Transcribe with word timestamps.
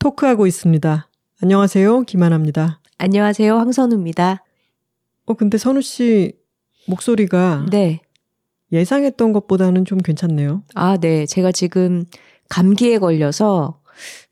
토크하고 0.00 0.46
있습니다. 0.46 1.08
안녕하세요. 1.42 2.02
김하나입니다. 2.02 2.80
안녕하세요. 2.96 3.54
황선우입니다. 3.54 4.42
어, 5.26 5.34
근데 5.34 5.58
선우 5.58 5.82
씨 5.82 6.32
목소리가 6.86 7.66
네. 7.70 8.00
예상했던 8.72 9.34
것보다는 9.34 9.84
좀 9.84 9.98
괜찮네요. 9.98 10.62
아, 10.74 10.96
네. 10.96 11.26
제가 11.26 11.52
지금 11.52 12.06
감기에 12.48 12.98
걸려서 12.98 13.82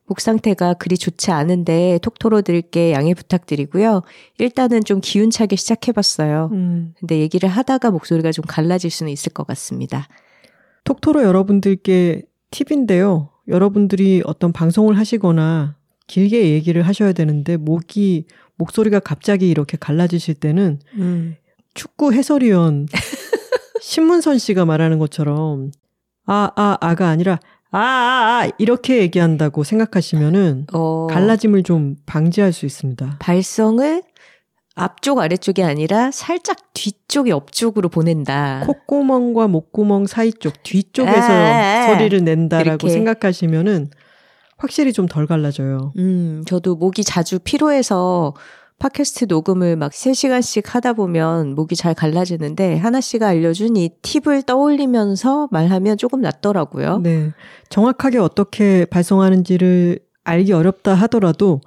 목 0.07 0.21
상태가 0.21 0.73
그리 0.73 0.97
좋지 0.97 1.33
않은데 1.33 1.99
톡토로 2.01 2.41
드릴게 2.41 2.93
양해 2.93 3.13
부탁드리고요. 3.13 4.05
일단은 4.39 4.85
좀 4.85 5.03
기운차게 5.03 5.57
시작해봤어요. 5.57 6.49
음, 6.53 6.95
근데 6.99 7.19
얘기를 7.19 7.47
하다가 7.47 7.91
목소리가 7.91 8.33
좀 8.33 8.43
갈라질 8.49 8.91
수는 8.91 9.13
있을 9.13 9.35
것 9.35 9.47
같습니다. 9.47 10.09
톡토로 10.85 11.23
여러분들께 11.25 12.23
팁인데요. 12.51 13.29
여러분들이 13.49 14.23
어떤 14.25 14.53
방송을 14.53 14.99
하시거나 14.99 15.77
길게 16.07 16.51
얘기를 16.51 16.83
하셔야 16.83 17.13
되는데 17.13 17.57
목이 17.57 18.27
목소리가 18.57 19.01
갑자기 19.01 19.49
이렇게 19.49 19.77
갈라지실 19.79 20.35
때는 20.35 20.81
음. 20.95 21.37
축구 21.75 22.13
해설위원 22.13 22.87
신문선 23.81 24.39
씨가 24.39 24.65
말하는 24.65 24.99
것처럼 24.99 25.71
아, 26.27 26.51
아, 26.57 26.77
아가 26.81 27.09
아니라 27.09 27.39
아, 27.71 27.79
아, 27.79 28.43
아 28.43 28.51
이렇게 28.59 28.99
얘기한다고 28.99 29.63
생각하시면은 29.63 30.67
어, 30.73 31.07
갈라짐을 31.09 31.63
좀 31.63 31.97
방지할 32.07 32.53
수 32.53 32.67
있습니다. 32.67 33.17
발성을 33.19 34.03
앞쪽 34.79 35.19
아래쪽이 35.19 35.63
아니라 35.63 36.11
살짝 36.11 36.57
뒤쪽 36.75 37.29
옆쪽으로 37.29 37.89
보낸다. 37.89 38.65
콧구멍과 38.67 39.49
목구멍 39.49 40.07
사이 40.07 40.33
쪽 40.33 40.63
뒤쪽에서 40.63 41.33
아, 41.33 41.87
소리를 41.89 42.23
낸다라고 42.25 42.69
이렇게. 42.69 42.89
생각하시면은 42.89 43.91
확실히 44.57 44.93
좀 44.93 45.07
덜 45.07 45.27
갈라져요. 45.27 45.93
음, 45.99 46.43
저도 46.47 46.77
목이 46.77 47.05
자주 47.05 47.39
피로해서 47.39 48.35
팟캐스트 48.81 49.25
녹음을 49.29 49.75
막 49.77 49.91
3시간씩 49.91 50.67
하다 50.67 50.93
보면 50.93 51.55
목이 51.57 51.75
잘 51.75 51.95
갈라지는데 51.95 52.77
하나 52.79 53.01
씨가 53.01 53.27
알려준 53.29 53.77
이 53.77 53.91
팁을 54.03 54.43
떠올리면서 54.43 55.49
말하면 55.51 55.97
조금 55.97 56.21
낫더라고요. 56.21 56.99
네. 56.99 57.33
정확하게 57.71 58.19
어떻게 58.19 58.85
발송하는지를 58.85 59.99
알기 60.23 60.53
어렵다 60.53 60.95
하더라도 60.95 61.61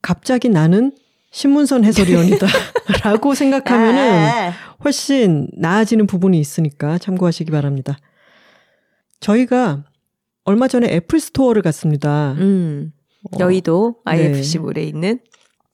갑자기 0.00 0.48
나는 0.48 0.92
신문선 1.30 1.84
해설위원이다 1.84 2.46
라고 3.04 3.34
생각하면은 3.34 4.00
아, 4.00 4.52
훨씬 4.84 5.48
나아지는 5.52 6.06
부분이 6.06 6.38
있으니까 6.38 6.98
참고하시기 6.98 7.50
바랍니다. 7.50 7.98
저희가 9.20 9.84
얼마 10.44 10.66
전에 10.68 10.88
애플 10.92 11.20
스토어를 11.20 11.62
갔습니다. 11.62 12.32
음, 12.38 12.92
어, 13.24 13.38
여의도 13.38 13.96
IFC 14.04 14.54
네. 14.54 14.58
몰에 14.58 14.82
있는 14.82 15.20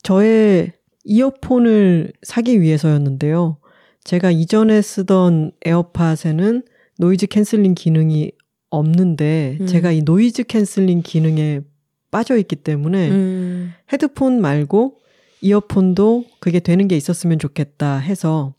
저의 0.02 0.72
이어폰을 1.04 2.12
사기 2.22 2.60
위해서였는데요. 2.60 3.58
제가 4.04 4.30
이전에 4.30 4.82
쓰던 4.82 5.52
에어팟에는 5.64 6.62
noise 6.98 7.26
cancelling 7.26 7.74
기능이 7.74 8.32
없는데 8.70 9.58
음. 9.60 9.66
제가 9.66 9.92
이 9.92 10.02
noise 10.02 10.44
cancelling 10.44 11.02
기능에 11.02 11.60
빠져 12.10 12.36
있기 12.36 12.56
때문에 12.56 13.10
음, 13.10 13.72
헤드폰 13.92 14.40
말고 14.40 14.98
이어폰도 15.40 16.24
그게 16.40 16.60
되는 16.60 16.88
게 16.88 16.96
있었으면 16.96 17.38
좋겠다 17.38 17.98
해서 17.98 18.54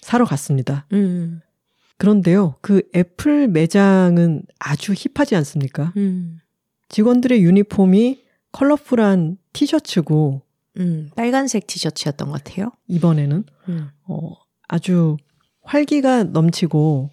사러 0.00 0.24
갔습니다. 0.24 0.86
음, 0.92 1.40
그런데요, 1.98 2.56
그 2.60 2.82
애플 2.94 3.48
매장은 3.48 4.42
아주 4.58 4.92
힙하지 4.94 5.34
않습니까? 5.36 5.92
음, 5.96 6.40
직원들의 6.88 7.42
유니폼이 7.42 8.24
컬러풀한 8.52 9.38
티셔츠고 9.52 10.42
음, 10.78 11.10
빨간색 11.16 11.66
티셔츠였던 11.66 12.30
것 12.30 12.44
같아요. 12.44 12.70
이번에는 12.88 13.44
음, 13.68 13.88
어, 14.06 14.32
아주 14.68 15.16
활기가 15.62 16.24
넘치고 16.24 17.10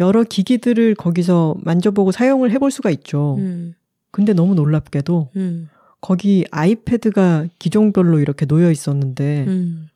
여러 0.00 0.24
기기들을 0.24 0.94
거기서 0.96 1.56
만져보고 1.62 2.10
사용을 2.12 2.50
해볼 2.50 2.70
수가 2.70 2.90
있죠. 2.90 3.36
음, 3.38 3.74
근데 4.10 4.32
너무 4.32 4.54
놀랍게도 4.54 5.30
음, 5.36 5.68
거기 6.04 6.44
아이패드가 6.50 7.46
기종별로 7.58 8.18
이렇게 8.18 8.44
놓여 8.44 8.70
있었는데 8.70 9.46
음, 9.48 9.88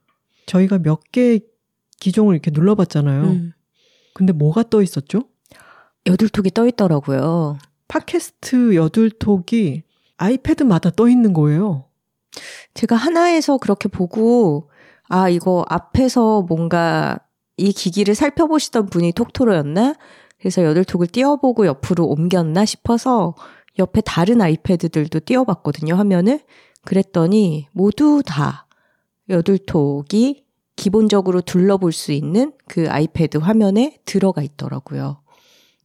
저희가 0.46 0.78
몇 0.78 1.02
개 1.12 1.41
기종을 2.00 2.34
이렇게 2.34 2.50
눌러봤잖아요. 2.50 3.24
음. 3.24 3.52
근데 4.14 4.32
뭐가 4.32 4.62
떠 4.70 4.80
있었죠? 4.80 5.24
여둘톡이 6.06 6.52
떠 6.52 6.66
있더라고요. 6.66 7.58
팟캐스트 7.88 8.74
여둘톡이 8.74 9.82
아이패드마다 10.16 10.91
떠 10.91 11.08
있는 11.08 11.34
거예요. 11.34 11.84
제가 12.72 12.96
하나에서 12.96 13.58
그렇게 13.58 13.88
보고, 13.90 14.70
아, 15.08 15.28
이거 15.28 15.66
앞에서 15.69 16.42
뭔가 16.42 17.19
이 17.58 17.72
기기를 17.72 18.14
살펴보시던 18.14 18.86
분이 18.86 19.12
톡토로였나? 19.12 19.94
그래서 20.38 20.64
여덟톡을 20.64 21.08
띄워보고 21.08 21.66
옆으로 21.66 22.06
옮겼나 22.06 22.64
싶어서 22.64 23.34
옆에 23.78 24.00
다른 24.00 24.40
아이패드들도 24.40 25.20
띄워봤거든요, 25.20 25.94
화면을. 25.94 26.40
그랬더니 26.84 27.68
모두 27.72 28.22
다 28.24 28.66
여덟톡이 29.28 30.44
기본적으로 30.76 31.40
둘러볼 31.40 31.92
수 31.92 32.12
있는 32.12 32.52
그 32.68 32.88
아이패드 32.88 33.38
화면에 33.38 33.98
들어가 34.04 34.42
있더라고요. 34.42 35.20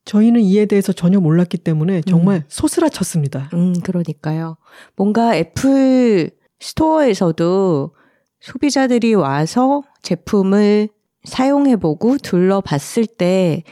저희는 0.06 0.42
이에 0.42 0.66
대해서 0.66 0.94
전혀 0.94 1.20
몰랐기 1.20 1.58
때문에 1.58 2.02
정말 2.02 2.38
음. 2.38 2.44
소스라쳤습니다. 2.48 3.50
음, 3.54 3.74
그러니까요. 3.82 4.58
뭔가 4.96 5.36
애플 5.36 6.30
스토어에서도 6.60 7.96
소비자들이 8.40 9.14
와서 9.14 9.82
제품을 10.02 10.90
사용해보고 11.24 12.18
둘러봤을 12.18 13.06
때 13.06 13.64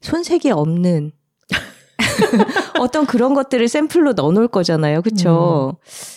손색이 0.00 0.50
없는 0.50 1.12
어떤 2.80 3.06
그런 3.06 3.34
것들을 3.34 3.66
샘플로 3.68 4.12
넣어놓을 4.12 4.48
거잖아요. 4.48 5.02
그쵸? 5.02 5.76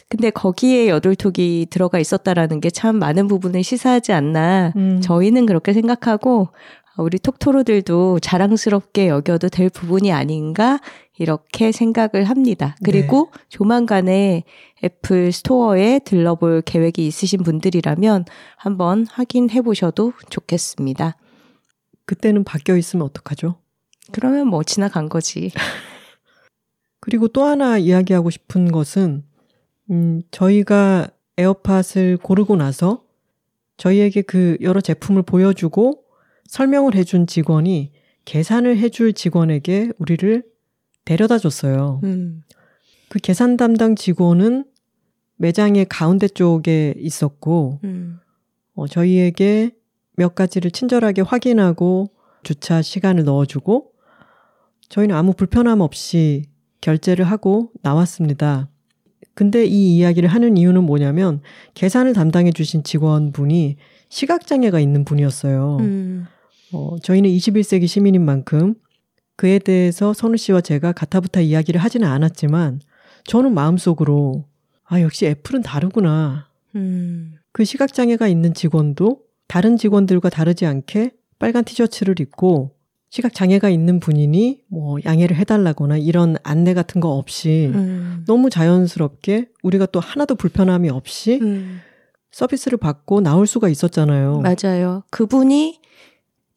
근데 0.09 0.29
거기에 0.29 0.89
여덟톡이 0.89 1.67
들어가 1.69 1.99
있었다라는 1.99 2.59
게 2.59 2.69
참 2.71 2.97
많은 2.97 3.27
부분을 3.27 3.63
시사하지 3.63 4.13
않나. 4.13 4.73
음. 4.75 5.01
저희는 5.01 5.45
그렇게 5.45 5.73
생각하고 5.73 6.49
우리 6.97 7.19
톡토로들도 7.19 8.19
자랑스럽게 8.19 9.07
여겨도 9.07 9.49
될 9.49 9.69
부분이 9.69 10.11
아닌가 10.11 10.79
이렇게 11.17 11.71
생각을 11.71 12.25
합니다. 12.25 12.75
그리고 12.83 13.29
조만간에 13.49 14.43
애플 14.83 15.31
스토어에 15.31 15.99
들러볼 15.99 16.61
계획이 16.63 17.05
있으신 17.05 17.43
분들이라면 17.43 18.25
한번 18.57 19.05
확인해 19.09 19.61
보셔도 19.61 20.13
좋겠습니다. 20.29 21.15
그때는 22.05 22.43
바뀌어 22.43 22.75
있으면 22.77 23.05
어떡하죠? 23.05 23.55
그러면 24.11 24.47
뭐 24.47 24.63
지나간 24.63 25.09
거지. 25.09 25.51
그리고 26.99 27.27
또 27.27 27.43
하나 27.43 27.77
이야기하고 27.77 28.29
싶은 28.29 28.71
것은, 28.71 29.23
음, 29.89 30.21
저희가 30.31 31.09
에어팟을 31.37 32.17
고르고 32.17 32.55
나서 32.55 33.03
저희에게 33.77 34.21
그 34.21 34.57
여러 34.61 34.79
제품을 34.79 35.23
보여주고 35.23 36.03
설명을 36.45 36.95
해준 36.95 37.25
직원이 37.25 37.91
계산을 38.25 38.77
해줄 38.77 39.13
직원에게 39.13 39.91
우리를 39.97 40.43
데려다 41.05 41.37
줬어요. 41.37 42.01
음, 42.03 42.43
그 43.09 43.19
계산 43.19 43.57
담당 43.57 43.95
직원은 43.95 44.65
매장의 45.37 45.87
가운데 45.89 46.27
쪽에 46.27 46.93
있었고 46.97 47.79
음. 47.83 48.19
어, 48.75 48.87
저희에게 48.87 49.71
몇 50.15 50.35
가지를 50.35 50.69
친절하게 50.71 51.23
확인하고 51.23 52.11
주차 52.43 52.81
시간을 52.81 53.23
넣어주고 53.23 53.90
저희는 54.91 55.15
아무 55.15 55.33
불편함 55.33 55.79
없이 55.79 56.43
결제를 56.81 57.23
하고 57.23 57.71
나왔습니다. 57.81 58.67
근데 59.33 59.65
이 59.65 59.95
이야기를 59.95 60.27
하는 60.27 60.57
이유는 60.57 60.83
뭐냐면 60.83 61.41
계산을 61.75 62.11
담당해 62.11 62.51
주신 62.51 62.83
직원분이 62.83 63.77
시각장애가 64.09 64.81
있는 64.81 65.05
분이었어요. 65.05 65.77
음. 65.79 66.25
어, 66.73 66.97
저희는 67.01 67.29
21세기 67.29 67.87
시민인 67.87 68.25
만큼 68.25 68.75
그에 69.37 69.59
대해서 69.59 70.11
선우 70.11 70.35
씨와 70.35 70.59
제가 70.59 70.91
가타부타 70.91 71.39
이야기를 71.39 71.79
하지는 71.79 72.09
않았지만 72.09 72.81
저는 73.23 73.53
마음속으로 73.53 74.43
아, 74.83 74.99
역시 74.99 75.25
애플은 75.25 75.61
다르구나. 75.61 76.49
음. 76.75 77.35
그 77.53 77.63
시각장애가 77.63 78.27
있는 78.27 78.53
직원도 78.53 79.21
다른 79.47 79.77
직원들과 79.77 80.29
다르지 80.29 80.65
않게 80.65 81.11
빨간 81.39 81.63
티셔츠를 81.63 82.19
입고 82.19 82.75
시각 83.11 83.33
장애가 83.33 83.69
있는 83.69 83.99
분이니 83.99 84.63
뭐 84.69 84.97
양해를 85.03 85.35
해달라거나 85.35 85.97
이런 85.97 86.37
안내 86.43 86.73
같은 86.73 87.01
거 87.01 87.09
없이 87.09 87.69
음. 87.75 88.23
너무 88.25 88.49
자연스럽게 88.49 89.49
우리가 89.63 89.85
또 89.87 89.99
하나도 89.99 90.35
불편함이 90.35 90.89
없이 90.89 91.37
음. 91.41 91.81
서비스를 92.31 92.77
받고 92.77 93.19
나올 93.19 93.47
수가 93.47 93.67
있었잖아요. 93.67 94.41
맞아요. 94.41 95.03
그분이 95.11 95.81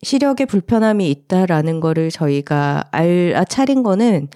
시력에 0.02 0.44
불편함이 0.44 1.10
있다라는 1.10 1.80
거를 1.80 2.10
저희가 2.10 2.84
알아차린 2.92 3.82
거는 3.82 4.28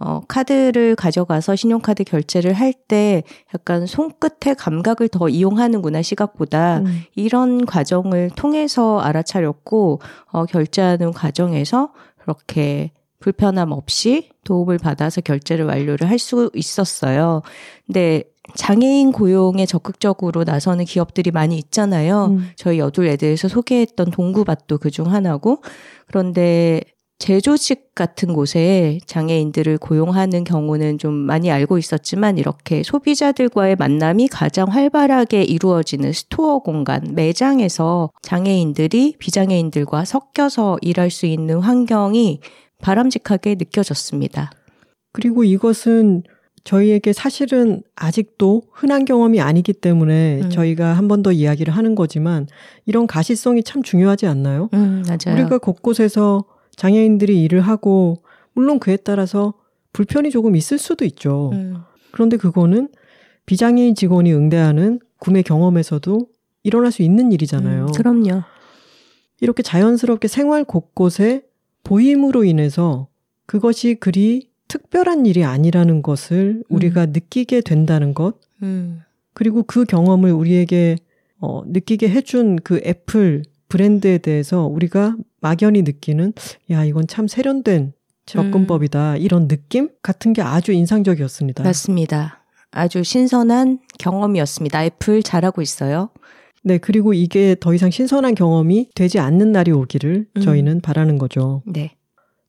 어, 0.00 0.20
카드를 0.26 0.96
가져가서 0.96 1.54
신용카드 1.56 2.04
결제를 2.04 2.52
할 2.52 2.72
때 2.88 3.22
약간 3.54 3.86
손끝의 3.86 4.56
감각을 4.58 5.08
더 5.08 5.28
이용하는구나, 5.28 6.02
시각보다. 6.02 6.78
음. 6.80 7.02
이런 7.14 7.64
과정을 7.64 8.30
통해서 8.36 8.98
알아차렸고, 8.98 10.00
어, 10.32 10.44
결제하는 10.46 11.12
과정에서 11.12 11.92
그렇게 12.18 12.90
불편함 13.20 13.72
없이 13.72 14.30
도움을 14.44 14.78
받아서 14.78 15.20
결제를 15.22 15.64
완료를 15.66 16.10
할 16.10 16.18
수 16.18 16.50
있었어요. 16.54 17.42
근데 17.86 18.24
장애인 18.56 19.12
고용에 19.12 19.64
적극적으로 19.64 20.44
나서는 20.44 20.84
기업들이 20.84 21.30
많이 21.30 21.56
있잖아요. 21.56 22.26
음. 22.26 22.50
저희 22.56 22.78
여둘 22.78 23.06
애들에서 23.06 23.48
소개했던 23.48 24.10
동구밭도 24.10 24.78
그중 24.78 25.10
하나고. 25.10 25.62
그런데 26.06 26.82
제조직 27.18 27.94
같은 27.94 28.32
곳에 28.34 28.98
장애인들을 29.06 29.78
고용하는 29.78 30.44
경우는 30.44 30.98
좀 30.98 31.14
많이 31.14 31.50
알고 31.50 31.78
있었지만 31.78 32.38
이렇게 32.38 32.82
소비자들과의 32.82 33.76
만남이 33.76 34.28
가장 34.28 34.68
활발하게 34.68 35.44
이루어지는 35.44 36.12
스토어 36.12 36.58
공간, 36.58 37.14
매장에서 37.14 38.10
장애인들이 38.22 39.14
비장애인들과 39.18 40.04
섞여서 40.04 40.78
일할 40.82 41.10
수 41.10 41.26
있는 41.26 41.60
환경이 41.60 42.40
바람직하게 42.82 43.54
느껴졌습니다. 43.54 44.50
그리고 45.12 45.44
이것은 45.44 46.24
저희에게 46.64 47.12
사실은 47.12 47.82
아직도 47.94 48.62
흔한 48.72 49.04
경험이 49.04 49.40
아니기 49.40 49.72
때문에 49.72 50.40
음. 50.42 50.50
저희가 50.50 50.94
한 50.94 51.08
번 51.08 51.22
더 51.22 51.30
이야기를 51.30 51.74
하는 51.74 51.94
거지만 51.94 52.48
이런 52.86 53.06
가시성이 53.06 53.62
참 53.62 53.82
중요하지 53.82 54.26
않나요? 54.26 54.68
음, 54.74 55.04
맞아요. 55.06 55.38
우리가 55.38 55.58
곳곳에서 55.58 56.44
장애인들이 56.76 57.42
일을 57.42 57.60
하고 57.60 58.22
물론 58.52 58.78
그에 58.78 58.96
따라서 58.96 59.54
불편이 59.92 60.30
조금 60.30 60.56
있을 60.56 60.78
수도 60.78 61.04
있죠. 61.04 61.50
음, 61.52 61.76
그런데 62.10 62.36
그거는 62.36 62.88
비장애인 63.46 63.94
직원이 63.94 64.32
응대하는 64.32 65.00
구매 65.18 65.42
경험에서도 65.42 66.26
일어날 66.62 66.92
수 66.92 67.02
있는 67.02 67.32
일이잖아요. 67.32 67.86
음, 67.86 67.92
그럼요. 67.92 68.42
이렇게 69.40 69.62
자연스럽게 69.62 70.28
생활 70.28 70.64
곳곳에 70.64 71.42
보임으로 71.82 72.44
인해서 72.44 73.08
그것이 73.46 73.96
그리 73.96 74.48
특별한 74.68 75.26
일이 75.26 75.44
아니라는 75.44 76.02
것을 76.02 76.64
우리가 76.68 77.06
느끼게 77.06 77.60
된다는 77.60 78.14
것, 78.14 78.38
음, 78.62 79.02
그리고 79.34 79.62
그 79.62 79.84
경험을 79.84 80.32
우리에게 80.32 80.96
어, 81.38 81.62
느끼게 81.66 82.08
해준 82.08 82.56
그 82.56 82.80
애플 82.84 83.42
브랜드에 83.68 84.18
대해서 84.18 84.66
우리가 84.66 85.16
막연히 85.44 85.82
느끼는, 85.82 86.32
야, 86.70 86.84
이건 86.86 87.06
참 87.06 87.28
세련된 87.28 87.92
접근법이다. 88.24 89.18
이런 89.18 89.46
느낌 89.46 89.90
같은 90.02 90.32
게 90.32 90.40
아주 90.40 90.72
인상적이었습니다. 90.72 91.62
맞습니다. 91.62 92.42
아주 92.70 93.04
신선한 93.04 93.80
경험이었습니다. 93.98 94.84
애플 94.86 95.22
잘하고 95.22 95.60
있어요. 95.60 96.08
네, 96.62 96.78
그리고 96.78 97.12
이게 97.12 97.56
더 97.60 97.74
이상 97.74 97.90
신선한 97.90 98.34
경험이 98.34 98.88
되지 98.94 99.18
않는 99.18 99.52
날이 99.52 99.70
오기를 99.70 100.26
음. 100.34 100.40
저희는 100.40 100.80
바라는 100.80 101.18
거죠. 101.18 101.62
네. 101.66 101.94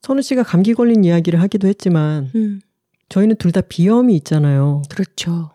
선우 0.01 0.21
씨가 0.21 0.44
감기 0.44 0.74
걸린 0.74 1.03
이야기를 1.03 1.42
하기도 1.42 1.68
했지만 1.68 2.31
음, 2.33 2.62
저희는 3.09 3.36
둘 3.36 3.51
다 3.51 3.59
비염이 3.59 4.15
있잖아요. 4.18 4.83
그렇죠. 4.89 5.51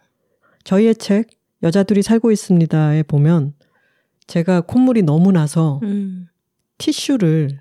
저희의 0.64 0.96
책 0.96 1.30
여자들이 1.62 2.02
살고 2.02 2.32
있습니다에 2.32 3.04
보면 3.04 3.54
제가 4.26 4.60
콧물이 4.60 5.02
너무 5.04 5.32
나서 5.32 5.80
음, 5.84 6.26
티슈를 6.80 7.60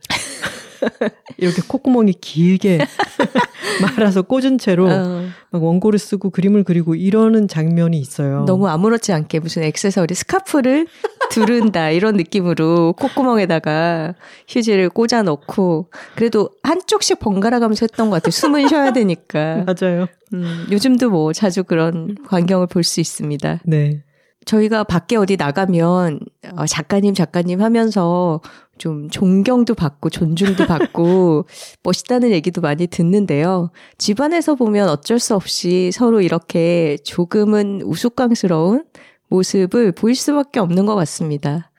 이렇게 1.37 1.61
콧구멍이 1.67 2.13
길게 2.21 2.79
말아서 3.97 4.21
꽂은 4.21 4.57
채로 4.57 4.87
어, 4.89 5.25
막 5.51 5.63
원고를 5.63 5.99
쓰고 5.99 6.29
그림을 6.29 6.63
그리고 6.63 6.95
이러는 6.95 7.47
장면이 7.49 7.99
있어요. 7.99 8.45
너무 8.45 8.67
아무렇지 8.69 9.11
않게 9.11 9.39
무슨 9.39 9.63
액세서리 9.63 10.15
스카프를 10.15 10.87
두른다 11.31 11.89
이런 11.89 12.15
느낌으로 12.15 12.93
콧구멍에다가 12.93 14.15
휴지를 14.47 14.89
꽂아 14.89 15.21
넣고 15.23 15.89
그래도 16.15 16.49
한쪽씩 16.63 17.19
번갈아 17.19 17.59
가면서 17.59 17.85
했던 17.89 18.09
것 18.09 18.15
같아요. 18.15 18.31
숨은 18.31 18.67
쉬어야 18.69 18.93
되니까. 18.93 19.65
맞아요. 19.67 20.07
음, 20.33 20.65
요즘도 20.71 21.09
뭐 21.09 21.33
자주 21.33 21.63
그런 21.65 22.15
광경을 22.27 22.67
볼 22.67 22.83
수 22.83 23.01
있습니다. 23.01 23.59
네. 23.65 24.03
저희가 24.45 24.83
밖에 24.85 25.15
어디 25.17 25.35
나가면 25.35 26.21
어, 26.55 26.65
작가님 26.65 27.13
작가님 27.13 27.61
하면서 27.61 28.41
좀 28.79 29.09
존경도 29.09 29.75
받고 29.75 30.09
존중도 30.09 30.65
받고 30.65 31.45
멋있다는 31.83 32.31
얘기도 32.31 32.61
많이 32.61 32.87
듣는데요. 32.87 33.69
집안에서 33.99 34.55
보면 34.55 34.89
어쩔 34.89 35.19
수 35.19 35.35
없이 35.35 35.91
서로 35.93 36.21
이렇게 36.21 36.97
조금은 37.03 37.83
우스꽝스러운 37.83 38.85
모습을 39.27 39.91
보일 39.91 40.15
수밖에 40.15 40.59
없는 40.59 40.87
것 40.87 40.95
같습니다. 40.95 41.71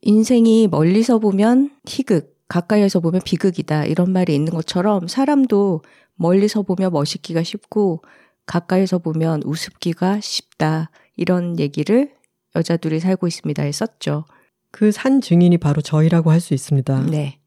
인생이 0.00 0.68
멀리서 0.68 1.18
보면 1.18 1.70
희극, 1.86 2.36
가까이에서 2.48 3.00
보면 3.00 3.20
비극이다 3.24 3.84
이런 3.84 4.12
말이 4.12 4.34
있는 4.34 4.52
것처럼 4.52 5.06
사람도 5.06 5.82
멀리서 6.16 6.62
보면 6.62 6.92
멋있기가 6.92 7.42
쉽고 7.42 8.02
가까이서 8.46 8.98
보면 8.98 9.42
우습기가 9.44 10.20
쉽다 10.20 10.90
이런 11.16 11.58
얘기를 11.58 12.12
여자들이 12.56 13.00
살고 13.00 13.26
있습니다에 13.26 13.70
썼죠. 13.72 14.24
그 14.70 14.92
산 14.92 15.20
증인이 15.20 15.56
바로 15.58 15.80
저희라고 15.82 16.30
할 16.30 16.40
수 16.40 16.54
있습니다. 16.54 17.06
네. 17.10 17.38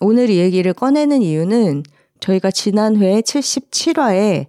오늘 0.00 0.30
이 0.30 0.38
얘기를 0.38 0.72
꺼내는 0.72 1.22
이유는 1.22 1.82
저희가 2.20 2.50
지난 2.50 2.96
회 2.96 3.20
77화에 3.20 4.46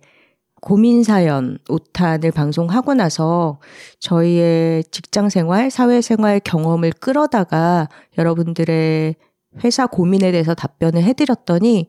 고민사연 0.61 1.57
5탄을 1.69 2.33
방송하고 2.33 2.93
나서 2.93 3.59
저희의 3.99 4.83
직장생활, 4.91 5.71
사회생활 5.71 6.39
경험을 6.41 6.91
끌어다가 6.91 7.87
여러분들의 8.17 9.15
회사 9.63 9.87
고민에 9.87 10.31
대해서 10.31 10.53
답변을 10.53 11.03
해드렸더니 11.03 11.87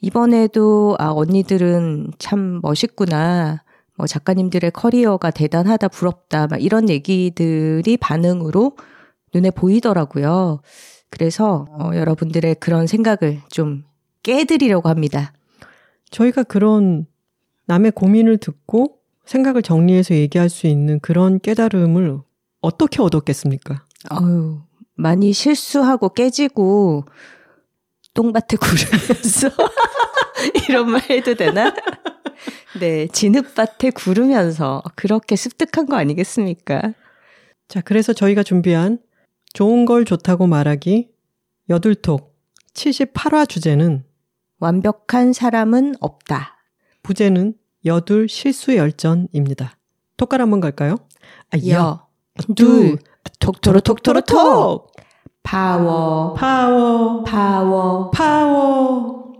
이번에도 0.00 0.96
아, 0.98 1.10
언니들은 1.12 2.12
참 2.18 2.60
멋있구나. 2.62 3.62
뭐 3.96 4.06
작가님들의 4.06 4.72
커리어가 4.72 5.30
대단하다, 5.30 5.88
부럽다, 5.88 6.48
막 6.48 6.60
이런 6.60 6.88
얘기들이 6.88 7.96
반응으로 7.98 8.72
눈에 9.34 9.50
보이더라고요. 9.50 10.60
그래서 11.10 11.66
어, 11.70 11.90
여러분들의 11.94 12.56
그런 12.56 12.86
생각을 12.86 13.40
좀 13.50 13.84
깨드리려고 14.22 14.88
합니다. 14.88 15.32
저희가 16.10 16.42
그런 16.42 17.06
남의 17.66 17.92
고민을 17.92 18.38
듣고 18.38 18.98
생각을 19.24 19.62
정리해서 19.62 20.14
얘기할 20.14 20.48
수 20.48 20.66
있는 20.66 21.00
그런 21.00 21.38
깨달음을 21.40 22.20
어떻게 22.60 23.02
얻었겠습니까? 23.02 23.84
어유 24.10 24.60
많이 24.94 25.32
실수하고 25.32 26.10
깨지고 26.10 27.04
똥밭에 28.14 28.56
구르면서 28.56 29.48
이런 30.68 30.90
말 30.90 31.02
해도 31.08 31.34
되나? 31.34 31.74
네, 32.78 33.06
진흙밭에 33.08 33.90
구르면서 33.90 34.82
그렇게 34.96 35.36
습득한 35.36 35.86
거 35.86 35.96
아니겠습니까? 35.96 36.94
자, 37.68 37.80
그래서 37.80 38.12
저희가 38.12 38.42
준비한 38.42 38.98
좋은 39.52 39.84
걸 39.84 40.04
좋다고 40.04 40.46
말하기 40.46 41.10
여둘톡 41.68 42.34
78화 42.74 43.48
주제는 43.48 44.04
완벽한 44.58 45.32
사람은 45.32 45.96
없다. 46.00 46.56
부제는 47.02 47.54
여둘 47.84 48.28
실수 48.28 48.76
열전입니다. 48.76 49.76
톡깔 50.16 50.40
한번 50.40 50.60
갈까요? 50.60 50.96
아, 51.50 51.58
여, 51.68 52.06
둘, 52.54 52.98
톡토로 53.40 53.80
톡토로 53.80 54.20
톡! 54.22 54.92
파워, 55.42 56.34
파워, 56.34 57.24
파워. 57.24 58.10
파워. 58.10 59.32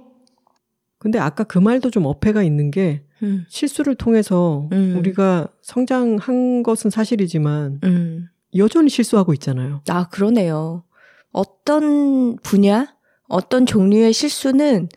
근데 0.99 1.19
아까 1.19 1.45
그 1.45 1.59
말도 1.59 1.90
좀 1.90 2.07
어폐가 2.07 2.42
있는 2.42 2.71
게 2.71 3.04
음, 3.23 3.45
실수를 3.49 3.95
통해서 3.95 4.69
음. 4.73 4.97
우리가 4.99 5.49
성장한 5.62 6.62
것은 6.64 6.90
사실이지만 6.90 7.81
음. 7.85 8.28
여전히 8.57 8.89
실수하고 8.91 9.33
있잖아요. 9.35 9.83
아, 9.89 10.09
그러네요. 10.09 10.85
어떤 11.33 12.37
분야, 12.37 12.95
어떤 13.29 13.67
종류의 13.67 14.13
실수는 14.13 14.89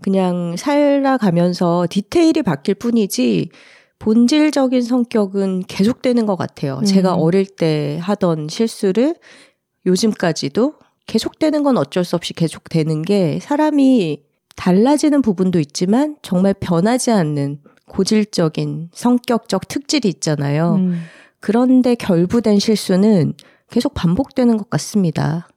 그냥 0.00 0.56
살아가면서 0.56 1.86
디테일이 1.90 2.42
바뀔 2.42 2.74
뿐이지 2.74 3.50
본질적인 3.98 4.82
성격은 4.82 5.64
계속되는 5.66 6.26
것 6.26 6.36
같아요. 6.36 6.78
음. 6.78 6.84
제가 6.84 7.14
어릴 7.14 7.46
때 7.46 7.98
하던 8.00 8.48
실수를 8.48 9.16
요즘까지도 9.86 10.74
계속되는 11.06 11.62
건 11.62 11.78
어쩔 11.78 12.04
수 12.04 12.14
없이 12.14 12.34
계속되는 12.34 13.02
게 13.02 13.38
사람이 13.40 14.22
달라지는 14.54 15.22
부분도 15.22 15.58
있지만 15.60 16.16
정말 16.22 16.54
변하지 16.60 17.10
않는 17.10 17.60
고질적인 17.88 18.90
성격적 18.92 19.66
특질이 19.68 20.08
있잖아요. 20.08 20.74
음. 20.74 21.02
그런데 21.40 21.94
결부된 21.94 22.58
실수는 22.58 23.34
계속 23.70 23.94
반복되는 23.94 24.56
것 24.56 24.70
같습니다. 24.70 25.48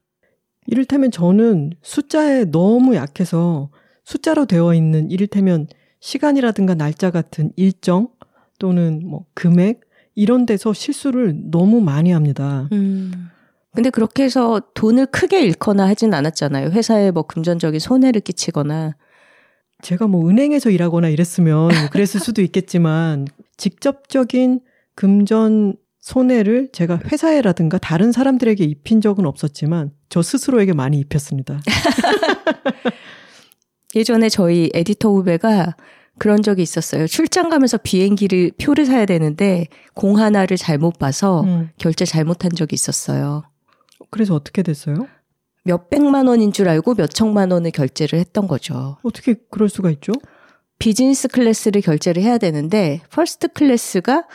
이를테면 0.68 1.12
저는 1.12 1.72
숫자에 1.82 2.46
너무 2.46 2.96
약해서 2.96 3.72
숫자로 4.04 4.46
되어 4.46 4.74
있는 4.74 5.10
이를테면 5.10 5.68
시간이라든가 6.00 6.76
날짜 6.76 7.12
같은 7.12 7.52
일정 7.56 8.10
또는 8.60 9.02
뭐 9.06 9.26
금액 9.34 9.82
이런 10.16 10.46
데서 10.46 10.74
실수를 10.74 11.36
너무 11.52 11.82
많이 11.82 12.12
합니다. 12.12 12.68
음. 12.72 13.30
근데 13.74 13.90
그렇게 13.90 14.24
해서 14.24 14.62
돈을 14.74 15.08
크게 15.08 15.42
잃거나 15.42 15.88
하진 15.88 16.14
않았잖아요. 16.14 16.72
회사에 16.72 17.12
뭐 17.12 17.24
금전적인 17.24 17.80
손해를 17.80 18.22
끼치거나. 18.22 18.96
제가 19.82 20.08
뭐 20.08 20.30
은행에서 20.30 20.70
일하거나 20.70 21.08
이랬으면 21.10 21.70
그랬을 21.92 22.20
수도 22.20 22.42
있겠지만 22.42 23.26
직접적인 23.58 24.60
금전 25.02 25.78
손해를 26.00 26.70
제가 26.72 27.00
회사에라든가 27.12 27.80
다른 27.80 28.12
사람들에게 28.12 28.64
입힌 28.64 29.02
적은 29.02 29.26
없었지만 29.26 29.94
저 30.10 30.22
스스로에게 30.22 30.74
많이 30.74 31.00
입혔습니다. 31.00 31.60
예전에 33.96 34.30
저희 34.30 34.70
에디터 34.76 35.10
후배가 35.10 35.76
그런 36.20 36.44
적이 36.44 36.62
있었어요. 36.62 37.08
출장 37.08 37.50
가면서 37.50 37.80
비행기를 37.80 38.52
표를 38.62 38.86
사야 38.86 39.08
되는데 39.08 39.66
공 39.96 40.20
하나를 40.20 40.56
잘못 40.56 41.00
봐서 41.00 41.42
음. 41.46 41.72
결제 41.80 42.06
잘못한 42.06 42.52
적이 42.52 42.76
있었어요. 42.76 43.42
그래서 44.12 44.36
어떻게 44.36 44.62
됐어요? 44.62 45.08
몇 45.64 45.90
백만 45.90 46.28
원인 46.28 46.54
줄 46.54 46.70
알고 46.70 46.94
몇 46.94 47.10
천만 47.10 47.50
원을 47.50 47.72
결제를 47.72 48.20
했던 48.20 48.48
거죠. 48.48 48.98
어떻게 49.02 49.34
그럴 49.50 49.68
수가 49.68 49.90
있죠? 49.90 50.12
business 50.78 51.28
class를 51.28 51.82
결제를 51.82 52.22
해야 52.22 52.38
되는데 52.38 53.02
first 53.10 53.48
class가 53.48 54.26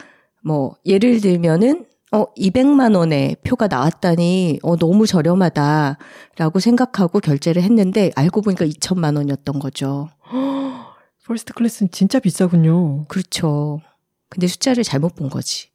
뭐 0.46 0.76
예를 0.86 1.20
들면은 1.20 1.86
어 2.12 2.32
200만 2.34 2.94
원의 2.96 3.36
표가 3.44 3.66
나왔다니 3.66 4.60
어 4.62 4.76
너무 4.76 5.04
저렴하다라고 5.04 6.60
생각하고 6.60 7.18
결제를 7.18 7.62
했는데 7.62 8.12
알고 8.14 8.42
보니까 8.42 8.64
2천만 8.64 9.16
원이었던 9.16 9.58
거죠. 9.58 10.08
first 11.26 11.52
class는 11.52 11.90
진짜 11.90 12.20
비싸군요. 12.20 13.06
그렇죠. 13.08 13.80
근데 14.28 14.46
숫자를 14.46 14.84
잘못 14.84 15.16
본 15.16 15.28
거지. 15.28 15.70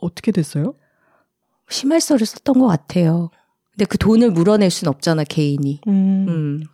어떻게 0.00 0.32
됐어요? 0.32 0.74
시말서를 1.70 2.26
썼던 2.26 2.58
것 2.58 2.66
같아요. 2.66 3.30
근데 3.70 3.84
그 3.84 3.96
돈을 3.96 4.32
물어낼 4.32 4.70
순 4.70 4.88
없잖아 4.88 5.22
개인이. 5.22 5.82
음, 5.86 6.26
음. 6.28 6.64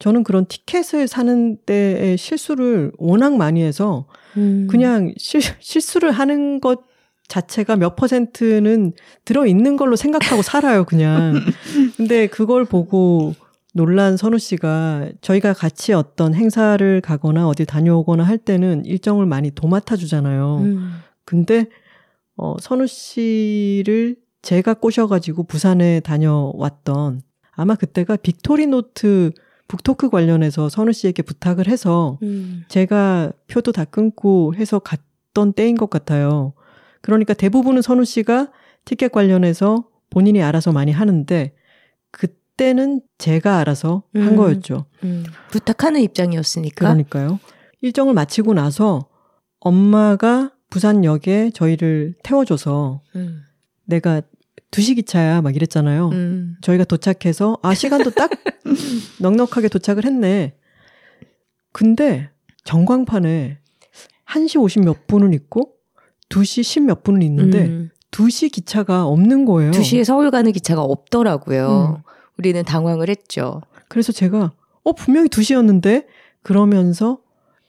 저는 0.00 0.24
그런 0.24 0.46
티켓을 0.46 1.06
사는 1.06 1.56
때의 1.64 2.16
실수를 2.16 2.90
워낙 2.98 3.36
많이 3.36 3.62
해서 3.62 4.06
음. 4.36 4.66
그냥 4.68 5.12
실, 5.18 5.40
실수를 5.60 6.10
하는 6.10 6.58
것 6.60 6.80
자체가 7.28 7.76
몇 7.76 7.94
퍼센트는 7.94 8.92
들어 9.24 9.46
있는 9.46 9.76
걸로 9.76 9.94
생각하고 9.94 10.42
살아요, 10.42 10.84
그냥. 10.84 11.34
근데 11.96 12.26
그걸 12.26 12.64
보고 12.64 13.34
놀란 13.72 14.16
선우 14.16 14.38
씨가 14.38 15.10
저희가 15.20 15.52
같이 15.52 15.92
어떤 15.92 16.34
행사를 16.34 17.00
가거나 17.00 17.46
어디 17.46 17.64
다녀오거나 17.64 18.24
할 18.24 18.38
때는 18.38 18.84
일정을 18.84 19.26
많이 19.26 19.52
도맡아 19.52 19.96
주잖아요. 19.96 20.58
음. 20.62 20.94
근데 21.24 21.66
어, 22.36 22.56
선우 22.58 22.86
씨를 22.86 24.16
제가 24.42 24.74
꼬셔 24.74 25.06
가지고 25.06 25.44
부산에 25.44 26.00
다녀왔던 26.00 27.20
아마 27.52 27.74
그때가 27.74 28.16
빅토리 28.16 28.66
노트 28.66 29.30
북토크 29.70 30.10
관련해서 30.10 30.68
선우 30.68 30.92
씨에게 30.92 31.22
부탁을 31.22 31.68
해서 31.68 32.18
음. 32.24 32.64
제가 32.66 33.30
표도 33.46 33.70
다 33.70 33.84
끊고 33.84 34.52
해서 34.56 34.80
갔던 34.80 35.52
때인 35.52 35.76
것 35.76 35.88
같아요. 35.88 36.54
그러니까 37.02 37.34
대부분은 37.34 37.80
선우 37.80 38.04
씨가 38.04 38.50
티켓 38.84 39.12
관련해서 39.12 39.84
본인이 40.10 40.42
알아서 40.42 40.72
많이 40.72 40.90
하는데 40.90 41.54
그때는 42.10 43.00
제가 43.18 43.58
알아서 43.58 44.02
한 44.12 44.30
음. 44.30 44.36
거였죠. 44.36 44.86
음. 45.04 45.22
부탁하는 45.52 46.00
입장이었으니까. 46.00 46.86
그러니까요. 46.86 47.38
일정을 47.80 48.12
마치고 48.12 48.54
나서 48.54 49.08
엄마가 49.60 50.50
부산역에 50.70 51.50
저희를 51.54 52.16
태워줘서 52.24 53.02
음. 53.14 53.42
내가 53.84 54.20
2시 54.70 54.96
기차야 54.96 55.42
막 55.42 55.56
이랬잖아요. 55.56 56.08
음. 56.10 56.56
저희가 56.60 56.84
도착해서 56.84 57.58
아 57.62 57.74
시간도 57.74 58.10
딱 58.10 58.30
넉넉하게 59.20 59.68
도착을 59.68 60.04
했네. 60.04 60.54
근데 61.72 62.30
전광판에 62.64 63.58
1시 64.26 64.60
50 64.60 64.84
몇 64.84 65.06
분은 65.06 65.34
있고 65.34 65.74
2시 66.28 66.62
10 66.62 66.82
몇 66.84 67.02
분은 67.02 67.22
있는데 67.22 67.66
음. 67.66 67.90
2시 68.10 68.52
기차가 68.52 69.06
없는 69.06 69.44
거예요. 69.44 69.72
2시에 69.72 70.04
서울 70.04 70.30
가는 70.30 70.50
기차가 70.52 70.82
없더라고요. 70.82 71.96
음. 71.98 72.02
우리는 72.38 72.62
당황을 72.64 73.08
했죠. 73.08 73.60
그래서 73.88 74.12
제가 74.12 74.52
어 74.82 74.92
분명히 74.92 75.28
2시였는데 75.28 76.06
그러면서 76.42 77.18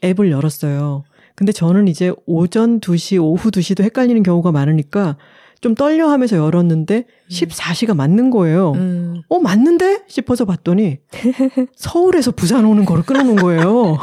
앱을 0.03 0.31
열었어요. 0.31 1.03
근데 1.36 1.51
저는 1.51 1.88
이제 1.88 2.13
오전 2.25 2.79
2시, 2.79 3.22
오후 3.22 3.50
2시도 3.50 3.84
헷갈리는 3.84 4.22
경우가 4.24 4.51
많으니까 4.51 5.17
좀 5.62 5.75
떨려 5.75 6.10
하면서 6.10 6.36
열었는데 6.38 7.06
14시가 7.30 7.96
맞는 7.96 8.32
거예요. 8.32 8.72
음. 8.74 9.22
어, 9.30 9.39
맞는데? 9.39 10.03
싶어서 10.08 10.46
봤더니 10.46 11.00
서울에서 11.75 12.32
부산 12.32 12.65
오는 12.65 12.84
거를 12.84 13.03
끊어놓은 13.03 13.36
거예요. 13.38 13.98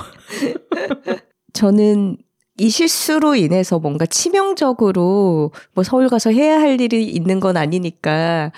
저는 1.53 2.17
이 2.61 2.71
실수로 2.71 3.35
인해서 3.35 3.79
뭔가 3.79 4.07
치명적으로 4.07 5.53
뭐 5.75 5.85
서울 5.85 6.09
가서 6.09 6.31
해야 6.31 6.61
할 6.61 6.81
일이 6.81 7.05
있는 7.05 7.41
건 7.41 7.57
아니니까 7.57 8.53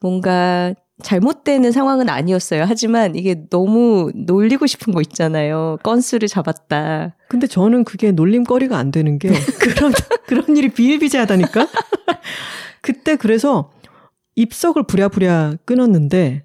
뭔가 0.00 0.74
잘못되는 1.02 1.72
상황은 1.72 2.08
아니었어요. 2.08 2.64
하지만 2.66 3.16
이게 3.16 3.46
너무 3.50 4.10
놀리고 4.14 4.66
싶은 4.66 4.94
거 4.94 5.00
있잖아요. 5.02 5.78
건수를 5.82 6.26
잡았다. 6.28 7.16
근데 7.28 7.46
저는 7.46 7.84
그게 7.84 8.12
놀림거리가 8.12 8.78
안 8.78 8.90
되는 8.90 9.18
게 9.18 9.28
그런 9.60 9.92
그런 10.26 10.56
일이 10.56 10.68
비일비재하다니까. 10.70 11.68
그때 12.80 13.16
그래서 13.16 13.70
입석을 14.36 14.84
부랴부랴 14.86 15.56
끊었는데 15.64 16.44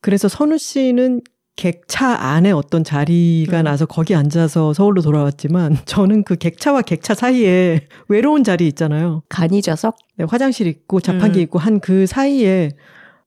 그래서 0.00 0.26
선우 0.28 0.58
씨는 0.58 1.20
객차 1.54 2.08
안에 2.08 2.50
어떤 2.50 2.82
자리가 2.82 3.60
음. 3.60 3.64
나서 3.64 3.84
거기 3.86 4.14
앉아서 4.14 4.72
서울로 4.72 5.02
돌아왔지만 5.02 5.76
저는 5.84 6.24
그 6.24 6.34
객차와 6.36 6.82
객차 6.82 7.14
사이에 7.14 7.86
외로운 8.08 8.42
자리 8.42 8.66
있잖아요. 8.68 9.22
간이좌석? 9.28 9.96
네, 10.16 10.24
화장실 10.28 10.66
있고 10.66 11.00
자판기 11.00 11.40
음. 11.40 11.42
있고 11.42 11.58
한 11.58 11.78
그 11.78 12.06
사이에 12.06 12.70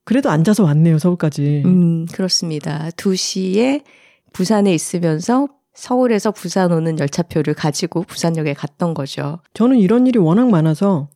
그래도 0.06 0.30
앉아서 0.30 0.64
왔네요 0.64 0.98
서울까지. 1.00 1.64
음, 1.66 2.06
그렇습니다. 2.06 2.90
2시에 2.92 3.84
부산에 4.32 4.74
있으면서 4.74 5.48
서울에서 5.74 6.32
부산 6.32 6.72
오는 6.72 6.98
열차표를 6.98 7.54
가지고 7.54 8.04
부산역에 8.04 8.54
갔던 8.54 8.94
거죠. 8.94 9.40
저는 9.54 9.78
이런 9.78 10.08
일이 10.08 10.20
워낙 10.20 10.50
많아서 10.50 11.10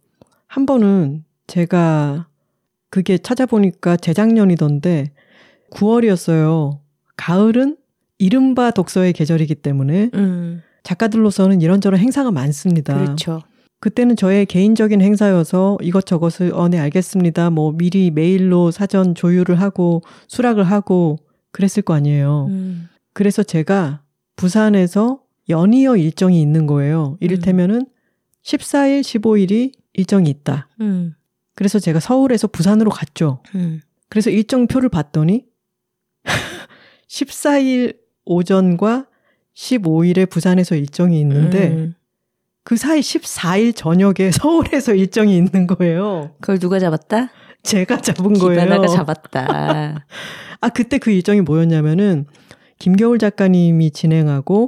한 0.48 0.66
번은 0.66 1.24
제가 1.48 2.28
그게 2.90 3.18
찾아보니까 3.18 3.96
재작년이던데 3.96 5.12
9월이었어요. 5.72 6.80
가을은 7.16 7.78
이른바 8.18 8.72
독서의 8.72 9.14
계절이기 9.14 9.56
때문에 9.56 10.10
음, 10.16 10.62
작가들로서는 10.84 11.62
이런저런 11.62 12.00
행사가 12.00 12.32
많습니다. 12.32 12.96
그렇죠. 12.96 13.42
그때는 13.80 14.16
저의 14.16 14.46
개인적인 14.46 15.02
행사여서 15.02 15.78
이것저것을 15.82 16.54
어, 16.54 16.68
네, 16.68 16.80
알겠습니다. 16.80 17.50
뭐 17.50 17.72
미리 17.72 18.12
메일로 18.12 18.72
사전 18.72 19.16
조율을 19.16 19.60
하고 19.62 20.02
수락을 20.28 20.64
하고 20.64 21.18
그랬을 21.52 21.84
거 21.84 21.94
아니에요. 21.94 22.48
음, 22.50 22.90
그래서 23.14 23.42
제가 23.42 24.04
부산에서 24.36 25.22
연이어 25.48 25.98
일정이 25.98 26.42
있는 26.42 26.68
거예요. 26.68 27.18
이를테면은 27.22 27.88
14일, 28.44 29.02
15일이 29.02 29.72
일정이 29.94 30.30
있다. 30.30 30.68
음. 30.82 31.16
그래서 31.56 31.80
제가 31.80 32.00
서울에서 32.00 32.48
부산으로 32.48 32.90
갔죠. 32.92 33.42
음. 33.56 33.82
그래서 34.10 34.30
일정표를 34.30 34.90
봤더니 34.90 35.46
14일 37.10 37.98
오전과 38.26 39.08
15일에 39.56 40.30
부산에서 40.30 40.76
일정이 40.76 41.20
있는데 41.20 41.70
음. 41.70 41.96
그 42.70 42.78
사이 42.78 43.00
14일 43.00 43.76
저녁에 43.76 44.30
서울에서 44.32 44.94
일정이 44.94 45.36
있는 45.36 45.66
거예요. 45.66 46.36
그걸 46.40 46.60
누가 46.60 46.78
잡았다? 46.78 47.32
제가 47.64 48.00
잡은 48.00 48.34
거예요. 48.34 48.62
기바나가 48.62 48.86
잡았다. 48.86 50.06
아, 50.62 50.70
그때 50.70 51.00
그 51.00 51.10
일정이 51.10 51.42
뭐였냐면은 51.42 52.28
김겨울 52.78 53.18
작가님이 53.18 53.90
진행하고 53.90 54.68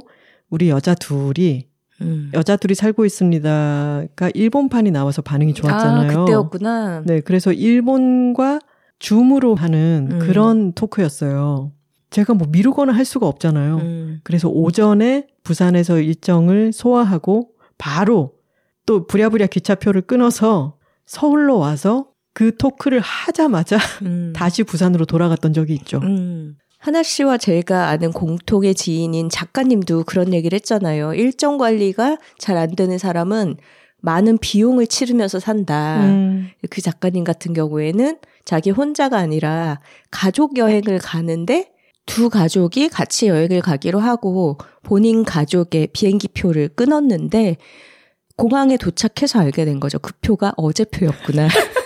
우리 0.50 0.68
여자 0.68 0.96
둘이 0.96 1.68
음. 2.00 2.32
여자 2.34 2.56
둘이 2.56 2.74
살고 2.74 3.04
있습니다가 3.04 4.30
일본판이 4.34 4.90
나와서 4.90 5.22
반응이 5.22 5.54
좋았잖아요. 5.54 6.10
아, 6.10 6.24
그때였구나. 6.24 7.02
네, 7.06 7.20
그래서 7.20 7.52
일본과 7.52 8.58
줌으로 8.98 9.54
하는 9.54 10.08
음. 10.10 10.18
그런 10.18 10.72
토크였어요. 10.72 11.70
제가 12.10 12.34
뭐 12.34 12.48
미루거나 12.50 12.92
할 12.92 13.04
수가 13.04 13.28
없잖아요. 13.28 13.76
음. 13.76 14.20
그래서 14.24 14.48
오전에 14.48 15.28
부산에서 15.44 16.00
일정을 16.00 16.72
소화하고 16.72 17.51
바로 17.82 18.34
또 18.86 19.08
부랴부랴 19.08 19.46
기차표를 19.46 20.02
끊어서 20.02 20.76
서울로 21.04 21.58
와서 21.58 22.06
그 22.32 22.56
토크를 22.56 23.00
하자마자 23.00 23.76
음. 24.06 24.32
다시 24.36 24.62
부산으로 24.62 25.04
돌아갔던 25.04 25.52
적이 25.52 25.74
있죠. 25.74 25.98
음. 25.98 26.56
하나 26.78 27.02
씨와 27.02 27.38
제가 27.38 27.88
아는 27.88 28.12
공통의 28.12 28.76
지인인 28.76 29.28
작가님도 29.28 30.04
그런 30.04 30.32
얘기를 30.32 30.54
했잖아요. 30.56 31.14
일정 31.14 31.58
관리가 31.58 32.18
잘 32.38 32.56
안 32.56 32.76
되는 32.76 32.98
사람은 32.98 33.56
많은 33.98 34.38
비용을 34.38 34.86
치르면서 34.86 35.40
산다. 35.40 36.04
음, 36.04 36.50
그 36.70 36.80
작가님 36.82 37.24
같은 37.24 37.52
경우에는 37.52 38.18
자기 38.44 38.70
혼자가 38.70 39.18
아니라 39.18 39.80
가족 40.12 40.56
여행을 40.56 41.00
가는데 41.00 41.71
두 42.06 42.28
가족이 42.28 42.88
같이 42.88 43.28
여행을 43.28 43.60
가기로 43.60 44.00
하고 44.00 44.58
본인 44.82 45.24
가족의 45.24 45.88
비행기 45.92 46.28
표를 46.28 46.68
끊었는데 46.68 47.56
공항에 48.36 48.76
도착해서 48.76 49.40
알게 49.40 49.64
된 49.64 49.78
거죠. 49.80 49.98
그 49.98 50.12
표가 50.20 50.54
어제 50.56 50.84
표였구나. 50.84 51.48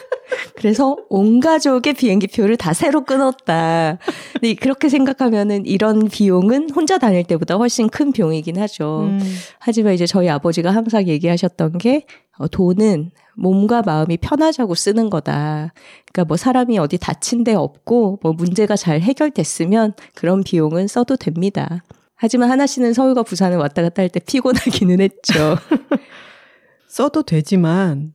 그래서 0.56 0.96
온 1.10 1.40
가족의 1.40 1.92
비행기 1.92 2.28
표를 2.28 2.56
다 2.56 2.72
새로 2.72 3.04
끊었다. 3.04 3.98
근데 4.32 4.54
그렇게 4.54 4.88
생각하면은 4.88 5.66
이런 5.66 6.08
비용은 6.08 6.70
혼자 6.70 6.98
다닐 6.98 7.24
때보다 7.24 7.56
훨씬 7.56 7.88
큰 7.88 8.10
비용이긴 8.10 8.58
하죠. 8.58 9.02
음, 9.02 9.20
하지만 9.58 9.92
이제 9.92 10.06
저희 10.06 10.30
아버지가 10.30 10.70
항상 10.70 11.06
얘기하셨던 11.06 11.78
게 11.78 12.06
어, 12.38 12.48
돈은 12.48 13.10
몸과 13.36 13.82
마음이 13.82 14.16
편하자고 14.18 14.74
쓰는 14.74 15.10
거다. 15.10 15.72
그러니까 16.12 16.24
뭐 16.26 16.36
사람이 16.36 16.78
어디 16.78 16.98
다친 16.98 17.44
데 17.44 17.54
없고 17.54 18.20
뭐 18.22 18.32
문제가 18.32 18.76
잘 18.76 19.00
해결됐으면 19.00 19.92
그런 20.14 20.42
비용은 20.42 20.88
써도 20.88 21.16
됩니다. 21.16 21.82
하지만 22.16 22.50
하나 22.50 22.66
씨는 22.66 22.94
서울과 22.94 23.22
부산을 23.24 23.58
왔다 23.58 23.82
갔다 23.82 24.02
할 24.02 24.08
때 24.08 24.20
피곤하기는 24.20 25.00
했죠. 25.00 25.58
써도 26.88 27.22
되지만 27.22 28.14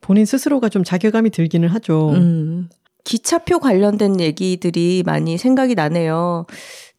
본인 0.00 0.24
스스로가 0.24 0.68
좀 0.68 0.84
자괴감이 0.84 1.30
들기는 1.30 1.68
하죠. 1.68 2.10
음. 2.10 2.68
기차표 3.04 3.58
관련된 3.58 4.20
얘기들이 4.20 5.02
많이 5.04 5.36
생각이 5.36 5.74
나네요. 5.74 6.46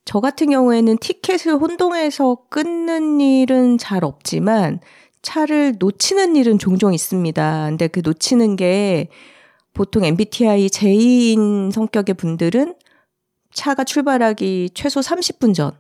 저 0.04 0.20
같은 0.20 0.52
경우에는 0.52 0.98
티켓을 1.00 1.54
혼동해서 1.54 2.38
끊는 2.50 3.22
일은 3.22 3.78
잘 3.78 4.04
없지만 4.04 4.80
차를 5.26 5.76
놓치는 5.80 6.36
일은 6.36 6.60
종종 6.60 6.94
있습니다. 6.94 7.66
근데 7.70 7.88
그 7.88 8.02
놓치는 8.04 8.56
게 8.56 9.10
보통 9.74 10.06
MBTI 10.06 10.70
J인 10.70 11.72
성격의 11.72 12.16
분들은 12.16 12.76
차가 13.52 13.84
출발하기 13.84 14.70
최소 14.76 15.00
30분 15.00 15.56
전, 15.56 15.72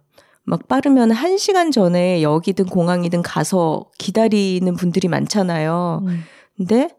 막 0.43 0.67
빠르면 0.67 1.12
1시간 1.12 1.72
전에 1.72 2.24
역이든 2.24 2.65
공항이든 2.65 3.22
가서 3.22 3.91
기다리는 4.00 4.74
분들이 4.76 5.08
많잖아요. 5.08 6.02
음. 6.08 6.24
근데 6.58 6.89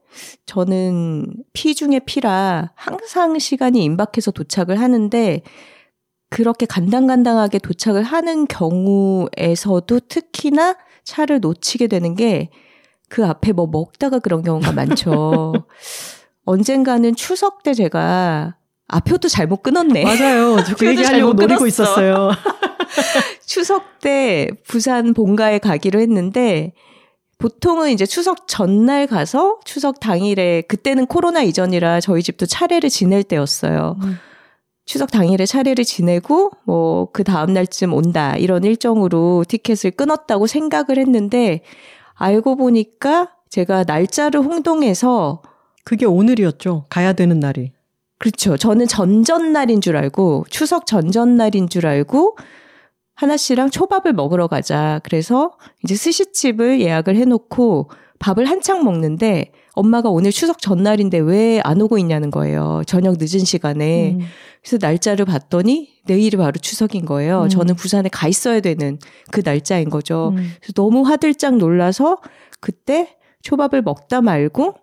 저는 0.46 1.34
피 1.52 1.74
중에 1.74 2.00
피라 2.06 2.72
항상 2.76 3.38
시간이 3.38 3.82
임박해서 3.82 4.30
도착을 4.30 4.78
하는데 4.78 5.42
그렇게 6.30 6.66
간당간당하게 6.66 7.58
도착을 7.58 8.02
하는 8.02 8.46
경우에서도 8.46 10.00
특히나 10.08 10.76
차를 11.06 11.40
놓치게 11.40 11.86
되는 11.86 12.14
게 12.14 12.50
그 13.08 13.24
앞에 13.24 13.52
뭐 13.52 13.66
먹다가 13.66 14.18
그런 14.18 14.42
경우가 14.42 14.72
많죠. 14.72 15.52
언젠가는 16.44 17.14
추석 17.16 17.62
때 17.62 17.74
제가 17.74 18.56
아 18.88 19.00
표도 19.00 19.28
잘못 19.28 19.62
끊었네. 19.62 20.04
맞아요. 20.04 20.62
저 20.64 20.74
그 20.76 20.86
얘기하려고 20.86 21.32
노리고. 21.34 21.66
있었어요. 21.66 22.30
추석 23.46 24.00
때 24.00 24.48
부산 24.66 25.12
본가에 25.14 25.58
가기로 25.58 26.00
했는데 26.00 26.72
보통은 27.38 27.90
이제 27.90 28.06
추석 28.06 28.48
전날 28.48 29.06
가서 29.06 29.58
추석 29.64 30.00
당일에 30.00 30.62
그때는 30.62 31.06
코로나 31.06 31.42
이전이라 31.42 32.00
저희 32.00 32.22
집도 32.22 32.46
차례를 32.46 32.88
지낼 32.90 33.22
때였어요. 33.24 33.96
음. 34.02 34.18
추석 34.86 35.10
당일에 35.10 35.44
차례를 35.44 35.84
지내고 35.84 36.50
뭐 36.64 36.96
그 37.12 37.24
다음 37.24 37.52
날쯤 37.52 37.92
온다 37.92 38.36
이런 38.36 38.64
일정으로 38.64 39.44
티켓을 39.48 39.92
끊었다고 39.92 40.46
생각을 40.46 40.98
했는데 40.98 41.62
알고 42.14 42.56
보니까 42.56 43.32
제가 43.48 43.84
날짜를 43.84 44.40
홍동해서 44.40 45.42
그게 45.84 46.04
오늘이었죠. 46.04 46.84
가야 46.88 47.12
되는 47.12 47.38
날이. 47.40 47.72
그렇죠. 48.18 48.56
저는 48.56 48.86
전전날인 48.86 49.80
줄 49.80 49.96
알고 49.96 50.46
추석 50.50 50.86
전전날인 50.86 51.68
줄 51.68 51.86
알고 51.86 52.36
하나 53.14 53.36
씨랑 53.36 53.70
초밥을 53.70 54.12
먹으러 54.12 54.46
가자. 54.46 55.00
그래서 55.04 55.56
이제 55.84 55.94
스시집을 55.94 56.80
예약을 56.80 57.16
해놓고 57.16 57.90
밥을 58.18 58.46
한창 58.46 58.84
먹는데 58.84 59.52
엄마가 59.76 60.08
오늘 60.08 60.32
추석 60.32 60.60
전날인데 60.60 61.18
왜 61.18 61.60
안 61.64 61.80
오고 61.80 61.98
있냐는 61.98 62.30
거예요. 62.30 62.82
저녁 62.86 63.16
늦은 63.18 63.44
시간에. 63.44 64.12
음. 64.12 64.20
그래서 64.62 64.78
날짜를 64.80 65.24
봤더니 65.24 65.90
내일이 66.06 66.36
바로 66.36 66.52
추석인 66.52 67.04
거예요. 67.04 67.44
음. 67.44 67.48
저는 67.48 67.74
부산에 67.76 68.08
가 68.08 68.28
있어야 68.28 68.60
되는 68.60 68.98
그 69.30 69.42
날짜인 69.44 69.90
거죠. 69.90 70.30
음. 70.30 70.36
그래서 70.60 70.72
너무 70.74 71.02
화들짝 71.02 71.56
놀라서 71.56 72.18
그때 72.60 73.16
초밥을 73.42 73.82
먹다 73.82 74.20
말고 74.20 74.74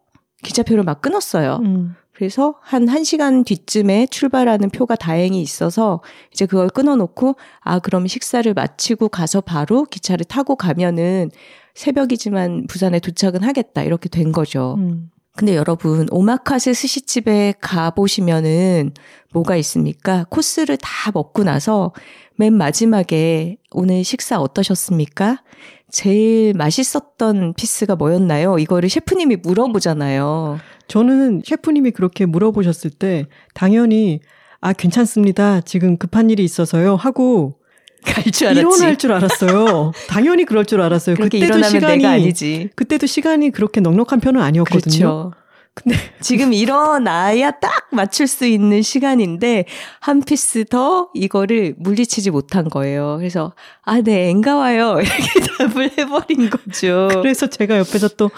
기차표를 0.43 0.83
막 0.83 1.01
끊었어요. 1.01 1.59
음. 1.63 1.95
그래서 2.13 2.55
한 2.61 2.85
1시간 2.85 3.45
뒤쯤에 3.45 4.07
출발하는 4.07 4.69
표가 4.69 4.95
다행히 4.95 5.41
있어서 5.41 6.01
이제 6.31 6.45
그걸 6.45 6.69
끊어놓고 6.69 7.35
아, 7.61 7.79
그럼 7.79 8.07
식사를 8.07 8.53
마치고 8.53 9.09
가서 9.09 9.41
바로 9.41 9.85
기차를 9.85 10.25
타고 10.25 10.55
가면은 10.55 11.31
새벽이지만 11.73 12.67
부산에 12.67 12.99
도착은 12.99 13.43
하겠다. 13.43 13.83
이렇게 13.83 14.09
된 14.09 14.31
거죠. 14.31 14.75
음. 14.77 15.09
근데 15.35 15.55
여러분, 15.55 16.05
오마카세 16.11 16.73
스시집에 16.73 17.55
가 17.59 17.89
보시면은 17.89 18.93
뭐가 19.33 19.55
있습니까? 19.57 20.25
코스를 20.29 20.77
다 20.77 21.11
먹고 21.11 21.43
나서 21.43 21.91
맨 22.35 22.53
마지막에 22.53 23.57
오늘 23.71 24.03
식사 24.03 24.39
어떠셨습니까? 24.39 25.41
제일 25.89 26.53
맛있었던 26.53 27.53
피스가 27.55 27.95
뭐였나요? 27.95 28.59
이거를 28.59 28.89
셰프님이 28.89 29.37
물어보잖아요. 29.37 30.59
저는 30.87 31.41
셰프님이 31.45 31.91
그렇게 31.91 32.25
물어보셨을 32.25 32.91
때 32.91 33.25
당연히 33.53 34.19
아 34.59 34.73
괜찮습니다. 34.73 35.61
지금 35.61 35.97
급한 35.97 36.29
일이 36.29 36.43
있어서요 36.43 36.95
하고 36.95 37.59
갈줄 38.03 38.47
알았지. 38.47 38.59
일어날 38.59 38.97
줄 38.97 39.11
알았어요. 39.11 39.91
당연히 40.07 40.45
그럴 40.45 40.65
줄 40.65 40.81
알았어요. 40.81 41.15
그때도 41.15 41.63
시간이 41.63 42.05
아니지. 42.05 42.69
그때도 42.75 43.07
시간이 43.07 43.51
그렇게 43.51 43.81
넉넉한 43.81 44.19
편은 44.19 44.41
아니었거든요. 44.41 44.97
그렇죠. 44.97 45.31
근데 45.75 45.97
지금 46.21 46.53
일어나야 46.53 47.49
딱 47.51 47.87
맞출 47.91 48.27
수 48.27 48.45
있는 48.45 48.83
시간인데 48.83 49.65
한 49.99 50.21
piece 50.21 50.65
더 50.65 51.09
이거를 51.15 51.73
물리치지 51.79 52.29
못한 52.29 52.69
거예요. 52.69 53.15
그래서 53.17 53.53
아, 53.81 53.99
네, 54.01 54.29
엔가와요. 54.29 54.99
이렇게 55.01 55.39
답을 55.57 55.91
해버린 55.97 56.51
거죠. 56.51 57.07
그래서 57.11 57.47
제가 57.47 57.79
옆에서 57.79 58.09
또 58.09 58.29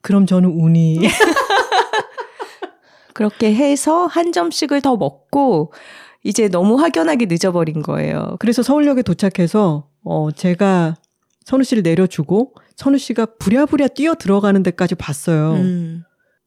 그럼 0.00 0.24
저는 0.24 0.48
우니 0.48 1.00
그렇게 3.12 3.54
해서 3.54 4.06
한 4.06 4.32
점씩을 4.32 4.80
더 4.80 4.96
먹고 4.96 5.74
이제 6.22 6.48
너무 6.48 6.76
확연하게 6.80 7.26
늦어버린 7.26 7.82
거예요. 7.82 8.36
그래서 8.38 8.62
서울역에 8.62 9.02
도착해서 9.02 9.88
어 10.04 10.30
제가 10.32 10.96
선우 11.44 11.64
씨를 11.64 11.82
내려주고 11.82 12.54
선우 12.76 12.98
씨가 12.98 13.26
부랴부랴 13.38 13.88
뛰어 13.88 14.14
들어가는 14.14 14.62
데까지 14.62 14.94
봤어요. 14.94 15.54
음. 15.54 16.04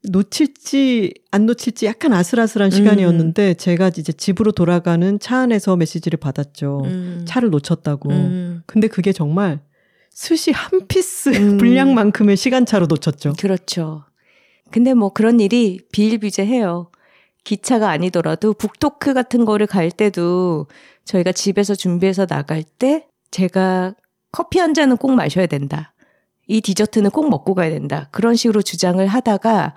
놓칠지 0.10 1.14
안 1.32 1.46
놓칠지 1.46 1.86
약간 1.86 2.12
아슬아슬한 2.14 2.72
시간이었는데 2.72 3.54
제가 3.54 3.90
이제 3.98 4.12
집으로 4.12 4.52
돌아가는 4.52 5.18
차 5.20 5.38
안에서 5.38 5.76
메시지를 5.78 6.18
받았죠. 6.18 6.82
음. 6.86 7.26
차를 7.26 7.50
놓쳤다고. 7.50 8.10
음. 8.10 8.64
근데 8.66 8.88
그게 8.88 9.14
정말 9.14 9.62
스시 10.12 10.52
한 10.52 10.88
piece 10.88 11.30
음. 11.30 11.58
분량만큼의 11.58 12.36
시간차로 12.36 12.88
놓쳤죠. 12.88 13.34
그렇죠. 13.40 14.04
근데 14.72 14.94
뭐 14.94 15.14
그런 15.14 15.40
일이 15.40 15.80
비일비재해요. 15.92 16.90
기차가 17.44 17.90
아니더라도 17.90 18.54
북토크 18.54 19.14
같은 19.14 19.46
거를 19.46 19.68
갈 19.68 19.92
때도 19.92 20.68
저희가 21.06 21.32
집에서 21.32 21.76
준비해서 21.76 22.26
나갈 22.26 22.64
때 22.64 23.08
제가 23.32 23.96
커피 24.32 24.60
한 24.60 24.74
잔은 24.74 24.98
꼭 24.98 25.14
마셔야 25.14 25.48
된다. 25.48 25.94
이 26.48 26.62
디저트는 26.62 27.12
꼭 27.12 27.30
먹고 27.30 27.54
가야 27.54 27.70
된다. 27.70 28.10
그런 28.12 28.36
식으로 28.36 28.62
주장을 28.62 29.06
하다가 29.06 29.76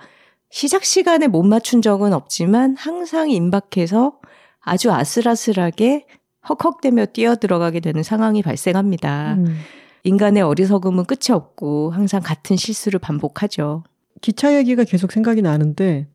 시작 0.49 0.85
시간에 0.85 1.27
못 1.27 1.43
맞춘 1.43 1.81
적은 1.81 2.13
없지만 2.13 2.75
항상 2.77 3.29
임박해서 3.29 4.19
아주 4.61 4.91
아슬아슬하게 4.91 6.05
헉헉대며 6.49 7.07
뛰어 7.07 7.35
들어가게 7.35 7.79
되는 7.79 8.03
상황이 8.03 8.41
발생합니다. 8.41 9.35
음. 9.35 9.57
인간의 10.03 10.43
어리석음은 10.43 11.05
끝이 11.05 11.33
없고 11.33 11.91
항상 11.91 12.21
같은 12.21 12.55
실수를 12.55 12.99
반복하죠. 12.99 13.83
기차 14.21 14.55
얘기가 14.55 14.85
계속 14.85 15.11
생각이 15.11 15.41
나는데 15.41 16.07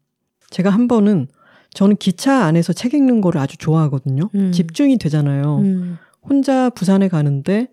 제가 0.50 0.70
한 0.70 0.88
번은 0.88 1.28
저는 1.74 1.96
기차 1.96 2.44
안에서 2.44 2.72
책 2.72 2.94
읽는 2.94 3.20
거를 3.20 3.40
아주 3.40 3.56
좋아하거든요. 3.56 4.30
음. 4.34 4.52
집중이 4.52 4.98
되잖아요. 4.98 5.58
음. 5.58 5.98
혼자 6.22 6.70
부산에 6.70 7.08
가는데 7.08 7.68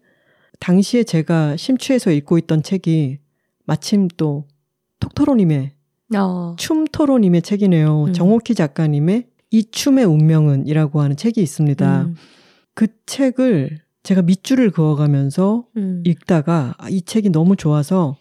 당시에 0.59 1.03
제가 1.03 1.57
심취해서 1.57 2.11
읽고 2.11 2.37
있던 2.39 2.63
책이 2.63 3.19
마침 3.65 4.07
또 4.17 4.47
톡토로님의 4.99 5.71
어. 6.15 6.55
춤토로님의 6.57 7.41
책이네요. 7.41 8.05
음. 8.05 8.13
정옥희 8.13 8.55
작가님의 8.55 9.27
이 9.51 9.63
춤의 9.63 10.05
운명은이라고 10.05 11.01
하는 11.01 11.15
책이 11.15 11.41
있습니다. 11.41 12.01
음. 12.01 12.15
그 12.73 12.87
책을 13.05 13.79
제가 14.03 14.21
밑줄을 14.21 14.71
그어가면서 14.71 15.65
음. 15.77 16.03
읽다가 16.05 16.73
아, 16.77 16.89
이 16.89 17.01
책이 17.01 17.29
너무 17.29 17.55
좋아서 17.55 18.17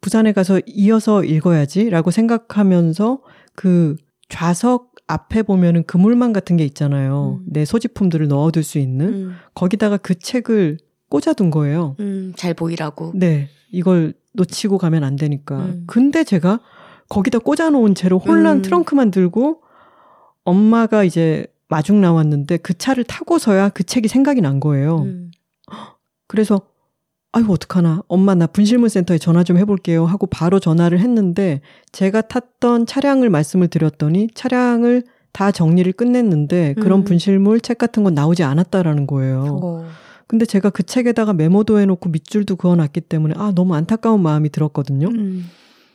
부산에 0.00 0.32
가서 0.32 0.60
이어서 0.66 1.24
읽어야지라고 1.24 2.10
생각하면서 2.10 3.22
그 3.54 3.96
좌석 4.28 4.89
앞에 5.10 5.42
보면은 5.42 5.84
그물망 5.84 6.32
같은 6.32 6.56
게 6.56 6.64
있잖아요. 6.64 7.40
음. 7.40 7.46
내 7.46 7.64
소지품들을 7.64 8.28
넣어둘 8.28 8.62
수 8.62 8.78
있는 8.78 9.08
음. 9.08 9.34
거기다가 9.54 9.96
그 9.96 10.18
책을 10.18 10.78
꽂아둔 11.08 11.50
거예요. 11.50 11.96
음, 11.98 12.32
잘 12.36 12.54
보이라고. 12.54 13.12
네, 13.16 13.48
이걸 13.72 14.14
놓치고 14.34 14.78
가면 14.78 15.02
안 15.02 15.16
되니까. 15.16 15.58
음. 15.58 15.84
근데 15.86 16.22
제가 16.22 16.60
거기다 17.08 17.40
꽂아놓은 17.40 17.96
채로 17.96 18.18
홀랑 18.18 18.58
음. 18.58 18.62
트렁크만 18.62 19.10
들고 19.10 19.62
엄마가 20.44 21.02
이제 21.02 21.46
마중 21.68 22.00
나왔는데 22.00 22.58
그 22.58 22.74
차를 22.74 23.04
타고서야 23.04 23.70
그 23.70 23.82
책이 23.82 24.06
생각이 24.06 24.40
난 24.40 24.60
거예요. 24.60 25.02
음. 25.02 25.30
그래서 26.28 26.62
아유 27.32 27.46
어떡하나 27.48 28.02
엄마 28.08 28.34
나 28.34 28.46
분실물센터에 28.46 29.18
전화 29.18 29.44
좀 29.44 29.56
해볼게요 29.56 30.04
하고 30.04 30.26
바로 30.26 30.58
전화를 30.58 30.98
했는데 30.98 31.60
제가 31.92 32.22
탔던 32.22 32.86
차량을 32.86 33.30
말씀을 33.30 33.68
드렸더니 33.68 34.28
차량을 34.34 35.04
다 35.32 35.52
정리를 35.52 35.92
끝냈는데 35.92 36.74
그런 36.74 37.00
음. 37.00 37.04
분실물 37.04 37.60
책 37.60 37.78
같은 37.78 38.02
건 38.02 38.14
나오지 38.14 38.42
않았다라는 38.42 39.06
거예요. 39.06 39.60
어. 39.62 39.86
근데 40.26 40.44
제가 40.44 40.70
그 40.70 40.82
책에다가 40.82 41.32
메모도 41.32 41.78
해놓고 41.78 42.08
밑줄도 42.08 42.56
그어놨기 42.56 43.02
때문에 43.02 43.34
아 43.36 43.52
너무 43.54 43.74
안타까운 43.74 44.22
마음이 44.22 44.50
들었거든요. 44.50 45.08
음. 45.08 45.46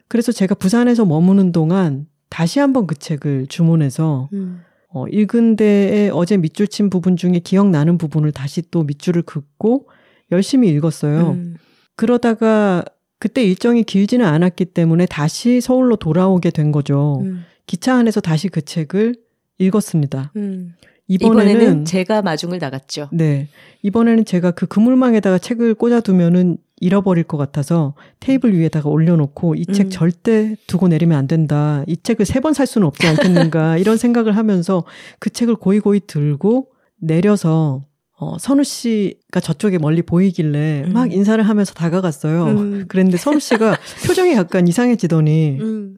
그래서 0.08 0.32
제가 0.32 0.56
부산에서 0.56 1.06
머무는 1.06 1.52
동안 1.52 2.08
다시 2.30 2.60
한번 2.60 2.88
그 2.88 2.96
책을 2.96 3.48
주문해서 3.48 4.30
음. 4.34 4.62
어, 4.90 5.06
읽은 5.08 5.58
데에 5.58 6.10
어제 6.14 6.38
밑줄 6.38 6.68
친 6.68 6.90
부분 6.90 7.18
중에 7.18 7.40
기억나는 7.40 7.98
부분을 7.98 8.32
다시 8.32 8.62
또 8.72 8.84
밑줄을 8.84 9.24
긋고 9.24 9.88
열심히 10.32 10.70
읽었어요. 10.70 11.32
음. 11.32 11.56
그러다가 11.96 12.84
그때 13.20 13.44
일정이 13.44 13.84
길지는 13.84 14.26
않았기 14.26 14.66
때문에 14.66 15.06
다시 15.06 15.62
서울로 15.62 15.96
돌아오게 15.96 16.52
된 16.52 16.72
거죠. 16.72 17.20
음. 17.24 17.44
기차 17.66 17.96
안에서 17.96 18.22
다시 18.22 18.50
그 18.50 18.62
책을 18.64 19.16
읽었습니다. 19.58 20.32
음. 20.36 20.74
이번에는, 21.08 21.52
이번에는, 21.52 21.86
제가 21.86 22.22
마중을 22.24 22.58
나갔죠. 22.60 23.10
네. 23.14 23.48
이번에는 23.84 24.26
제가 24.26 24.52
그 24.52 24.66
그물망에다가 24.66 25.38
책을 25.38 25.76
꽂아두면은 25.76 26.58
잃어버릴 26.82 27.24
것 27.24 27.38
같아서 27.38 27.94
테이블 28.20 28.54
위에다가 28.58 28.90
올려놓고 28.90 29.56
이책 29.56 29.88
음. 29.88 29.90
절대 29.92 30.56
두고 30.68 30.88
내리면 30.90 31.18
안 31.18 31.28
된다. 31.28 31.84
이 31.88 31.96
책을 32.02 32.26
세 32.26 32.42
번 32.42 32.54
살 32.54 32.68
수는 32.68 32.86
없지 32.88 33.08
않겠는가. 33.08 33.78
이런 33.78 33.98
생각을 33.98 34.36
하면서 34.36 34.84
그 35.20 35.30
책을 35.30 35.56
고이고이 35.56 36.02
들고 36.08 36.68
내려서 37.00 37.82
어, 38.18 38.38
선우 38.38 38.64
씨가 38.64 39.42
저쪽에 39.42 39.78
멀리 39.78 40.02
보이길래 40.02 40.86
음. 40.88 40.94
막 40.94 41.12
인사를 41.12 41.44
하면서 41.44 41.74
다가갔어요. 41.74 42.46
음. 42.46 42.86
그랬는데 42.88 43.18
선우 43.18 43.40
씨가 43.40 43.78
표정이 44.08 44.34
약간 44.34 44.68
이상해지더니 44.68 45.58
음. 45.60 45.98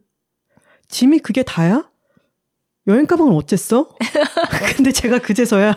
짐이 0.88 1.20
그게 1.20 1.42
다야? 1.42 1.88
여행 2.88 3.06
가방은 3.06 3.32
어쨌어? 3.34 3.88
근데 4.76 4.90
제가 4.90 5.18
그제서야 5.18 5.76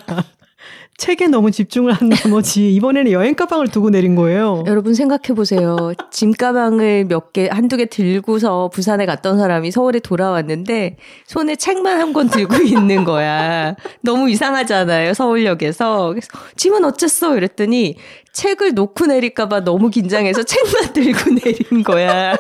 책에 1.02 1.28
너무 1.30 1.50
집중을 1.50 1.94
한 1.94 2.10
나머지 2.10 2.72
이번에는 2.76 3.12
여행 3.12 3.34
가방을 3.34 3.70
두고 3.70 3.90
내린 3.90 4.14
거예요. 4.14 4.64
여러분 4.68 4.94
생각해 4.94 5.34
보세요. 5.36 5.94
짐 6.12 6.32
가방을 6.32 7.06
몇 7.06 7.34
개, 7.34 7.48
한두 7.52 7.76
개 7.76 7.88
들고서 7.88 8.70
부산에 8.72 9.08
갔던 9.08 9.40
사람이 9.40 9.72
서울에 9.72 10.00
돌아왔는데 10.00 10.98
손에 11.26 11.56
책만 11.56 12.00
한 12.00 12.12
권 12.14 12.30
들고 12.30 12.58
있는 12.62 13.04
거야. 13.06 13.76
너무 14.02 14.30
이상하잖아요. 14.30 15.14
서울역에서. 15.16 16.10
그래서 16.10 16.28
짐은 16.58 16.84
어쨌어? 16.86 17.36
이랬더니 17.38 17.96
책을 18.34 18.74
놓고 18.76 19.06
내릴까봐 19.08 19.62
너무 19.64 19.90
긴장해서 19.90 20.44
책만 20.44 20.92
들고 20.94 21.32
내린 21.44 21.84
거야. 21.84 22.36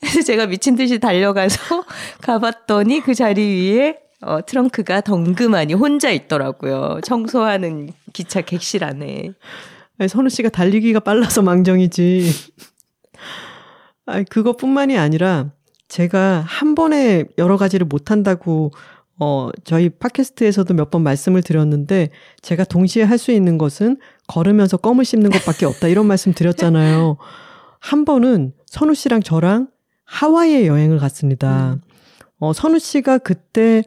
그래서 0.00 0.20
제가 0.22 0.46
미친 0.46 0.74
듯이 0.76 0.98
달려가서 0.98 1.84
가봤더니 2.20 3.00
그 3.00 3.14
자리 3.14 3.42
위에 3.72 3.96
어, 4.22 4.44
트렁크가 4.44 5.00
덩그마니 5.02 5.74
혼자 5.74 6.10
있더라고요. 6.10 7.00
청소하는 7.02 7.90
기차 8.12 8.40
객실 8.42 8.84
안에. 8.84 9.32
아니, 9.98 10.08
선우 10.08 10.28
씨가 10.28 10.50
달리기가 10.50 11.00
빨라서 11.00 11.42
망정이지. 11.42 12.30
아니, 14.06 14.24
그것뿐만이 14.24 14.98
아니라 14.98 15.52
제가 15.88 16.44
한 16.46 16.74
번에 16.74 17.24
여러 17.38 17.56
가지를 17.56 17.86
못 17.86 18.10
한다고 18.10 18.70
어, 19.18 19.50
저희 19.64 19.90
팟캐스트에서도 19.90 20.72
몇 20.74 20.90
번 20.90 21.02
말씀을 21.02 21.42
드렸는데 21.42 22.08
제가 22.40 22.64
동시에 22.64 23.02
할 23.02 23.18
수 23.18 23.32
있는 23.32 23.58
것은 23.58 23.98
걸으면서 24.26 24.76
껌을 24.78 25.04
씹는 25.04 25.30
것밖에 25.30 25.66
없다 25.66 25.88
이런 25.88 26.06
말씀 26.06 26.32
드렸잖아요. 26.32 27.18
한 27.80 28.04
번은 28.04 28.52
선우 28.66 28.94
씨랑 28.94 29.22
저랑 29.22 29.68
하와이에 30.04 30.66
여행을 30.66 30.98
갔습니다. 30.98 31.72
음. 31.74 31.80
어, 32.38 32.52
선우 32.54 32.78
씨가 32.78 33.18
그때 33.18 33.82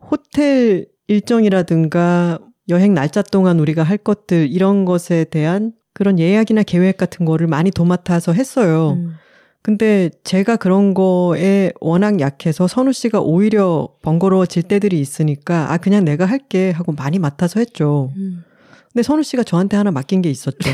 호텔 0.00 0.86
일정이라든가 1.06 2.38
여행 2.68 2.94
날짜 2.94 3.22
동안 3.22 3.58
우리가 3.58 3.82
할 3.82 3.98
것들 3.98 4.50
이런 4.50 4.84
것에 4.84 5.24
대한 5.24 5.72
그런 5.92 6.18
예약이나 6.18 6.62
계획 6.62 6.96
같은 6.96 7.26
거를 7.26 7.46
많이 7.46 7.70
도맡아서 7.70 8.32
했어요. 8.32 8.92
음. 8.92 9.14
근데 9.62 10.08
제가 10.24 10.56
그런 10.56 10.94
거에 10.94 11.72
워낙 11.80 12.20
약해서 12.20 12.66
선우 12.66 12.92
씨가 12.92 13.20
오히려 13.20 13.90
번거로워질 14.02 14.62
때들이 14.62 14.98
있으니까 15.00 15.72
아 15.72 15.76
그냥 15.76 16.04
내가 16.04 16.24
할게 16.24 16.70
하고 16.70 16.92
많이 16.92 17.18
맡아서 17.18 17.60
했죠. 17.60 18.12
음. 18.16 18.44
근데 18.92 19.02
선우 19.02 19.22
씨가 19.22 19.42
저한테 19.42 19.76
하나 19.76 19.90
맡긴 19.90 20.22
게 20.22 20.30
있었죠. 20.30 20.70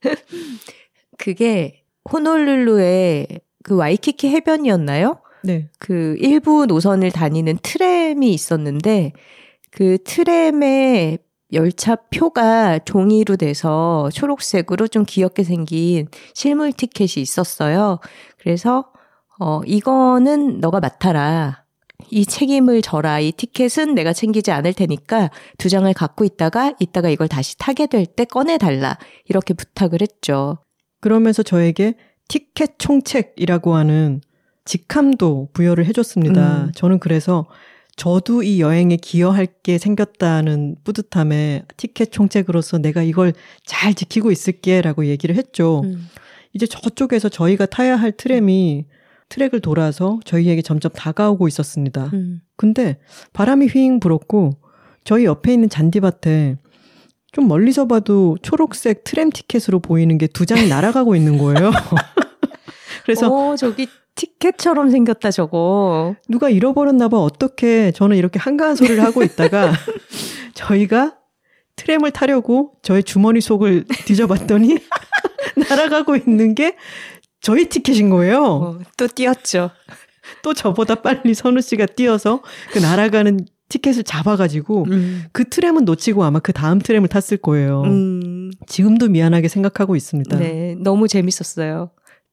그게 1.18 1.84
호놀룰루의 2.10 3.40
그 3.62 3.76
와이키키 3.76 4.28
해변이었나요? 4.28 5.20
네. 5.42 5.68
그 5.78 6.16
일부 6.18 6.66
노선을 6.66 7.10
다니는 7.10 7.58
트램이 7.62 8.32
있었는데 8.32 9.12
그 9.70 9.98
트램의 10.04 11.18
열차 11.52 11.96
표가 11.96 12.80
종이로 12.80 13.36
돼서 13.36 14.08
초록색으로 14.12 14.86
좀 14.88 15.04
귀엽게 15.06 15.42
생긴 15.42 16.06
실물 16.34 16.72
티켓이 16.72 17.22
있었어요. 17.22 17.98
그래서 18.38 18.86
어 19.40 19.60
이거는 19.66 20.60
너가 20.60 20.80
맡아라. 20.80 21.64
이 22.10 22.24
책임을 22.24 22.82
져라. 22.82 23.20
이 23.20 23.32
티켓은 23.32 23.94
내가 23.94 24.12
챙기지 24.12 24.50
않을 24.52 24.72
테니까 24.74 25.30
두 25.58 25.68
장을 25.68 25.92
갖고 25.92 26.24
있다가 26.24 26.74
이따가 26.78 27.08
이걸 27.08 27.28
다시 27.28 27.56
타게 27.58 27.86
될 27.86 28.06
때 28.06 28.24
꺼내 28.24 28.58
달라. 28.58 28.98
이렇게 29.26 29.54
부탁을 29.54 30.00
했죠. 30.02 30.58
그러면서 31.00 31.42
저에게 31.42 31.94
티켓 32.28 32.78
총책이라고 32.78 33.74
하는 33.74 34.20
직함도 34.64 35.50
부여를 35.52 35.86
해줬습니다. 35.86 36.64
음. 36.64 36.72
저는 36.74 36.98
그래서 36.98 37.46
저도 37.96 38.42
이 38.42 38.60
여행에 38.60 38.96
기여할 38.96 39.46
게 39.62 39.76
생겼다는 39.78 40.76
뿌듯함에 40.84 41.64
티켓 41.76 42.12
총책으로서 42.12 42.78
내가 42.78 43.02
이걸 43.02 43.32
잘 43.66 43.94
지키고 43.94 44.30
있을게라고 44.30 45.06
얘기를 45.06 45.34
했죠. 45.36 45.82
음. 45.84 46.08
이제 46.52 46.66
저쪽에서 46.66 47.28
저희가 47.28 47.66
타야 47.66 47.96
할 47.96 48.12
트램이 48.12 48.86
트랙을 49.28 49.60
돌아서 49.60 50.18
저희에게 50.24 50.62
점점 50.62 50.90
다가오고 50.92 51.46
있었습니다. 51.48 52.10
음. 52.14 52.40
근데 52.56 52.98
바람이 53.32 53.66
휘잉 53.66 54.00
불었고 54.00 54.52
저희 55.04 55.24
옆에 55.24 55.52
있는 55.52 55.68
잔디밭에 55.68 56.56
좀 57.32 57.46
멀리서 57.48 57.86
봐도 57.86 58.36
초록색 58.42 59.04
트램 59.04 59.30
티켓으로 59.30 59.78
보이는 59.80 60.18
게 60.18 60.26
두 60.26 60.46
장이 60.46 60.68
날아가고 60.68 61.14
있는 61.14 61.38
거예요. 61.38 61.70
그래서 63.04 63.28
오, 63.30 63.56
저기 63.56 63.88
티켓처럼 64.14 64.90
생겼다 64.90 65.30
저거. 65.30 66.14
누가 66.28 66.50
잃어버렸나 66.50 67.08
봐. 67.08 67.18
어떻게 67.18 67.90
저는 67.92 68.16
이렇게 68.16 68.38
한가한 68.38 68.76
소리를 68.76 69.02
하고 69.02 69.22
있다가 69.22 69.72
저희가 70.54 71.16
트램을 71.76 72.10
타려고 72.10 72.74
저의 72.82 73.02
주머니 73.02 73.40
속을 73.40 73.84
뒤져봤더니 74.06 74.78
날아가고 75.68 76.16
있는 76.16 76.54
게 76.54 76.76
저희 77.40 77.66
티켓인 77.68 78.10
거예요. 78.10 78.44
어, 78.44 78.78
또 78.96 79.06
뛰었죠. 79.06 79.70
또 80.42 80.52
저보다 80.54 80.96
빨리 80.96 81.34
선우 81.34 81.60
씨가 81.60 81.86
뛰어서 81.86 82.42
그 82.72 82.78
날아가는 82.78 83.46
티켓을 83.68 84.02
잡아가지고 84.02 84.84
음. 84.90 85.24
그 85.32 85.48
트램은 85.48 85.84
놓치고 85.84 86.24
아마 86.24 86.40
그 86.40 86.52
다음 86.52 86.80
트램을 86.80 87.08
탔을 87.08 87.36
거예요. 87.36 87.82
음. 87.82 88.50
지금도 88.66 89.08
미안하게 89.08 89.48
생각하고 89.48 89.96
있습니다. 89.96 90.38
네, 90.38 90.76
너무 90.78 91.08
재밌었어요. 91.08 91.90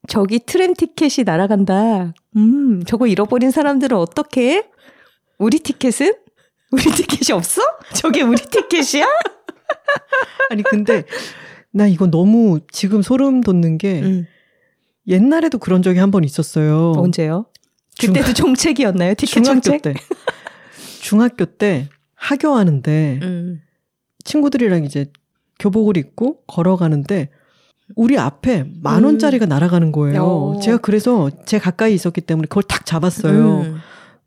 저기 0.08 0.40
트램 0.40 0.74
티켓이 0.74 1.24
날아간다. 1.26 2.14
음, 2.38 2.84
저거 2.86 3.08
잃어버린 3.08 3.52
사람들은 3.52 3.98
어떻게? 3.98 4.70
우리 5.38 5.60
티켓은? 5.60 6.14
우리 6.72 6.84
티켓이 6.84 7.36
없어? 7.36 7.62
저게 7.94 8.22
우리 8.22 8.38
티켓이야? 8.38 9.06
아니 10.50 10.64
근데 10.64 11.04
나 11.72 11.88
이거 11.88 12.08
너무 12.08 12.60
지금 12.72 13.02
소름 13.02 13.42
돋는 13.42 13.78
게 13.78 14.02
음. 14.02 14.26
옛날에도 15.08 15.58
그런 15.58 15.82
적이 15.82 16.00
한 16.00 16.12
번 16.12 16.24
있었어요. 16.24 16.94
언제요? 16.98 17.46
그때도 18.00 18.34
중... 18.34 18.48
총책이었나요? 18.48 19.14
티켓 19.16 19.44
중학교 19.44 19.62
총책? 19.62 19.82
때. 19.82 19.94
중학교 21.02 21.46
때 21.46 21.90
하교하는데 22.16 23.20
음. 23.22 23.62
친구들이랑 24.26 24.84
이제 24.84 25.12
교복을 25.60 25.98
입고 25.98 26.42
걸어가는데 26.48 27.30
우리 27.96 28.18
앞에 28.18 28.66
만 28.82 29.04
원짜리가 29.04 29.46
음. 29.46 29.50
날아가는 29.50 29.92
거예요. 29.92 30.24
오. 30.24 30.60
제가 30.60 30.78
그래서 30.78 31.30
제 31.46 31.58
가까이 31.58 31.94
있었기 31.94 32.22
때문에 32.22 32.48
그걸 32.48 32.64
탁 32.64 32.86
잡았어요. 32.86 33.62
음. 33.62 33.78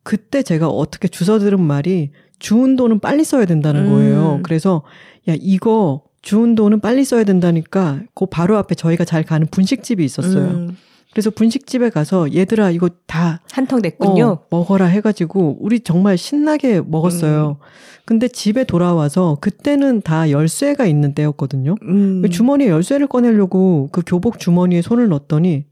그때 0.03 0.43
제가 0.43 0.69
어떻게 0.69 1.09
주워 1.09 1.39
들은 1.39 1.61
말이 1.61 2.11
주운 2.39 2.77
돈은 2.77 3.01
빨리 3.01 3.23
써야 3.23 3.45
된다는 3.45 3.87
음. 3.87 3.91
거예요. 3.91 4.41
그래서 4.43 4.83
야 5.29 5.35
이거 5.39 6.03
주운 6.23 6.55
돈은 6.55 6.81
빨리 6.81 7.05
써야 7.05 7.25
된다니까 7.25 8.01
그 8.15 8.27
바로 8.27 8.57
앞에 8.57 8.75
저희가 8.75 9.05
잘 9.05 9.23
가는 9.23 9.47
분식집이 9.51 10.05
있었어요. 10.05 10.69
음. 11.11 11.13
그래서 11.13 11.31
분식집에 11.31 11.91
가서 11.91 12.33
얘들아 12.33 12.71
이거 12.71 12.89
다 13.07 13.41
한턱 13.51 13.81
냈군요. 13.81 14.27
어, 14.27 14.47
먹어라 14.51 14.87
해가지고 14.87 15.59
우리 15.61 15.81
정말 15.81 16.17
신나게 16.17 16.81
먹었어요. 16.81 17.59
음. 17.61 17.65
근데 18.05 18.29
집에 18.29 18.65
돌아와서 18.65 19.39
그때는 19.41 20.03
다 20.03 20.31
열쇠가 20.31 20.87
있는 20.87 21.15
때였거든요. 21.15 21.77
음. 21.83 22.23
그 22.23 22.29
주머니에 22.29 22.69
열쇠를 22.69 23.07
꺼내려고 23.07 23.89
그 23.93 24.03
교복 24.05 24.39
주머니에 24.39 24.83
손을 24.83 25.09
넣었더니 25.09 25.67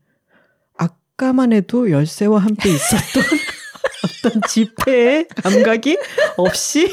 아까만 0.77 1.53
해도 1.53 1.90
열쇠와 1.90 2.38
함께 2.38 2.70
있었던 2.70 3.22
어떤 4.29 4.42
지폐의 4.48 5.29
감각이 5.29 5.98
없이 6.37 6.88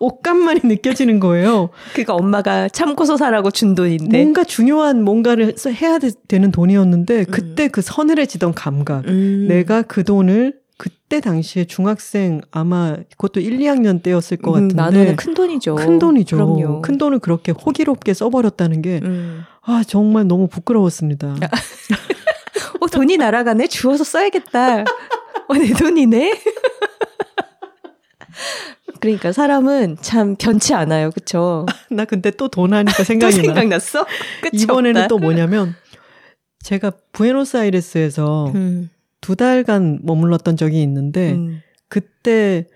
옷감만이 0.00 0.60
느껴지는 0.64 1.20
거예요. 1.20 1.70
그니까 1.94 2.14
엄마가 2.14 2.68
참고서 2.68 3.16
사라고 3.16 3.50
준 3.50 3.74
돈인데. 3.74 4.16
뭔가 4.22 4.44
중요한 4.44 5.02
뭔가를 5.02 5.54
해야 5.80 5.98
되 5.98 6.10
는 6.38 6.50
돈이었는데, 6.50 7.24
그때 7.24 7.64
음. 7.64 7.68
그 7.70 7.80
서늘해지던 7.82 8.54
감각. 8.54 9.06
음. 9.06 9.46
내가 9.48 9.82
그 9.82 10.02
돈을 10.04 10.54
그때 10.76 11.20
당시에 11.20 11.64
중학생 11.66 12.40
아마 12.50 12.96
그것도 13.10 13.38
1, 13.40 13.58
2학년 13.60 14.02
때였을 14.02 14.36
것 14.38 14.50
음, 14.50 14.68
같은데. 14.68 14.74
나는 14.76 15.16
큰 15.16 15.32
돈이죠. 15.34 15.76
큰 15.76 15.98
돈이죠. 16.00 16.36
그럼요. 16.36 16.82
큰 16.82 16.98
돈을 16.98 17.20
그렇게 17.20 17.52
호기롭게 17.52 18.12
써버렸다는 18.14 18.82
게, 18.82 19.00
음. 19.04 19.42
아, 19.62 19.82
정말 19.86 20.26
너무 20.26 20.48
부끄러웠습니다. 20.48 21.36
어, 22.80 22.86
돈이 22.88 23.16
날아가네? 23.16 23.68
주워서 23.68 24.02
써야겠다. 24.02 24.80
어, 25.48 25.54
내 25.54 25.72
돈이네? 25.72 26.32
그러니까 29.04 29.32
사람은 29.32 29.98
참 30.00 30.34
변치 30.36 30.72
않아요. 30.72 31.10
그쵸? 31.10 31.66
나 31.90 32.06
근데 32.06 32.30
또 32.30 32.48
돈 32.48 32.72
하니까 32.72 33.04
생각이 33.04 33.36
나. 33.36 33.42
생각났어? 33.42 34.06
이번에는 34.50 35.02
없다. 35.02 35.08
또 35.08 35.18
뭐냐면 35.20 35.74
제가 36.62 36.90
부에노스아이레스에서 37.12 38.52
음. 38.54 38.88
두 39.20 39.36
달간 39.36 40.00
머물렀던 40.02 40.56
적이 40.56 40.82
있는데 40.82 41.32
음. 41.32 41.60
그때 41.88 42.66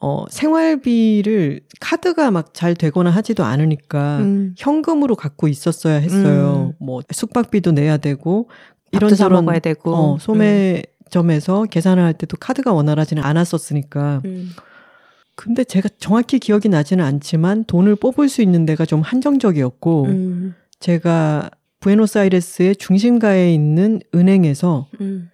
어 0.00 0.24
생활비를 0.28 1.60
카드가 1.80 2.32
막 2.32 2.52
잘 2.52 2.74
되거나 2.74 3.10
하지도 3.10 3.44
않으니까 3.44 4.18
음. 4.18 4.54
현금으로 4.58 5.14
갖고 5.14 5.46
있었어야 5.46 5.96
했어요. 5.98 6.72
음. 6.80 6.84
뭐 6.84 7.00
숙박비도 7.10 7.70
내야 7.72 7.96
되고 7.96 8.48
이런저런 8.90 9.44
먹어야 9.44 9.60
되고 9.60 9.94
어, 9.94 10.18
소매점에서 10.18 11.64
계산을 11.70 12.02
할 12.02 12.12
때도 12.14 12.36
카드가 12.38 12.72
원활하지는 12.72 13.22
않았었으니까 13.22 14.22
음. 14.24 14.50
근데 15.36 15.62
제가 15.62 15.88
정확히 15.98 16.38
기억이 16.38 16.68
나지는 16.68 17.04
않지만 17.04 17.64
돈을 17.64 17.96
뽑을 17.96 18.28
수 18.28 18.42
있는 18.42 18.66
데가 18.66 18.84
좀 18.86 19.02
한정적이었고 19.02 20.04
음. 20.06 20.54
제가 20.80 21.50
부에노스아이레스의 21.80 22.76
중심가에 22.76 23.52
있는 23.52 24.00
은행에서 24.14 24.88
음. 25.00 25.30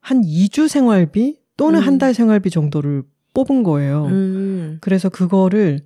한 0.00 0.20
2주 0.20 0.68
생활비 0.68 1.38
또는 1.56 1.80
음. 1.80 1.86
한달 1.86 2.12
생활비 2.12 2.50
정도를 2.50 3.04
뽑은 3.34 3.62
거예요. 3.62 4.06
음. 4.06 4.78
그래서 4.80 5.08
그거를 5.08 5.80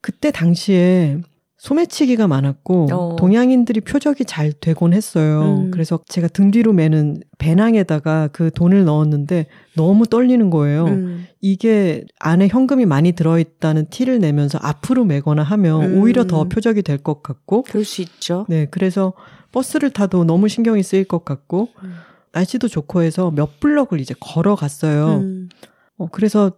그때 0.00 0.30
당시에 0.30 1.20
소매치기가 1.62 2.26
많았고 2.26 2.88
어. 2.90 3.16
동양인들이 3.16 3.82
표적이 3.82 4.24
잘 4.24 4.52
되곤 4.52 4.92
했어요. 4.92 5.60
음. 5.66 5.70
그래서 5.70 6.00
제가 6.08 6.26
등 6.26 6.50
뒤로 6.50 6.72
매는 6.72 7.18
배낭에다가 7.38 8.30
그 8.32 8.50
돈을 8.50 8.84
넣었는데 8.84 9.46
너무 9.76 10.06
떨리는 10.08 10.50
거예요. 10.50 10.86
음. 10.86 11.26
이게 11.40 12.04
안에 12.18 12.48
현금이 12.48 12.84
많이 12.84 13.12
들어있다는 13.12 13.86
티를 13.90 14.18
내면서 14.18 14.58
앞으로 14.60 15.04
매거나 15.04 15.44
하면 15.44 15.84
음. 15.84 16.02
오히려 16.02 16.26
더 16.26 16.44
표적이 16.48 16.82
될 16.82 16.98
것 16.98 17.22
같고. 17.22 17.62
그럴 17.62 17.84
수 17.84 18.02
있죠. 18.02 18.44
네, 18.48 18.66
그래서 18.68 19.12
버스를 19.52 19.90
타도 19.90 20.24
너무 20.24 20.48
신경이 20.48 20.82
쓰일 20.82 21.04
것 21.04 21.24
같고 21.24 21.68
음. 21.84 21.94
날씨도 22.32 22.66
좋고 22.66 23.02
해서 23.02 23.30
몇 23.30 23.60
블럭을 23.60 24.00
이제 24.00 24.16
걸어갔어요. 24.18 25.18
음. 25.20 25.48
어, 25.96 26.08
그래서 26.10 26.50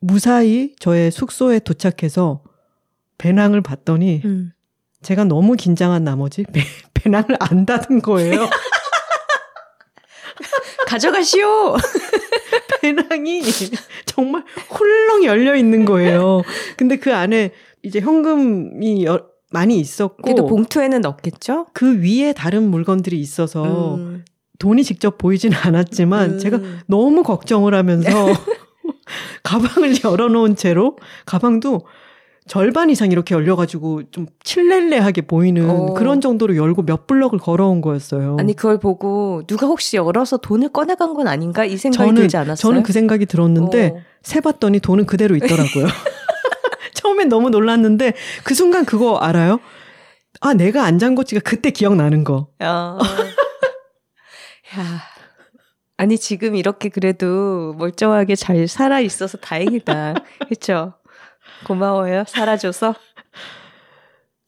무사히 0.00 0.76
저의 0.78 1.10
숙소에 1.10 1.58
도착해서 1.58 2.42
배낭을 3.22 3.60
봤더니 3.60 4.20
음. 4.24 4.52
제가 5.00 5.24
너무 5.24 5.54
긴장한 5.54 6.02
나머지 6.02 6.44
배, 6.52 6.60
배낭을 6.94 7.36
안 7.38 7.64
닫은 7.64 8.02
거예요. 8.02 8.48
가져가시오. 10.88 11.76
배낭이 12.82 13.42
정말 14.06 14.44
훌렁 14.68 15.24
열려 15.24 15.54
있는 15.54 15.84
거예요. 15.84 16.42
근데 16.76 16.96
그 16.96 17.14
안에 17.14 17.52
이제 17.84 18.00
현금이 18.00 19.04
여, 19.04 19.24
많이 19.52 19.78
있었고 19.78 20.22
그래도 20.22 20.46
봉투에는 20.46 21.00
넣겠죠? 21.00 21.68
그 21.72 22.02
위에 22.02 22.32
다른 22.32 22.70
물건들이 22.70 23.20
있어서 23.20 23.94
음. 23.94 24.24
돈이 24.58 24.82
직접 24.82 25.16
보이지는 25.16 25.56
않았지만 25.56 26.32
음. 26.32 26.38
제가 26.40 26.58
너무 26.88 27.22
걱정을 27.22 27.74
하면서 27.74 28.10
가방을 29.44 30.02
열어놓은 30.04 30.56
채로 30.56 30.96
가방도 31.24 31.86
절반 32.46 32.90
이상 32.90 33.12
이렇게 33.12 33.34
열려가지고 33.34 34.10
좀 34.10 34.26
칠렐레하게 34.42 35.22
보이는 35.22 35.68
어. 35.70 35.94
그런 35.94 36.20
정도로 36.20 36.56
열고 36.56 36.82
몇 36.82 37.06
블럭을 37.06 37.38
걸어온 37.38 37.80
거였어요. 37.80 38.36
아니 38.38 38.54
그걸 38.54 38.78
보고 38.78 39.42
누가 39.46 39.66
혹시 39.66 39.96
열어서 39.96 40.38
돈을 40.38 40.70
꺼내간 40.70 41.14
건 41.14 41.28
아닌가 41.28 41.64
이 41.64 41.76
생각이 41.76 42.08
저는, 42.08 42.14
들지 42.22 42.36
않았어요? 42.36 42.56
저는 42.56 42.82
그 42.82 42.92
생각이 42.92 43.26
들었는데 43.26 43.92
어. 43.94 44.02
세봤더니 44.22 44.80
돈은 44.80 45.06
그대로 45.06 45.36
있더라고요. 45.36 45.86
처음엔 46.94 47.28
너무 47.28 47.50
놀랐는데 47.50 48.14
그 48.44 48.54
순간 48.54 48.84
그거 48.84 49.18
알아요? 49.18 49.60
아 50.40 50.54
내가 50.54 50.84
안 50.84 50.98
잠궜지가 50.98 51.44
그때 51.44 51.70
기억나는 51.70 52.24
거. 52.24 52.48
어. 52.60 52.64
야. 52.66 52.98
아니 55.96 56.18
지금 56.18 56.56
이렇게 56.56 56.88
그래도 56.88 57.74
멀쩡하게 57.78 58.34
잘 58.34 58.66
살아 58.66 58.98
있어서 58.98 59.38
다행이다. 59.38 60.14
그렇죠? 60.48 60.94
고마워요. 61.64 62.24
살아줘서. 62.26 62.94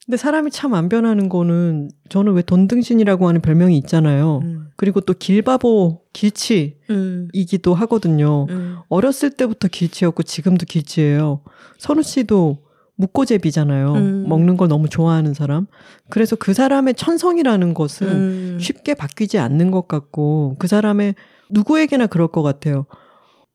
근데 0.05 0.17
사람이 0.17 0.51
참 0.51 0.75
안 0.75 0.87
변하는 0.87 1.29
거는 1.29 1.89
저는 2.09 2.33
왜 2.33 2.43
돈등신이라고 2.43 3.27
하는 3.27 3.41
별명이 3.41 3.75
있잖아요. 3.79 4.39
음. 4.43 4.67
그리고 4.75 5.01
또 5.01 5.13
길바보 5.17 6.01
길치이기도 6.13 7.71
음. 7.73 7.73
하거든요. 7.73 8.45
음. 8.51 8.77
어렸을 8.89 9.31
때부터 9.31 9.67
길치였고 9.67 10.21
지금도 10.21 10.65
길치예요. 10.67 11.41
선우 11.79 12.03
씨도 12.03 12.59
묵고제비잖아요. 12.97 13.93
음. 13.93 14.25
먹는 14.29 14.57
걸 14.57 14.67
너무 14.67 14.89
좋아하는 14.89 15.33
사람. 15.33 15.65
그래서 16.09 16.35
그 16.35 16.53
사람의 16.53 16.93
천성이라는 16.93 17.73
것은 17.73 18.07
음. 18.07 18.57
쉽게 18.61 18.93
바뀌지 18.93 19.39
않는 19.39 19.71
것 19.71 19.87
같고 19.87 20.55
그 20.59 20.67
사람의 20.67 21.15
누구에게나 21.49 22.05
그럴 22.07 22.27
것 22.27 22.43
같아요. 22.43 22.85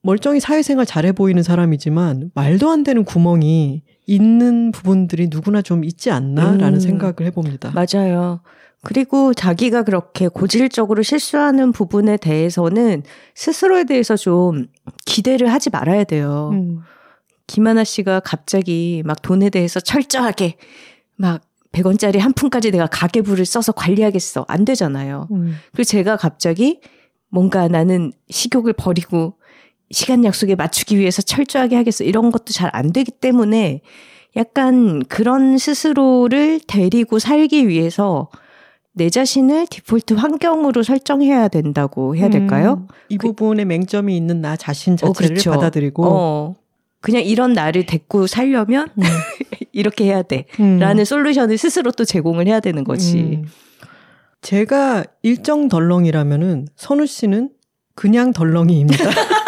멀쩡히 0.02 0.40
사회생활 0.40 0.86
잘해 0.86 1.12
보이는 1.12 1.42
사람이지만 1.42 2.30
말도 2.34 2.70
안 2.70 2.84
되는 2.84 3.04
구멍이 3.04 3.82
있는 4.06 4.72
부분들이 4.72 5.28
누구나 5.30 5.62
좀 5.62 5.84
있지 5.84 6.10
않나라는 6.10 6.74
음. 6.74 6.80
생각을 6.80 7.14
해봅니다. 7.20 7.72
맞아요. 7.72 8.40
그리고 8.82 9.34
자기가 9.34 9.82
그렇게 9.82 10.28
고질적으로 10.28 11.02
실수하는 11.02 11.70
부분에 11.70 12.16
대해서는 12.16 13.02
스스로에 13.34 13.84
대해서 13.84 14.16
좀 14.16 14.68
기대를 15.04 15.52
하지 15.52 15.68
말아야 15.68 16.04
돼요. 16.04 16.50
음. 16.54 16.80
김하나 17.46 17.84
씨가 17.84 18.20
갑자기 18.20 19.02
막 19.04 19.20
돈에 19.20 19.50
대해서 19.50 19.80
철저하게 19.80 20.56
막 21.16 21.42
100원짜리 21.72 22.18
한 22.18 22.32
푼까지 22.32 22.70
내가 22.70 22.86
가계부를 22.86 23.44
써서 23.44 23.72
관리하겠어. 23.72 24.46
안 24.48 24.64
되잖아요. 24.64 25.28
음. 25.30 25.56
그리고 25.72 25.84
제가 25.84 26.16
갑자기 26.16 26.80
뭔가 27.28 27.68
나는 27.68 28.12
식욕을 28.30 28.72
버리고 28.72 29.34
시간 29.90 30.24
약속에 30.24 30.54
맞추기 30.54 30.98
위해서 30.98 31.20
철저하게 31.22 31.76
하겠어. 31.76 32.04
이런 32.04 32.30
것도 32.30 32.52
잘 32.52 32.70
안 32.72 32.92
되기 32.92 33.10
때문에 33.10 33.80
약간 34.36 35.02
그런 35.08 35.58
스스로를 35.58 36.60
데리고 36.66 37.18
살기 37.18 37.66
위해서 37.68 38.28
내 38.92 39.10
자신을 39.10 39.66
디폴트 39.68 40.14
환경으로 40.14 40.82
설정해야 40.82 41.48
된다고 41.48 42.14
해야 42.16 42.28
될까요? 42.28 42.86
음, 42.88 42.94
이 43.08 43.18
부분에 43.18 43.64
맹점이 43.64 44.16
있는 44.16 44.40
나 44.40 44.56
자신 44.56 44.96
자체를 44.96 45.30
그렇죠. 45.30 45.50
받아들이고 45.50 46.04
어. 46.06 46.54
그냥 47.00 47.22
이런 47.22 47.52
나를 47.54 47.86
데리고 47.86 48.26
살려면 48.26 48.88
음. 48.98 49.02
이렇게 49.72 50.04
해야 50.04 50.22
돼. 50.22 50.44
음. 50.60 50.78
라는 50.78 51.04
솔루션을 51.04 51.56
스스로 51.58 51.90
또 51.92 52.04
제공을 52.04 52.46
해야 52.46 52.60
되는 52.60 52.84
거지. 52.84 53.18
음. 53.18 53.44
제가 54.42 55.04
일정 55.22 55.68
덜렁이라면은 55.68 56.68
선우 56.76 57.06
씨는 57.06 57.50
그냥 57.94 58.32
덜렁이입니다. 58.32 59.04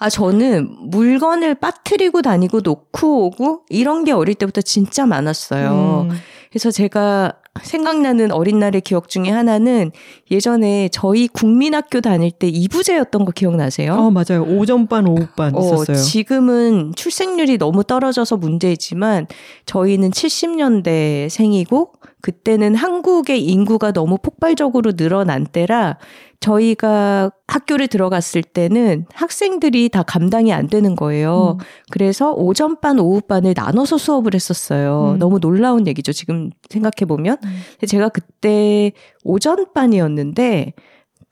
아, 0.00 0.08
저는 0.08 0.90
물건을 0.90 1.54
빠뜨리고 1.56 2.22
다니고 2.22 2.60
놓고 2.60 3.26
오고 3.26 3.62
이런 3.68 4.04
게 4.04 4.12
어릴 4.12 4.34
때부터 4.34 4.62
진짜 4.62 5.04
많았어요. 5.04 6.06
음. 6.08 6.16
그래서 6.50 6.70
제가 6.70 7.34
생각나는 7.62 8.32
어린 8.32 8.58
날의 8.58 8.80
기억 8.80 9.10
중에 9.10 9.28
하나는 9.28 9.90
예전에 10.30 10.88
저희 10.90 11.28
국민학교 11.28 12.00
다닐 12.00 12.30
때 12.30 12.48
이부제였던 12.48 13.26
거 13.26 13.32
기억나세요? 13.32 13.92
어 13.92 14.10
맞아요. 14.10 14.42
오전반 14.42 15.06
오후반 15.06 15.54
어, 15.54 15.60
있었어요. 15.60 15.96
지금은 15.98 16.92
출생률이 16.96 17.58
너무 17.58 17.84
떨어져서 17.84 18.38
문제이지만 18.38 19.26
저희는 19.66 20.10
70년대 20.12 21.28
생이고 21.28 21.92
그때는 22.22 22.74
한국의 22.74 23.44
인구가 23.44 23.92
너무 23.92 24.16
폭발적으로 24.16 24.92
늘어난 24.92 25.44
때라 25.44 25.98
저희가 26.40 27.30
학교를 27.46 27.86
들어갔을 27.86 28.42
때는 28.42 29.06
학생들이 29.12 29.90
다 29.90 30.02
감당이 30.02 30.52
안 30.52 30.68
되는 30.68 30.96
거예요. 30.96 31.58
음. 31.60 31.64
그래서 31.90 32.32
오전반, 32.32 32.98
오후반을 32.98 33.52
나눠서 33.54 33.98
수업을 33.98 34.34
했었어요. 34.34 35.12
음. 35.14 35.18
너무 35.18 35.38
놀라운 35.38 35.86
얘기죠. 35.86 36.12
지금 36.12 36.50
생각해보면. 36.70 37.36
근데 37.40 37.86
제가 37.86 38.08
그때 38.08 38.92
오전반이었는데 39.24 40.72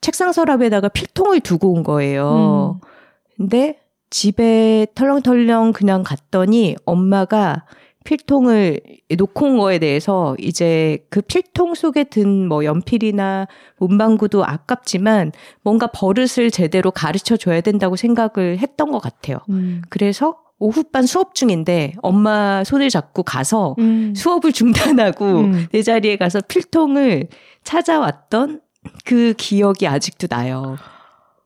책상 0.01 0.31
서랍에다가 0.31 0.89
필통을 0.89 1.39
두고 1.41 1.73
온 1.73 1.83
거예요. 1.83 2.79
음. 2.81 2.87
근데 3.35 3.79
집에 4.11 4.87
털렁털렁 4.95 5.73
그냥 5.73 6.03
갔더니 6.03 6.75
엄마가 6.85 7.65
필통을 8.05 8.79
놓고 9.17 9.45
온 9.45 9.57
거에 9.57 9.77
대해서 9.79 10.35
이제 10.39 10.99
그 11.09 11.21
필통 11.21 11.75
속에 11.75 12.05
든 12.05 12.47
뭐 12.49 12.65
연필이나 12.65 13.47
문방구도 13.77 14.43
아깝지만 14.45 15.31
뭔가 15.61 15.87
버릇을 15.87 16.51
제대로 16.51 16.91
가르쳐 16.91 17.37
줘야 17.37 17.61
된다고 17.61 17.95
생각을 17.95 18.57
했던 18.57 18.91
것 18.91 18.99
같아요. 18.99 19.37
음. 19.49 19.81
그래서 19.89 20.37
오후반 20.57 21.05
수업 21.05 21.35
중인데 21.35 21.93
엄마 22.01 22.63
손을 22.63 22.89
잡고 22.89 23.23
가서 23.23 23.75
음. 23.79 24.13
수업을 24.15 24.51
중단하고 24.53 25.25
음. 25.25 25.67
내 25.71 25.81
자리에 25.81 26.17
가서 26.17 26.41
필통을 26.41 27.27
찾아왔던 27.63 28.61
그 29.05 29.33
기억이 29.37 29.87
아직도 29.87 30.27
나요. 30.27 30.77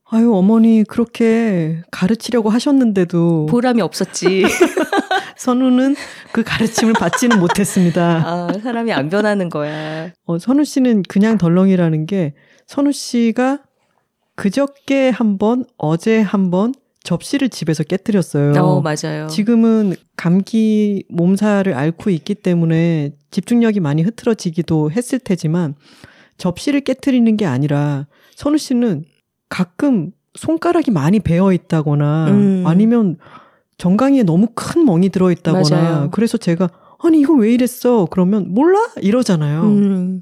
아유 0.09 0.33
어머니 0.33 0.83
그렇게 0.83 1.81
가르치려고 1.91 2.49
하셨는데도 2.49 3.47
보람이 3.47 3.81
없었지. 3.81 4.43
선우는 5.37 5.95
그 6.31 6.43
가르침을 6.43 6.93
받지는 6.93 7.39
못했습니다. 7.39 8.23
아, 8.25 8.53
사람이 8.61 8.91
안 8.93 9.09
변하는 9.09 9.49
거야. 9.49 10.11
어, 10.25 10.37
선우 10.39 10.63
씨는 10.63 11.03
그냥 11.07 11.37
덜렁이라는 11.37 12.05
게 12.05 12.33
선우 12.67 12.91
씨가 12.91 13.59
그저께 14.35 15.09
한 15.09 15.37
번, 15.37 15.65
어제 15.77 16.19
한 16.21 16.49
번 16.49 16.73
접시를 17.03 17.49
집에서 17.49 17.83
깨뜨렸어요. 17.83 18.53
어, 18.63 18.81
맞아요. 18.81 19.27
지금은 19.27 19.93
감기 20.15 21.03
몸살을 21.09 21.73
앓고 21.73 22.09
있기 22.09 22.33
때문에 22.35 23.11
집중력이 23.29 23.81
많이 23.81 24.01
흐트러지기도 24.03 24.89
했을 24.91 25.19
테지만 25.19 25.75
접시를 26.37 26.79
깨뜨리는 26.81 27.35
게 27.35 27.45
아니라 27.45 28.07
선우 28.35 28.57
씨는 28.57 29.03
가끔 29.49 30.11
손가락이 30.35 30.91
많이 30.91 31.19
베어 31.19 31.51
있다거나 31.51 32.27
음. 32.29 32.63
아니면 32.65 33.17
정강이에 33.83 34.23
너무 34.23 34.47
큰 34.55 34.85
멍이 34.85 35.09
들어 35.09 35.29
있다거나 35.29 35.81
맞아요. 35.81 36.09
그래서 36.11 36.37
제가 36.37 36.69
아니 36.99 37.19
이거 37.19 37.33
왜 37.33 37.53
이랬어? 37.53 38.07
그러면 38.09 38.53
몰라 38.53 38.79
이러잖아요. 39.01 39.61
음. 39.63 40.21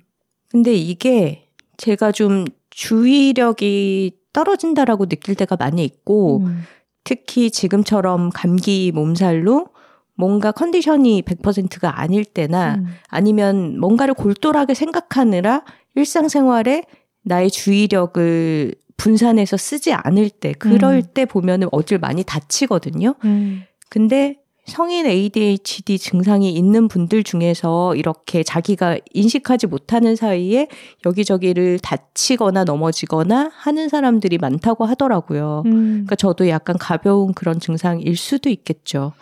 근데 0.50 0.74
이게 0.74 1.48
제가 1.78 2.12
좀 2.12 2.46
주의력이 2.72 4.18
떨어진다라고 4.34 5.06
느낄 5.06 5.36
때가 5.36 5.58
많이 5.58 5.86
있고 5.86 6.40
음. 6.40 6.64
특히 7.04 7.52
지금처럼 7.52 8.32
감기 8.32 8.92
몸살로 8.96 9.68
뭔가 10.16 10.52
컨디션이 10.52 11.22
100%가 11.22 12.02
아닐 12.02 12.26
때나 12.26 12.78
음. 12.80 12.88
아니면 13.10 13.80
뭔가를 13.80 14.16
골똘하게 14.16 14.74
생각하느라 14.74 15.64
일상생활에 15.94 16.86
나의 17.24 17.52
주의력을 17.52 18.74
분산해서 19.02 19.58
쓰지 19.58 19.94
않을 19.94 20.30
때, 20.30 20.54
그럴 20.54 20.98
음. 20.98 21.04
때 21.14 21.26
보면은 21.26 21.68
어딜 21.72 21.98
많이 21.98 22.24
다치거든요. 22.24 23.16
음. 23.26 23.64
근데 23.90 24.38
성인 24.68 25.08
ADHD 25.08 25.98
증상이 25.98 26.54
있는 26.54 26.88
분들 26.88 27.24
중에서 27.24 27.96
이렇게 27.96 28.44
자기가 28.44 29.00
인식하지 29.12 29.66
못하는 29.66 30.16
사이에 30.16 30.68
여기저기를 31.04 31.80
다치거나 31.80 32.64
넘어지거나 32.64 33.50
하는 33.52 33.90
사람들이 33.90 34.38
많다고 34.38 34.86
하더라고요. 34.86 35.64
음. 35.66 35.72
그러니까 35.72 36.16
저도 36.16 36.48
약간 36.48 36.78
가벼운 36.78 37.34
그런 37.34 37.60
증상일 37.60 38.16
수도 38.16 38.50
있겠죠. 38.50 39.14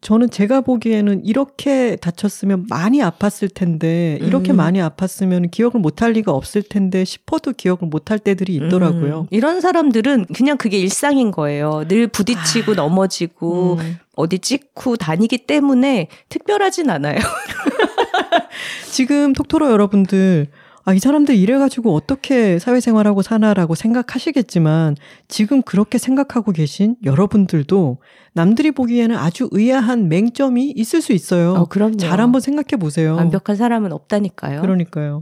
저는 0.00 0.30
제가 0.30 0.60
보기에는 0.60 1.24
이렇게 1.24 1.96
다쳤으면 1.96 2.66
많이 2.68 2.98
아팠을 2.98 3.52
텐데 3.52 4.18
이렇게 4.20 4.52
음. 4.52 4.56
많이 4.56 4.78
아팠으면 4.78 5.50
기억을 5.50 5.80
못할 5.80 6.12
리가 6.12 6.30
없을 6.32 6.62
텐데 6.62 7.04
싶어도 7.04 7.52
기억을 7.52 7.88
못할 7.88 8.18
때들이 8.18 8.54
있더라고요. 8.54 9.20
음, 9.22 9.26
이런 9.30 9.60
사람들은 9.60 10.26
그냥 10.34 10.56
그게 10.56 10.78
일상인 10.78 11.30
거예요. 11.30 11.84
늘 11.88 12.06
부딪히고 12.06 12.74
넘어지고 12.74 13.78
음. 13.80 13.98
어디 14.14 14.38
찍고 14.38 14.96
다니기 14.96 15.46
때문에 15.46 16.08
특별하진 16.28 16.90
않아요. 16.90 17.18
지금 18.90 19.32
톡토로 19.32 19.70
여러분들 19.70 20.48
아, 20.88 20.94
이 20.94 20.98
사람들 21.00 21.34
이래가지고 21.34 21.94
어떻게 21.94 22.58
사회생활하고 22.58 23.20
사나라고 23.20 23.74
생각하시겠지만 23.74 24.96
지금 25.28 25.60
그렇게 25.60 25.98
생각하고 25.98 26.50
계신 26.52 26.96
여러분들도 27.04 27.98
남들이 28.32 28.70
보기에는 28.70 29.14
아주 29.14 29.50
의아한 29.52 30.08
맹점이 30.08 30.72
있을 30.74 31.02
수 31.02 31.12
있어요. 31.12 31.52
어, 31.52 31.64
그럼요. 31.66 31.98
잘 31.98 32.22
한번 32.22 32.40
생각해 32.40 32.80
보세요. 32.80 33.16
완벽한 33.16 33.56
사람은 33.56 33.92
없다니까요. 33.92 34.62
그러니까요. 34.62 35.20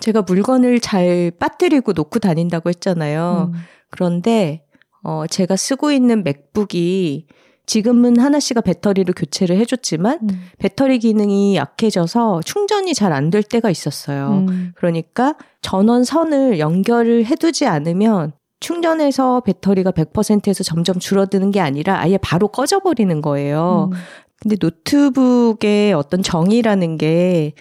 제가 0.00 0.22
물건을 0.22 0.80
잘 0.80 1.30
빠뜨리고 1.38 1.92
놓고 1.92 2.18
다닌다고 2.18 2.68
했잖아요. 2.70 3.52
음. 3.54 3.60
그런데 3.90 4.64
어 5.04 5.28
제가 5.28 5.54
쓰고 5.54 5.92
있는 5.92 6.24
맥북이 6.24 7.28
지금은 7.66 8.18
하나 8.20 8.38
씨가 8.38 8.60
배터리를 8.60 9.12
교체를 9.14 9.56
해줬지만 9.58 10.20
음. 10.22 10.42
배터리 10.58 10.98
기능이 11.00 11.56
약해져서 11.56 12.40
충전이 12.44 12.94
잘 12.94 13.12
안 13.12 13.30
될 13.30 13.42
때가 13.42 13.70
있었어요. 13.70 14.44
음. 14.48 14.72
그러니까 14.76 15.34
전원 15.62 16.04
선을 16.04 16.58
연결을 16.60 17.26
해두지 17.26 17.66
않으면 17.66 18.32
충전해서 18.60 19.40
배터리가 19.40 19.90
100%에서 19.90 20.62
점점 20.64 20.98
줄어드는 20.98 21.50
게 21.50 21.60
아니라 21.60 22.00
아예 22.00 22.18
바로 22.18 22.48
꺼져버리는 22.48 23.20
거예요. 23.20 23.90
음. 23.92 23.98
근데 24.40 24.56
노트북의 24.60 25.92
어떤 25.92 26.22
정의라는 26.22 26.98
게 26.98 27.52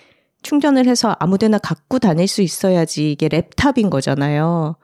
충전을 0.43 0.85
해서 0.85 1.15
아무데나 1.19 1.57
갖고 1.57 1.97
다닐 1.99 2.27
수 2.27 2.41
있어야지 2.43 3.11
이게 3.11 3.27
랩탑인 3.27 3.89
거잖아요. 3.89 4.75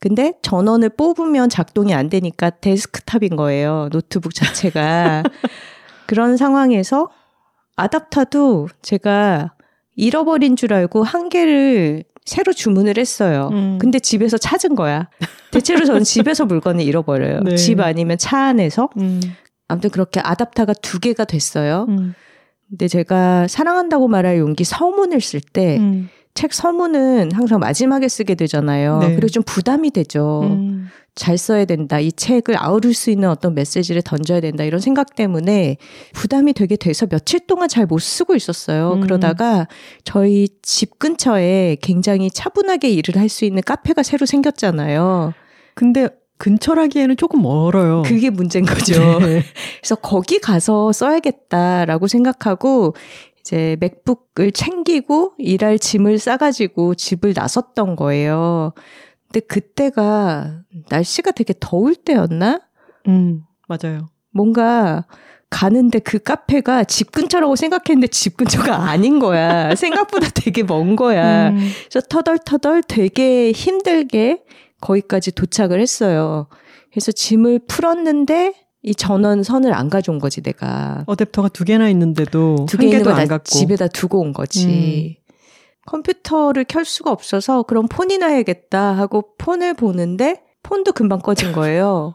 근데 0.00 0.34
전원을 0.42 0.90
뽑으면 0.90 1.48
작동이 1.48 1.94
안 1.94 2.08
되니까 2.08 2.50
데스크탑인 2.50 3.36
거예요. 3.36 3.88
노트북 3.90 4.34
자체가. 4.34 5.22
그런 6.06 6.36
상황에서 6.36 7.10
아답터도 7.76 8.68
제가 8.82 9.54
잃어버린 9.94 10.56
줄 10.56 10.72
알고 10.72 11.02
한 11.02 11.28
개를 11.28 12.04
새로 12.24 12.52
주문을 12.52 12.98
했어요. 12.98 13.48
음. 13.52 13.78
근데 13.80 13.98
집에서 13.98 14.36
찾은 14.36 14.74
거야. 14.74 15.08
대체로 15.50 15.84
저는 15.84 16.04
집에서 16.04 16.44
물건을 16.44 16.82
잃어버려요. 16.84 17.40
네. 17.40 17.56
집 17.56 17.80
아니면 17.80 18.18
차 18.18 18.38
안에서. 18.38 18.90
음. 18.98 19.20
아무튼 19.66 19.90
그렇게 19.90 20.20
아답타가 20.20 20.74
두 20.74 21.00
개가 21.00 21.24
됐어요. 21.24 21.86
음. 21.88 22.14
근데 22.68 22.86
제가 22.86 23.48
사랑한다고 23.48 24.08
말할 24.08 24.38
용기 24.38 24.64
서문을 24.64 25.20
쓸때 25.20 25.78
책 26.38 26.50
음. 26.50 26.52
서문은 26.52 27.32
항상 27.32 27.58
마지막에 27.58 28.06
쓰게 28.06 28.36
되잖아요. 28.36 29.00
네. 29.00 29.08
그리고 29.16 29.26
좀 29.26 29.42
부담이 29.42 29.90
되죠. 29.90 30.42
음. 30.44 30.88
잘 31.16 31.36
써야 31.36 31.64
된다. 31.64 31.98
이 31.98 32.12
책을 32.12 32.54
아우를 32.56 32.94
수 32.94 33.10
있는 33.10 33.28
어떤 33.28 33.56
메시지를 33.56 34.02
던져야 34.02 34.40
된다. 34.40 34.62
이런 34.62 34.80
생각 34.80 35.16
때문에 35.16 35.78
부담이 36.14 36.52
되게 36.52 36.76
돼서 36.76 37.06
며칠 37.06 37.40
동안 37.48 37.68
잘 37.68 37.86
못 37.86 37.98
쓰고 37.98 38.36
있었어요. 38.36 38.92
음. 38.92 39.00
그러다가 39.00 39.66
저희 40.04 40.46
집 40.62 41.00
근처에 41.00 41.76
굉장히 41.80 42.30
차분하게 42.30 42.88
일을 42.90 43.20
할 43.20 43.28
수 43.28 43.44
있는 43.44 43.60
카페가 43.66 44.04
새로 44.04 44.24
생겼잖아요. 44.24 45.34
근데 45.74 46.08
근처라기에는 46.38 47.16
조금 47.16 47.42
멀어요. 47.42 48.02
그게 48.06 48.30
문제인 48.30 48.64
거죠. 48.64 49.18
네. 49.18 49.42
그래서 49.82 49.96
거기 49.96 50.38
가서 50.38 50.92
써야겠다라고 50.92 52.06
생각하고 52.06 52.94
이제 53.48 53.78
맥북을 53.80 54.52
챙기고 54.52 55.32
일할 55.38 55.78
짐을 55.78 56.18
싸가지고 56.18 56.94
집을 56.96 57.32
나섰던 57.34 57.96
거예요. 57.96 58.74
근데 59.26 59.40
그때가 59.40 60.64
날씨가 60.90 61.30
되게 61.30 61.54
더울 61.58 61.96
때였나? 61.96 62.60
음, 63.06 63.44
맞아요. 63.66 64.10
뭔가 64.32 65.06
가는데 65.48 65.98
그 66.00 66.18
카페가 66.18 66.84
집 66.84 67.10
근처라고 67.10 67.56
생각했는데 67.56 68.08
집 68.08 68.36
근처가 68.36 68.90
아닌 68.90 69.18
거야. 69.18 69.74
생각보다 69.76 70.28
되게 70.28 70.62
먼 70.62 70.94
거야. 70.94 71.48
음. 71.48 71.70
그래서 71.88 72.06
터덜터덜 72.06 72.82
되게 72.82 73.50
힘들게 73.52 74.42
거기까지 74.82 75.32
도착을 75.32 75.80
했어요. 75.80 76.48
그래서 76.90 77.12
짐을 77.12 77.60
풀었는데 77.66 78.52
이 78.82 78.94
전원 78.94 79.42
선을 79.42 79.72
안 79.74 79.90
가져온 79.90 80.18
거지 80.18 80.40
내가. 80.40 81.04
어댑터가 81.06 81.52
두 81.52 81.64
개나 81.64 81.88
있는데도 81.90 82.66
두한개 82.68 82.98
있는 82.98 83.12
안나 83.12 83.26
갖고. 83.26 83.44
집에다 83.44 83.88
두고 83.88 84.20
온 84.20 84.32
거지. 84.32 85.18
컴퓨터를 85.86 86.64
켤 86.64 86.84
수가 86.84 87.10
없어서 87.10 87.62
그럼 87.62 87.86
폰이나 87.88 88.26
해야겠다 88.26 88.92
하고 88.92 89.34
폰을 89.38 89.74
보는데 89.74 90.42
폰도 90.62 90.92
금방 90.92 91.18
꺼진 91.20 91.52
거예요. 91.52 92.14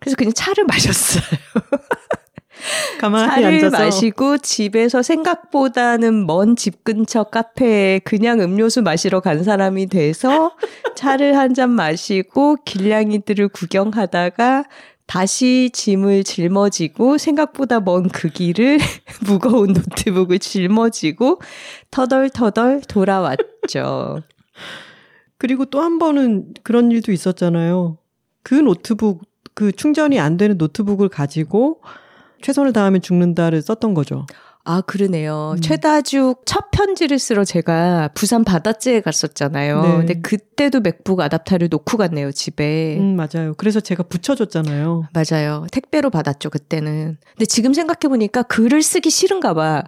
그래서 0.00 0.16
그냥 0.16 0.32
차를 0.34 0.64
마셨어요. 0.64 1.22
가만히 3.00 3.30
차를 3.30 3.44
앉아서 3.54 3.78
마시고 3.78 4.38
집에서 4.38 5.00
생각보다는 5.02 6.26
먼 6.26 6.56
집 6.56 6.84
근처 6.84 7.24
카페에 7.24 8.00
그냥 8.00 8.40
음료수 8.40 8.82
마시러 8.82 9.20
간 9.20 9.42
사람이 9.42 9.86
돼서 9.86 10.52
차를 10.94 11.38
한 11.38 11.54
잔 11.54 11.70
마시고 11.70 12.56
길냥이들을 12.66 13.48
구경하다가 13.48 14.64
다시 15.10 15.70
짐을 15.72 16.22
짊어지고 16.22 17.18
생각보다 17.18 17.80
먼 17.80 18.08
그 18.08 18.28
길을 18.28 18.78
무거운 19.26 19.72
노트북을 19.72 20.38
짊어지고 20.38 21.40
터덜터덜 21.90 22.82
돌아왔죠. 22.82 24.20
그리고 25.36 25.64
또 25.64 25.80
한 25.80 25.98
번은 25.98 26.54
그런 26.62 26.92
일도 26.92 27.10
있었잖아요. 27.10 27.98
그 28.44 28.54
노트북 28.54 29.22
그 29.54 29.72
충전이 29.72 30.20
안 30.20 30.36
되는 30.36 30.56
노트북을 30.56 31.08
가지고 31.08 31.82
최선을 32.42 32.72
다하면 32.72 33.02
죽는다를 33.02 33.62
썼던 33.62 33.94
거죠. 33.94 34.26
아, 34.64 34.82
그러네요. 34.82 35.54
음. 35.56 35.60
최다죽 35.60 36.42
첫 36.44 36.70
편지를 36.70 37.18
쓰러 37.18 37.44
제가 37.44 38.10
부산 38.14 38.44
바다째에 38.44 39.00
갔었잖아요. 39.00 39.82
네. 39.82 39.96
근데 39.96 40.14
그때도 40.20 40.80
맥북 40.80 41.20
아답터를 41.20 41.68
놓고 41.70 41.96
갔네요, 41.96 42.30
집에. 42.32 42.98
음, 42.98 43.16
맞아요. 43.16 43.54
그래서 43.56 43.80
제가 43.80 44.02
붙여줬잖아요. 44.04 45.08
맞아요. 45.12 45.66
택배로 45.72 46.10
받았죠, 46.10 46.50
그때는. 46.50 47.16
근데 47.32 47.46
지금 47.46 47.72
생각해보니까 47.72 48.42
글을 48.42 48.82
쓰기 48.82 49.10
싫은가 49.10 49.54
봐. 49.54 49.84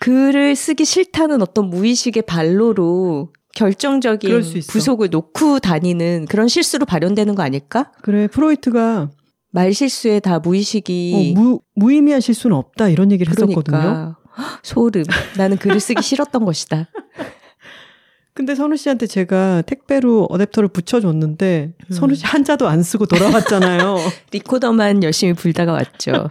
글을 0.00 0.54
쓰기 0.56 0.84
싫다는 0.84 1.42
어떤 1.42 1.68
무의식의 1.68 2.24
발로로 2.24 3.32
결정적인. 3.54 4.30
부속을 4.68 5.08
놓고 5.10 5.58
다니는 5.60 6.26
그런 6.28 6.46
실수로 6.46 6.84
발현되는 6.86 7.34
거 7.34 7.42
아닐까? 7.42 7.90
그래, 8.02 8.28
프로이트가 8.28 9.08
말 9.50 9.72
실수에 9.72 10.20
다 10.20 10.38
무의식이 10.38 11.34
어, 11.36 11.40
무, 11.40 11.60
무의미한 11.74 12.20
실수는 12.20 12.56
없다 12.56 12.88
이런 12.88 13.10
얘기를 13.12 13.30
했었거든요. 13.30 13.62
그러니까 13.62 14.16
헉, 14.38 14.60
소름. 14.62 15.04
나는 15.36 15.56
글을 15.56 15.80
쓰기 15.80 16.02
싫었던 16.02 16.44
것이다. 16.44 16.88
근데 18.34 18.54
선우 18.54 18.76
씨한테 18.76 19.06
제가 19.06 19.62
택배로 19.62 20.28
어댑터를 20.30 20.70
붙여줬는데 20.70 21.72
음. 21.78 21.94
선우 21.94 22.14
씨 22.14 22.26
한자도 22.26 22.68
안 22.68 22.82
쓰고 22.82 23.06
돌아왔잖아요. 23.06 23.96
리코더만 24.32 25.02
열심히 25.02 25.32
불다가 25.32 25.72
왔죠. 25.72 26.30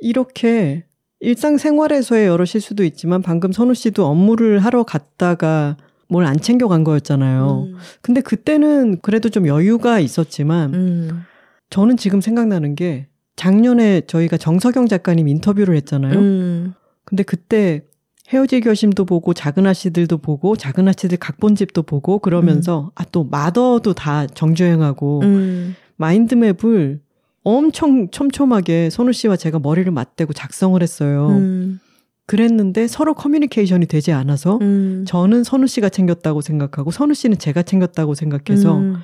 이렇게 0.00 0.84
일상생활에서의 1.20 2.26
여러 2.26 2.44
실수도 2.44 2.82
있지만 2.84 3.22
방금 3.22 3.52
선우 3.52 3.74
씨도 3.74 4.04
업무를 4.06 4.58
하러 4.58 4.82
갔다가 4.82 5.76
뭘 6.08 6.24
안 6.24 6.38
챙겨간 6.38 6.84
거였잖아요. 6.84 7.66
음. 7.68 7.76
근데 8.00 8.20
그때는 8.20 9.00
그래도 9.02 9.28
좀 9.28 9.46
여유가 9.46 9.98
있었지만 10.00 10.74
음. 10.74 11.22
저는 11.70 11.96
지금 11.96 12.20
생각나는 12.20 12.74
게 12.74 13.08
작년에 13.36 14.02
저희가 14.02 14.36
정석영 14.36 14.88
작가님 14.88 15.28
인터뷰를 15.28 15.76
했잖아요. 15.76 16.18
음. 16.18 16.74
근데 17.04 17.22
그때 17.22 17.82
헤어질 18.28 18.60
결심도 18.60 19.04
보고 19.04 19.34
작은 19.34 19.66
아씨들도 19.66 20.18
보고 20.18 20.56
작은 20.56 20.88
아씨들 20.88 21.18
각본집도 21.18 21.82
보고 21.82 22.18
그러면서 22.18 22.90
아또 22.96 23.24
마더도 23.24 23.94
다 23.94 24.26
정주행하고 24.26 25.20
음. 25.22 25.76
마인드맵을 25.96 27.00
엄청 27.44 28.10
촘촘하게 28.10 28.90
선우 28.90 29.12
씨와 29.12 29.36
제가 29.36 29.60
머리를 29.60 29.90
맞대고 29.92 30.32
작성을 30.32 30.80
했어요. 30.82 31.28
음. 31.28 31.78
그랬는데 32.26 32.88
서로 32.88 33.14
커뮤니케이션이 33.14 33.86
되지 33.86 34.10
않아서 34.10 34.58
음. 34.60 35.04
저는 35.06 35.44
선우 35.44 35.68
씨가 35.68 35.88
챙겼다고 35.90 36.40
생각하고 36.40 36.90
선우 36.90 37.14
씨는 37.14 37.38
제가 37.38 37.62
챙겼다고 37.62 38.14
생각해서 38.14 38.78
음. 38.78 38.96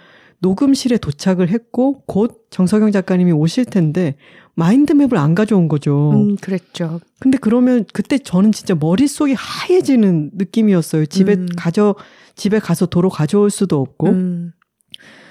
녹음실에 0.43 0.99
도착을 0.99 1.49
했고 1.49 2.03
곧 2.07 2.47
정석영 2.51 2.91
작가님이 2.91 3.33
오실 3.33 3.65
텐데 3.65 4.17
마인드맵을 4.55 5.17
안 5.17 5.35
가져온 5.35 5.69
거죠. 5.69 6.11
음, 6.11 6.37
그랬죠. 6.37 7.01
근데 7.21 7.39
그러면 7.41 7.87
그때 7.93 8.19
저는 8.19 8.53
진짜 8.53 8.75
머릿속이 8.75 9.35
하얘지는 9.35 10.33
느낌이었어요. 10.35 11.07
집에 11.07 11.35
음. 11.35 11.47
가져 11.57 11.95
집에 12.35 12.59
가서 12.59 12.87
도로 12.87 13.09
가져올 13.09 13.51
수도 13.51 13.81
없고. 13.81 14.09
음. 14.09 14.53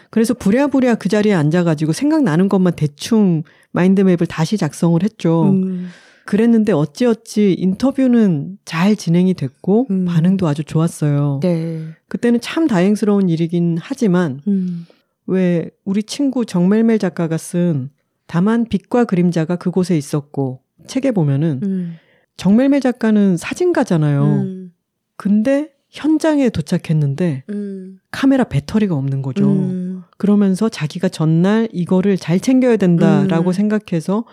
그래서 0.10 0.34
부랴부랴 0.34 0.96
그 0.96 1.10
자리에 1.10 1.34
앉아가지고 1.34 1.94
생각나는 1.94 2.50
것만 2.50 2.74
대충 2.76 3.44
마인드맵을 3.72 4.28
다시 4.28 4.58
작성을 4.58 5.02
했죠. 5.04 5.52
음. 5.52 5.90
그랬는데 6.26 6.72
어찌어찌 6.72 7.54
인터뷰는 7.58 8.58
잘 8.64 8.96
진행이 8.96 9.34
됐고 9.34 9.88
음. 9.90 10.06
반응도 10.06 10.48
아주 10.48 10.64
좋았어요. 10.64 11.42
네. 11.44 11.82
그때는 12.08 12.40
참 12.42 12.68
다행스러운 12.68 13.28
일이긴 13.30 13.78
하지만 13.80 14.42
음. 14.48 14.86
왜 15.32 15.70
우리 15.86 16.04
친구 16.04 16.46
정멜멜 16.46 16.98
작가가 16.98 17.38
쓴 17.38 17.90
다만 18.28 18.66
빛과 18.66 19.06
그림자가 19.06 19.56
그곳에 19.56 19.98
있었고 19.98 20.62
책에 20.88 21.12
보면은 21.12 21.62
음. 21.64 21.96
정멜멜 22.36 22.82
작가는 22.82 23.38
사진가잖아요. 23.38 24.24
음. 24.24 24.74
근데 25.16 25.72
현장에 25.90 26.50
도착했는데 26.50 27.44
음. 27.50 28.00
카메라 28.12 28.44
배터리가 28.44 28.94
없는 28.94 29.22
거죠. 29.22 29.50
음. 29.50 30.04
그러면서 30.18 30.68
자기가 30.68 31.08
전날 31.08 31.70
이거를 31.72 32.18
잘 32.18 32.42
챙겨야 32.42 32.76
된다라고 32.76 33.52
음. 33.52 33.54
생각해서 33.54 34.26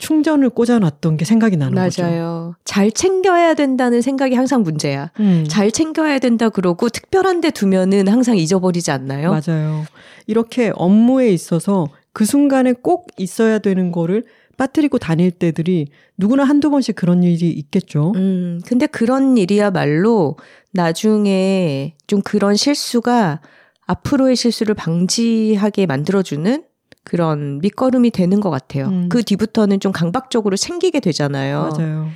충전을 0.00 0.50
꽂아놨던 0.50 1.18
게 1.18 1.24
생각이 1.24 1.56
나는 1.56 1.74
거죠. 1.74 2.02
맞아요. 2.02 2.54
잘 2.64 2.90
챙겨야 2.90 3.54
된다는 3.54 4.00
생각이 4.00 4.34
항상 4.34 4.62
문제야. 4.62 5.10
음, 5.20 5.44
잘 5.46 5.70
챙겨야 5.70 6.18
된다 6.18 6.48
그러고 6.48 6.88
특별한 6.88 7.40
데 7.40 7.50
두면은 7.50 8.08
항상 8.08 8.36
잊어버리지 8.36 8.90
않나요? 8.90 9.30
맞아요. 9.30 9.84
이렇게 10.26 10.72
업무에 10.74 11.28
있어서 11.28 11.88
그 12.12 12.24
순간에 12.24 12.72
꼭 12.72 13.08
있어야 13.18 13.58
되는 13.58 13.92
거를 13.92 14.24
빠뜨리고 14.56 14.98
다닐 14.98 15.30
때들이 15.30 15.88
누구나 16.16 16.44
한두 16.44 16.70
번씩 16.70 16.96
그런 16.96 17.22
일이 17.22 17.50
있겠죠. 17.50 18.12
음, 18.16 18.60
근데 18.66 18.86
그런 18.86 19.36
일이야말로 19.36 20.36
나중에 20.72 21.94
좀 22.06 22.20
그런 22.22 22.56
실수가 22.56 23.40
앞으로의 23.86 24.36
실수를 24.36 24.74
방지하게 24.74 25.86
만들어주는 25.86 26.64
그런 27.04 27.58
밑거름이 27.58 28.10
되는 28.10 28.40
것 28.40 28.50
같아요. 28.50 28.86
음. 28.86 29.08
그 29.08 29.22
뒤부터는 29.22 29.80
좀 29.80 29.92
강박적으로 29.92 30.56
챙기게 30.56 31.00
되잖아요. 31.00 31.70
맞아요. 31.76 32.08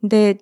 근데 0.00 0.36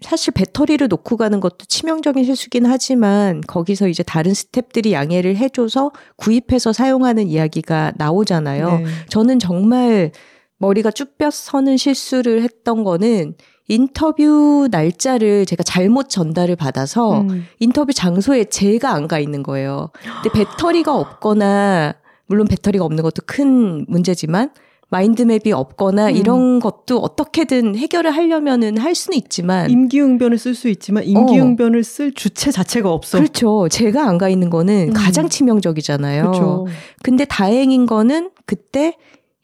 사실 0.00 0.32
배터리를 0.32 0.86
놓고 0.86 1.16
가는 1.16 1.40
것도 1.40 1.64
치명적인 1.66 2.24
실수긴 2.24 2.66
하지만 2.66 3.40
거기서 3.40 3.88
이제 3.88 4.02
다른 4.04 4.32
스탭들이 4.32 4.92
양해를 4.92 5.36
해줘서 5.36 5.90
구입해서 6.16 6.72
사용하는 6.72 7.26
이야기가 7.26 7.92
나오잖아요. 7.96 8.78
네. 8.78 8.84
저는 9.08 9.38
정말 9.40 10.12
머리가 10.58 10.90
쭈뼛 10.92 11.32
서는 11.32 11.76
실수를 11.76 12.42
했던 12.42 12.84
거는 12.84 13.34
인터뷰 13.66 14.66
날짜를 14.70 15.46
제가 15.46 15.62
잘못 15.62 16.08
전달을 16.08 16.56
받아서 16.56 17.20
음. 17.20 17.46
인터뷰 17.58 17.92
장소에 17.92 18.44
제가 18.44 18.92
안 18.92 19.08
가 19.08 19.18
있는 19.18 19.42
거예요. 19.42 19.90
근데 20.22 20.30
배터리가 20.32 20.94
없거나 20.96 21.94
물론 22.28 22.46
배터리가 22.46 22.84
없는 22.84 23.02
것도 23.02 23.22
큰 23.26 23.84
문제지만 23.88 24.50
마인드맵이 24.90 25.52
없거나 25.52 26.06
음. 26.08 26.16
이런 26.16 26.60
것도 26.60 26.98
어떻게든 27.00 27.76
해결을 27.76 28.10
하려면은 28.10 28.78
할 28.78 28.94
수는 28.94 29.18
있지만 29.18 29.68
임기응변을 29.68 30.38
쓸 30.38 30.54
수 30.54 30.68
있지만 30.70 31.04
임기응변을 31.04 31.80
어. 31.80 31.82
쓸 31.82 32.12
주체 32.14 32.50
자체가 32.50 32.90
없어. 32.90 33.18
그렇죠. 33.18 33.68
제가 33.68 34.08
안 34.08 34.16
가 34.18 34.28
있는 34.30 34.48
거는 34.48 34.88
음. 34.88 34.92
가장 34.94 35.28
치명적이잖아요. 35.28 36.22
그렇죠. 36.22 36.66
근데 37.02 37.24
다행인 37.26 37.84
거는 37.84 38.30
그때 38.46 38.94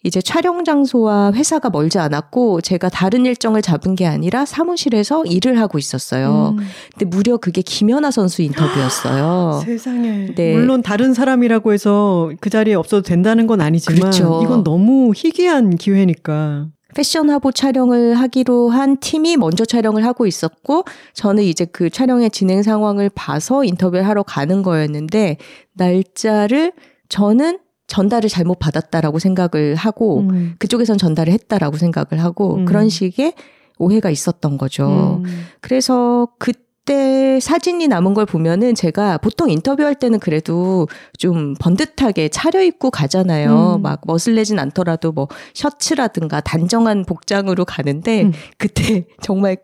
이제 0.04 0.20
촬영 0.20 0.64
장소와 0.64 1.32
회사가 1.32 1.70
멀지 1.70 1.98
않았고 1.98 2.60
제가 2.60 2.90
다른 2.90 3.24
일정을 3.24 3.62
잡은 3.62 3.94
게 3.94 4.06
아니라 4.06 4.44
사무실에서 4.44 5.24
일을 5.24 5.58
하고 5.58 5.78
있었어요. 5.78 6.54
음. 6.58 6.64
근데 6.92 7.06
무려 7.06 7.38
그게 7.38 7.62
김연아 7.62 8.10
선수 8.10 8.42
인터뷰였어요. 8.42 9.62
세상에. 9.66 10.34
네. 10.34 10.52
물론 10.52 10.82
다른 10.82 11.14
사람이라고 11.14 11.72
해서 11.72 12.30
그 12.40 12.50
자리에 12.50 12.74
없어도 12.74 13.02
된다는 13.02 13.46
건 13.46 13.62
아니지만 13.62 13.98
그렇죠. 13.98 14.42
이건 14.44 14.62
너무 14.62 15.12
희귀한 15.16 15.76
기회니까. 15.76 16.66
패션 16.94 17.30
화보 17.30 17.50
촬영을 17.50 18.14
하기로 18.14 18.68
한 18.68 18.98
팀이 18.98 19.36
먼저 19.36 19.64
촬영을 19.64 20.04
하고 20.04 20.26
있었고 20.26 20.84
저는 21.14 21.42
이제 21.42 21.64
그 21.64 21.90
촬영의 21.90 22.30
진행 22.30 22.62
상황을 22.62 23.10
봐서 23.10 23.64
인터뷰를 23.64 24.06
하러 24.06 24.22
가는 24.22 24.62
거였는데 24.62 25.38
날짜를 25.72 26.72
저는 27.08 27.58
전달을 27.86 28.28
잘못 28.28 28.58
받았다라고 28.58 29.18
생각을 29.18 29.74
하고 29.74 30.20
음. 30.20 30.54
그쪽에선 30.58 30.98
전달을 30.98 31.32
했다라고 31.32 31.76
생각을 31.76 32.22
하고 32.22 32.56
음. 32.56 32.64
그런 32.64 32.88
식의 32.88 33.34
오해가 33.78 34.10
있었던 34.10 34.56
거죠. 34.56 35.20
음. 35.24 35.46
그래서 35.60 36.28
그때 36.38 37.40
사진이 37.40 37.88
남은 37.88 38.14
걸 38.14 38.24
보면은 38.26 38.74
제가 38.74 39.18
보통 39.18 39.50
인터뷰할 39.50 39.94
때는 39.96 40.18
그래도 40.18 40.86
좀 41.18 41.54
번듯하게 41.60 42.28
차려입고 42.28 42.90
가잖아요. 42.90 43.76
음. 43.76 43.82
막 43.82 44.00
멋을내진 44.06 44.58
않더라도 44.58 45.12
뭐 45.12 45.28
셔츠라든가 45.54 46.40
단정한 46.40 47.04
복장으로 47.04 47.64
가는데 47.64 48.22
음. 48.24 48.32
그때 48.58 49.06
정말 49.22 49.56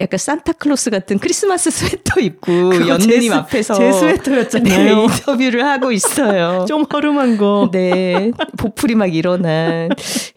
약간 0.00 0.16
산타클로스 0.16 0.90
같은 0.90 1.18
크리스마스 1.18 1.70
스웨터 1.70 2.20
입고 2.20 2.88
연느님 2.88 3.32
앞에서 3.34 3.74
제 3.74 3.92
스웨터였잖아요. 3.92 4.96
네, 4.96 5.02
인터뷰를 5.02 5.66
하고 5.66 5.92
있어요. 5.92 6.64
좀 6.68 6.84
허름한 6.90 7.36
거. 7.36 7.68
네. 7.70 8.32
보풀이 8.56 8.94
막 8.94 9.14
일어난. 9.14 9.90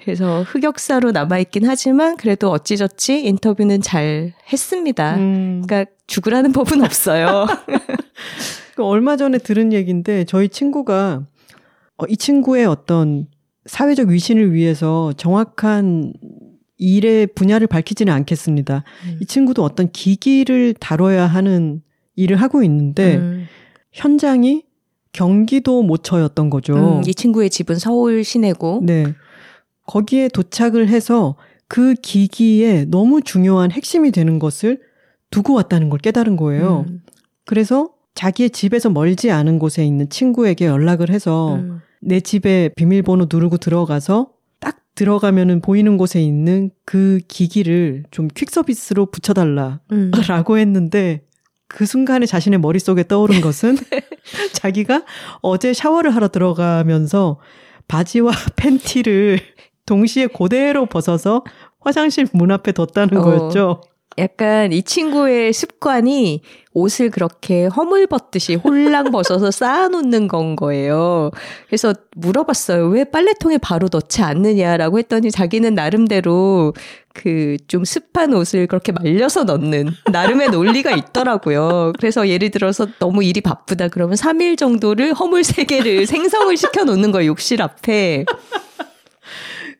그래서 0.04 0.44
흑역사로 0.44 1.12
남아있긴 1.12 1.66
하지만 1.66 2.18
그래도 2.18 2.52
어찌저찌 2.52 3.22
인터뷰는 3.22 3.82
잘 3.82 4.34
했습니다. 4.52 5.16
음. 5.16 5.64
그러니까 5.66 5.90
죽으라는 6.08 6.52
법은 6.54 6.84
없어요. 6.84 7.48
그 8.76 8.84
얼마 8.84 9.16
전에 9.16 9.38
들은 9.38 9.72
얘기인데 9.72 10.26
저희 10.26 10.50
친구가 10.50 11.24
어, 11.98 12.06
이 12.10 12.18
친구의 12.18 12.66
어떤 12.66 13.28
사회적 13.66 14.10
위신을 14.10 14.54
위해서 14.54 15.14
정확한 15.16 16.12
일의 16.84 17.28
분야를 17.28 17.68
밝히지는 17.68 18.12
않겠습니다. 18.12 18.84
음. 19.08 19.18
이 19.22 19.26
친구도 19.26 19.64
어떤 19.64 19.92
기기를 19.92 20.74
다뤄야 20.74 21.26
하는 21.26 21.82
일을 22.16 22.38
하고 22.38 22.62
있는데 22.64 23.16
음. 23.16 23.46
현장이 23.94 24.64
경기도 25.14 25.84
모처였던 25.84 26.50
거죠. 26.50 26.74
음, 26.76 27.04
이 27.08 27.14
친구의 27.14 27.50
집은 27.50 27.78
서울 27.78 28.24
시내고. 28.24 28.82
네. 28.84 29.14
거기에 29.86 30.28
도착을 30.28 30.90
해서 30.90 31.36
그 31.68 31.94
기기에 31.94 32.86
너무 32.86 33.22
중요한 33.22 33.72
핵심이 33.72 34.12
되는 34.12 34.40
것을 34.40 34.80
두고 35.30 35.54
왔다는 35.54 35.90
걸 35.90 36.00
깨달은 36.00 36.36
거예요. 36.36 36.86
음. 36.90 37.02
그래서 37.46 37.92
자기의 38.16 38.50
집에서 38.50 38.90
멀지 38.90 39.32
않은 39.32 39.60
곳에 39.60 39.86
있는 39.86 40.10
친구에게 40.10 40.66
연락을 40.66 41.10
해서 41.10 41.56
음. 41.56 41.80
내 42.02 42.20
집에 42.20 42.70
비밀번호 42.76 43.28
누르고 43.32 43.58
들어가서 43.58 44.33
들어가면은 44.96 45.62
보이는 45.62 45.98
곳에 45.98 46.22
있는 46.22 46.70
그 46.86 47.20
기기를 47.28 48.04
좀 48.12 48.28
퀵 48.36 48.50
서비스로 48.52 49.08
붙여달라라고 49.08 49.80
음. 49.92 50.12
했는데 50.58 51.26
그 51.68 51.86
순간에 51.86 52.26
자신의 52.26 52.60
머릿속에 52.60 53.08
떠오른 53.08 53.42
것은 53.42 53.78
자기가 54.54 55.04
어제 55.42 55.74
샤워를 55.74 56.16
하러 56.16 56.28
들어가면서 56.28 57.40
바지와 57.88 58.32
팬티를 58.56 59.40
동시에 59.86 60.28
고대로 60.28 60.86
벗어서 60.86 61.44
화장실 61.80 62.28
문 62.34 62.52
앞에 62.52 62.72
뒀다는 62.72 63.18
어. 63.18 63.22
거였죠. 63.22 63.82
약간 64.18 64.72
이 64.72 64.84
친구의 64.84 65.54
습관이 65.54 66.42
옷을 66.74 67.10
그렇게 67.10 67.66
허물벗듯이 67.66 68.56
홀랑 68.56 69.12
벗어서 69.12 69.50
쌓아놓는 69.52 70.28
건 70.28 70.56
거예요. 70.56 71.32
그래서 71.68 71.94
물어봤어요. 72.16 72.88
왜 72.88 73.04
빨래통에 73.04 73.58
바로 73.58 73.88
넣지 73.92 74.22
않느냐라고 74.22 75.00
했더니 75.00 75.32
자기는 75.32 75.74
나름대로 75.76 76.74
그 77.14 77.58
좀 77.68 77.86
습한 77.86 78.34
옷을 78.34 78.68
그렇게 78.68 78.92
말려서 78.92 79.44
넣는 79.46 79.90
나름의 80.12 80.50
논리가 80.50 80.92
있더라고요. 80.92 81.94
그래서 81.98 82.28
예를 82.28 82.52
들어서 82.52 82.88
너무 83.00 83.24
일이 83.24 83.42
바쁘다 83.42 83.88
그러면 83.88 84.16
3일 84.16 84.58
정도를 84.58 85.14
허물 85.14 85.42
3개를 85.42 86.06
생성을 86.08 86.56
시켜 86.58 86.84
놓는 86.84 87.12
거예요. 87.12 87.30
욕실 87.30 87.62
앞에. 87.62 88.26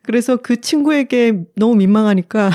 그래서 0.02 0.36
그 0.36 0.60
친구에게 0.60 1.44
너무 1.56 1.76
민망하니까 1.76 2.50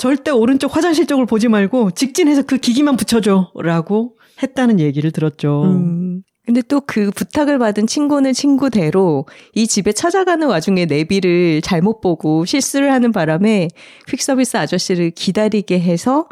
절대 0.00 0.30
오른쪽 0.30 0.74
화장실 0.74 1.06
쪽을 1.06 1.26
보지 1.26 1.48
말고 1.48 1.90
직진해서 1.90 2.42
그 2.42 2.56
기기만 2.56 2.96
붙여줘. 2.96 3.52
라고 3.56 4.16
했다는 4.42 4.80
얘기를 4.80 5.10
들었죠. 5.10 5.64
음. 5.64 6.22
근데 6.46 6.62
또 6.62 6.80
그 6.80 7.10
부탁을 7.10 7.58
받은 7.58 7.86
친구는 7.86 8.32
친구대로 8.32 9.26
이 9.54 9.66
집에 9.66 9.92
찾아가는 9.92 10.48
와중에 10.48 10.86
내비를 10.86 11.60
잘못 11.60 12.00
보고 12.00 12.46
실수를 12.46 12.92
하는 12.92 13.12
바람에 13.12 13.68
퀵서비스 14.08 14.56
아저씨를 14.56 15.10
기다리게 15.10 15.78
해서 15.78 16.26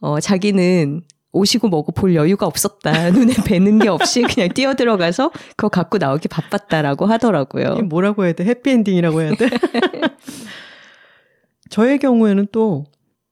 어, 0.00 0.20
자기는 0.20 1.02
오시고 1.32 1.68
뭐고 1.68 1.92
볼 1.92 2.14
여유가 2.14 2.46
없었다. 2.46 2.92
눈에 3.10 3.34
뵈는 3.44 3.80
게 3.80 3.88
없이 3.88 4.22
그냥 4.22 4.48
뛰어들어가서 4.50 5.32
그거 5.56 5.68
갖고 5.68 5.98
나오기 5.98 6.28
바빴다라고 6.28 7.06
하더라고요. 7.06 7.78
뭐라고 7.88 8.24
해야 8.24 8.32
돼? 8.32 8.44
해피엔딩이라고 8.44 9.22
해야 9.22 9.34
돼? 9.34 9.48
저의 11.68 11.98
경우에는 11.98 12.46
또 12.52 12.84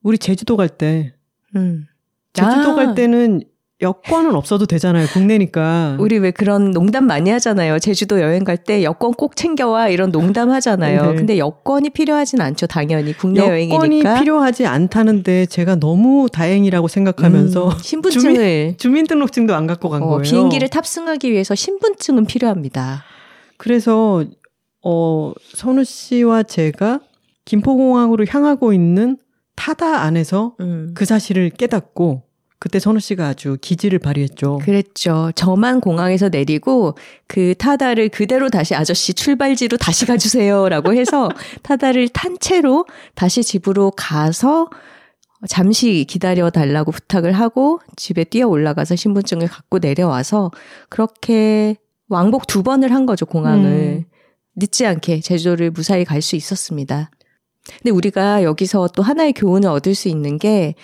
우리 0.07 0.19
제주도 0.19 0.57
갈 0.57 0.69
때, 0.69 1.15
음. 1.57 1.87
제주도 2.33 2.71
아. 2.71 2.75
갈 2.77 2.95
때는 2.95 3.43
여권은 3.83 4.37
없어도 4.37 4.65
되잖아요. 4.67 5.07
국내니까. 5.09 5.97
우리 5.99 6.17
왜 6.19 6.31
그런 6.31 6.71
농담 6.71 7.07
많이 7.09 7.29
하잖아요. 7.31 7.81
제주도 7.81 8.21
여행 8.21 8.45
갈 8.45 8.57
때 8.57 8.85
여권 8.85 9.13
꼭 9.13 9.35
챙겨와 9.35 9.89
이런 9.89 10.13
농담 10.13 10.51
하잖아요. 10.53 11.11
네. 11.11 11.15
근데 11.17 11.39
여권이 11.39 11.91
필요하진 11.91 12.41
않죠. 12.41 12.69
당연히 12.69 13.13
국내 13.15 13.41
여행이니까. 13.41 13.75
여권이 13.75 14.03
필요하지 14.21 14.65
않다는데 14.67 15.47
제가 15.47 15.75
너무 15.75 16.29
다행이라고 16.33 16.87
생각하면서 16.89 17.67
음, 17.67 17.79
신분증을 17.83 18.77
주민, 18.79 19.07
등록증도 19.09 19.55
안 19.57 19.67
갖고 19.67 19.91
간 19.91 20.03
어, 20.05 20.07
거예요. 20.07 20.23
비행기를 20.23 20.69
탑승하기 20.69 21.33
위해서 21.33 21.55
신분증은 21.57 22.27
필요합니다. 22.27 23.03
그래서 23.59 24.25
어 24.83 25.33
선우 25.55 25.83
씨와 25.85 26.45
제가 26.45 27.01
김포공항으로 27.45 28.25
향하고 28.29 28.73
있는 28.73 29.19
타다 29.57 30.03
안에서 30.03 30.55
음. 30.61 30.93
그 30.95 31.05
사실을 31.05 31.51
깨닫고 31.51 32.23
그때 32.59 32.79
선우 32.79 33.01
씨가 33.01 33.29
아주 33.29 33.59
기지를 33.61 33.99
발휘했죠. 33.99 34.59
그랬죠. 34.63 35.31
저만 35.35 35.81
공항에서 35.81 36.31
내리고 36.31 36.97
그 37.27 37.55
타다를 37.55 38.09
그대로 38.09 38.49
다시 38.49 38.75
아저씨 38.75 39.13
출발지로 39.13 39.77
다시 39.77 40.07
가주세요라고 40.07 40.95
해서 40.95 41.29
타다를 41.63 42.09
탄 42.09 42.39
채로 42.39 42.87
다시 43.15 43.43
집으로 43.43 43.91
가서 43.91 44.71
잠시 45.49 46.07
기다려 46.09 46.49
달라고 46.49 46.93
부탁을 46.93 47.33
하고 47.33 47.81
집에 47.95 48.25
뛰어 48.25 48.49
올라가서 48.49 48.97
신분증을 48.97 49.49
갖고 49.49 49.79
내려와서 49.79 50.51
그렇게 50.89 51.77
왕복 52.09 52.47
두 52.47 52.63
번을 52.63 52.93
한 52.93 53.05
거죠, 53.05 53.27
공항을. 53.27 53.71
음. 53.71 54.05
늦지 54.57 54.87
않게 54.87 55.21
제주도를 55.21 55.71
무사히 55.71 56.05
갈 56.05 56.23
수 56.23 56.37
있었습니다. 56.37 57.11
근데 57.83 57.91
우리가 57.91 58.43
여기서 58.43 58.89
또 58.95 59.03
하나의 59.03 59.33
교훈을 59.33 59.69
얻을 59.69 59.95
수 59.95 60.09
있는 60.09 60.39
게 60.39 60.75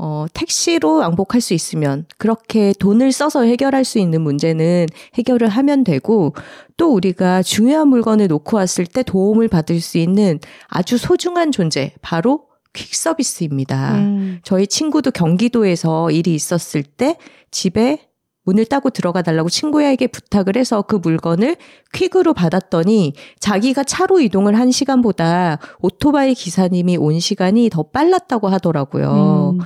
어, 0.00 0.26
택시로 0.32 0.98
왕복할 0.98 1.40
수 1.40 1.54
있으면 1.54 2.06
그렇게 2.18 2.72
돈을 2.78 3.10
써서 3.10 3.42
해결할 3.42 3.84
수 3.84 3.98
있는 3.98 4.22
문제는 4.22 4.86
해결을 5.14 5.48
하면 5.48 5.82
되고 5.82 6.34
또 6.76 6.92
우리가 6.92 7.42
중요한 7.42 7.88
물건을 7.88 8.28
놓고 8.28 8.56
왔을 8.56 8.86
때 8.86 9.02
도움을 9.02 9.48
받을 9.48 9.80
수 9.80 9.98
있는 9.98 10.38
아주 10.68 10.98
소중한 10.98 11.50
존재 11.50 11.94
바로 12.00 12.46
퀵 12.72 12.94
서비스입니다. 12.94 13.96
음. 13.96 14.38
저희 14.44 14.68
친구도 14.68 15.10
경기도에서 15.10 16.12
일이 16.12 16.34
있었을 16.34 16.84
때 16.84 17.16
집에 17.50 18.07
문을 18.48 18.64
따고 18.66 18.90
들어가 18.90 19.22
달라고 19.22 19.48
친구에게 19.48 20.06
부탁을 20.06 20.56
해서 20.56 20.82
그 20.82 20.96
물건을 20.96 21.56
퀵으로 21.92 22.34
받았더니 22.34 23.12
자기가 23.40 23.84
차로 23.84 24.20
이동을 24.20 24.58
한 24.58 24.70
시간보다 24.70 25.58
오토바이 25.80 26.34
기사님이 26.34 26.96
온 26.96 27.20
시간이 27.20 27.70
더 27.70 27.82
빨랐다고 27.82 28.48
하더라고요. 28.48 29.56
음. 29.58 29.64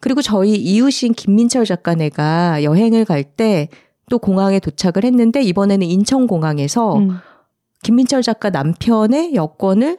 그리고 0.00 0.22
저희 0.22 0.54
이웃인 0.56 1.14
김민철 1.14 1.64
작가네가 1.64 2.62
여행을 2.62 3.04
갈 3.04 3.24
때 3.36 3.68
또 4.12 4.18
공항에 4.18 4.60
도착을 4.60 5.04
했는데 5.04 5.40
이번에는 5.40 5.86
인천공항에서 5.86 6.98
음. 6.98 7.18
김민철 7.82 8.22
작가 8.22 8.50
남편의 8.50 9.34
여권을 9.34 9.98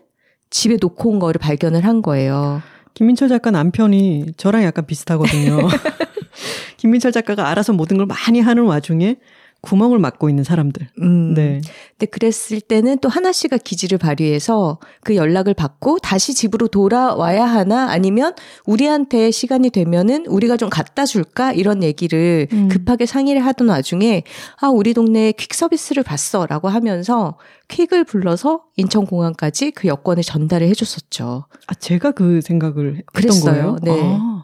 집에 0.52 0.78
놓고 0.80 1.10
온 1.10 1.18
거를 1.18 1.40
발견을 1.40 1.84
한 1.86 2.04
거예요. 2.04 2.62
김민철 2.94 3.28
작가 3.28 3.50
남편이 3.50 4.34
저랑 4.38 4.64
약간 4.66 4.86
비슷하거든요. 4.86 5.58
김민철 6.78 7.12
작가가 7.12 7.50
알아서 7.50 7.74
모든 7.74 7.98
걸 7.98 8.06
많이 8.06 8.40
하는 8.40 8.64
와중에 8.64 9.18
구멍을 9.64 9.98
막고 9.98 10.28
있는 10.28 10.44
사람들. 10.44 10.90
음. 11.02 11.34
네. 11.34 11.62
근데 11.92 12.06
그랬을 12.08 12.60
때는 12.60 12.98
또 13.00 13.08
하나 13.08 13.32
씨가 13.32 13.58
기지를 13.58 13.98
발휘해서 13.98 14.78
그 15.06 15.16
연락을 15.16 15.54
받고 15.54 16.00
다시 16.00 16.34
집으로 16.34 16.68
돌아와야 16.68 17.46
하나 17.46 17.90
아니면 17.90 18.36
우리한테 18.66 19.32
시간이 19.32 19.70
되면은 19.70 20.26
우리가 20.26 20.58
좀 20.58 20.70
갖다 20.70 21.06
줄까 21.06 21.54
이런 21.54 21.82
얘기를 21.82 22.48
음. 22.52 22.68
급하게 22.68 23.06
상의를 23.06 23.46
하던 23.46 23.70
와중에 23.70 24.24
아 24.60 24.68
우리 24.68 24.94
동네에 24.94 25.32
퀵 25.32 25.54
서비스를 25.54 26.04
봤어라고 26.04 26.68
하면서 26.68 27.38
퀵을 27.70 28.04
불러서 28.04 28.64
인천공항까지 28.76 29.72
그 29.72 29.88
여권을 29.88 30.24
전달을 30.24 30.68
해줬었죠. 30.68 31.46
아 31.68 31.74
제가 31.76 32.12
그 32.12 32.42
생각을 32.42 32.98
했던 32.98 33.06
그랬어요. 33.14 33.54
거예요. 33.54 33.78
네. 33.82 34.02
아. 34.04 34.43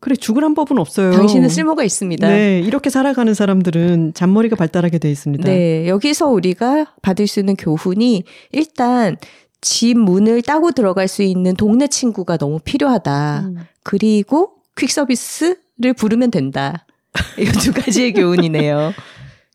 그래 0.00 0.14
죽으란 0.14 0.54
법은 0.54 0.78
없어요. 0.78 1.12
당신은 1.12 1.48
쓸모가 1.48 1.82
있습니다. 1.84 2.28
네, 2.28 2.60
이렇게 2.60 2.88
살아가는 2.88 3.32
사람들은 3.34 4.14
잔머리가 4.14 4.54
발달하게 4.56 4.98
돼 4.98 5.10
있습니다. 5.10 5.48
네, 5.48 5.88
여기서 5.88 6.28
우리가 6.28 6.94
받을 7.02 7.26
수 7.26 7.40
있는 7.40 7.56
교훈이 7.56 8.22
일단 8.52 9.16
집 9.60 9.98
문을 9.98 10.42
따고 10.42 10.70
들어갈 10.70 11.08
수 11.08 11.22
있는 11.22 11.56
동네 11.56 11.88
친구가 11.88 12.36
너무 12.36 12.60
필요하다. 12.60 13.40
음. 13.48 13.56
그리고 13.82 14.52
퀵 14.76 14.88
서비스를 14.90 15.92
부르면 15.96 16.30
된다. 16.30 16.86
이 17.38 17.44
두 17.46 17.72
가지의 17.72 18.12
교훈이네요. 18.12 18.92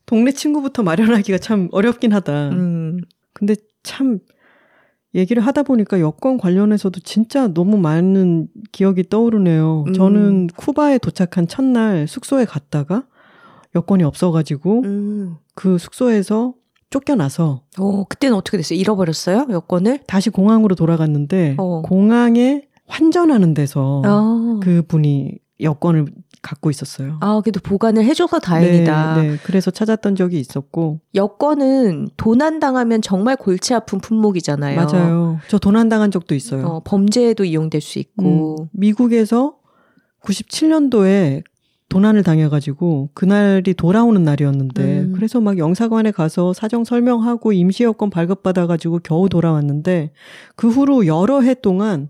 동네 0.04 0.32
친구부터 0.32 0.82
마련하기가 0.82 1.38
참 1.38 1.68
어렵긴 1.72 2.12
하다. 2.12 2.50
음. 2.50 3.00
근데 3.32 3.54
참 3.82 4.18
얘기를 5.14 5.42
하다 5.44 5.62
보니까 5.62 6.00
여권 6.00 6.38
관련해서도 6.38 7.00
진짜 7.00 7.48
너무 7.48 7.78
많은 7.78 8.48
기억이 8.72 9.08
떠오르네요. 9.08 9.84
음. 9.88 9.92
저는 9.92 10.48
쿠바에 10.56 10.98
도착한 10.98 11.46
첫날 11.46 12.08
숙소에 12.08 12.44
갔다가 12.44 13.04
여권이 13.74 14.02
없어가지고 14.04 14.82
음. 14.84 15.36
그 15.54 15.78
숙소에서 15.78 16.54
쫓겨나서. 16.90 17.62
어, 17.78 18.04
그때는 18.04 18.36
어떻게 18.36 18.56
됐어요? 18.56 18.78
잃어버렸어요? 18.78 19.46
여권을? 19.50 20.00
다시 20.06 20.30
공항으로 20.30 20.74
돌아갔는데 20.74 21.56
어. 21.58 21.82
공항에 21.82 22.62
환전하는 22.86 23.54
데서 23.54 24.02
어. 24.04 24.60
그 24.62 24.82
분이 24.86 25.38
여권을 25.60 26.06
갖고 26.42 26.68
있었어요. 26.68 27.18
아, 27.20 27.40
그래도 27.42 27.60
보관을 27.60 28.04
해줘서 28.04 28.38
다행이다. 28.38 29.14
네, 29.16 29.28
네. 29.30 29.38
그래서 29.44 29.70
찾았던 29.70 30.16
적이 30.16 30.40
있었고. 30.40 31.00
여권은 31.14 32.08
도난 32.16 32.58
당하면 32.58 33.00
정말 33.00 33.36
골치 33.36 33.72
아픈 33.72 34.00
품목이잖아요. 34.00 34.76
맞아요. 34.76 35.38
저 35.48 35.58
도난 35.58 35.88
당한 35.88 36.10
적도 36.10 36.34
있어요. 36.34 36.66
어, 36.66 36.82
범죄에도 36.84 37.44
이용될 37.44 37.80
수 37.80 37.98
있고. 37.98 38.56
음, 38.60 38.68
미국에서 38.72 39.56
97년도에 40.22 41.44
도난을 41.88 42.24
당해가지고 42.24 43.10
그날이 43.14 43.72
돌아오는 43.74 44.20
날이었는데 44.20 44.82
음. 44.82 45.12
그래서 45.14 45.40
막 45.40 45.58
영사관에 45.58 46.10
가서 46.10 46.52
사정 46.52 46.82
설명하고 46.82 47.52
임시 47.52 47.84
여권 47.84 48.10
발급받아가지고 48.10 49.00
겨우 49.04 49.28
돌아왔는데 49.28 50.10
그 50.56 50.68
후로 50.68 51.06
여러 51.06 51.40
해 51.40 51.54
동안 51.54 52.08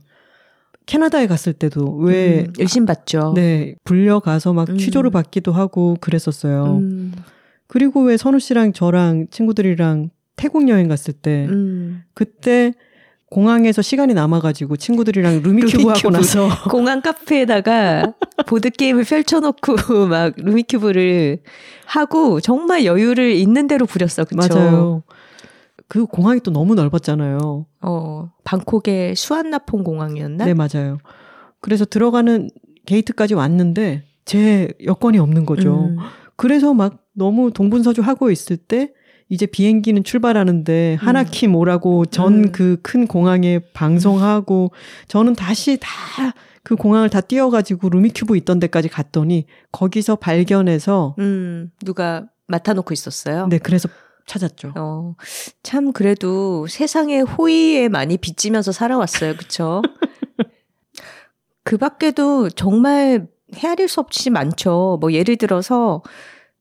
캐나다에 0.86 1.26
갔을 1.26 1.52
때도 1.52 1.96
왜 1.96 2.44
음, 2.46 2.52
열심 2.58 2.86
받죠. 2.86 3.32
네, 3.34 3.74
불려가서 3.84 4.52
막 4.52 4.68
음. 4.68 4.78
취조를 4.78 5.10
받기도 5.10 5.52
하고 5.52 5.96
그랬었어요. 6.00 6.76
음. 6.76 7.12
그리고 7.66 8.02
왜 8.02 8.16
선우 8.16 8.38
씨랑 8.38 8.72
저랑 8.72 9.28
친구들이랑 9.30 10.10
태국 10.36 10.68
여행 10.68 10.88
갔을 10.88 11.14
때 11.14 11.46
음. 11.48 12.02
그때 12.12 12.74
공항에서 13.30 13.82
시간이 13.82 14.14
남아가지고 14.14 14.76
친구들이랑 14.76 15.42
Rummikub 15.42 15.88
하고 15.88 16.10
나서 16.10 16.48
공항 16.70 17.00
카페에다가 17.00 18.14
보드 18.46 18.70
게임을 18.70 19.04
펼쳐놓고 19.04 19.74
막 20.06 20.34
Rummikub를 20.36 21.38
하고 21.86 22.40
정말 22.40 22.84
여유를 22.84 23.32
있는 23.32 23.66
대로 23.66 23.86
부렸어, 23.86 24.24
그쵸? 24.24 24.36
맞아요. 24.36 25.02
그 25.88 26.06
공항이 26.06 26.40
또 26.40 26.50
너무 26.50 26.74
넓었잖아요. 26.74 27.66
어, 27.82 28.30
방콕의 28.44 29.16
수완나품 29.16 29.84
공항이었나? 29.84 30.44
네, 30.44 30.54
맞아요. 30.54 30.98
그래서 31.60 31.84
들어가는 31.84 32.50
게이트까지 32.86 33.34
왔는데 33.34 34.04
제 34.24 34.72
여권이 34.84 35.18
없는 35.18 35.46
거죠. 35.46 35.86
음. 35.86 35.96
그래서 36.36 36.74
막 36.74 37.04
너무 37.12 37.52
동분서주 37.52 38.02
하고 38.02 38.30
있을 38.30 38.56
때 38.56 38.92
이제 39.28 39.46
비행기는 39.46 40.02
출발하는데 40.04 40.98
음. 41.00 41.06
하나킴 41.06 41.54
오라고 41.54 42.06
전 42.06 42.52
그큰 42.52 43.02
음. 43.02 43.06
공항에 43.06 43.60
방송하고 43.72 44.72
저는 45.08 45.34
다시 45.34 45.78
다 45.80 46.34
그 46.64 46.76
공항을 46.76 47.10
다 47.10 47.20
뛰어가지고 47.20 47.90
루미큐브 47.90 48.36
있던 48.38 48.58
데까지 48.58 48.88
갔더니 48.88 49.44
거기서 49.70 50.16
발견해서 50.16 51.14
음, 51.18 51.70
누가 51.84 52.26
맡아놓고 52.48 52.92
있었어요. 52.94 53.46
네, 53.48 53.58
그래서 53.58 53.88
찾았죠. 54.26 54.72
어, 54.76 55.14
참 55.62 55.92
그래도 55.92 56.66
세상의 56.66 57.22
호의에 57.22 57.88
많이 57.88 58.16
빚지면서 58.16 58.72
살아왔어요. 58.72 59.36
그쵸? 59.36 59.82
그 61.64 61.76
밖에도 61.76 62.50
정말 62.50 63.26
헤아릴 63.54 63.88
수 63.88 64.00
없이 64.00 64.30
많죠. 64.30 64.98
뭐 65.00 65.12
예를 65.12 65.36
들어서 65.36 66.02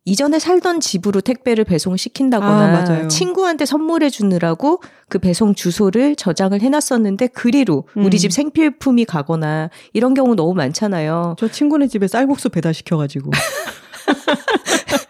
이전에 0.06 0.38
살던 0.38 0.82
집으로 0.82 1.22
택배를 1.22 1.64
배송시킨다거나 1.64 2.78
아, 2.78 3.08
친구한테 3.08 3.66
선물해 3.66 4.10
주느라고 4.10 4.82
그 5.08 5.18
배송 5.18 5.56
주소를 5.56 6.18
저장을 6.18 6.62
해놨었는데 6.62 7.28
그리로 7.28 7.88
음. 7.96 8.04
우리 8.04 8.20
집 8.20 8.34
생필품이 8.34 9.06
가거나 9.06 9.70
이런 9.94 10.14
경우 10.14 10.36
너무 10.36 10.54
많잖아요. 10.56 11.38
저 11.40 11.48
친구네 11.48 11.88
집에 11.88 12.08
쌀국수 12.08 12.50
배달시켜가지고. 12.50 13.32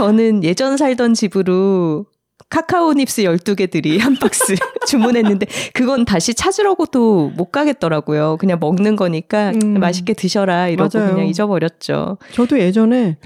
저는 0.00 0.44
예전 0.44 0.76
살던 0.78 1.12
집으로 1.14 2.06
카카오 2.48 2.94
닙스 2.94 3.22
12개들이 3.22 3.98
한 4.00 4.16
박스 4.16 4.54
주문했는데 4.88 5.46
그건 5.74 6.04
다시 6.06 6.32
찾으려고도 6.34 7.30
못 7.36 7.52
가겠더라고요. 7.52 8.38
그냥 8.40 8.58
먹는 8.60 8.96
거니까 8.96 9.50
음. 9.62 9.74
맛있게 9.78 10.14
드셔라 10.14 10.68
이러고 10.68 10.98
맞아요. 10.98 11.10
그냥 11.12 11.26
잊어버렸죠. 11.28 12.16
저도 12.32 12.58
예전에 12.58 13.18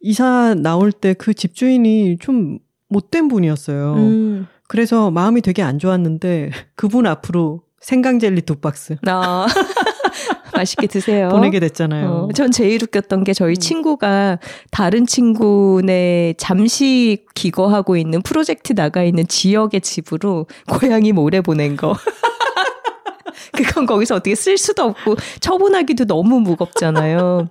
이사 0.00 0.54
나올 0.54 0.92
때 0.92 1.14
그 1.14 1.32
집주인이 1.34 2.18
좀 2.20 2.58
못된 2.90 3.28
분이었어요. 3.28 3.94
음. 3.94 4.46
그래서 4.68 5.10
마음이 5.10 5.40
되게 5.40 5.62
안 5.62 5.78
좋았는데 5.78 6.50
그분 6.76 7.06
앞으로 7.06 7.62
생강젤리 7.80 8.42
두 8.42 8.56
박스. 8.56 8.96
아. 9.06 9.46
맛있게 10.54 10.86
드세요. 10.86 11.28
보내게 11.30 11.60
됐잖아요. 11.60 12.08
어, 12.08 12.28
전 12.34 12.50
제일 12.50 12.82
웃겼던 12.82 13.24
게 13.24 13.32
저희 13.32 13.52
음. 13.52 13.54
친구가 13.54 14.38
다른 14.70 15.06
친구네 15.06 16.34
잠시 16.36 17.24
기거하고 17.34 17.96
있는 17.96 18.20
프로젝트 18.20 18.74
나가 18.74 19.02
있는 19.02 19.26
지역의 19.26 19.80
집으로 19.80 20.46
고양이 20.68 21.12
모래 21.12 21.40
보낸 21.40 21.76
거. 21.76 21.96
그건 23.52 23.86
거기서 23.86 24.16
어떻게 24.16 24.34
쓸 24.34 24.58
수도 24.58 24.84
없고 24.84 25.16
처분하기도 25.40 26.04
너무 26.04 26.40
무겁잖아요. 26.40 27.48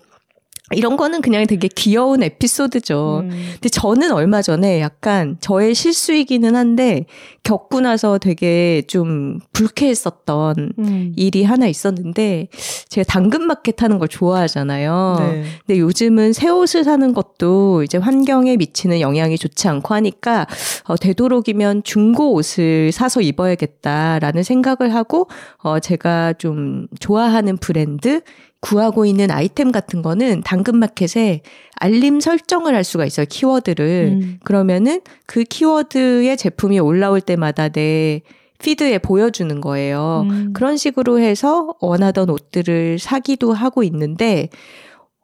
이런 0.76 0.98
거는 0.98 1.22
그냥 1.22 1.46
되게 1.48 1.68
귀여운 1.68 2.22
에피소드죠. 2.22 3.24
음. 3.24 3.30
근데 3.54 3.70
저는 3.70 4.12
얼마 4.12 4.42
전에 4.42 4.82
약간 4.82 5.38
저의 5.40 5.74
실수이기는 5.74 6.56
한데 6.56 7.06
겪고 7.44 7.82
나서 7.82 8.18
되게 8.20 8.84
좀 8.88 9.40
불쾌했었던 9.54 10.74
음. 10.78 11.14
일이 11.16 11.44
하나 11.44 11.68
있었는데 11.68 12.50
제가 12.90 13.06
당근마켓 13.06 13.82
하는 13.82 13.98
걸 13.98 14.08
좋아하잖아요. 14.08 15.16
네. 15.20 15.44
근데 15.66 15.80
요즘은 15.80 16.34
새 16.34 16.50
옷을 16.50 16.84
사는 16.84 17.14
것도 17.14 17.84
이제 17.84 17.98
환경에 17.98 18.58
미치는 18.58 19.00
영향이 19.00 19.38
좋지 19.38 19.68
않고 19.68 19.96
하니까 19.96 20.46
어, 20.86 20.96
되도록이면 20.96 21.84
중고 21.84 22.34
옷을 22.34 22.92
사서 22.92 23.22
입어야겠다라는 23.22 24.44
생각을 24.44 24.94
하고 24.94 25.28
어, 25.58 25.80
제가 25.80 26.34
좀 26.34 26.88
좋아하는 27.00 27.58
브랜드 27.58 28.22
구하고 28.62 29.06
있는 29.06 29.32
아이템 29.32 29.72
같은 29.72 30.02
거는 30.02 30.42
당근마켓에 30.44 31.42
알림 31.76 32.20
설정을 32.20 32.76
할 32.76 32.84
수가 32.84 33.06
있어요. 33.06 33.26
키워드를. 33.30 34.20
음. 34.22 34.40
그러면은 34.44 35.02
그 35.26 35.44
키워드의 35.44 36.36
제품이 36.36 36.80
올라올 36.80 37.22
때마다 37.22 37.70
내 37.70 38.22
피드에 38.60 38.98
보여주는 38.98 39.62
거예요. 39.62 40.26
음. 40.30 40.52
그런 40.54 40.76
식으로 40.76 41.20
해서 41.20 41.76
원하던 41.80 42.30
옷들을 42.30 43.00
사기도 43.00 43.54
하고 43.54 43.84
있는데, 43.84 44.50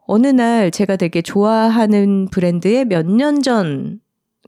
어느 0.08 0.28
날 0.28 0.72
제가 0.72 0.96
되게 0.96 1.22
좋아하는 1.22 2.28
브랜드의 2.32 2.86
몇 2.86 3.06
년 3.08 3.42
전 3.42 4.00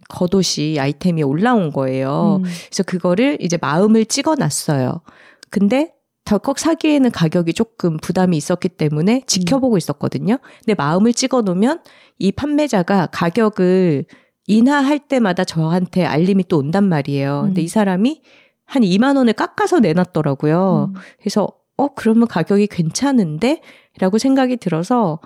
겉옷이 0.10 0.80
아이템이 0.80 1.24
올라온 1.24 1.72
거예요. 1.74 2.38
음. 2.40 2.44
그래서 2.44 2.84
그거를 2.84 3.38
이제 3.42 3.58
마음을 3.60 4.06
찍어 4.06 4.36
놨어요. 4.36 5.02
근데 5.50 5.92
덜컥 6.28 6.60
사기에는 6.60 7.10
가격이 7.12 7.54
조금 7.54 7.96
부담이 7.96 8.36
있었기 8.36 8.70
때문에 8.70 9.22
지켜보고 9.28 9.78
있었거든요. 9.78 10.40
근데 10.60 10.76
마음을 10.76 11.14
찍어 11.14 11.42
놓으면 11.42 11.80
이 12.20 12.34
판매자가 12.34 13.08
가격을 13.08 14.06
인하할 14.46 15.00
때마다 15.00 15.46
저한테 15.46 16.04
알림이 16.04 16.50
또 16.50 16.58
온단 16.58 16.84
말이에요. 16.84 17.44
근데 17.46 17.62
음. 17.62 17.64
이 17.64 17.68
사람이 17.70 18.22
한 18.66 18.84
2만 18.84 19.16
원을 19.16 19.34
깎아서 19.34 19.80
내놨더라고요. 19.80 20.92
음. 20.94 21.00
그래서 21.20 21.48
어 21.78 21.94
그러면 21.94 22.28
가격이 22.28 22.68
괜찮은데? 22.68 23.62
라고 24.00 24.18
생각이 24.18 24.58
들어서 24.58 25.20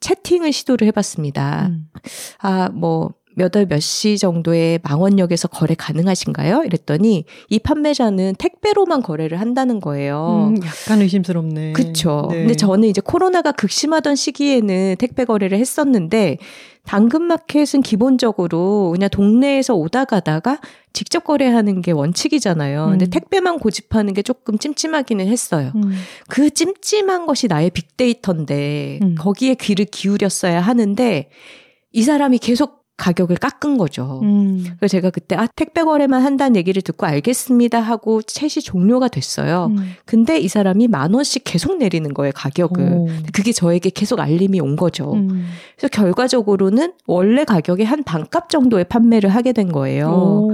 채팅을 0.00 0.52
시도를 0.52 0.86
해봤습니다. 0.88 1.68
음. 1.68 1.88
아, 2.38 2.70
뭐, 2.70 3.12
몇 3.36 3.54
월 3.56 3.66
몇 3.66 3.80
시 3.80 4.18
정도에 4.18 4.78
망원역에서 4.82 5.48
거래 5.48 5.74
가능하신가요? 5.74 6.64
이랬더니 6.64 7.24
이 7.48 7.58
판매자는 7.58 8.34
택배로만 8.38 9.02
거래를 9.02 9.40
한다는 9.40 9.80
거예요. 9.80 10.52
음, 10.54 10.62
약간 10.64 11.00
의심스럽네. 11.00 11.72
그쵸. 11.72 12.26
네. 12.30 12.38
근데 12.40 12.54
저는 12.54 12.88
이제 12.88 13.00
코로나가 13.00 13.52
극심하던 13.52 14.16
시기에는 14.16 14.96
택배 14.98 15.24
거래를 15.24 15.58
했었는데, 15.58 16.38
당근마켓은 16.86 17.82
기본적으로 17.82 18.90
그냥 18.92 19.08
동네에서 19.10 19.74
오다 19.74 20.06
가다가 20.06 20.58
직접 20.92 21.24
거래하는 21.24 21.82
게 21.82 21.92
원칙이잖아요. 21.92 22.86
근데 22.90 23.04
음. 23.06 23.10
택배만 23.10 23.58
고집하는 23.58 24.12
게 24.14 24.22
조금 24.22 24.58
찜찜하기는 24.58 25.26
했어요. 25.28 25.72
음. 25.76 25.92
그 26.28 26.50
찜찜한 26.50 27.26
것이 27.26 27.46
나의 27.48 27.70
빅데이터인데 27.70 28.98
음. 29.02 29.14
거기에 29.16 29.54
귀를 29.54 29.84
기울였어야 29.84 30.60
하는데 30.60 31.28
이 31.92 32.02
사람이 32.02 32.38
계속 32.38 32.79
가격을 33.00 33.36
깎은 33.36 33.78
거죠. 33.78 34.20
음. 34.22 34.62
그래서 34.78 34.92
제가 34.92 35.10
그때 35.10 35.34
아 35.34 35.46
택배 35.56 35.82
거래만 35.82 36.22
한다는 36.22 36.54
얘기를 36.56 36.82
듣고 36.82 37.06
알겠습니다 37.06 37.80
하고 37.80 38.20
챗이 38.20 38.62
종료가 38.62 39.08
됐어요. 39.08 39.68
음. 39.70 39.94
근데 40.04 40.38
이 40.38 40.48
사람이 40.48 40.86
만 40.88 41.14
원씩 41.14 41.42
계속 41.44 41.78
내리는 41.78 42.12
거예요 42.12 42.32
가격을. 42.34 42.92
오. 42.92 43.08
그게 43.32 43.52
저에게 43.52 43.90
계속 43.90 44.20
알림이 44.20 44.60
온 44.60 44.76
거죠. 44.76 45.14
음. 45.14 45.46
그래서 45.76 45.88
결과적으로는 45.88 46.92
원래 47.06 47.44
가격의 47.44 47.86
한 47.86 48.04
반값 48.04 48.50
정도에 48.50 48.84
판매를 48.84 49.30
하게 49.30 49.52
된 49.52 49.72
거예요. 49.72 50.10
오. 50.10 50.52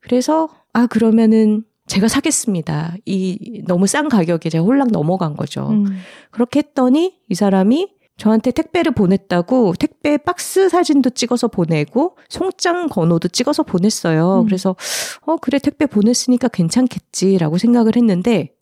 그래서 0.00 0.48
아 0.74 0.86
그러면은 0.86 1.64
제가 1.86 2.08
사겠습니다. 2.08 2.94
이 3.06 3.62
너무 3.66 3.86
싼 3.86 4.08
가격에 4.08 4.50
제가 4.50 4.64
홀랑 4.64 4.88
넘어간 4.92 5.34
거죠. 5.34 5.68
음. 5.70 5.86
그렇게 6.30 6.58
했더니 6.58 7.14
이 7.28 7.34
사람이 7.34 7.88
저한테 8.16 8.50
택배를 8.50 8.92
보냈다고 8.92 9.74
택배 9.78 10.16
박스 10.16 10.68
사진도 10.68 11.10
찍어서 11.10 11.48
보내고 11.48 12.16
송장 12.28 12.88
번호도 12.88 13.28
찍어서 13.28 13.62
보냈어요. 13.62 14.40
음. 14.40 14.44
그래서 14.46 14.74
어 15.22 15.36
그래 15.36 15.58
택배 15.58 15.86
보냈으니까 15.86 16.48
괜찮겠지라고 16.48 17.58
생각을 17.58 17.96
했는데 17.96 18.54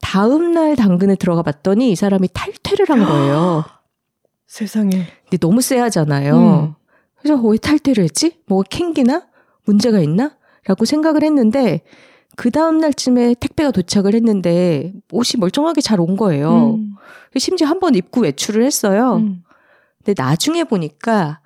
다음 0.00 0.52
날 0.52 0.74
당근에 0.76 1.14
들어가 1.14 1.42
봤더니 1.42 1.92
이 1.92 1.96
사람이 1.96 2.28
탈퇴를 2.32 2.90
한 2.90 3.04
거예요. 3.04 3.64
세상에. 4.46 5.06
근데 5.22 5.38
너무 5.38 5.60
쎄하잖아요. 5.60 6.36
음. 6.36 6.74
그래서 7.16 7.40
왜 7.42 7.56
탈퇴를 7.56 8.04
했지? 8.04 8.40
뭐가 8.46 8.64
캥기나? 8.68 9.26
문제가 9.64 10.00
있나? 10.00 10.36
라고 10.66 10.84
생각을 10.84 11.22
했는데 11.22 11.82
그 12.36 12.50
다음 12.50 12.78
날쯤에 12.78 13.34
택배가 13.40 13.70
도착을 13.70 14.14
했는데 14.14 14.92
옷이 15.12 15.38
멀쩡하게 15.38 15.80
잘 15.80 16.00
온 16.00 16.16
거예요. 16.16 16.74
음. 16.78 16.94
심지어 17.36 17.66
한 17.68 17.80
번 17.80 17.94
입고 17.94 18.22
외출을 18.22 18.64
했어요. 18.64 19.16
음. 19.16 19.42
근데 20.04 20.20
나중에 20.20 20.64
보니까 20.64 21.40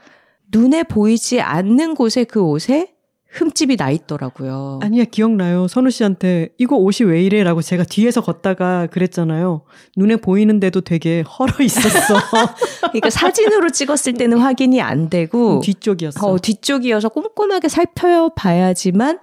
눈에 0.51 0.83
보이지 0.83 1.41
않는 1.41 1.95
곳에 1.95 2.25
그 2.25 2.41
옷에 2.43 2.93
흠집이 3.31 3.77
나 3.77 3.91
있더라고요. 3.91 4.81
아니야 4.83 5.05
기억나요. 5.05 5.69
선우 5.69 5.91
씨한테 5.91 6.49
이거 6.57 6.77
옷이 6.77 7.07
왜 7.09 7.23
이래 7.23 7.43
라고 7.45 7.61
제가 7.61 7.85
뒤에서 7.85 8.23
걷다가 8.23 8.87
그랬잖아요. 8.87 9.63
눈에 9.99 10.17
보이는데도 10.17 10.81
되게 10.81 11.21
헐어 11.23 11.53
있었어. 11.63 12.15
그러니까 12.89 13.11
사진으로 13.11 13.69
찍었을 13.71 14.15
때는 14.15 14.39
확인이 14.39 14.81
안 14.81 15.11
되고 15.11 15.61
뒤쪽이었어. 15.61 16.27
어, 16.27 16.39
뒤쪽이어서 16.39 17.11
꼼꼼하게 17.11 17.69
살펴봐야지만 17.69 19.19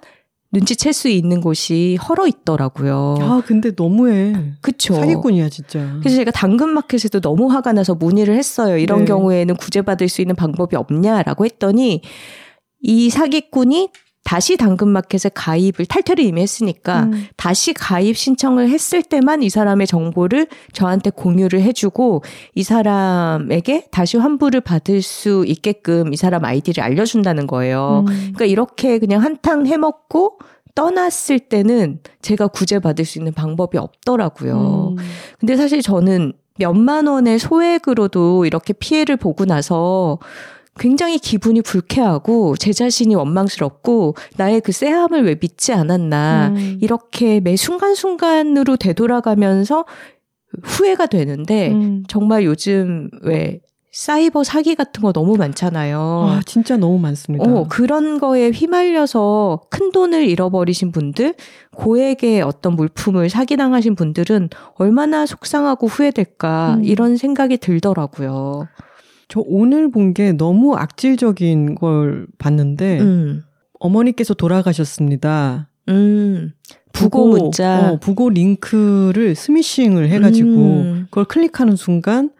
눈치챌 0.56 0.92
수 0.92 1.08
있는 1.08 1.40
곳이 1.42 1.98
헐어 2.08 2.26
있더라고요. 2.26 3.16
아 3.20 3.42
근데 3.44 3.72
너무해. 3.76 4.34
그쵸. 4.62 4.94
사기꾼이야 4.94 5.50
진짜. 5.50 5.98
그래서 6.00 6.16
제가 6.16 6.30
당근마켓에도 6.30 7.20
너무 7.20 7.52
화가 7.52 7.72
나서 7.72 7.94
문의를 7.94 8.36
했어요. 8.36 8.78
이런 8.78 9.00
네. 9.00 9.04
경우에는 9.04 9.56
구제받을 9.56 10.08
수 10.08 10.22
있는 10.22 10.34
방법이 10.34 10.74
없냐라고 10.76 11.44
했더니 11.44 12.00
이 12.80 13.10
사기꾼이 13.10 13.90
다시 14.26 14.56
당근마켓에 14.56 15.30
가입을 15.34 15.86
탈퇴를 15.88 16.24
이미 16.24 16.42
했으니까 16.42 17.04
음. 17.04 17.28
다시 17.36 17.72
가입 17.72 18.16
신청을 18.16 18.68
했을 18.68 19.00
때만 19.00 19.44
이 19.44 19.48
사람의 19.48 19.86
정보를 19.86 20.48
저한테 20.72 21.10
공유를 21.10 21.62
해주고 21.62 22.24
이 22.56 22.64
사람에게 22.64 23.86
다시 23.92 24.16
환불을 24.16 24.62
받을 24.62 25.00
수 25.00 25.44
있게끔 25.46 26.12
이 26.12 26.16
사람 26.16 26.44
아이디를 26.44 26.82
알려준다는 26.82 27.46
거예요. 27.46 28.04
음. 28.08 28.12
그러니까 28.14 28.46
이렇게 28.46 28.98
그냥 28.98 29.22
한탕 29.22 29.64
해먹고 29.66 30.40
떠났을 30.74 31.38
때는 31.38 32.00
제가 32.20 32.48
구제받을 32.48 33.04
수 33.04 33.18
있는 33.20 33.32
방법이 33.32 33.78
없더라고요. 33.78 34.96
음. 34.98 35.04
근데 35.38 35.56
사실 35.56 35.82
저는 35.82 36.32
몇만 36.58 37.06
원의 37.06 37.38
소액으로도 37.38 38.44
이렇게 38.44 38.72
피해를 38.72 39.16
보고 39.16 39.44
나서 39.44 40.18
굉장히 40.78 41.18
기분이 41.18 41.62
불쾌하고 41.62 42.56
제 42.56 42.72
자신이 42.72 43.14
원망스럽고 43.14 44.14
나의 44.36 44.60
그 44.60 44.72
쎄함을 44.72 45.24
왜 45.24 45.36
믿지 45.40 45.72
않았나 45.72 46.52
음. 46.54 46.78
이렇게 46.80 47.40
매 47.40 47.56
순간순간으로 47.56 48.76
되돌아가면서 48.76 49.84
후회가 50.62 51.06
되는데 51.06 51.72
음. 51.72 52.04
정말 52.08 52.44
요즘 52.44 53.10
왜 53.22 53.60
사이버 53.96 54.44
사기 54.44 54.74
같은 54.74 55.02
거 55.02 55.10
너무 55.10 55.38
많잖아요. 55.38 55.98
아 56.28 56.40
진짜 56.44 56.76
너무 56.76 56.98
많습니다. 56.98 57.50
어, 57.50 57.66
그런 57.66 58.18
거에 58.18 58.50
휘말려서 58.50 59.62
큰 59.70 59.90
돈을 59.90 60.28
잃어버리신 60.28 60.92
분들, 60.92 61.34
고액의 61.74 62.42
어떤 62.42 62.76
물품을 62.76 63.30
사기당하신 63.30 63.94
분들은 63.94 64.50
얼마나 64.74 65.24
속상하고 65.24 65.86
후회될까, 65.86 66.74
음. 66.74 66.84
이런 66.84 67.16
생각이 67.16 67.56
들더라고요. 67.56 68.68
저 69.28 69.42
오늘 69.44 69.90
본 69.90 70.14
게 70.14 70.32
너무 70.32 70.76
악질적인 70.76 71.74
걸 71.74 72.26
봤는데 72.38 73.00
음. 73.00 73.42
어머니께서 73.80 74.34
돌아가셨습니다. 74.34 75.68
음. 75.88 76.52
부고 76.92 77.26
문자. 77.28 77.90
어, 77.92 77.98
부고 77.98 78.30
링크를 78.30 79.34
스미싱을 79.34 80.08
해가지고 80.08 80.48
음. 80.48 81.06
그걸 81.10 81.24
클릭하는 81.26 81.76
순간 81.76 82.30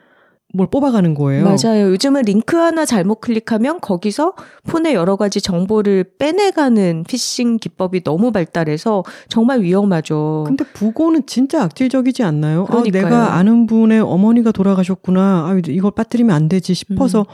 뭘 0.56 0.68
뽑아가는 0.68 1.14
거예요. 1.14 1.44
맞아요. 1.44 1.90
요즘은 1.90 2.22
링크 2.22 2.56
하나 2.56 2.84
잘못 2.84 3.20
클릭하면 3.20 3.80
거기서 3.80 4.32
폰의 4.66 4.94
여러 4.94 5.16
가지 5.16 5.40
정보를 5.40 6.04
빼내가는 6.18 7.04
피싱 7.06 7.58
기법이 7.58 8.02
너무 8.02 8.32
발달해서 8.32 9.04
정말 9.28 9.60
위험하죠. 9.60 10.44
근데 10.46 10.64
부고는 10.72 11.26
진짜 11.26 11.62
악질적이지 11.62 12.22
않나요? 12.22 12.62
아, 12.62 12.66
그러니까요. 12.66 13.04
내가 13.04 13.34
아는 13.34 13.66
분의 13.66 14.00
어머니가 14.00 14.52
돌아가셨구나. 14.52 15.20
아, 15.20 15.60
이걸 15.68 15.90
빠뜨리면 15.90 16.34
안 16.34 16.48
되지 16.48 16.74
싶어서 16.74 17.20
음. 17.20 17.24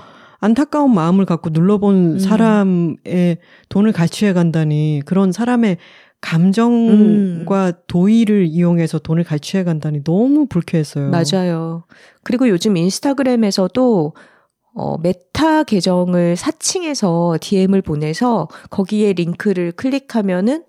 안타까운 0.41 0.93
마음을 0.93 1.25
갖고 1.25 1.51
눌러본 1.51 1.95
음. 1.95 2.18
사람의 2.18 3.39
돈을 3.68 3.93
갈취해 3.93 4.33
간다니 4.33 5.03
그런 5.07 5.31
사람의 5.31 5.77
감정과 6.23 7.66
음. 7.66 7.73
도의를 7.89 8.47
이용해서 8.47 8.99
돈을 8.99 9.25
갈취해 9.25 9.64
간다니 9.64 10.03
너무 10.03 10.47
불쾌했어요. 10.47 11.11
맞아요. 11.11 11.85
그리고 12.23 12.49
요즘 12.49 12.77
인스타그램에서도 12.77 14.14
어, 14.75 14.99
메타 14.99 15.64
계정을 15.64 16.37
사칭해서 16.37 17.37
DM을 17.41 17.83
보내서 17.83 18.49
거기에 18.70 19.12
링크를 19.12 19.73
클릭하면은 19.73 20.64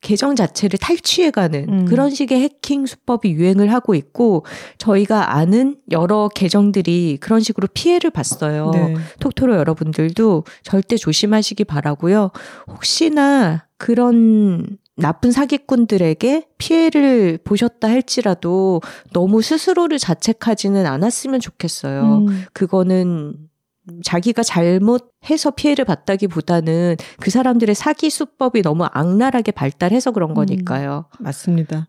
계정 0.00 0.34
자체를 0.34 0.78
탈취해가는 0.78 1.66
음. 1.68 1.84
그런 1.84 2.10
식의 2.10 2.40
해킹 2.40 2.86
수법이 2.86 3.32
유행을 3.32 3.70
하고 3.72 3.94
있고 3.94 4.46
저희가 4.78 5.36
아는 5.36 5.76
여러 5.90 6.28
계정들이 6.34 7.18
그런 7.20 7.40
식으로 7.40 7.68
피해를 7.74 8.10
봤어요. 8.10 8.70
네. 8.72 8.94
톡토로 9.20 9.56
여러분들도 9.56 10.44
절대 10.62 10.96
조심하시기 10.96 11.64
바라고요. 11.64 12.30
혹시나 12.66 13.66
그런 13.80 14.76
나쁜 14.94 15.32
사기꾼들에게 15.32 16.48
피해를 16.58 17.38
보셨다 17.42 17.88
할지라도 17.88 18.82
너무 19.14 19.40
스스로를 19.40 19.98
자책하지는 19.98 20.84
않았으면 20.84 21.40
좋겠어요. 21.40 22.18
음. 22.18 22.44
그거는 22.52 23.34
자기가 24.04 24.42
잘못해서 24.42 25.50
피해를 25.52 25.86
봤다기보다는 25.86 26.96
그 27.18 27.30
사람들의 27.30 27.74
사기 27.74 28.10
수법이 28.10 28.60
너무 28.60 28.84
악랄하게 28.84 29.52
발달해서 29.52 30.10
그런 30.10 30.34
거니까요. 30.34 31.06
맞습니다. 31.18 31.88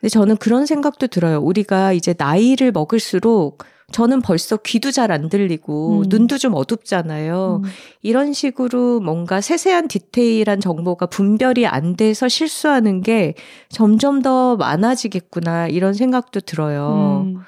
근데 0.00 0.08
저는 0.08 0.36
그런 0.38 0.66
생각도 0.66 1.06
들어요. 1.06 1.38
우리가 1.38 1.92
이제 1.92 2.16
나이를 2.18 2.72
먹을수록 2.72 3.62
저는 3.92 4.20
벌써 4.20 4.56
귀도 4.58 4.90
잘 4.90 5.06
안 5.12 5.28
들리고 5.28 6.00
음. 6.00 6.04
눈도 6.08 6.38
좀 6.38 6.54
어둡잖아요. 6.54 7.62
음. 7.64 7.70
이런 8.02 8.32
식으로 8.32 9.00
뭔가 9.00 9.40
세세한 9.40 9.86
디테일한 9.88 10.60
정보가 10.60 11.06
분별이 11.06 11.66
안 11.66 11.94
돼서 11.96 12.28
실수하는 12.28 13.00
게 13.02 13.34
점점 13.68 14.22
더 14.22 14.56
많아지겠구나 14.56 15.68
이런 15.68 15.94
생각도 15.94 16.40
들어요. 16.40 17.24
음. 17.26 17.40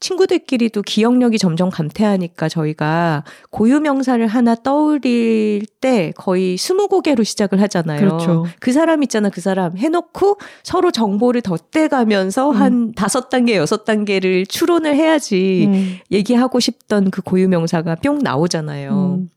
친구들끼리도 0.00 0.82
기억력이 0.82 1.38
점점 1.38 1.70
감퇴하니까 1.70 2.48
저희가 2.48 3.24
고유 3.50 3.80
명사를 3.80 4.26
하나 4.26 4.54
떠올릴 4.54 5.64
때 5.80 6.12
거의 6.16 6.56
스무 6.58 6.88
고개로 6.88 7.24
시작을 7.24 7.62
하잖아요. 7.62 8.00
그렇죠. 8.00 8.46
그 8.60 8.72
사람 8.72 9.02
있잖아, 9.02 9.30
그 9.30 9.40
사람 9.40 9.76
해놓고 9.76 10.38
서로 10.62 10.90
정보를 10.90 11.40
덧대가면서 11.40 12.50
음. 12.50 12.56
한 12.56 12.92
다섯 12.92 13.30
단계, 13.30 13.56
여섯 13.56 13.84
단계를 13.84 14.46
추론을 14.46 14.94
해야지 14.94 15.66
음. 15.68 15.96
얘기하고 16.12 16.60
싶던 16.60 17.10
그 17.10 17.22
고유 17.22 17.48
명사가 17.48 17.96
뿅 17.96 18.18
나오잖아요. 18.18 19.16
음. 19.18 19.30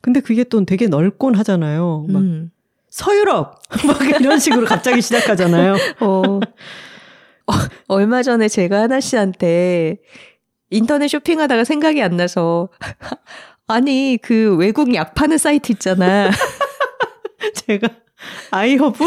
근데 0.00 0.20
그게 0.20 0.44
또 0.44 0.64
되게 0.64 0.86
넓곤 0.86 1.34
하잖아요. 1.34 2.06
막 2.08 2.20
음. 2.20 2.50
서유럽 2.88 3.60
막 3.86 4.20
이런 4.20 4.38
식으로 4.38 4.66
갑자기 4.66 5.02
시작하잖아요. 5.02 5.76
어. 6.00 6.40
어, 7.48 7.52
얼마 7.88 8.22
전에 8.22 8.48
제가 8.48 8.82
하나 8.82 9.00
씨한테 9.00 9.98
인터넷 10.70 11.08
쇼핑하다가 11.08 11.64
생각이 11.64 12.02
안 12.02 12.16
나서 12.16 12.68
아니 13.66 14.18
그 14.22 14.56
외국 14.56 14.94
약 14.94 15.14
파는 15.14 15.38
사이트 15.38 15.72
있잖아. 15.72 16.30
제가 17.66 17.88
아이허브 18.50 19.04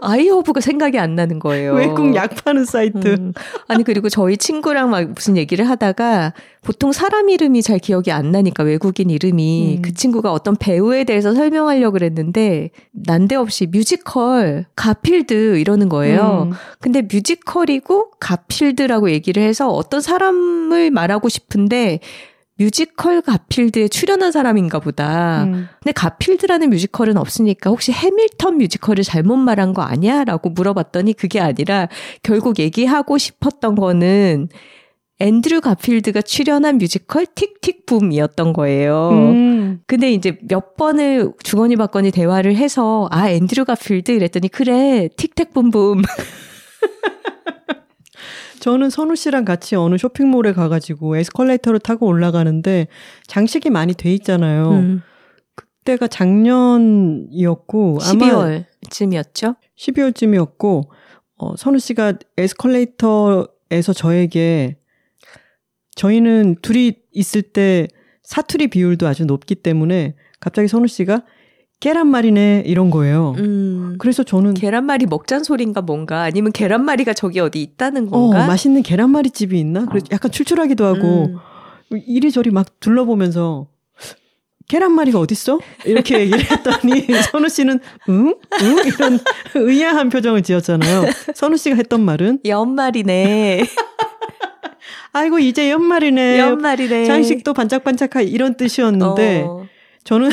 아이허브가 0.00 0.60
생각이 0.60 0.98
안 0.98 1.14
나는 1.14 1.38
거예요. 1.38 1.74
외국 1.74 2.14
약 2.14 2.34
파는 2.44 2.64
사이트. 2.64 3.08
음. 3.08 3.32
아니 3.68 3.84
그리고 3.84 4.08
저희 4.08 4.36
친구랑 4.36 4.90
막 4.90 5.08
무슨 5.10 5.36
얘기를 5.36 5.68
하다가 5.68 6.32
보통 6.62 6.92
사람 6.92 7.28
이름이 7.28 7.62
잘 7.62 7.78
기억이 7.78 8.10
안 8.10 8.30
나니까 8.30 8.64
외국인 8.64 9.10
이름이 9.10 9.76
음. 9.78 9.82
그 9.82 9.92
친구가 9.92 10.32
어떤 10.32 10.56
배우에 10.56 11.04
대해서 11.04 11.34
설명하려고 11.34 11.92
그랬는데 11.92 12.70
난데없이 12.92 13.66
뮤지컬 13.66 14.66
가필드 14.76 15.58
이러는 15.58 15.88
거예요. 15.88 16.48
음. 16.50 16.56
근데 16.80 17.02
뮤지컬이고 17.02 18.12
가필드라고 18.20 19.10
얘기를 19.10 19.42
해서 19.42 19.68
어떤 19.68 20.00
사람을 20.00 20.90
말하고 20.90 21.28
싶은데 21.28 22.00
뮤지컬 22.56 23.20
가필드에 23.20 23.88
출연한 23.88 24.30
사람인가 24.30 24.78
보다. 24.78 25.44
음. 25.44 25.68
근데 25.82 25.92
가필드라는 25.92 26.70
뮤지컬은 26.70 27.16
없으니까 27.16 27.70
혹시 27.70 27.90
해밀턴 27.92 28.58
뮤지컬을 28.58 29.02
잘못 29.02 29.36
말한 29.36 29.74
거 29.74 29.82
아니야? 29.82 30.24
라고 30.24 30.50
물어봤더니 30.50 31.14
그게 31.14 31.40
아니라 31.40 31.88
결국 32.22 32.60
얘기하고 32.60 33.18
싶었던 33.18 33.74
거는 33.74 34.48
앤드류 35.20 35.60
가필드가 35.60 36.22
출연한 36.22 36.78
뮤지컬 36.78 37.26
틱틱 37.26 37.86
붐이었던 37.86 38.52
거예요. 38.52 39.10
음. 39.10 39.80
근데 39.86 40.12
이제 40.12 40.38
몇 40.42 40.76
번을 40.76 41.32
주거니 41.42 41.76
받거니 41.76 42.10
대화를 42.10 42.56
해서 42.56 43.08
아 43.10 43.30
앤드류 43.30 43.64
가필드 43.64 44.12
이랬더니 44.12 44.48
그래 44.48 45.08
틱택붐붐 45.16 46.02
저는 48.64 48.88
선우 48.88 49.14
씨랑 49.14 49.44
같이 49.44 49.76
어느 49.76 49.98
쇼핑몰에 49.98 50.54
가가지고 50.54 51.18
에스컬레이터를 51.18 51.80
타고 51.80 52.06
올라가는데 52.06 52.86
장식이 53.26 53.68
많이 53.68 53.92
돼 53.92 54.10
있잖아요. 54.14 54.70
음, 54.70 55.02
그때가 55.54 56.08
작년이었고 56.08 57.98
아마 58.00 58.64
12월쯤이었죠. 58.88 59.56
12월쯤이었고 59.76 60.88
어, 61.36 61.56
선우 61.58 61.78
씨가 61.78 62.14
에스컬레이터에서 62.38 63.92
저에게 63.94 64.78
저희는 65.94 66.56
둘이 66.62 66.94
있을 67.12 67.42
때 67.42 67.86
사투리 68.22 68.68
비율도 68.68 69.06
아주 69.06 69.26
높기 69.26 69.56
때문에 69.56 70.14
갑자기 70.40 70.68
선우 70.68 70.86
씨가 70.86 71.22
계란말이네 71.80 72.62
이런 72.66 72.90
거예요. 72.90 73.34
음, 73.38 73.96
그래서 73.98 74.22
저는 74.22 74.54
계란말이 74.54 75.06
먹잔 75.06 75.44
소린가 75.44 75.82
뭔가 75.82 76.22
아니면 76.22 76.52
계란말이가 76.52 77.12
저기 77.12 77.40
어디 77.40 77.60
있다는 77.62 78.08
어, 78.08 78.10
건가? 78.10 78.46
맛있는 78.46 78.82
계란말이 78.82 79.30
집이 79.30 79.58
있나? 79.58 79.84
그래서 79.86 80.06
약간 80.12 80.30
출출하기도 80.30 80.84
하고 80.84 81.26
음, 81.92 82.00
이리저리 82.06 82.50
막 82.50 82.80
둘러보면서 82.80 83.66
계란말이가 84.68 85.18
어딨어? 85.18 85.58
이렇게 85.84 86.20
얘기를 86.20 86.40
했더니 86.50 87.06
선우 87.30 87.48
씨는 87.50 87.80
응? 88.08 88.34
응? 88.62 88.76
이런 88.86 89.18
의아한 89.54 90.08
표정을 90.08 90.42
지었잖아요. 90.42 91.04
선우 91.34 91.58
씨가 91.58 91.76
했던 91.76 92.00
말은 92.02 92.40
연말이네. 92.46 93.66
아이고 95.12 95.38
이제 95.38 95.70
연말이네. 95.70 96.38
연말이네. 96.38 97.04
장식도 97.04 97.52
반짝반짝하 97.52 98.22
이런 98.22 98.56
뜻이었는데 98.56 99.44
어, 99.46 99.66
저는 100.02 100.30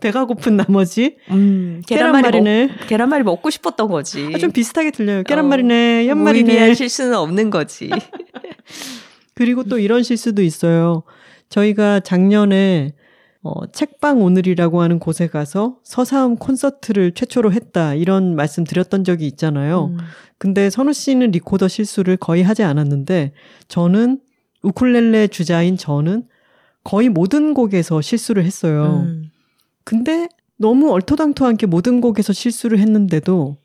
배가 0.00 0.24
고픈 0.26 0.56
나머지 0.56 1.16
음, 1.30 1.82
계란말이 1.86 2.22
먹, 2.22 2.30
계란말이네. 2.30 2.86
계란말이 2.86 3.24
먹고 3.24 3.50
싶었던 3.50 3.88
거지. 3.88 4.30
아, 4.34 4.38
좀 4.38 4.52
비슷하게 4.52 4.92
들려요. 4.92 5.22
계란말이네, 5.24 6.04
무의미한 6.04 6.18
연말이네. 6.18 6.74
실수는 6.74 7.14
없는 7.14 7.50
거지. 7.50 7.90
그리고 9.34 9.64
또 9.64 9.78
이런 9.78 10.02
실수도 10.02 10.42
있어요. 10.42 11.02
저희가 11.48 12.00
작년에 12.00 12.92
어, 13.42 13.66
책방 13.72 14.20
오늘이라고 14.22 14.82
하는 14.82 14.98
곳에 14.98 15.28
가서 15.28 15.78
서사음 15.84 16.36
콘서트를 16.36 17.12
최초로 17.12 17.52
했다 17.52 17.94
이런 17.94 18.34
말씀 18.34 18.64
드렸던 18.64 19.04
적이 19.04 19.26
있잖아요. 19.28 19.86
음, 19.92 19.98
근데 20.38 20.70
선우 20.70 20.92
씨는 20.92 21.30
리코더 21.30 21.68
실수를 21.68 22.16
거의 22.16 22.42
하지 22.42 22.62
않았는데 22.62 23.32
저는 23.68 24.20
우쿨렐레 24.62 25.28
주자인 25.28 25.76
저는 25.76 26.24
거의 26.84 27.08
모든 27.08 27.54
곡에서 27.54 28.00
실수를 28.00 28.44
했어요. 28.44 29.04
음. 29.06 29.27
근데 29.88 30.28
너무 30.58 30.90
얼토당토하게 30.92 31.64
모든 31.64 32.02
곡에서 32.02 32.34
실수를 32.34 32.78
했는데도 32.78 33.56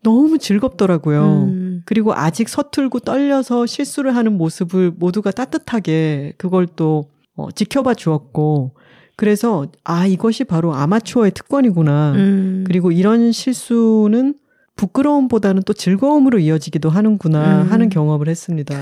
너무 0.00 0.38
즐겁더라고요. 0.38 1.24
음. 1.48 1.82
그리고 1.86 2.14
아직 2.14 2.48
서툴고 2.48 3.00
떨려서 3.00 3.66
실수를 3.66 4.14
하는 4.14 4.36
모습을 4.38 4.92
모두가 4.96 5.32
따뜻하게 5.32 6.34
그걸 6.38 6.68
또 6.76 7.10
어, 7.34 7.50
지켜봐 7.50 7.94
주었고 7.94 8.76
그래서 9.16 9.66
아 9.82 10.06
이것이 10.06 10.44
바로 10.44 10.72
아마추어의 10.72 11.32
특권이구나. 11.32 12.12
음. 12.12 12.64
그리고 12.64 12.92
이런 12.92 13.32
실수는 13.32 14.34
부끄러움보다는 14.76 15.62
또 15.66 15.72
즐거움으로 15.72 16.38
이어지기도 16.38 16.90
하는구나 16.90 17.62
음. 17.62 17.72
하는 17.72 17.88
경험을 17.88 18.28
했습니다. 18.28 18.78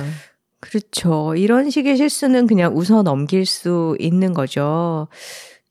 그렇죠. 0.61 1.35
이런 1.35 1.70
식의 1.70 1.97
실수는 1.97 2.47
그냥 2.47 2.76
웃어 2.76 3.03
넘길 3.03 3.47
수 3.47 3.97
있는 3.99 4.35
거죠. 4.35 5.09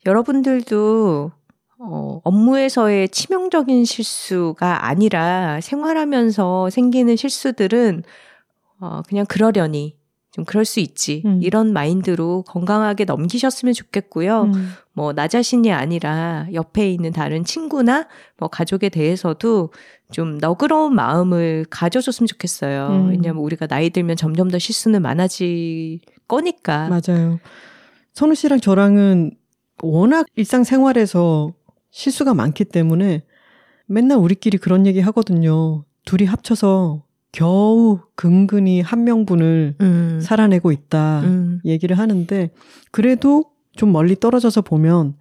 여러분들도 0.06 1.32
어, 1.78 2.20
업무에서의 2.24 3.08
치명적인 3.08 3.84
실수가 3.84 4.86
아니라 4.86 5.60
생활하면서 5.60 6.70
생기는 6.70 7.16
실수들은 7.16 8.02
어, 8.80 9.02
그냥 9.08 9.26
그러려니 9.26 9.96
좀 10.30 10.44
그럴 10.44 10.64
수 10.64 10.80
있지. 10.80 11.22
음. 11.26 11.38
이런 11.42 11.72
마인드로 11.72 12.42
건강하게 12.48 13.04
넘기셨으면 13.04 13.72
좋겠고요. 13.72 14.42
음. 14.42 14.72
뭐나 14.92 15.28
자신이 15.28 15.70
아니라 15.72 16.48
옆에 16.52 16.90
있는 16.90 17.12
다른 17.12 17.44
친구나 17.44 18.08
뭐 18.36 18.48
가족에 18.48 18.88
대해서도 18.88 19.72
좀 20.10 20.38
너그러운 20.38 20.94
마음을 20.94 21.66
가져줬으면 21.70 22.26
좋겠어요. 22.26 22.88
음. 22.88 23.10
왜냐하면 23.10 23.44
우리가 23.44 23.68
나이 23.68 23.90
들면 23.90 24.16
점점 24.16 24.50
더 24.50 24.58
실수는 24.58 25.02
많아질 25.02 26.00
거니까. 26.26 26.88
맞아요. 26.88 27.38
선우 28.14 28.34
씨랑 28.34 28.58
저랑은 28.58 29.36
워낙 29.84 30.26
일상생활에서 30.36 31.52
실수가 31.90 32.34
많기 32.34 32.64
때문에 32.64 33.22
맨날 33.86 34.18
우리끼리 34.18 34.58
그런 34.58 34.86
얘기 34.86 35.00
하거든요. 35.00 35.84
둘이 36.04 36.26
합쳐서 36.26 37.04
겨우 37.32 38.00
근근히 38.14 38.80
한 38.80 39.04
명분을 39.04 39.76
음. 39.80 40.20
살아내고 40.22 40.72
있다. 40.72 41.20
음. 41.20 41.60
얘기를 41.64 41.98
하는데 41.98 42.50
그래도 42.90 43.44
좀 43.76 43.92
멀리 43.92 44.14
떨어져서 44.14 44.62
보면 44.62 45.14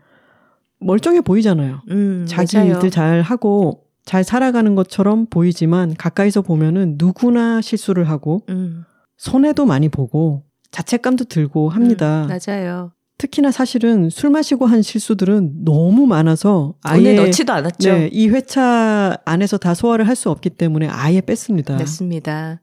멀쩡해 0.79 1.21
보이잖아요. 1.21 1.81
음, 1.89 2.25
자기 2.27 2.57
맞아요. 2.57 2.73
일들 2.73 2.91
잘 2.91 3.21
하고 3.21 3.85
잘 4.05 4.23
살아가는 4.23 4.75
것처럼 4.75 5.25
보이지만 5.27 5.95
가까이서 5.95 6.41
보면은 6.41 6.95
누구나 6.97 7.61
실수를 7.61 8.09
하고 8.09 8.41
음. 8.49 8.83
손해도 9.17 9.65
많이 9.65 9.89
보고 9.89 10.43
자책감도 10.71 11.25
들고 11.25 11.69
합니다. 11.69 12.25
음, 12.25 12.27
맞아요. 12.27 12.91
특히나 13.17 13.51
사실은 13.51 14.09
술 14.09 14.29
마시고 14.31 14.65
한 14.65 14.81
실수들은 14.81 15.63
너무 15.63 16.05
많아서 16.07 16.75
아예 16.83 17.13
넣지도 17.13 17.53
않았죠. 17.53 17.91
네, 17.91 18.09
이 18.11 18.27
회차 18.27 19.17
안에서 19.25 19.57
다 19.57 19.73
소화를 19.73 20.07
할 20.07 20.15
수 20.15 20.29
없기 20.29 20.51
때문에 20.51 20.87
아예 20.87 21.21
뺐습니다. 21.21 21.75
맞습니다. 21.75 22.61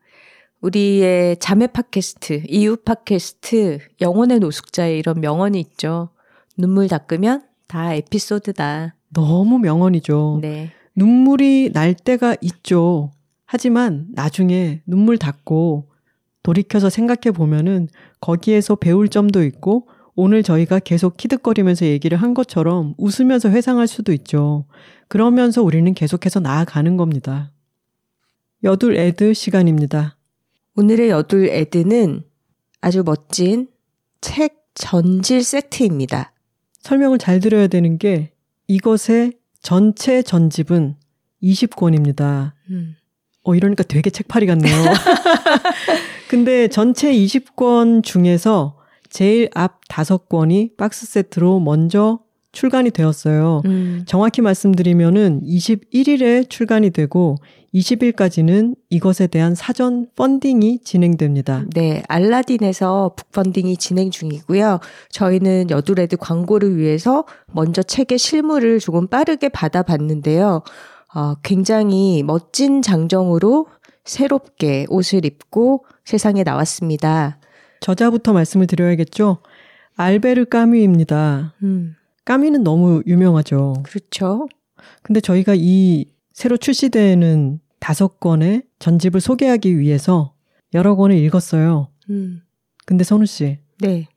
우리의 0.60 1.38
자매 1.38 1.66
팟캐스트, 1.66 2.42
이웃 2.48 2.84
팟캐스트, 2.84 3.78
영혼의 4.00 4.40
노숙자의 4.40 4.98
이런 4.98 5.20
명언이 5.20 5.58
있죠. 5.60 6.10
눈물 6.58 6.88
닦으면 6.88 7.42
다 7.66 7.94
에피소드다. 7.94 8.94
너무 9.14 9.58
명언이죠. 9.58 10.38
네. 10.42 10.70
눈물이 10.94 11.70
날 11.72 11.94
때가 11.94 12.36
있죠. 12.42 13.10
하지만 13.46 14.06
나중에 14.12 14.82
눈물 14.86 15.18
닦고 15.18 15.88
돌이켜서 16.42 16.88
생각해 16.90 17.32
보면은 17.34 17.88
거기에서 18.20 18.76
배울 18.76 19.08
점도 19.08 19.42
있고 19.44 19.88
오늘 20.14 20.42
저희가 20.42 20.78
계속 20.80 21.16
키득거리면서 21.16 21.86
얘기를 21.86 22.18
한 22.18 22.34
것처럼 22.34 22.94
웃으면서 22.98 23.48
회상할 23.50 23.86
수도 23.86 24.12
있죠. 24.12 24.66
그러면서 25.08 25.62
우리는 25.62 25.92
계속해서 25.94 26.40
나아가는 26.40 26.96
겁니다. 26.96 27.52
여둘 28.62 28.96
애드 28.96 29.34
시간입니다. 29.34 30.16
오늘의 30.76 31.10
여둘 31.10 31.48
애드는 31.48 32.22
아주 32.80 33.02
멋진 33.04 33.68
책 34.20 34.64
전질 34.74 35.42
세트입니다. 35.42 36.32
설명을 36.80 37.18
잘 37.18 37.40
드려야 37.40 37.66
되는 37.66 37.98
게 37.98 38.32
이것의 38.66 39.34
전체 39.62 40.22
전집은 40.22 40.96
20권입니다. 41.42 42.52
음. 42.70 42.96
어, 43.42 43.54
이러니까 43.54 43.82
되게 43.82 44.10
책팔이 44.10 44.46
같네요. 44.46 44.74
근데 46.28 46.68
전체 46.68 47.12
20권 47.12 48.02
중에서 48.04 48.79
제일 49.10 49.50
앞 49.54 49.80
다섯 49.88 50.28
권이 50.28 50.70
박스 50.76 51.06
세트로 51.06 51.60
먼저 51.60 52.20
출간이 52.52 52.90
되었어요. 52.90 53.62
음. 53.66 54.02
정확히 54.06 54.42
말씀드리면은 54.42 55.42
21일에 55.42 56.48
출간이 56.48 56.90
되고 56.90 57.36
20일까지는 57.74 58.74
이것에 58.88 59.28
대한 59.28 59.54
사전 59.54 60.08
펀딩이 60.16 60.80
진행됩니다. 60.82 61.64
네, 61.74 62.02
알라딘에서 62.08 63.14
북펀딩이 63.16 63.76
진행 63.76 64.10
중이고요. 64.10 64.80
저희는 65.10 65.70
여두레드 65.70 66.16
광고를 66.16 66.76
위해서 66.76 67.24
먼저 67.52 67.82
책의 67.82 68.18
실물을 68.18 68.80
조금 68.80 69.06
빠르게 69.06 69.48
받아봤는데요. 69.48 70.62
어, 71.14 71.34
굉장히 71.42 72.24
멋진 72.24 72.82
장정으로 72.82 73.66
새롭게 74.04 74.86
옷을 74.88 75.24
입고 75.24 75.84
세상에 76.04 76.42
나왔습니다. 76.42 77.38
저자부터 77.80 78.32
말씀을 78.32 78.66
드려야겠죠. 78.66 79.38
알베르 79.96 80.46
까뮤입니다. 80.46 81.54
음. 81.62 81.96
까미는 82.24 82.62
너무 82.62 83.02
유명하죠. 83.06 83.82
그렇죠. 83.82 84.48
근데 85.02 85.20
저희가 85.20 85.54
이 85.56 86.06
새로 86.32 86.56
출시되는 86.56 87.60
다섯 87.80 88.20
권의 88.20 88.62
전집을 88.78 89.20
소개하기 89.20 89.78
위해서 89.78 90.34
여러 90.74 90.94
권을 90.96 91.16
읽었어요. 91.16 91.88
음. 92.10 92.42
근데 92.86 93.04
선우 93.04 93.26
씨. 93.26 93.58
네. 93.80 94.08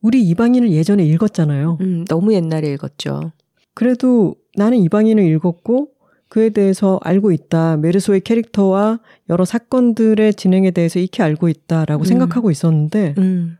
우리 0.00 0.22
이방인을 0.28 0.72
예전에 0.72 1.04
읽었잖아요. 1.04 1.78
음, 1.80 2.04
너무 2.06 2.34
옛날에 2.34 2.72
읽었죠. 2.72 3.32
그래도 3.74 4.34
나는 4.56 4.78
이방인을 4.78 5.24
읽었고 5.24 5.91
그에 6.32 6.48
대해서 6.48 6.98
알고 7.02 7.30
있다. 7.30 7.76
메르소의 7.76 8.22
캐릭터와 8.22 9.00
여러 9.28 9.44
사건들의 9.44 10.32
진행에 10.32 10.70
대해서 10.70 10.98
익히 10.98 11.20
알고 11.20 11.50
있다라고 11.50 12.04
음. 12.04 12.06
생각하고 12.06 12.50
있었는데 12.50 13.16
음. 13.18 13.58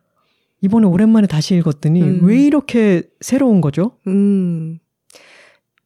이번에 0.63 0.87
오랜만에 0.87 1.27
다시 1.27 1.55
읽었더니 1.55 2.01
음. 2.01 2.21
왜 2.23 2.43
이렇게 2.43 3.03
새로운 3.21 3.61
거죠? 3.61 3.99
음. 4.07 4.79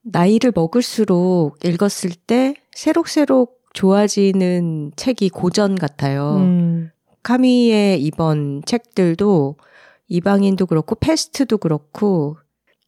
나이를 0.04 0.52
먹을수록 0.54 1.58
읽었을 1.64 2.12
때 2.24 2.54
새록새록 2.70 3.62
좋아지는 3.74 4.92
책이 4.94 5.30
고전 5.30 5.74
같아요. 5.74 6.36
음. 6.36 6.92
카미의 7.24 8.00
이번 8.00 8.62
책들도 8.64 9.56
이방인도 10.06 10.66
그렇고 10.66 10.94
패스트도 10.94 11.58
그렇고 11.58 12.36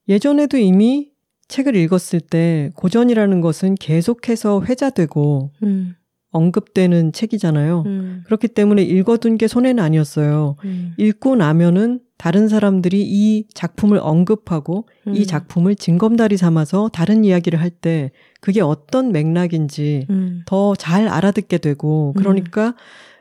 예전에도 0.09 0.57
이미 0.57 1.11
책을 1.49 1.75
읽었을 1.77 2.21
때 2.21 2.71
고전이라는 2.75 3.41
것은 3.41 3.75
계속해서 3.77 4.63
회자되고 4.63 5.51
음. 5.63 5.95
언급되는 6.31 7.13
책이잖아요. 7.13 7.85
음. 7.87 8.23
그렇기 8.27 8.49
때문에 8.49 8.83
읽어둔 8.83 9.39
게 9.39 9.49
손해는 9.49 9.83
아니었어요. 9.83 10.57
음. 10.65 10.93
읽고 10.99 11.37
나면은 11.37 12.01
다른 12.19 12.49
사람들이 12.49 13.01
이 13.01 13.47
작품을 13.55 13.99
언급하고 14.03 14.87
음. 15.07 15.15
이 15.15 15.25
작품을 15.25 15.75
징검다리 15.77 16.37
삼아서 16.37 16.91
다른 16.93 17.25
이야기를 17.25 17.61
할 17.61 17.71
때 17.71 18.11
그게 18.41 18.61
어떤 18.61 19.13
맥락인지 19.13 20.07
음. 20.11 20.43
더잘 20.47 21.09
알아듣게 21.09 21.59
되고 21.59 22.13
음. 22.15 22.19
그러니까 22.19 22.75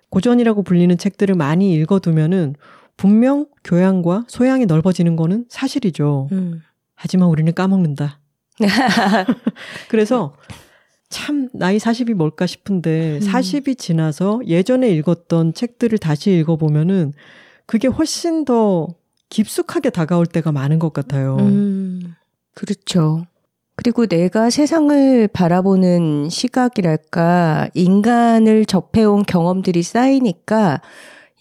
고전이라고 0.09 0.63
불리는 0.63 0.97
책들을 0.97 1.35
많이 1.35 1.73
읽어두면은 1.75 2.55
분명 2.97 3.45
교양과 3.63 4.25
소양이 4.27 4.65
넓어지는 4.65 5.15
거는 5.15 5.45
사실이죠. 5.49 6.29
음. 6.31 6.61
하지만 6.97 7.29
우리는 7.29 7.53
까먹는다. 7.53 8.19
그래서 9.87 10.33
참 11.09 11.47
나이 11.53 11.77
40이 11.77 12.15
뭘까 12.15 12.47
싶은데 12.47 13.19
음. 13.21 13.25
40이 13.25 13.77
지나서 13.77 14.41
예전에 14.45 14.89
읽었던 14.89 15.53
책들을 15.53 15.97
다시 15.99 16.31
읽어보면은 16.31 17.13
그게 17.65 17.87
훨씬 17.87 18.45
더 18.45 18.87
깊숙하게 19.29 19.91
다가올 19.91 20.25
때가 20.25 20.51
많은 20.51 20.79
것 20.79 20.91
같아요. 20.91 21.37
음, 21.37 22.15
그렇죠. 22.55 23.25
그리고 23.75 24.07
내가 24.07 24.49
세상을 24.49 25.27
바라보는 25.27 26.29
시각이랄까, 26.29 27.69
인간을 27.75 28.65
접해온 28.65 29.23
경험들이 29.23 29.83
쌓이니까 29.83 30.81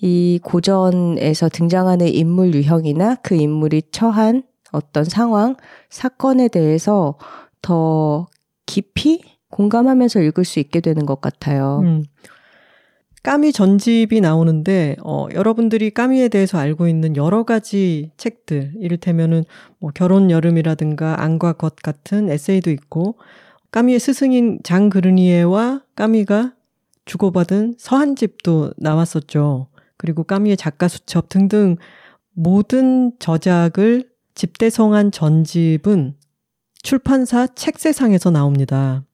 이 0.02 0.38
고전에서 0.42 1.48
등장하는 1.48 2.08
인물 2.08 2.52
유형이나 2.54 3.16
그 3.22 3.34
인물이 3.36 3.84
처한 3.90 4.42
어떤 4.72 5.04
상황, 5.04 5.56
사건에 5.90 6.48
대해서 6.48 7.16
더 7.62 8.26
깊이 8.66 9.22
공감하면서 9.50 10.20
읽을 10.20 10.44
수 10.44 10.58
있게 10.58 10.80
되는 10.80 11.06
것 11.06 11.20
같아요. 11.20 11.80
음. 11.84 12.04
까미 13.22 13.52
전집이 13.52 14.20
나오는데 14.20 14.94
어, 15.02 15.26
여러분들이 15.34 15.90
까미에 15.90 16.28
대해서 16.28 16.58
알고 16.58 16.86
있는 16.86 17.16
여러 17.16 17.42
가지 17.42 18.12
책들 18.16 18.74
이를테면은 18.78 19.44
뭐 19.80 19.90
결혼 19.92 20.30
여름이라든가 20.30 21.20
안과 21.20 21.54
것 21.54 21.74
같은 21.74 22.30
에세이도 22.30 22.70
있고 22.70 23.16
까미의 23.72 23.98
스승인 23.98 24.60
장 24.62 24.90
그르니에와 24.90 25.82
까미가 25.96 26.52
주고받은 27.04 27.74
서한집도 27.78 28.74
나왔었죠. 28.76 29.66
그리고 29.96 30.22
까미의 30.22 30.56
작가 30.56 30.86
수첩 30.86 31.28
등등 31.28 31.78
모든 32.32 33.10
저작을 33.18 34.08
집대성한 34.36 35.10
전집은 35.10 36.14
출판사 36.82 37.46
책세상에서 37.48 38.30
나옵니다. 38.30 39.04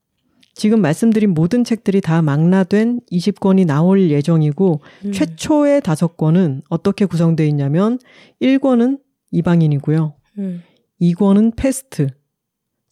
지금 0.55 0.83
말씀드린 0.83 1.33
모든 1.33 1.65
책들이 1.65 2.03
다 2.03 2.21
망라된 2.21 3.01
20권이 3.11 3.65
나올 3.65 4.11
예정이고 4.11 4.81
음. 5.07 5.13
최초의 5.13 5.81
5권은 5.81 6.63
어떻게 6.69 7.07
구성되어 7.07 7.47
있냐면 7.47 7.99
1권은 8.43 9.01
이방인이고요. 9.31 10.15
음. 10.39 10.63
2권은 11.01 11.57
패스트, 11.57 12.09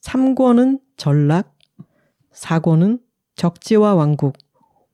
3권은 0.00 0.80
전락, 0.96 1.58
4권은 2.32 3.00
적지와 3.34 3.94
왕국, 3.94 4.38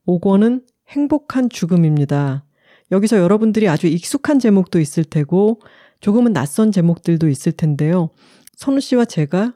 5권은 0.08 0.64
행복한 0.88 1.48
죽음입니다. 1.48 2.44
여기서 2.90 3.18
여러분들이 3.18 3.68
아주 3.68 3.86
익숙한 3.86 4.38
제목도 4.38 4.80
있을 4.80 5.04
테고 5.04 5.60
조금은 6.00 6.32
낯선 6.32 6.72
제목들도 6.72 7.28
있을 7.28 7.52
텐데요. 7.52 8.10
선우 8.56 8.80
씨와 8.80 9.04
제가 9.04 9.54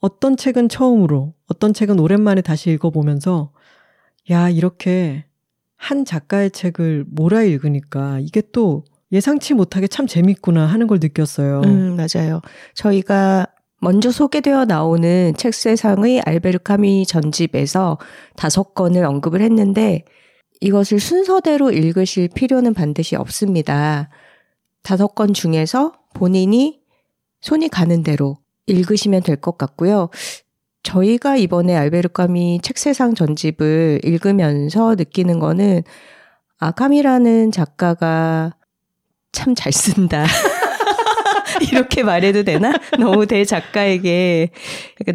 어떤 0.00 0.36
책은 0.36 0.68
처음으로, 0.68 1.34
어떤 1.46 1.72
책은 1.72 2.00
오랜만에 2.00 2.40
다시 2.40 2.70
읽어보면서, 2.70 3.52
야, 4.30 4.48
이렇게 4.48 5.24
한 5.76 6.04
작가의 6.04 6.52
책을 6.52 7.04
몰아 7.08 7.42
읽으니까 7.42 8.20
이게 8.20 8.42
또 8.52 8.84
예상치 9.10 9.54
못하게 9.54 9.88
참 9.88 10.06
재밌구나 10.06 10.64
하는 10.64 10.86
걸 10.86 10.98
느꼈어요. 11.00 11.60
음, 11.64 11.96
맞아요. 11.96 12.40
저희가 12.74 13.46
먼저 13.80 14.12
소개되어 14.12 14.64
나오는 14.64 15.34
책 15.36 15.52
세상의 15.52 16.22
알베르 16.24 16.60
카미 16.60 17.04
전집에서 17.04 17.98
다섯 18.36 18.74
권을 18.74 19.04
언급을 19.04 19.40
했는데 19.42 20.04
이것을 20.60 21.00
순서대로 21.00 21.72
읽으실 21.72 22.28
필요는 22.32 22.74
반드시 22.74 23.16
없습니다. 23.16 24.08
다섯 24.82 25.14
권 25.14 25.32
중에서 25.34 25.92
본인이 26.14 26.80
손이 27.40 27.68
가는 27.68 28.02
대로 28.02 28.36
읽으시면 28.66 29.22
될 29.22 29.36
것 29.36 29.58
같고요. 29.58 30.10
저희가 30.82 31.36
이번에 31.36 31.76
알베르 31.76 32.08
까미 32.10 32.60
책세상 32.62 33.14
전집을 33.14 34.00
읽으면서 34.04 34.94
느끼는 34.96 35.38
거는 35.38 35.82
아, 36.58 36.70
까미라는 36.72 37.52
작가가 37.52 38.54
참 39.32 39.54
잘 39.54 39.72
쓴다. 39.72 40.24
이렇게 41.70 42.02
말해도 42.02 42.44
되나? 42.44 42.72
너무 42.98 43.26
대 43.26 43.44
작가에게 43.44 44.50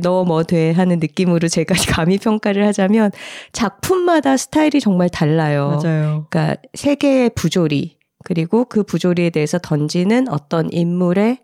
너뭐 0.01 0.43
돼 0.43 0.71
하는 0.71 0.99
느낌으로 0.99 1.47
제가 1.47 1.75
감히 1.89 2.17
평가를 2.17 2.65
하자면 2.67 3.11
작품마다 3.51 4.37
스타일이 4.37 4.79
정말 4.79 5.09
달라요. 5.09 5.79
맞아요. 5.83 6.25
그러니까 6.29 6.55
세 6.73 6.95
개의 6.95 7.31
부조리 7.31 7.96
그리고 8.27 8.65
그 8.65 8.83
부조리에 8.83 9.29
대해서 9.29 9.57
던지는 9.57 10.27
어떤 10.27 10.69
인물의 10.73 11.37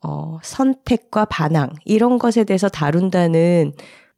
어, 0.00 0.38
선택과 0.42 1.26
반항, 1.26 1.68
이런 1.84 2.18
것에 2.18 2.44
대해서 2.44 2.70
다룬다는 2.70 3.74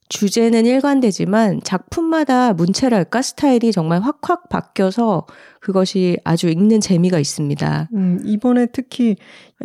주제는 0.09 0.65
일관되지만 0.65 1.63
작품마다 1.65 2.53
문체랄까? 2.53 3.21
스타일이 3.21 3.73
정말 3.73 4.01
확확 4.01 4.49
바뀌어서 4.49 5.27
그것이 5.59 6.17
아주 6.23 6.49
읽는 6.49 6.81
재미가 6.81 7.19
있습니다. 7.19 7.89
음, 7.95 8.21
이번에 8.25 8.67
특히 8.73 9.17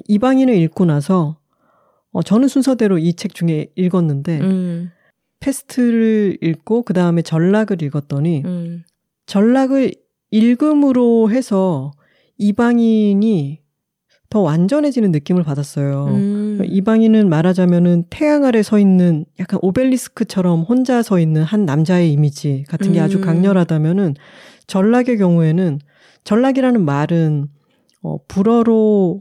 이방인을 0.07 0.55
읽고 0.55 0.85
나서 0.85 1.37
어, 2.11 2.23
저는 2.23 2.47
순서대로 2.47 2.97
이 2.97 3.13
책 3.13 3.35
중에 3.35 3.67
읽었는데 3.75 4.39
음, 4.39 4.89
패스트를 5.39 6.39
읽고 6.41 6.81
그 6.81 6.93
다음에 6.93 7.21
전락을 7.21 7.83
읽었더니 7.83 8.41
음, 8.43 8.83
전락을 9.27 9.93
읽음으로 10.31 11.29
해서 11.29 11.91
이방인이 12.39 13.59
더 14.29 14.41
완전해지는 14.41 15.11
느낌을 15.11 15.43
받았어요. 15.43 16.05
음. 16.07 16.61
이방인은 16.63 17.29
말하자면은 17.29 18.05
태양 18.09 18.45
아래 18.45 18.61
서 18.61 18.77
있는 18.79 19.25
약간 19.39 19.59
오벨리스크처럼 19.61 20.61
혼자 20.61 21.01
서 21.01 21.19
있는 21.19 21.43
한 21.43 21.65
남자의 21.65 22.11
이미지 22.11 22.63
같은 22.67 22.93
게 22.93 22.99
아주 22.99 23.17
음. 23.17 23.21
강렬하다면은 23.21 24.15
전락의 24.67 25.17
경우에는 25.17 25.79
전락이라는 26.23 26.85
말은 26.85 27.47
어 28.03 28.17
불어로 28.27 29.19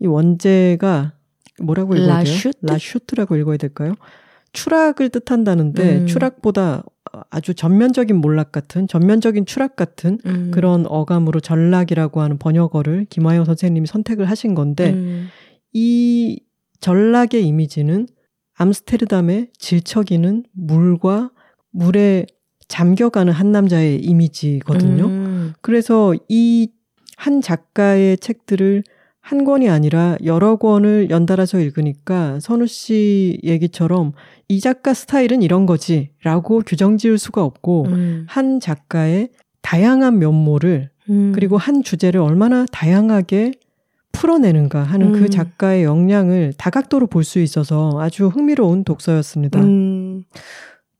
이 0.00 0.06
원제가 0.06 1.14
뭐라고 1.62 1.94
읽어야 1.94 2.06
돼요? 2.08 2.16
라슈트? 2.18 2.58
라슈트라고 2.62 3.36
읽어야 3.36 3.56
될까요? 3.56 3.94
추락을 4.52 5.08
뜻한다는데 5.08 6.00
음. 6.00 6.06
추락보다 6.06 6.82
아주 7.30 7.54
전면적인 7.54 8.16
몰락 8.16 8.52
같은 8.52 8.88
전면적인 8.88 9.46
추락 9.46 9.76
같은 9.76 10.18
음. 10.26 10.50
그런 10.52 10.86
어감으로 10.86 11.40
전락이라고 11.40 12.20
하는 12.20 12.38
번역어를 12.38 13.06
김하영 13.10 13.44
선생님이 13.44 13.86
선택을 13.86 14.28
하신 14.28 14.54
건데 14.54 14.92
음. 14.92 15.28
이 15.72 16.40
전락의 16.80 17.46
이미지는 17.46 18.06
암스테르담의 18.54 19.48
질척이는 19.58 20.44
물과 20.52 21.30
물에 21.70 22.26
잠겨가는 22.68 23.32
한 23.32 23.52
남자의 23.52 24.00
이미지거든요. 24.00 25.06
음. 25.06 25.52
그래서 25.60 26.14
이 26.28 26.68
한 27.22 27.40
작가의 27.40 28.18
책들을 28.18 28.82
한 29.22 29.44
권이 29.44 29.70
아니라 29.70 30.16
여러 30.24 30.56
권을 30.56 31.08
연달아서 31.08 31.60
읽으니까 31.60 32.40
선우 32.40 32.66
씨 32.66 33.38
얘기처럼 33.44 34.12
이 34.48 34.60
작가 34.60 34.92
스타일은 34.92 35.42
이런 35.42 35.64
거지 35.64 36.10
라고 36.24 36.60
규정 36.66 36.98
지을 36.98 37.18
수가 37.18 37.42
없고 37.42 37.86
음. 37.86 38.26
한 38.28 38.58
작가의 38.60 39.30
다양한 39.62 40.18
면모를 40.18 40.90
음. 41.08 41.32
그리고 41.34 41.56
한 41.56 41.82
주제를 41.82 42.20
얼마나 42.20 42.66
다양하게 42.72 43.52
풀어내는가 44.10 44.82
하는 44.82 45.14
음. 45.14 45.20
그 45.20 45.30
작가의 45.30 45.84
역량을 45.84 46.52
다각도로 46.58 47.06
볼 47.06 47.24
수 47.24 47.38
있어서 47.38 47.98
아주 48.00 48.26
흥미로운 48.26 48.84
독서였습니다. 48.84 49.60
음, 49.60 50.24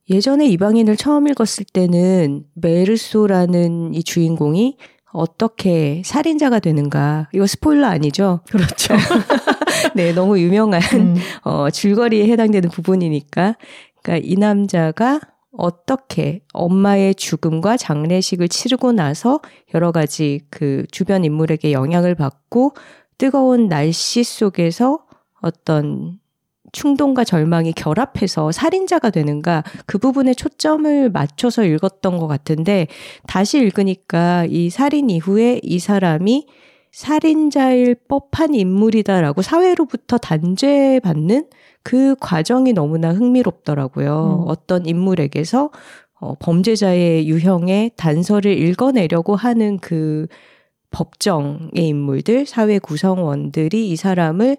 예전에 0.09 0.47
이방인을 0.47 0.97
처음 0.97 1.29
읽었을 1.29 1.67
때는 1.73 2.45
메르소라는 2.55 3.95
이 3.95 4.03
주인공이 4.03 4.77
어떻게 5.13 6.03
살인자가 6.05 6.59
되는가. 6.59 7.29
이거 7.33 7.47
스포일러 7.47 7.87
아니죠? 7.87 8.41
그렇죠. 8.51 8.95
네, 9.95 10.13
너무 10.13 10.39
유명한 10.39 10.81
음, 10.95 11.17
어, 11.45 11.71
줄거리에 11.71 12.27
해당되는 12.29 12.71
부분이니까. 12.71 13.57
그러니까 14.03 14.27
이 14.27 14.37
남자가 14.37 15.21
어떻게 15.57 16.41
엄마의 16.55 17.15
죽음과 17.15 17.77
장례식을 17.77 18.49
치르고 18.49 18.93
나서 18.93 19.41
여러 19.75 19.93
가지 19.93 20.41
그 20.51 20.87
주변 20.91 21.25
인물에게 21.25 21.73
영향을 21.73 22.15
받고 22.15 22.75
뜨거운 23.19 23.69
날씨 23.69 24.25
속에서 24.25 25.01
어떤 25.43 26.19
충동과 26.73 27.25
절망이 27.25 27.73
결합해서 27.73 28.51
살인자가 28.51 29.11
되는가 29.11 29.63
그 29.87 29.99
부분에 29.99 30.35
초점을 30.35 31.11
맞춰서 31.11 31.65
읽었던 31.65 32.19
것 32.19 32.27
같은데 32.27 32.87
다시 33.27 33.59
읽으니까 33.59 34.47
이 34.49 34.71
살인 34.71 35.11
이후에 35.11 35.61
이 35.63 35.79
사람이 35.79 36.47
살인자일 36.91 37.97
법한 38.07 38.55
인물이다라고 38.55 39.43
사회로부터 39.43 40.19
단죄받는 40.19 41.47
그 41.83 42.15
과정이 42.21 42.73
너무나 42.75 43.13
흥미롭더라고요. 43.13 44.45
음. 44.45 44.51
어떤 44.51 44.87
인물에게서 44.87 45.71
어, 46.21 46.35
범죄자의 46.39 47.29
유형의 47.29 47.93
단서를 47.97 48.57
읽어내려고 48.57 49.35
하는 49.35 49.79
그 49.79 50.27
법정의 50.91 51.71
인물들, 51.75 52.47
사회 52.47 52.79
구성원들이 52.79 53.89
이 53.89 53.97
사람을 53.97 54.59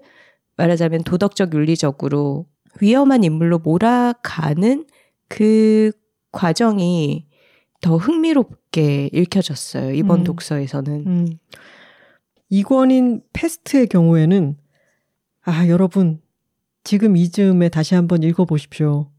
말하자면 0.58 1.04
도덕적 1.04 1.54
윤리적으로 1.54 2.48
위험한 2.82 3.24
인물로 3.24 3.60
몰아가는 3.60 4.86
그 5.28 5.92
과정이 6.32 7.28
더 7.82 7.98
흥미롭게 7.98 9.10
읽혀졌어요. 9.14 9.94
이번 9.94 10.22
음. 10.22 10.24
독서에서는. 10.24 11.08
음. 11.08 11.28
이권인 12.50 13.22
패스트의 13.34 13.88
경우에는 13.88 14.58
아 15.44 15.68
여러분 15.68 16.22
지금 16.84 17.18
이 17.18 17.30
즈음에 17.30 17.70
다시 17.70 17.96
한번 17.96 18.22
읽어 18.24 18.46
보십시오. 18.46 19.10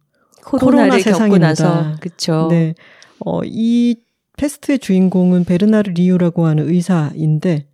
코로나를 0.45 0.91
겪고 0.91 1.03
세상입니다. 1.03 1.47
나서 1.49 1.97
그쵸. 2.01 2.49
네, 2.51 2.75
어, 3.19 3.41
이 3.45 3.97
패스트의 4.37 4.79
주인공은 4.79 5.45
베르나르 5.45 5.91
리우라고 5.93 6.47
하는 6.47 6.69
의사인데 6.69 7.67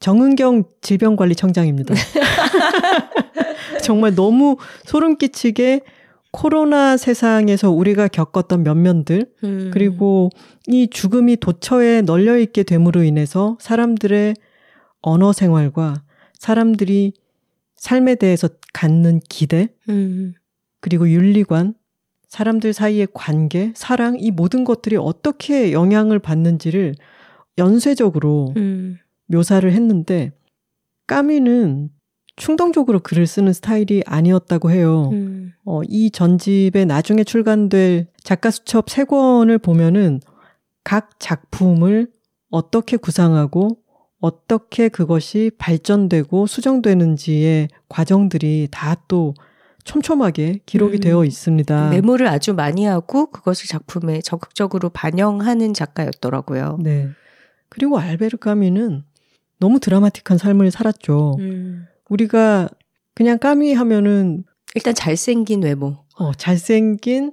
정은경 0.00 0.64
질병관리청장입니다. 0.80 1.94
정말 3.84 4.14
너무 4.14 4.56
소름 4.84 5.16
끼치게 5.16 5.82
코로나 6.32 6.96
세상에서 6.96 7.70
우리가 7.70 8.08
겪었던 8.08 8.62
면면들 8.62 9.26
음. 9.44 9.70
그리고 9.72 10.30
이 10.66 10.88
죽음이 10.88 11.36
도처에 11.36 12.02
널려 12.02 12.38
있게 12.38 12.62
됨으로 12.62 13.02
인해서 13.02 13.56
사람들의 13.60 14.34
언어 15.02 15.32
생활과 15.32 16.02
사람들이 16.38 17.12
삶에 17.76 18.14
대해서 18.14 18.48
갖는 18.72 19.20
기대 19.28 19.68
음. 19.88 20.34
그리고 20.80 21.08
윤리관 21.08 21.74
사람들 22.28 22.72
사이의 22.72 23.08
관계, 23.12 23.72
사랑 23.74 24.16
이 24.18 24.30
모든 24.30 24.62
것들이 24.62 24.96
어떻게 24.96 25.72
영향을 25.72 26.20
받는지를 26.20 26.94
연쇄적으로 27.58 28.54
음. 28.56 28.98
묘사를 29.30 29.70
했는데 29.70 30.32
까미는 31.06 31.90
충동적으로 32.36 33.00
글을 33.00 33.26
쓰는 33.26 33.52
스타일이 33.52 34.02
아니었다고 34.06 34.70
해요. 34.70 35.10
음. 35.12 35.52
어, 35.64 35.82
이 35.88 36.10
전집에 36.10 36.84
나중에 36.84 37.24
출간될 37.24 38.06
작가 38.22 38.50
수첩 38.50 38.88
세 38.88 39.04
권을 39.04 39.58
보면은 39.58 40.20
각 40.84 41.18
작품을 41.18 42.10
어떻게 42.50 42.96
구상하고 42.96 43.78
어떻게 44.20 44.88
그것이 44.88 45.50
발전되고 45.58 46.46
수정되는지의 46.46 47.68
과정들이 47.88 48.68
다 48.70 48.96
또 49.08 49.34
촘촘하게 49.84 50.60
기록이 50.66 50.98
음. 50.98 51.00
되어 51.00 51.24
있습니다. 51.24 51.90
메모를 51.90 52.28
아주 52.28 52.54
많이 52.54 52.84
하고 52.84 53.30
그것을 53.30 53.66
작품에 53.66 54.20
적극적으로 54.20 54.90
반영하는 54.90 55.74
작가였더라고요. 55.74 56.78
네. 56.80 57.08
그리고 57.68 57.98
알베르 57.98 58.38
까미는 58.38 59.04
너무 59.60 59.78
드라마틱한 59.78 60.38
삶을 60.38 60.70
살았죠. 60.70 61.36
음. 61.38 61.86
우리가 62.08 62.68
그냥 63.14 63.38
까미 63.38 63.74
하면은 63.74 64.44
일단 64.74 64.94
잘생긴 64.94 65.62
외모. 65.62 65.98
어, 66.16 66.32
잘생긴 66.32 67.32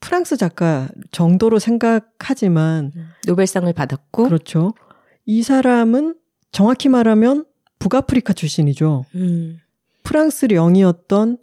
프랑스 0.00 0.36
작가 0.36 0.88
정도로 1.10 1.58
생각하지만 1.58 2.92
노벨상을 3.26 3.72
받았고. 3.72 4.24
그렇죠. 4.24 4.74
이 5.24 5.42
사람은 5.42 6.14
정확히 6.52 6.88
말하면 6.88 7.44
북아프리카 7.78 8.32
출신이죠. 8.32 9.04
음. 9.14 9.58
프랑스 10.02 10.46
령이었던 10.46 11.38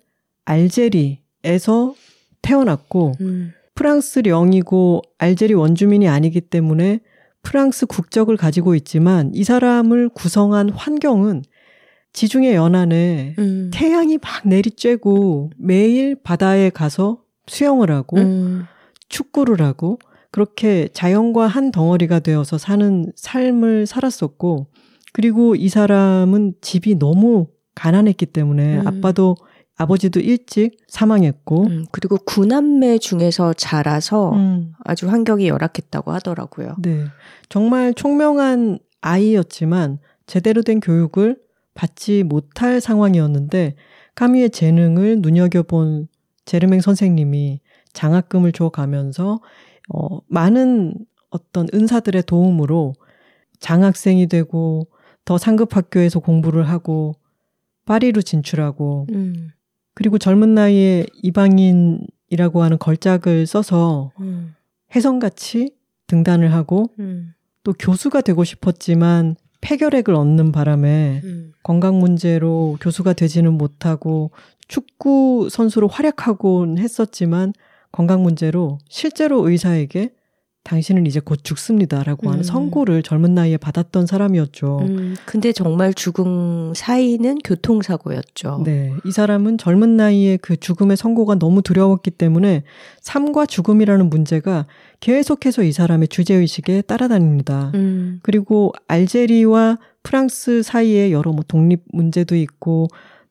알제리에서 0.45 1.95
태어났고 2.41 3.13
음. 3.21 3.53
프랑스 3.73 4.19
령이고 4.19 5.01
알제리 5.17 5.53
원주민이 5.53 6.07
아니기 6.07 6.41
때문에 6.41 7.01
프랑스 7.45 7.85
국적을 7.85 8.35
가지고 8.35 8.75
있지만 8.75 9.31
이 9.33 9.43
사람을 9.43 10.09
구성한 10.09 10.71
환경은 10.71 11.43
지중해 12.11 12.55
연안에 12.55 13.35
음. 13.37 13.71
태양이 13.73 14.17
막 14.17 14.43
내리쬐고 14.43 15.51
매일 15.57 16.15
바다에 16.21 16.69
가서 16.69 17.21
수영을 17.47 17.91
하고 17.91 18.17
음. 18.17 18.65
축구를 19.09 19.61
하고 19.61 19.99
그렇게 20.31 20.89
자연과 20.91 21.47
한 21.47 21.71
덩어리가 21.71 22.19
되어서 22.19 22.57
사는 22.57 23.11
삶을 23.15 23.85
살았었고 23.85 24.67
그리고 25.13 25.55
이 25.55 25.69
사람은 25.69 26.55
집이 26.61 26.95
너무 26.97 27.47
가난했기 27.75 28.25
때문에 28.25 28.79
음. 28.79 28.87
아빠도 28.87 29.37
아버지도 29.77 30.19
일찍 30.19 30.77
사망했고 30.87 31.63
음. 31.67 31.85
그리고 31.91 32.17
구남매 32.17 32.97
중에서 32.97 33.53
자라서 33.53 34.31
음, 34.33 34.73
아주 34.83 35.09
환경이 35.09 35.47
열악했다고 35.47 36.11
하더라고요. 36.13 36.75
네 36.79 37.05
정말 37.49 37.93
총명한 37.93 38.79
아이였지만 39.01 39.99
제대로 40.27 40.61
된 40.61 40.79
교육을 40.79 41.37
받지 41.73 42.23
못할 42.23 42.79
상황이었는데 42.79 43.75
까미의 44.15 44.49
재능을 44.51 45.19
눈여겨본 45.19 46.07
제르맹 46.45 46.79
선생님이 46.79 47.59
장학금을 47.91 48.53
줘 48.53 48.69
가면서 48.69 49.41
어, 49.93 50.19
많은 50.27 50.93
어떤 51.29 51.67
은사들의 51.73 52.23
도움으로 52.23 52.93
장학생이 53.59 54.27
되고 54.27 54.87
더 55.25 55.37
상급 55.37 55.75
학교에서 55.75 56.19
공부를 56.19 56.69
하고 56.69 57.13
파리로 57.85 58.21
진출하고 58.21 59.07
음. 59.11 59.49
그리고 59.95 60.17
젊은 60.19 60.53
나이에 60.53 61.07
이방인이라고 61.23 62.61
하는 62.61 62.77
걸작을 62.77 63.47
써서 63.47 64.11
음. 64.19 64.53
혜성같이 64.95 65.73
등단을 66.07 66.53
하고 66.53 66.91
음. 66.99 67.33
또 67.63 67.73
교수가 67.73 68.21
되고 68.21 68.43
싶었지만 68.43 69.35
폐결핵을 69.61 70.13
얻는 70.13 70.51
바람에 70.51 71.21
음. 71.23 71.51
건강 71.63 71.97
문제로 71.97 72.77
교수가 72.81 73.13
되지는 73.13 73.53
못하고 73.53 74.31
축구 74.67 75.47
선수로 75.49 75.87
활약하곤 75.87 76.77
했었지만 76.77 77.53
건강 77.91 78.21
문제로 78.21 78.77
실제로 78.89 79.47
의사에게 79.49 80.11
당신은 80.65 81.05
이제 81.05 81.19
곧 81.19 81.43
죽습니다라고 81.43 82.27
하는 82.27 82.39
음. 82.39 82.43
선고를 82.43 83.03
젊은 83.03 83.35
나이에 83.35 83.55
받았던 83.55 84.07
사람이었죠. 84.07 84.79
음. 84.81 85.15
근데 85.25 85.53
정말 85.53 85.93
죽음 85.93 86.73
사이는 86.75 87.37
교통사고였죠. 87.43 88.63
네. 88.65 88.91
이 89.05 89.11
사람은 89.11 89.59
젊은 89.59 89.95
나이에 89.95 90.37
그 90.37 90.57
죽음의 90.57 90.97
선고가 90.97 91.35
너무 91.35 91.61
두려웠기 91.61 92.09
때문에 92.09 92.63
삶과 93.01 93.45
죽음이라는 93.45 94.09
문제가 94.09 94.65
계속해서 95.01 95.61
이 95.61 95.71
사람의 95.71 96.07
주제의식에 96.07 96.81
따라다닙니다. 96.81 97.71
음. 97.75 98.19
그리고 98.23 98.73
알제리와 98.87 99.77
프랑스 100.01 100.63
사이에 100.63 101.11
여러 101.11 101.31
뭐 101.31 101.43
독립 101.47 101.83
문제도 101.93 102.35
있고 102.35 102.87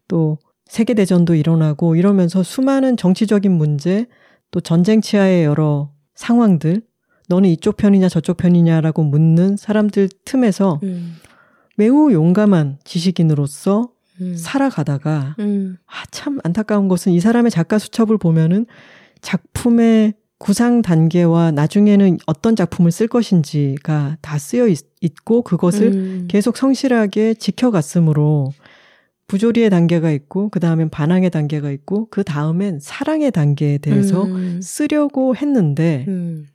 또 0.06 0.38
세계대전도 0.66 1.34
일어나고 1.34 1.96
이러면서 1.96 2.44
수많은 2.44 2.96
정치적인 2.96 3.50
문제 3.50 4.06
또 4.52 4.60
전쟁 4.60 5.00
치하의 5.00 5.44
여러 5.44 5.90
상황들 6.14 6.82
너는 7.28 7.48
이쪽 7.50 7.76
편이냐 7.76 8.08
저쪽 8.08 8.36
편이냐라고 8.36 9.02
묻는 9.02 9.56
사람들 9.56 10.08
틈에서 10.24 10.80
음. 10.82 11.16
매우 11.76 12.12
용감한 12.12 12.78
지식인으로서 12.84 13.90
음. 14.20 14.34
살아가다가 14.36 15.34
음. 15.38 15.76
아, 15.86 16.04
참 16.10 16.38
안타까운 16.44 16.88
것은 16.88 17.12
이 17.12 17.20
사람의 17.20 17.50
작가 17.50 17.78
수첩을 17.78 18.18
보면은 18.18 18.66
작품의 19.22 20.14
구상 20.38 20.82
단계와 20.82 21.52
나중에는 21.52 22.18
어떤 22.26 22.54
작품을 22.54 22.90
쓸 22.90 23.08
것인지가 23.08 24.18
다 24.20 24.38
쓰여 24.38 24.68
있, 24.68 24.84
고 25.24 25.42
그것을 25.42 25.86
음. 25.86 26.28
계속 26.28 26.56
성실하게 26.56 27.34
지켜갔으므로 27.34 28.52
부조리의 29.26 29.70
단계가 29.70 30.10
있고 30.10 30.50
그 30.50 30.60
다음엔 30.60 30.90
반항의 30.90 31.30
단계가 31.30 31.70
있고 31.70 32.08
그 32.10 32.24
다음엔 32.24 32.78
사랑의 32.80 33.30
단계에 33.30 33.78
대해서 33.78 34.24
음. 34.24 34.60
쓰려고 34.62 35.34
했는데 35.34 36.04
음. 36.08 36.46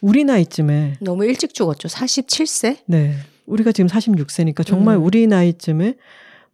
우리 0.00 0.24
나이쯤에 0.24 0.96
너무 1.00 1.24
일찍 1.24 1.54
죽었죠. 1.54 1.88
47세? 1.88 2.78
네 2.86 3.14
우리가 3.46 3.72
지금 3.72 3.88
46세니까 3.88 4.66
정말 4.66 4.96
음. 4.96 5.04
우리 5.04 5.26
나이쯤에 5.26 5.96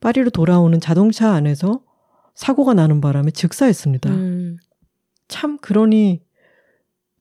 파리로 0.01 0.31
돌아오는 0.31 0.79
자동차 0.81 1.33
안에서 1.33 1.83
사고가 2.35 2.75
나는 2.75 3.01
바람에 3.01 3.31
즉사했습니다. 3.31 4.11
음. 4.11 4.57
참 5.29 5.59
그러니 5.59 6.23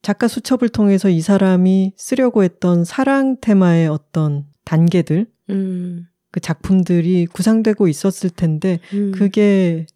작가 0.01 0.27
수첩을 0.27 0.69
통해서 0.69 1.09
이 1.09 1.21
사람이 1.21 1.93
쓰려고 1.97 2.43
했던 2.43 2.85
사랑 2.85 3.37
테마의 3.41 3.87
어떤 3.87 4.45
단계들 4.63 5.27
음. 5.49 6.07
그 6.31 6.39
작품들이 6.39 7.25
구상되고 7.27 7.87
있었을 7.87 8.29
텐데 8.29 8.79
음. 8.93 9.11
그게 9.13 9.87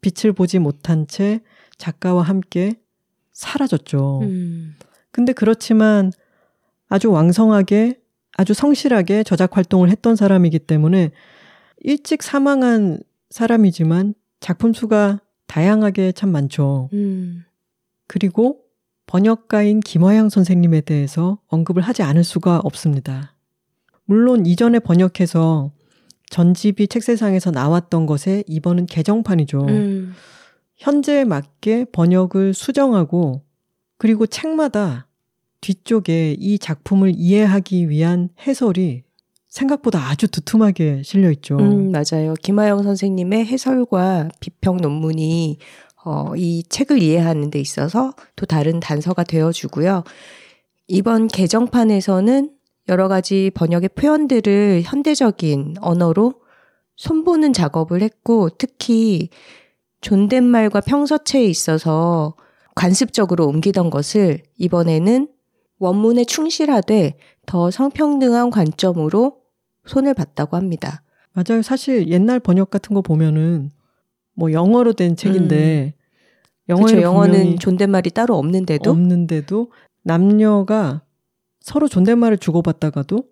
빛을 0.00 0.32
보지 0.32 0.58
못한 0.58 1.06
채 1.06 1.40
작가와 1.78 2.22
함께 2.22 2.74
사라졌죠. 3.32 4.20
음. 4.22 4.74
근데 5.14 5.32
그렇지만 5.32 6.10
아주 6.88 7.12
왕성하게 7.12 8.00
아주 8.36 8.52
성실하게 8.52 9.22
저작 9.22 9.56
활동을 9.56 9.88
했던 9.88 10.16
사람이기 10.16 10.58
때문에 10.58 11.12
일찍 11.78 12.24
사망한 12.24 12.98
사람이지만 13.30 14.14
작품 14.40 14.72
수가 14.72 15.20
다양하게 15.46 16.10
참 16.10 16.30
많죠. 16.30 16.90
음. 16.94 17.44
그리고 18.08 18.62
번역가인 19.06 19.78
김화양 19.78 20.30
선생님에 20.30 20.80
대해서 20.80 21.38
언급을 21.46 21.80
하지 21.80 22.02
않을 22.02 22.24
수가 22.24 22.58
없습니다. 22.64 23.36
물론 24.06 24.46
이전에 24.46 24.80
번역해서 24.80 25.70
전집이 26.30 26.88
책세상에서 26.88 27.52
나왔던 27.52 28.06
것에 28.06 28.42
이번은 28.48 28.86
개정판이죠. 28.86 29.64
음. 29.68 30.12
현재에 30.74 31.24
맞게 31.24 31.86
번역을 31.92 32.52
수정하고 32.52 33.43
그리고 34.04 34.26
책마다 34.26 35.06
뒤쪽에 35.62 36.36
이 36.38 36.58
작품을 36.58 37.14
이해하기 37.16 37.88
위한 37.88 38.28
해설이 38.46 39.02
생각보다 39.48 39.98
아주 39.98 40.28
두툼하게 40.28 41.00
실려 41.02 41.30
있죠. 41.30 41.56
음, 41.56 41.90
맞아요. 41.90 42.34
김하영 42.42 42.82
선생님의 42.82 43.46
해설과 43.46 44.28
비평 44.40 44.76
논문이 44.76 45.56
어, 46.04 46.36
이 46.36 46.64
책을 46.68 47.00
이해하는 47.00 47.48
데 47.48 47.58
있어서 47.58 48.12
또 48.36 48.44
다른 48.44 48.78
단서가 48.78 49.24
되어주고요. 49.24 50.04
이번 50.86 51.28
개정판에서는 51.28 52.50
여러 52.90 53.08
가지 53.08 53.50
번역의 53.54 53.88
표현들을 53.94 54.82
현대적인 54.84 55.76
언어로 55.80 56.34
손보는 56.96 57.54
작업을 57.54 58.02
했고 58.02 58.50
특히 58.50 59.30
존댓말과 60.02 60.82
평서체에 60.82 61.44
있어서 61.44 62.34
관습적으로 62.74 63.46
옮기던 63.46 63.90
것을 63.90 64.42
이번에는 64.56 65.28
원문에 65.78 66.24
충실하되 66.24 67.14
더 67.46 67.70
성평등한 67.70 68.50
관점으로 68.50 69.38
손을 69.86 70.14
봤다고 70.14 70.56
합니다. 70.56 71.02
맞아요. 71.32 71.62
사실 71.62 72.08
옛날 72.08 72.40
번역 72.40 72.70
같은 72.70 72.94
거 72.94 73.02
보면은 73.02 73.70
뭐 74.34 74.52
영어로 74.52 74.92
된 74.94 75.16
책인데 75.16 75.94
그렇죠. 76.66 77.00
영어는 77.00 77.32
분명히 77.32 77.56
존댓말이 77.58 78.10
따로 78.10 78.36
없는데도 78.36 78.90
없는데도 78.90 79.70
남녀가 80.02 81.02
서로 81.60 81.88
존댓말을 81.88 82.38
주고받다가도 82.38 83.24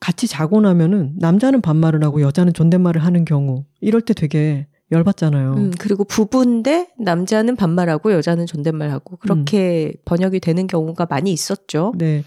같이 0.00 0.26
자고 0.26 0.60
나면은 0.60 1.14
남자는 1.18 1.60
반말을 1.60 2.02
하고 2.02 2.22
여자는 2.22 2.52
존댓말을 2.54 3.04
하는 3.04 3.24
경우 3.24 3.64
이럴 3.80 4.00
때 4.00 4.14
되게 4.14 4.66
열받잖아요. 4.92 5.54
음, 5.54 5.72
그리고 5.78 6.04
부부인데 6.04 6.88
남자는 6.98 7.56
반말하고 7.56 8.12
여자는 8.12 8.46
존댓말하고 8.46 9.16
그렇게 9.16 9.94
번역이 10.04 10.40
되는 10.40 10.66
경우가 10.66 11.06
많이 11.08 11.32
있었죠. 11.32 11.92
네. 11.96 12.22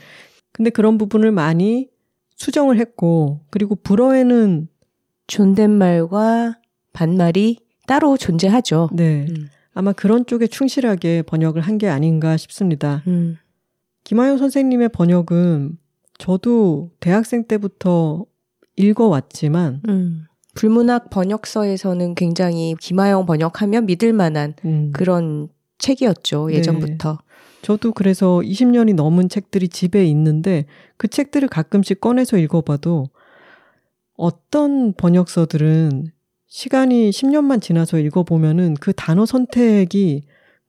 근데 0.52 0.70
그런 0.72 0.98
부분을 0.98 1.32
많이 1.32 1.90
수정을 2.36 2.78
했고 2.80 3.42
그리고 3.52 3.76
불어에는 3.76 4.68
존댓말과 5.28 6.58
반말이 6.94 7.60
따로 7.88 8.18
존재하죠. 8.18 8.90
네. 8.94 9.26
음. 9.30 9.50
아마 9.74 9.92
그런 9.94 10.26
쪽에 10.26 10.48
충실하게 10.48 11.24
번역을 11.24 11.62
한 11.62 11.78
게 11.78 11.88
아닌가 11.90 12.38
싶습니다. 12.38 13.04
음. 13.08 13.38
김하영 14.06 14.38
선생님의 14.38 14.90
번역은 14.90 15.78
저도 16.18 16.92
대학생 17.00 17.44
때부터 17.46 18.26
읽어왔지만 18.78 19.82
음. 19.90 20.26
불문학 20.56 21.10
번역서에서는 21.10 22.15
굉장히 22.15 22.76
김하영 22.80 23.26
번역하면 23.26 23.86
믿을 23.86 24.14
만한 24.14 24.56
음, 24.65 24.91
그런 24.94 25.49
책이었죠. 25.77 26.48
네. 26.48 26.56
예전부터. 26.56 27.19
저도 27.61 27.91
그래서 27.91 28.41
20년이 28.44 28.95
넘은 28.95 29.27
책들이 29.30 29.68
집에 29.68 30.06
있는데 30.06 30.65
그 30.98 31.07
책들을 31.07 31.48
가끔씩 31.48 31.99
꺼내서 31.99 32.38
읽어봐도 32.38 33.10
어떤 34.15 34.94
번역서들은 34.94 36.11
시간이 36.48 37.10
10년만 37.10 37.61
지나서 37.61 37.99
읽어보면은 37.99 38.76
그 38.80 38.94
단어 38.94 39.26
선택이 39.26 40.23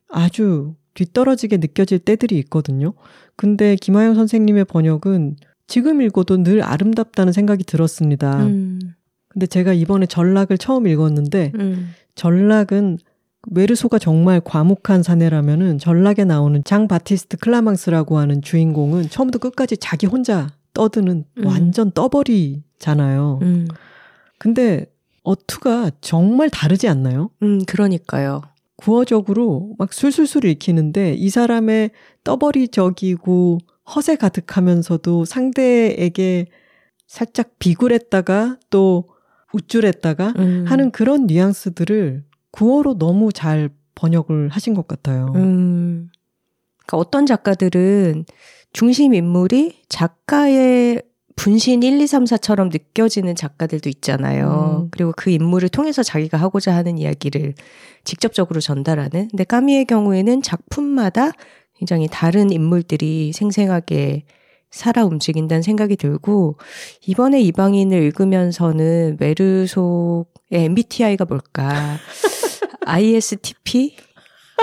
아주 0.08 0.74
뒤떨어지게 0.94 1.58
느껴질 1.58 2.00
때들이 2.00 2.38
있거든요. 2.38 2.94
근데 3.36 3.76
김하영 3.76 4.14
선생님의 4.14 4.64
번역은 4.64 5.36
지금 5.68 6.00
읽어도 6.00 6.42
늘 6.42 6.62
아름답다는 6.62 7.32
생각이 7.32 7.64
들었습니다. 7.64 8.42
음. 8.46 8.80
근데 9.36 9.46
제가 9.46 9.74
이번에 9.74 10.06
전락을 10.06 10.56
처음 10.56 10.86
읽었는데 10.86 11.52
음. 11.56 11.90
전락은 12.14 12.96
메르소가 13.50 13.98
정말 13.98 14.40
과묵한 14.40 15.02
사내라면은 15.02 15.76
전락에 15.78 16.24
나오는 16.24 16.64
장 16.64 16.88
바티스트 16.88 17.36
클라망스라고 17.36 18.16
하는 18.16 18.40
주인공은 18.40 19.10
처음부터 19.10 19.38
끝까지 19.38 19.76
자기 19.76 20.06
혼자 20.06 20.48
떠드는 20.72 21.26
음. 21.36 21.46
완전 21.46 21.90
떠버리잖아요. 21.90 23.40
음. 23.42 23.68
근데 24.38 24.86
어투가 25.22 25.90
정말 26.00 26.48
다르지 26.48 26.88
않나요? 26.88 27.28
음, 27.42 27.62
그러니까요. 27.66 28.40
구어적으로 28.76 29.74
막 29.76 29.92
술술술 29.92 30.46
읽히는데 30.46 31.12
이 31.12 31.28
사람의 31.28 31.90
떠버리적이고 32.24 33.58
허세 33.94 34.16
가득하면서도 34.16 35.26
상대에게 35.26 36.46
살짝 37.06 37.58
비굴했다가 37.58 38.60
또 38.70 39.04
우쭐했다가 39.56 40.34
음. 40.38 40.64
하는 40.66 40.90
그런 40.90 41.26
뉘앙스들을 41.26 42.24
구어로 42.50 42.98
너무 42.98 43.32
잘 43.32 43.70
번역을 43.94 44.48
하신 44.50 44.74
것 44.74 44.86
같아요. 44.86 45.32
음. 45.34 46.10
그러니까 46.86 46.96
어떤 46.98 47.26
작가들은 47.26 48.24
중심 48.72 49.14
인물이 49.14 49.82
작가의 49.88 51.02
분신 51.34 51.82
1, 51.82 52.00
2, 52.00 52.06
3, 52.06 52.24
4처럼 52.24 52.72
느껴지는 52.72 53.34
작가들도 53.34 53.88
있잖아요. 53.90 54.84
음. 54.84 54.88
그리고 54.90 55.12
그 55.16 55.30
인물을 55.30 55.68
통해서 55.68 56.02
자기가 56.02 56.38
하고자 56.38 56.74
하는 56.74 56.96
이야기를 56.96 57.54
직접적으로 58.04 58.60
전달하는. 58.60 59.28
근데 59.28 59.44
까미의 59.44 59.84
경우에는 59.84 60.42
작품마다 60.42 61.32
굉장히 61.74 62.08
다른 62.10 62.50
인물들이 62.50 63.32
생생하게 63.34 64.24
살아 64.70 65.04
움직인다는 65.04 65.62
생각이 65.62 65.96
들고, 65.96 66.56
이번에 67.06 67.40
이방인을 67.40 68.02
읽으면서는 68.02 69.16
메르속의 69.18 70.64
MBTI가 70.64 71.24
뭘까? 71.24 71.96
ISTP? 72.86 73.96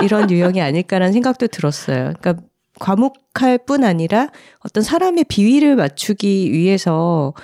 이런 0.02 0.30
유형이 0.30 0.60
아닐까라는 0.60 1.12
생각도 1.12 1.46
들었어요. 1.46 2.14
그러니까 2.20 2.36
과묵할 2.80 3.58
뿐 3.66 3.84
아니라 3.84 4.30
어떤 4.60 4.82
사람의 4.82 5.24
비위를 5.24 5.76
맞추기 5.76 6.52
위해서 6.52 7.34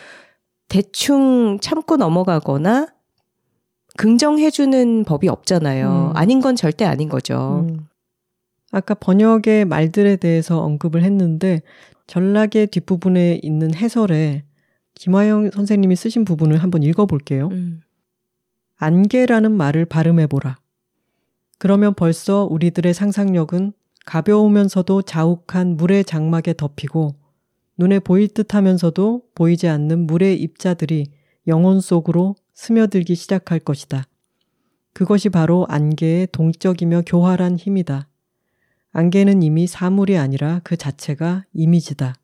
대충 0.68 1.58
참고 1.60 1.96
넘어가거나 1.96 2.88
긍정해주는 3.96 5.04
법이 5.04 5.28
없잖아요. 5.28 6.12
음. 6.12 6.16
아닌 6.16 6.40
건 6.40 6.56
절대 6.56 6.84
아닌 6.84 7.08
거죠. 7.08 7.66
음. 7.68 7.86
아까 8.72 8.94
번역의 8.94 9.64
말들에 9.64 10.16
대해서 10.16 10.60
언급을 10.60 11.02
했는데 11.02 11.60
전락의 12.10 12.66
뒷부분에 12.66 13.38
있는 13.40 13.72
해설에 13.72 14.42
김화영 14.94 15.52
선생님이 15.52 15.94
쓰신 15.94 16.24
부분을 16.24 16.56
한번 16.60 16.82
읽어볼게요. 16.82 17.48
음. 17.52 17.82
안개라는 18.78 19.52
말을 19.52 19.84
발음해보라. 19.84 20.58
그러면 21.58 21.94
벌써 21.94 22.48
우리들의 22.50 22.92
상상력은 22.94 23.72
가벼우면서도 24.06 25.02
자욱한 25.02 25.76
물의 25.76 26.04
장막에 26.04 26.52
덮이고 26.54 27.14
눈에 27.78 28.00
보일 28.00 28.26
듯 28.26 28.54
하면서도 28.54 29.22
보이지 29.36 29.68
않는 29.68 30.08
물의 30.08 30.42
입자들이 30.42 31.06
영혼 31.46 31.80
속으로 31.80 32.34
스며들기 32.54 33.14
시작할 33.14 33.60
것이다. 33.60 34.02
그것이 34.94 35.28
바로 35.28 35.64
안개의 35.68 36.28
동적이며 36.32 37.02
교활한 37.06 37.56
힘이다. 37.56 38.08
안개는 38.92 39.42
이미 39.42 39.66
사물이 39.66 40.16
아니라 40.18 40.60
그 40.64 40.76
자체가 40.76 41.44
이미지다. 41.52 42.14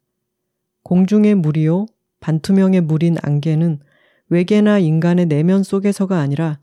공중의 0.82 1.36
물이요, 1.36 1.86
반투명의 2.20 2.80
물인 2.80 3.16
안개는 3.22 3.80
외계나 4.28 4.78
인간의 4.78 5.26
내면 5.26 5.62
속에서가 5.62 6.18
아니라 6.18 6.58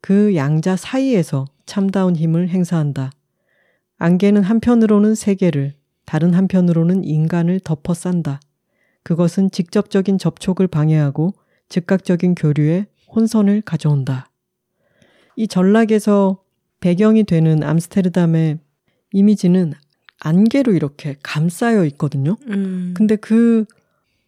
그 0.00 0.34
양자 0.34 0.76
사이에서 0.76 1.44
참다운 1.66 2.16
힘을 2.16 2.48
행사한다. 2.48 3.12
안개는 3.98 4.42
한편으로는 4.42 5.14
세계를, 5.14 5.74
다른 6.04 6.34
한편으로는 6.34 7.04
인간을 7.04 7.60
덮어 7.60 7.94
싼다. 7.94 8.40
그것은 9.04 9.50
직접적인 9.50 10.18
접촉을 10.18 10.66
방해하고 10.66 11.32
즉각적인 11.68 12.34
교류에 12.34 12.86
혼선을 13.14 13.62
가져온다. 13.62 14.28
이 15.36 15.46
전락에서 15.46 16.42
배경이 16.80 17.24
되는 17.24 17.62
암스테르담의 17.62 18.58
이미지는 19.14 19.72
안개로 20.18 20.72
이렇게 20.72 21.16
감싸여 21.22 21.84
있거든요. 21.86 22.36
음. 22.48 22.92
근데 22.96 23.16
그 23.16 23.64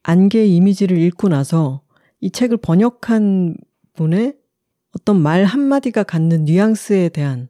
안개 0.04 0.46
이미지를 0.46 0.96
읽고 0.98 1.28
나서 1.28 1.82
이 2.20 2.30
책을 2.30 2.58
번역한 2.58 3.56
분의 3.94 4.36
어떤 4.92 5.20
말 5.20 5.44
한마디가 5.44 6.04
갖는 6.04 6.44
뉘앙스에 6.44 7.08
대한 7.10 7.48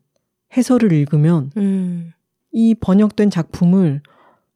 해설을 0.57 0.93
읽으면 0.93 1.53
음. 1.59 2.13
이 2.53 2.75
번역된 2.75 3.29
작품을 3.29 4.01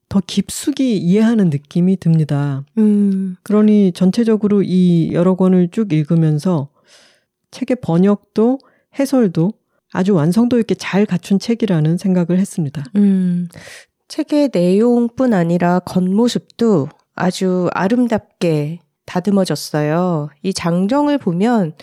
더 0.09 0.21
깊숙이 0.27 0.97
이해하는 0.97 1.51
느낌이 1.51 1.99
듭니다. 1.99 2.65
음. 2.79 3.37
그러니 3.43 3.93
전체적으로 3.93 4.63
이 4.63 5.11
여러 5.13 5.35
권을 5.35 5.69
쭉 5.71 5.93
읽으면서 5.93 6.71
책의 7.51 7.79
번역도 7.83 8.59
해설도 8.99 9.53
아주 9.93 10.15
완성도 10.15 10.59
있게 10.59 10.75
잘 10.75 11.07
갖춘 11.07 11.39
책이라는 11.39 11.99
생각을 11.99 12.39
했습니다. 12.39 12.85
음. 12.97 13.49
책의 14.09 14.51
내용뿐 14.53 15.35
아니라 15.35 15.79
겉모습도 15.81 16.89
아주 17.15 17.69
아름답게 17.73 18.81
다듬어졌어요. 19.07 20.31
이 20.43 20.53
장정을 20.53 21.19
보면 21.19 21.75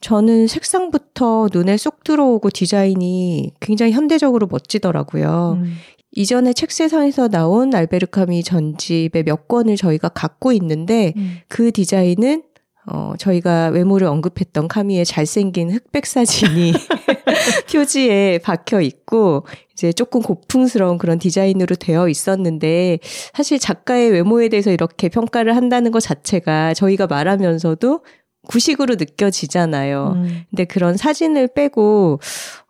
저는 0.00 0.46
색상부터 0.46 1.48
눈에 1.52 1.76
쏙 1.76 2.04
들어오고 2.04 2.50
디자인이 2.50 3.52
굉장히 3.60 3.92
현대적으로 3.92 4.46
멋지더라고요. 4.50 5.58
음. 5.60 5.74
이전에 6.12 6.52
책세상에서 6.52 7.28
나온 7.28 7.74
알베르 7.74 8.06
카미 8.06 8.42
전집의 8.42 9.24
몇 9.24 9.46
권을 9.46 9.76
저희가 9.76 10.08
갖고 10.08 10.52
있는데 10.52 11.12
음. 11.16 11.38
그 11.48 11.70
디자인은 11.70 12.42
어, 12.92 13.14
저희가 13.18 13.68
외모를 13.68 14.08
언급했던 14.08 14.66
카미의 14.66 15.04
잘생긴 15.04 15.70
흑백 15.70 16.06
사진이 16.06 16.72
표지에 17.72 18.38
박혀 18.38 18.80
있고, 18.80 19.46
이제 19.72 19.92
조금 19.92 20.20
고풍스러운 20.20 20.98
그런 20.98 21.20
디자인으로 21.20 21.76
되어 21.76 22.08
있었는데, 22.08 22.98
사실 23.32 23.60
작가의 23.60 24.10
외모에 24.10 24.48
대해서 24.48 24.72
이렇게 24.72 25.08
평가를 25.08 25.54
한다는 25.54 25.92
것 25.92 26.00
자체가 26.00 26.74
저희가 26.74 27.06
말하면서도 27.06 28.04
구식으로 28.48 28.96
느껴지잖아요. 28.96 30.12
음. 30.16 30.42
근데 30.50 30.64
그런 30.64 30.96
사진을 30.96 31.48
빼고, 31.54 32.18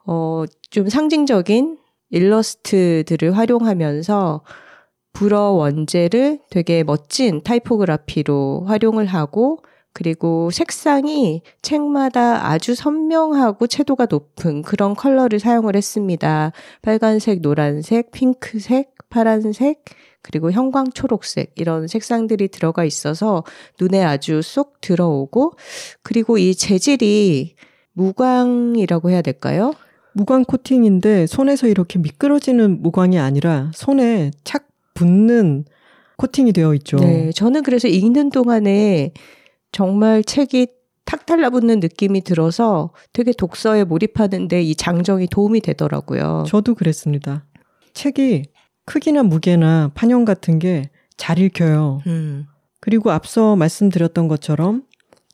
어, 0.04 0.44
좀 0.68 0.90
상징적인 0.90 1.78
일러스트들을 2.10 3.36
활용하면서 3.38 4.42
불어 5.14 5.50
원제를 5.52 6.40
되게 6.50 6.84
멋진 6.84 7.42
타이포그라피로 7.42 8.64
활용을 8.66 9.06
하고, 9.06 9.60
그리고 9.92 10.50
색상이 10.50 11.42
책마다 11.62 12.48
아주 12.48 12.74
선명하고 12.74 13.66
채도가 13.66 14.06
높은 14.08 14.62
그런 14.62 14.94
컬러를 14.94 15.40
사용을 15.40 15.76
했습니다. 15.76 16.52
빨간색, 16.82 17.42
노란색, 17.42 18.10
핑크색, 18.12 18.94
파란색, 19.10 19.82
그리고 20.22 20.52
형광 20.52 20.92
초록색 20.92 21.52
이런 21.56 21.88
색상들이 21.88 22.48
들어가 22.48 22.84
있어서 22.84 23.42
눈에 23.80 24.02
아주 24.02 24.42
쏙 24.42 24.80
들어오고 24.80 25.54
그리고 26.02 26.38
이 26.38 26.54
재질이 26.54 27.54
무광이라고 27.94 29.10
해야 29.10 29.22
될까요? 29.22 29.74
무광 30.12 30.44
코팅인데 30.44 31.26
손에서 31.26 31.66
이렇게 31.66 31.98
미끄러지는 31.98 32.82
무광이 32.82 33.18
아니라 33.18 33.70
손에 33.74 34.30
착 34.44 34.68
붙는 34.94 35.64
코팅이 36.16 36.52
되어 36.52 36.74
있죠. 36.74 36.98
네, 36.98 37.30
저는 37.32 37.62
그래서 37.62 37.88
읽는 37.88 38.30
동안에 38.30 39.12
정말 39.72 40.24
책이 40.24 40.68
탁 41.04 41.26
달라붙는 41.26 41.80
느낌이 41.80 42.22
들어서 42.22 42.92
되게 43.12 43.32
독서에 43.32 43.84
몰입하는데 43.84 44.62
이 44.62 44.74
장정이 44.74 45.26
도움이 45.28 45.60
되더라고요. 45.60 46.44
저도 46.46 46.74
그랬습니다. 46.74 47.46
책이 47.94 48.44
크기나 48.86 49.22
무게나 49.22 49.90
판형 49.94 50.24
같은 50.24 50.58
게 50.58 50.90
잘 51.20 51.38
읽혀요. 51.38 52.00
음, 52.06 52.46
그리고 52.80 53.10
앞서 53.10 53.54
말씀드렸던 53.54 54.26
것처럼 54.26 54.84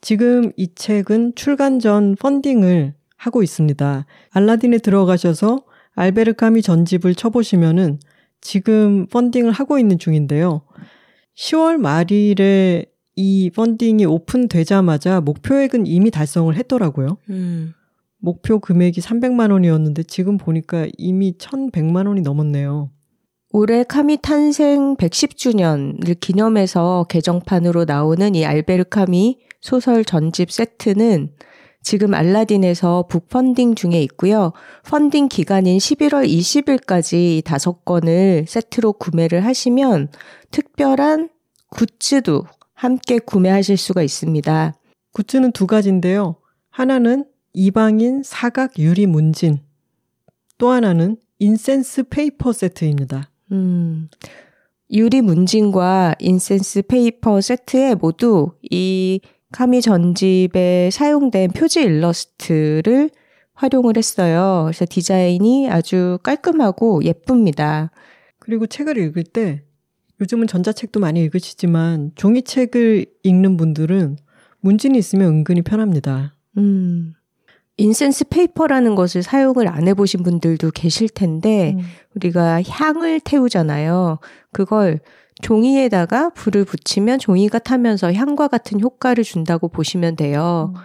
지금 0.00 0.50
이 0.56 0.74
책은 0.74 1.36
출간 1.36 1.78
전 1.78 2.16
펀딩을 2.16 2.94
하고 3.16 3.42
있습니다. 3.44 4.04
알라딘에 4.30 4.78
들어가셔서 4.78 5.60
알베르 5.94 6.34
카미 6.34 6.60
전집을 6.60 7.14
쳐보시면은 7.14 8.00
지금 8.40 9.06
펀딩을 9.06 9.52
하고 9.52 9.78
있는 9.78 9.98
중인데요. 10.00 10.62
10월 11.36 11.76
말일에 11.76 12.86
이 13.16 13.50
펀딩이 13.50 14.04
오픈되자마자 14.04 15.20
목표액은 15.22 15.86
이미 15.86 16.10
달성을 16.10 16.54
했더라고요. 16.54 17.16
음. 17.30 17.72
목표 18.18 18.60
금액이 18.60 19.00
300만 19.00 19.50
원이었는데 19.50 20.04
지금 20.04 20.36
보니까 20.36 20.86
이미 20.98 21.36
1100만 21.38 22.06
원이 22.06 22.20
넘었네요. 22.20 22.90
올해 23.52 23.84
카미 23.84 24.18
탄생 24.20 24.96
110주년을 24.96 26.20
기념해서 26.20 27.06
개정판으로 27.08 27.84
나오는 27.84 28.34
이 28.34 28.44
알베르 28.44 28.84
카미 28.90 29.38
소설 29.60 30.04
전집 30.04 30.50
세트는 30.50 31.32
지금 31.82 32.14
알라딘에서 32.14 33.06
북펀딩 33.08 33.76
중에 33.76 34.02
있고요. 34.02 34.52
펀딩 34.88 35.28
기간인 35.28 35.78
11월 35.78 36.28
20일까지 36.28 37.44
다섯 37.44 37.84
권을 37.84 38.44
세트로 38.48 38.94
구매를 38.94 39.44
하시면 39.44 40.08
특별한 40.50 41.30
굿즈도 41.70 42.44
함께 42.76 43.18
구매하실 43.18 43.78
수가 43.78 44.02
있습니다. 44.02 44.74
굿즈는 45.12 45.52
두 45.52 45.66
가지인데요. 45.66 46.36
하나는 46.70 47.24
이방인 47.54 48.22
사각 48.22 48.78
유리 48.78 49.06
문진, 49.06 49.60
또 50.58 50.68
하나는 50.68 51.16
incense 51.38 52.04
paper 52.04 52.52
세트입니다. 52.52 53.30
음, 53.52 54.08
유리 54.90 55.22
문진과 55.22 56.16
incense 56.18 56.82
paper 56.82 57.40
세트에 57.40 57.94
모두 57.94 58.52
이 58.70 59.20
카뮈 59.52 59.80
전집에 59.80 60.90
사용된 60.92 61.52
표지 61.52 61.80
일러스트를 61.80 63.08
활용을 63.54 63.96
했어요. 63.96 64.64
그래서 64.66 64.84
디자인이 64.86 65.70
아주 65.70 66.18
깔끔하고 66.22 67.04
예쁩니다. 67.04 67.90
그리고 68.38 68.66
책을 68.66 68.98
읽을 68.98 69.24
때 69.24 69.62
요즘은 70.20 70.46
전자책도 70.46 71.00
많이 71.00 71.20
읽으시지만 71.22 72.12
종이책을 72.14 73.06
읽는 73.22 73.56
분들은 73.56 74.16
문진이 74.60 74.98
있으면 74.98 75.28
은근히 75.28 75.62
편합니다. 75.62 76.34
음. 76.56 77.14
incense 77.78 78.24
paper라는 78.28 78.94
것을 78.94 79.22
사용을 79.22 79.68
안 79.68 79.86
해보신 79.86 80.22
분들도 80.22 80.70
계실 80.70 81.10
텐데, 81.10 81.74
음. 81.76 81.82
우리가 82.14 82.62
향을 82.62 83.20
태우잖아요. 83.20 84.18
그걸 84.52 85.00
종이에다가 85.42 86.30
불을 86.30 86.64
붙이면 86.64 87.18
종이가 87.18 87.58
타면서 87.58 88.14
향과 88.14 88.48
같은 88.48 88.80
효과를 88.80 89.24
준다고 89.24 89.68
보시면 89.68 90.16
돼요. 90.16 90.72
음. 90.74 90.80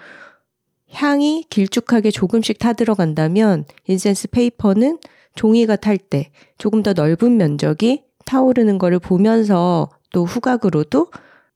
향이 0.91 1.45
길쭉하게 1.49 2.11
조금씩 2.11 2.59
타 2.59 2.73
들어간다면 2.73 3.63
incense 3.88 4.27
paper는 4.29 4.99
종이가 5.35 5.77
탈 5.77 5.97
때 5.97 6.31
조금 6.57 6.83
더 6.83 6.91
넓은 6.91 7.37
면적이 7.37 8.03
타오르는 8.26 8.77
거를 8.77 8.99
보면서 8.99 9.89
또 10.14 10.26
후각으로도 10.26 11.07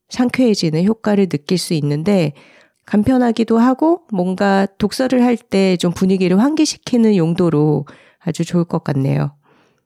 상쾌해지는 0.10 0.86
효과를 0.86 1.28
느낄 1.28 1.58
수 1.58 1.74
있는데 1.74 2.34
간편하기도 2.86 3.58
하고 3.58 4.02
뭔가 4.12 4.68
독서를 4.78 5.24
할 5.24 5.38
때 5.38 5.78
좀 5.78 5.92
분위기를 5.92 6.40
환기시키는 6.40 7.16
용도로 7.16 7.86
아주 8.20 8.46
좋을 8.46 8.64
것 8.66 8.84
같네요. 8.84 9.32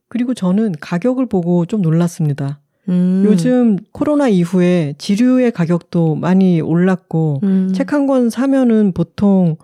그리고 0.09 0.33
저는 0.33 0.73
가격을 0.81 1.27
보고 1.27 1.65
좀 1.65 1.81
놀랐습니다. 1.81 2.59
음. 2.89 3.23
요즘 3.25 3.77
코로나 3.91 4.27
이후에 4.27 4.95
지류의 4.97 5.51
가격도 5.51 6.15
많이 6.15 6.59
올랐고 6.59 7.39
음. 7.43 7.71
책한 7.73 8.07
권 8.07 8.29
사면은 8.29 8.91
보통 8.93 9.57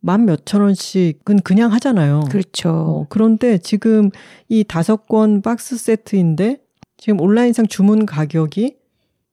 만 0.00 0.24
몇천 0.24 0.60
원씩은 0.60 1.40
그냥 1.44 1.72
하잖아요. 1.72 2.24
그렇죠. 2.28 2.70
어, 2.70 3.06
그런데 3.08 3.58
지금 3.58 4.10
이 4.48 4.64
다섯 4.64 5.06
권 5.06 5.42
박스 5.42 5.76
세트인데 5.78 6.58
지금 7.02 7.20
온라인상 7.20 7.66
주문 7.66 8.06
가격이 8.06 8.76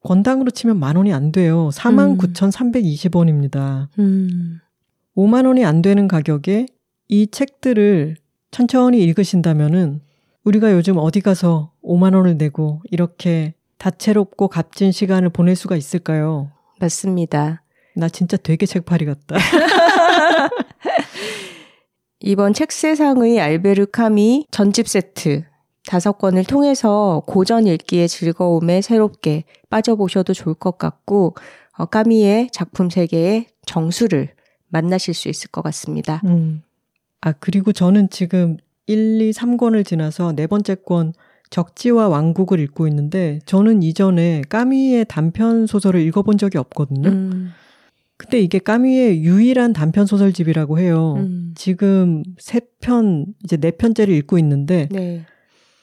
권당으로 0.02 0.50
치면 0.50 0.80
만 0.80 0.96
원이 0.96 1.12
안 1.12 1.30
돼요. 1.30 1.70
49,320원입니다. 1.72 3.86
음. 4.00 4.58
5만 5.16 5.46
원이 5.46 5.64
안 5.64 5.80
되는 5.80 6.08
가격에 6.08 6.66
이 7.06 7.28
책들을 7.30 8.16
천천히 8.50 9.00
읽으신다면은 9.04 10.00
우리가 10.42 10.72
요즘 10.72 10.96
어디 10.96 11.20
가서 11.20 11.70
5만 11.84 12.16
원을 12.16 12.38
내고 12.38 12.82
이렇게 12.90 13.54
다채롭고 13.78 14.48
값진 14.48 14.90
시간을 14.90 15.28
보낼 15.28 15.54
수가 15.54 15.76
있을까요? 15.76 16.50
맞습니다. 16.80 17.62
나 17.94 18.08
진짜 18.08 18.36
되게 18.36 18.66
책팔이 18.66 19.04
같다. 19.04 19.36
이번 22.18 22.52
책세상의 22.52 23.40
알베르 23.40 23.86
카미 23.92 24.48
전집 24.50 24.88
세트 24.88 25.44
다섯 25.90 26.18
권을 26.18 26.44
통해서 26.44 27.20
고전 27.26 27.66
읽기의 27.66 28.06
즐거움에 28.06 28.80
새롭게 28.80 29.42
빠져보셔도 29.70 30.34
좋을 30.34 30.54
것 30.54 30.78
같고 30.78 31.34
어, 31.76 31.86
까미의 31.86 32.50
작품 32.52 32.88
세계의 32.90 33.46
정수를 33.66 34.28
만나실 34.68 35.14
수 35.14 35.28
있을 35.28 35.50
것 35.50 35.62
같습니다. 35.62 36.22
음. 36.26 36.62
아 37.20 37.32
그리고 37.32 37.72
저는 37.72 38.08
지금 38.08 38.56
1, 38.86 39.20
2, 39.20 39.32
3권을 39.32 39.84
지나서 39.84 40.32
네 40.36 40.46
번째 40.46 40.76
권 40.76 41.12
적지와 41.50 42.06
왕국을 42.06 42.60
읽고 42.60 42.86
있는데 42.86 43.40
저는 43.44 43.82
이전에 43.82 44.42
까미의 44.48 45.06
단편 45.08 45.66
소설을 45.66 46.02
읽어본 46.02 46.38
적이 46.38 46.58
없거든요. 46.58 47.08
음. 47.08 47.50
근데 48.16 48.38
이게 48.38 48.60
까미의 48.60 49.24
유일한 49.24 49.72
단편 49.72 50.06
소설집이라고 50.06 50.78
해요. 50.78 51.14
음. 51.16 51.52
지금 51.56 52.22
세 52.38 52.60
편, 52.80 53.26
이제 53.42 53.56
네 53.56 53.72
편째를 53.72 54.14
읽고 54.14 54.38
있는데 54.38 54.88
네. 54.92 55.24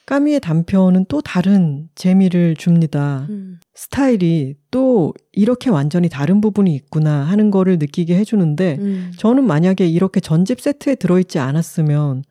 까미의 0.08 0.40
단편은 0.40 1.04
또 1.10 1.20
다른 1.20 1.90
재미를 1.94 2.56
줍니다. 2.56 3.26
음. 3.28 3.60
스타일이 3.74 4.54
또 4.70 5.12
이렇게 5.32 5.68
완전히 5.68 6.08
다른 6.08 6.40
부분이 6.40 6.74
있구나 6.74 7.24
하는 7.24 7.50
거를 7.50 7.78
느끼게 7.78 8.16
해주는데 8.16 8.78
음. 8.80 9.12
저는 9.18 9.44
만약에 9.44 9.86
이렇게 9.86 10.20
전집 10.20 10.62
세트에 10.62 10.94
들어있지 10.94 11.38
않았으면 11.38 12.24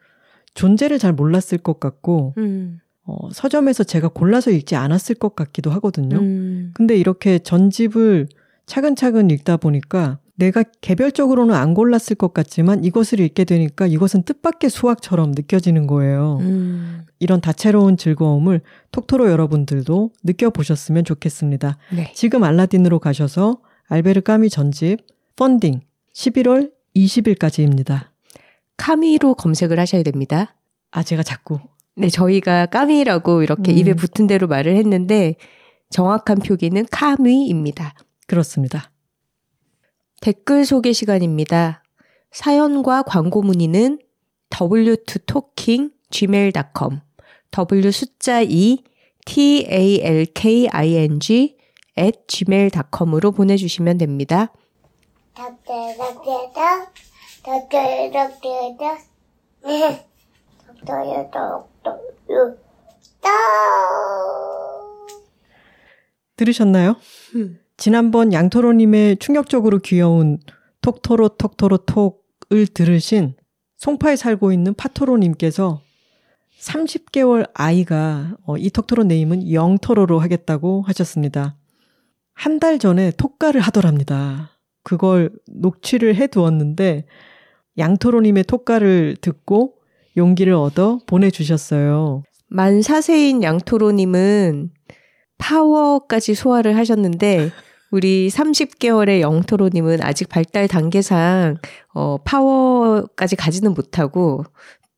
존재를 0.55 0.97
잘 0.97 1.13
몰랐을 1.13 1.59
것 1.61 1.79
같고 1.79 2.33
음. 2.39 2.79
어, 3.03 3.29
서점에서 3.31 3.83
제가 3.83 4.07
골라서 4.07 4.49
읽지 4.49 4.75
않았을 4.75 5.13
것 5.13 5.35
같기도 5.35 5.69
하거든요. 5.69 6.17
음. 6.17 6.71
근데 6.73 6.97
이렇게 6.97 7.37
전집을 7.37 8.27
차근차근 8.65 9.29
읽다 9.29 9.57
보니까 9.57 10.17
내가 10.37 10.63
개별적으로는 10.81 11.55
안 11.55 11.73
골랐을 11.73 12.15
것 12.17 12.33
같지만 12.33 12.83
이것을 12.83 13.19
읽게 13.19 13.43
되니까 13.43 13.87
이것은 13.87 14.21
뜻밖의 14.23 14.69
수학처럼 14.69 15.31
느껴지는 15.31 15.87
거예요. 15.87 16.37
음. 16.41 17.05
이런 17.19 17.41
다채로운 17.41 17.97
즐거움을 17.97 18.61
톡토로 18.91 19.29
여러분들도 19.31 20.11
느껴보셨으면 20.23 21.05
좋겠습니다. 21.05 21.77
네. 21.91 22.11
지금 22.13 22.43
알라딘으로 22.43 22.99
가셔서 22.99 23.57
알베르 23.87 24.21
까미 24.21 24.49
전집 24.49 24.99
펀딩 25.35 25.81
11월 26.13 26.71
20일까지입니다. 26.95 28.09
카미로 28.77 29.33
검색을 29.33 29.79
하셔야 29.79 30.03
됩니다. 30.03 30.55
아, 30.91 31.01
제가 31.01 31.23
자꾸. 31.23 31.59
네, 31.95 32.09
저희가 32.09 32.67
까미라고 32.67 33.41
이렇게 33.41 33.71
음. 33.71 33.77
입에 33.77 33.93
붙은 33.95 34.27
대로 34.27 34.47
말을 34.47 34.75
했는데 34.75 35.35
정확한 35.89 36.39
표기는 36.39 36.85
카미입니다. 36.91 37.95
그렇습니다. 38.27 38.91
댓글 40.27 40.65
소개 40.65 40.91
시간입니다. 40.91 41.81
사연과 42.31 43.03
광고 43.03 43.41
문의는 43.41 43.97
w2talking 44.49 45.93
gmail.com 46.09 46.99
w 47.49 47.91
숫자 47.93 48.41
2 48.41 48.83
t 49.25 49.65
a 49.69 50.01
l 50.03 50.25
k 50.33 50.67
i 50.67 50.95
n 50.95 51.21
g 51.21 51.55
at 51.97 52.19
gmail.com으로 52.27 53.31
보내주시면 53.31 53.99
됩니다. 53.99 54.51
들으셨나요? 66.35 66.97
음. 67.35 67.66
지난번 67.77 68.33
양토로님의 68.33 69.17
충격적으로 69.17 69.79
귀여운 69.79 70.39
톡토로 70.81 71.29
톡토로 71.29 71.77
톡을 71.77 72.67
들으신 72.73 73.35
송파에 73.77 74.15
살고 74.15 74.51
있는 74.51 74.73
파토로님께서 74.73 75.81
30개월 76.59 77.49
아이가 77.53 78.35
어, 78.45 78.57
이 78.57 78.69
톡토로 78.71 79.03
네임은 79.03 79.51
영토로로 79.51 80.19
하겠다고 80.19 80.81
하셨습니다. 80.87 81.55
한 82.33 82.59
달 82.59 82.79
전에 82.79 83.11
톡가를 83.17 83.61
하더랍니다. 83.61 84.51
그걸 84.83 85.31
녹취를 85.47 86.15
해 86.15 86.27
두었는데 86.27 87.05
양토로님의 87.77 88.43
톡가를 88.45 89.17
듣고 89.21 89.73
용기를 90.15 90.53
얻어 90.53 90.99
보내주셨어요. 91.05 92.23
만 92.47 92.79
4세인 92.79 93.43
양토로님은 93.43 94.71
파워까지 95.37 96.35
소화를 96.35 96.75
하셨는데 96.77 97.51
우리 97.91 98.29
30개월의 98.29 99.21
영토로님은 99.21 100.01
아직 100.01 100.27
발달 100.29 100.67
단계상 100.67 101.57
어, 101.93 102.17
파워까지 102.23 103.35
가지는 103.35 103.73
못하고 103.73 104.43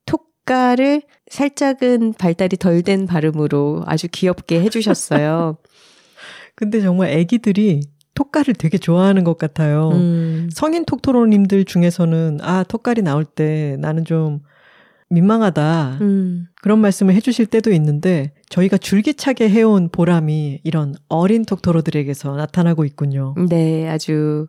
톡가를 0.05 1.03
살짝은 1.29 2.13
발달이 2.13 2.57
덜 2.57 2.81
된 2.81 3.05
발음으로 3.05 3.83
아주 3.85 4.07
귀엽게 4.11 4.61
해주셨어요. 4.61 5.57
근데 6.55 6.81
정말 6.81 7.09
애기들이 7.09 7.81
톡가를 8.15 8.55
되게 8.55 8.77
좋아하는 8.77 9.23
것 9.23 9.37
같아요. 9.37 9.91
음. 9.91 10.49
성인 10.51 10.83
톡토로님들 10.83 11.63
중에서는 11.65 12.39
아 12.41 12.63
톡갈이 12.63 13.01
나올 13.01 13.23
때 13.23 13.77
나는 13.79 14.03
좀 14.03 14.41
민망하다. 15.09 15.97
음. 16.01 16.47
그런 16.61 16.79
말씀을 16.79 17.13
해주실 17.15 17.47
때도 17.47 17.71
있는데 17.71 18.33
저희가 18.49 18.77
줄기차게 18.77 19.49
해온 19.49 19.89
보람이 19.89 20.61
이런 20.63 20.95
어린 21.07 21.45
톡토로들에게서 21.45 22.35
나타나고 22.35 22.85
있군요. 22.85 23.35
네, 23.49 23.89
아주 23.89 24.47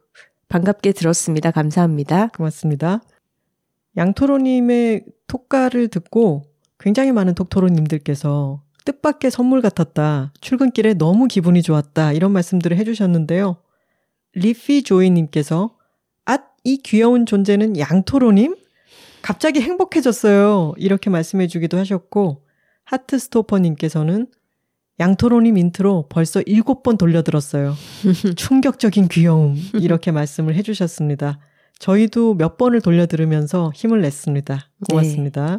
반갑게 0.49 0.93
들었습니다. 0.93 1.51
감사합니다. 1.51 2.29
고맙습니다. 2.29 3.01
양토로님의 3.97 5.05
톡가를 5.27 5.89
듣고 5.89 6.45
굉장히 6.79 7.13
많은 7.13 7.35
톡토로님들께서 7.35 8.63
뜻밖의 8.85 9.31
선물 9.31 9.61
같았다. 9.61 10.33
출근길에 10.41 10.95
너무 10.95 11.29
기분이 11.29 11.63
좋았다. 11.63 12.13
이런 12.13 12.33
말씀들을 12.33 12.77
해주셨는데요. 12.77 13.57
리피 14.35 14.83
조이님께서 14.83 15.77
앗, 16.25 16.43
이 16.65 16.79
귀여운 16.79 17.27
존재는 17.27 17.79
양토로님? 17.79 18.57
갑자기 19.23 19.61
행복해졌어요. 19.61 20.75
이렇게 20.77 21.11
말씀해 21.11 21.47
주기도 21.47 21.79
하셨고, 21.79 22.43
하트스토퍼님께서는 22.85 24.27
양토로님 24.99 25.57
인트로 25.57 26.07
벌써 26.11 26.43
일곱 26.43 26.83
번 26.83 26.99
돌려들었어요. 26.99 27.75
충격적인 28.37 29.09
귀여움. 29.09 29.57
이렇게 29.75 30.11
말씀을 30.13 30.55
해 30.55 30.63
주셨습니다. 30.63 31.39
저희도 31.79 32.35
몇 32.35 32.59
번을 32.59 32.83
돌려 32.83 33.07
들으면서 33.07 33.73
힘을 33.75 34.03
냈습니다. 34.03 34.69
고맙습니다. 34.91 35.47
네. 35.53 35.59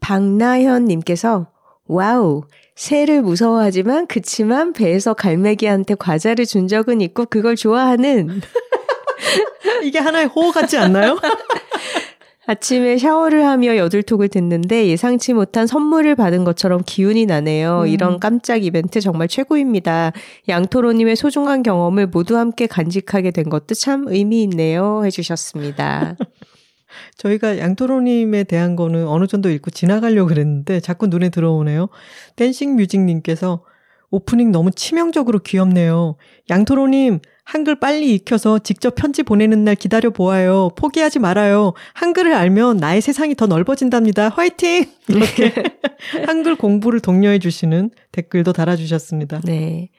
박나현님께서 0.00 1.50
와우 1.88 2.44
새를 2.76 3.22
무서워하지만 3.22 4.06
그치만 4.06 4.72
배에서 4.72 5.14
갈매기한테 5.14 5.96
과자를 5.96 6.46
준 6.46 6.68
적은 6.68 7.00
있고 7.00 7.26
그걸 7.26 7.56
좋아하는 7.56 8.40
이게 9.82 9.98
하나의 9.98 10.26
호오 10.26 10.52
같지 10.52 10.76
않나요? 10.76 11.18
아침에 12.46 12.96
샤워를 12.96 13.44
하며 13.44 13.76
여둘톡을 13.76 14.28
듣는데 14.28 14.86
예상치 14.86 15.32
못한 15.32 15.66
선물을 15.66 16.14
받은 16.14 16.44
것처럼 16.44 16.82
기운이 16.86 17.26
나네요. 17.26 17.82
음. 17.82 17.86
이런 17.88 18.20
깜짝 18.20 18.64
이벤트 18.64 19.00
정말 19.00 19.26
최고입니다. 19.26 20.12
양토로님의 20.48 21.16
소중한 21.16 21.64
경험을 21.64 22.06
모두 22.06 22.38
함께 22.38 22.66
간직하게 22.66 23.32
된 23.32 23.48
것도 23.50 23.74
참 23.74 24.04
의미 24.06 24.42
있네요. 24.44 25.04
해주셨습니다. 25.04 26.16
저희가 27.18 27.58
양토로님에 27.58 28.44
대한 28.44 28.76
거는 28.76 29.08
어느 29.08 29.26
정도 29.26 29.50
읽고 29.50 29.70
지나가려고 29.70 30.28
그랬는데 30.28 30.80
자꾸 30.80 31.08
눈에 31.08 31.30
들어오네요. 31.30 31.88
댄싱 32.36 32.76
뮤직님께서 32.76 33.64
오프닝 34.10 34.52
너무 34.52 34.70
치명적으로 34.70 35.40
귀엽네요. 35.40 36.16
양토로님, 36.48 37.18
한글 37.46 37.76
빨리 37.76 38.12
익혀서 38.16 38.58
직접 38.58 38.96
편지 38.96 39.22
보내는 39.22 39.62
날 39.62 39.76
기다려 39.76 40.10
보아요. 40.10 40.70
포기하지 40.76 41.20
말아요. 41.20 41.74
한글을 41.94 42.34
알면 42.34 42.78
나의 42.78 43.00
세상이 43.00 43.36
더 43.36 43.46
넓어진답니다. 43.46 44.30
화이팅! 44.30 44.86
이렇게 45.06 45.54
한글 46.26 46.56
공부를 46.56 46.98
독려해 46.98 47.38
주시는 47.38 47.90
댓글도 48.10 48.52
달아주셨습니다. 48.52 49.42
네. 49.44 49.90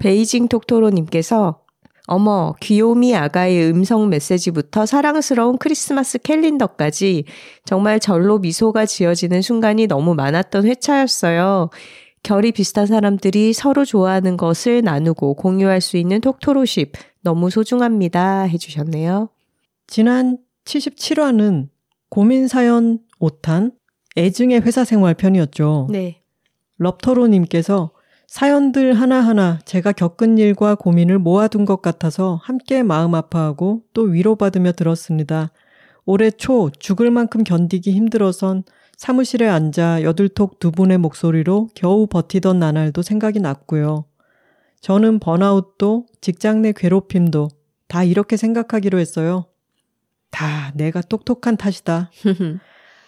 베이징 0.00 0.48
톡토로님께서 0.48 1.60
어머, 2.06 2.56
귀요미 2.58 3.14
아가의 3.14 3.70
음성 3.70 4.08
메시지부터 4.08 4.84
사랑스러운 4.84 5.58
크리스마스 5.58 6.18
캘린더까지 6.18 7.22
정말 7.64 8.00
절로 8.00 8.40
미소가 8.40 8.84
지어지는 8.84 9.42
순간이 9.42 9.86
너무 9.86 10.16
많았던 10.16 10.66
회차였어요. 10.66 11.70
결이 12.22 12.52
비슷한 12.52 12.86
사람들이 12.86 13.52
서로 13.52 13.84
좋아하는 13.84 14.36
것을 14.36 14.82
나누고 14.82 15.34
공유할 15.34 15.80
수 15.80 15.96
있는 15.96 16.20
톡토로십 16.20 16.92
너무 17.22 17.50
소중합니다 17.50 18.42
해주셨네요. 18.42 19.28
지난 19.86 20.38
77화는 20.64 21.68
고민사연 22.08 23.00
5탄 23.20 23.72
애증의 24.16 24.60
회사 24.60 24.84
생활 24.84 25.14
편이었죠. 25.14 25.88
네. 25.90 26.22
럽터로님께서 26.78 27.90
사연들 28.26 28.94
하나하나 28.94 29.58
제가 29.64 29.92
겪은 29.92 30.38
일과 30.38 30.76
고민을 30.76 31.18
모아둔 31.18 31.64
것 31.64 31.82
같아서 31.82 32.40
함께 32.44 32.82
마음 32.82 33.14
아파하고 33.14 33.82
또 33.92 34.02
위로받으며 34.02 34.72
들었습니다. 34.72 35.50
올해 36.04 36.30
초 36.30 36.70
죽을 36.78 37.10
만큼 37.10 37.42
견디기 37.42 37.92
힘들어선 37.92 38.62
사무실에 39.00 39.48
앉아 39.48 40.02
여들톡 40.02 40.58
두 40.58 40.70
분의 40.70 40.98
목소리로 40.98 41.70
겨우 41.74 42.06
버티던 42.06 42.58
나날도 42.58 43.00
생각이 43.00 43.40
났고요. 43.40 44.04
저는 44.82 45.20
번아웃도 45.20 46.04
직장 46.20 46.60
내 46.60 46.72
괴롭힘도 46.72 47.48
다 47.88 48.04
이렇게 48.04 48.36
생각하기로 48.36 48.98
했어요. 48.98 49.46
다 50.30 50.72
내가 50.74 51.00
똑똑한 51.00 51.56
탓이다. 51.56 52.10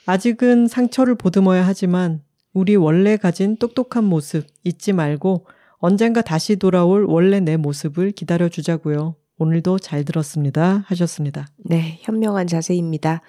아직은 0.06 0.66
상처를 0.66 1.14
보듬어야 1.14 1.66
하지만 1.66 2.22
우리 2.54 2.74
원래 2.74 3.18
가진 3.18 3.58
똑똑한 3.58 4.02
모습 4.02 4.46
잊지 4.64 4.94
말고 4.94 5.46
언젠가 5.76 6.22
다시 6.22 6.56
돌아올 6.56 7.04
원래 7.04 7.38
내 7.38 7.58
모습을 7.58 8.12
기다려 8.12 8.48
주자고요. 8.48 9.16
오늘도 9.36 9.78
잘 9.78 10.06
들었습니다. 10.06 10.84
하셨습니다. 10.86 11.48
네, 11.58 11.98
현명한 12.00 12.46
자세입니다. 12.46 13.20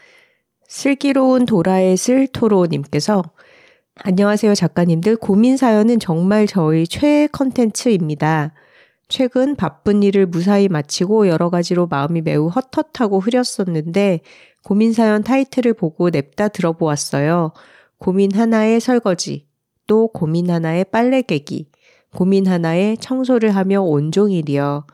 슬기로운 0.73 1.45
도라의 1.45 1.95
슬토로님께서 1.97 3.21
안녕하세요 3.95 4.55
작가님들 4.55 5.17
고민 5.17 5.55
사연은 5.55 5.99
정말 5.99 6.47
저희 6.47 6.87
최애 6.87 7.27
컨텐츠입니다. 7.27 8.55
최근 9.07 9.55
바쁜 9.55 10.01
일을 10.01 10.25
무사히 10.25 10.67
마치고 10.69 11.27
여러 11.27 11.51
가지로 11.51 11.85
마음이 11.85 12.21
매우 12.21 12.47
헛헛하고 12.47 13.19
흐렸었는데 13.19 14.21
고민 14.63 14.93
사연 14.93 15.23
타이틀을 15.23 15.75
보고 15.75 16.09
냅다 16.09 16.47
들어보았어요. 16.47 17.53
고민 17.99 18.33
하나의 18.33 18.79
설거지, 18.79 19.45
또 19.85 20.07
고민 20.07 20.49
하나의 20.49 20.85
빨래 20.85 21.21
개기, 21.21 21.69
고민 22.15 22.47
하나의 22.47 22.97
청소를 22.97 23.55
하며 23.55 23.83
온종일이요. 23.83 24.87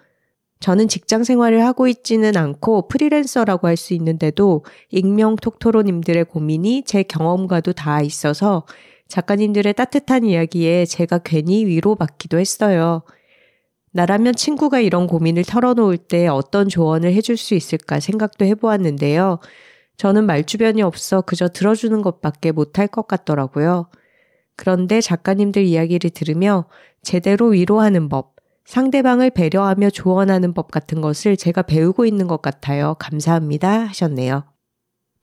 저는 0.60 0.90
직장 0.90 1.23
생활을 1.23 1.65
하고 1.65 1.88
있지는 1.88 2.36
않고 2.36 2.88
프리랜서라고 2.90 3.68
할 3.68 3.77
수 3.77 3.94
있는데도 3.94 4.65
익명 4.90 5.38
톡토로님들의 5.38 6.26
고민이 6.26 6.84
제 6.86 7.03
경험과도 7.03 7.73
다 7.73 8.02
있어서 8.02 8.65
작가님들의 9.07 9.73
따뜻한 9.73 10.26
이야기에 10.26 10.86
제가 10.86 11.19
괜히 11.19 11.65
위로받기도 11.65 12.38
했어요. 12.40 13.03
나라면 13.91 14.36
친구가 14.36 14.81
이런 14.81 15.07
고민을 15.07 15.45
털어놓을 15.45 15.98
때 15.98 16.27
어떤 16.27 16.68
조언을 16.68 17.14
해줄 17.14 17.38
수 17.38 17.56
있을까 17.56 17.99
생각도 17.99 18.45
해보았는데요. 18.45 19.40
저는 19.98 20.26
말주변이 20.26 20.81
없어 20.81 21.22
그저 21.22 21.48
들어주는 21.48 22.02
것밖에 22.02 22.52
못할 22.52 22.88
것 22.88 23.07
같더라고요. 23.07 23.90
그런데 24.57 24.99
작가님들 25.02 25.64
이야기를 25.64 26.10
들으며 26.11 26.65
제대로 27.02 27.48
위로하는 27.48 28.10
법, 28.10 28.36
상대방을 28.70 29.32
배려하며 29.32 29.90
조언하는 29.90 30.54
법 30.54 30.70
같은 30.70 31.02
것을 31.02 31.36
제가 31.38 31.64
배우고 31.64 32.06
있는 32.06 32.28
것 32.28 32.44
같아요. 32.44 32.96
감사합니다. 33.00 33.86
하셨네요. 33.86 34.44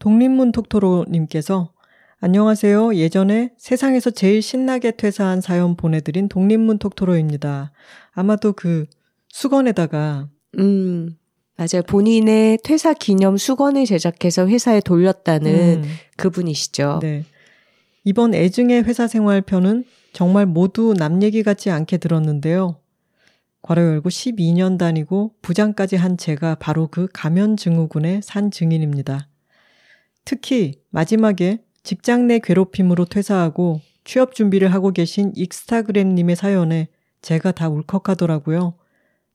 독립문 0.00 0.50
톡토로님께서 0.50 1.70
안녕하세요. 2.18 2.96
예전에 2.96 3.52
세상에서 3.56 4.10
제일 4.10 4.42
신나게 4.42 4.96
퇴사한 4.96 5.40
사연 5.40 5.76
보내드린 5.76 6.28
독립문 6.28 6.78
톡토로입니다. 6.78 7.70
아마도 8.14 8.52
그 8.52 8.86
수건에다가 9.28 10.28
음 10.58 11.16
맞아요. 11.56 11.84
본인의 11.86 12.58
퇴사 12.64 12.94
기념 12.94 13.36
수건을 13.36 13.84
제작해서 13.86 14.48
회사에 14.48 14.80
돌렸다는 14.80 15.84
음. 15.84 15.90
그분이시죠. 16.16 16.98
네. 17.00 17.24
이번 18.02 18.34
애증의 18.34 18.82
회사 18.82 19.06
생활 19.06 19.40
편은 19.40 19.84
정말 20.12 20.46
모두 20.46 20.94
남 20.94 21.22
얘기 21.22 21.44
같지 21.44 21.70
않게 21.70 21.98
들었는데요. 21.98 22.80
괄호 23.66 23.82
열고 23.82 24.08
12년 24.10 24.78
다니고 24.78 25.34
부장까지 25.42 25.96
한 25.96 26.16
제가 26.16 26.54
바로 26.54 26.86
그 26.86 27.08
가면 27.12 27.56
증후군의 27.56 28.20
산 28.22 28.52
증인입니다. 28.52 29.28
특히 30.24 30.80
마지막에 30.90 31.58
직장 31.82 32.28
내 32.28 32.38
괴롭힘으로 32.38 33.06
퇴사하고 33.06 33.80
취업 34.04 34.36
준비를 34.36 34.72
하고 34.72 34.92
계신 34.92 35.32
익스타그램님의 35.34 36.36
사연에 36.36 36.88
제가 37.22 37.50
다 37.50 37.68
울컥하더라고요. 37.68 38.74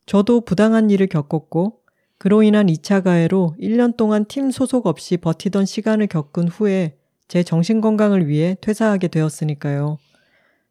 저도 0.06 0.42
부당한 0.42 0.90
일을 0.90 1.08
겪었고 1.08 1.82
그로 2.18 2.42
인한 2.42 2.68
2차 2.68 3.04
가해로 3.04 3.56
1년 3.60 3.98
동안 3.98 4.24
팀 4.26 4.50
소속 4.50 4.88
없이 4.88 5.18
버티던 5.18 5.66
시간을 5.66 6.08
겪은 6.08 6.48
후에 6.48 6.96
제 7.28 7.44
정신건강을 7.44 8.30
위해 8.30 8.56
퇴사하게 8.62 9.10
되었으니까요. 9.10 9.98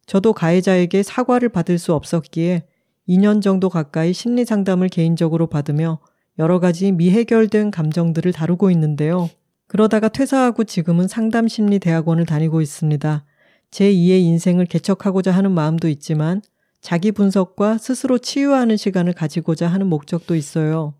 저도 0.07 0.32
가해자에게 0.32 1.03
사과를 1.03 1.51
받을 1.51 1.78
수 1.78 1.93
없었기에 1.93 2.70
2년 3.11 3.43
정도 3.43 3.69
가까이 3.69 4.12
심리 4.12 4.45
상담을 4.45 4.89
개인적으로 4.89 5.49
받으며 5.49 5.99
여러 6.39 6.61
가지 6.61 6.93
미해결된 6.93 7.73
감정들을 7.73 8.32
다루고 8.32 8.70
있는데요. 8.70 9.28
그러다가 9.66 10.09
퇴사하고 10.09 10.62
지금은 10.62 11.09
상담 11.09 11.49
심리 11.49 11.81
대학원을 11.81 12.24
다니고 12.24 12.61
있습니다. 12.61 13.24
제 13.73 13.93
2의 13.93 14.20
인생을 14.23 14.66
개척하고자 14.66 15.32
하는 15.32 15.51
마음도 15.51 15.89
있지만 15.89 16.41
자기 16.81 17.11
분석과 17.11 17.78
스스로 17.78 18.19
치유하는 18.19 18.77
시간을 18.77 19.12
가지고자 19.12 19.66
하는 19.66 19.89
목적도 19.89 20.37
있어요. 20.37 20.95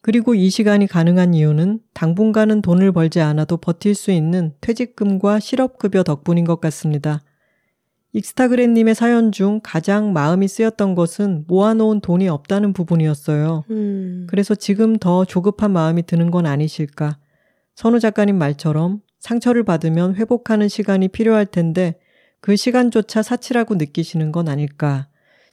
그리고 0.00 0.34
이 0.34 0.50
시간이 0.50 0.88
가능한 0.88 1.34
이유는 1.34 1.80
당분간은 1.94 2.62
돈을 2.62 2.92
벌지 2.92 3.20
않아도 3.20 3.56
버틸 3.56 3.94
수 3.94 4.10
있는 4.10 4.54
퇴직금과 4.60 5.38
실업급여 5.38 6.02
덕분인 6.02 6.44
것 6.44 6.60
같습니다. 6.60 7.20
익스타그램님의 8.12 8.94
사연 8.94 9.32
중 9.32 9.60
가장 9.62 10.12
마음이 10.12 10.48
쓰였던 10.48 10.94
것은 10.94 11.44
모아놓은 11.46 12.00
돈이 12.00 12.28
없다는 12.28 12.72
부분이었어요. 12.72 13.64
음. 13.70 14.26
그래서 14.28 14.54
지금 14.54 14.96
더 14.96 15.24
조급한 15.24 15.72
마음이 15.72 16.04
드는 16.04 16.30
건 16.30 16.46
아니실까. 16.46 17.18
선우 17.74 18.00
작가님 18.00 18.36
말처럼 18.38 19.00
상처를 19.20 19.64
받으면 19.64 20.14
회복하는 20.16 20.68
시간이 20.68 21.08
필요할 21.08 21.46
텐데 21.46 21.98
그 22.40 22.56
시간조차 22.56 23.22
사치라고 23.22 23.74
느끼시는 23.74 24.32
건 24.32 24.48
아닐까. 24.48 25.08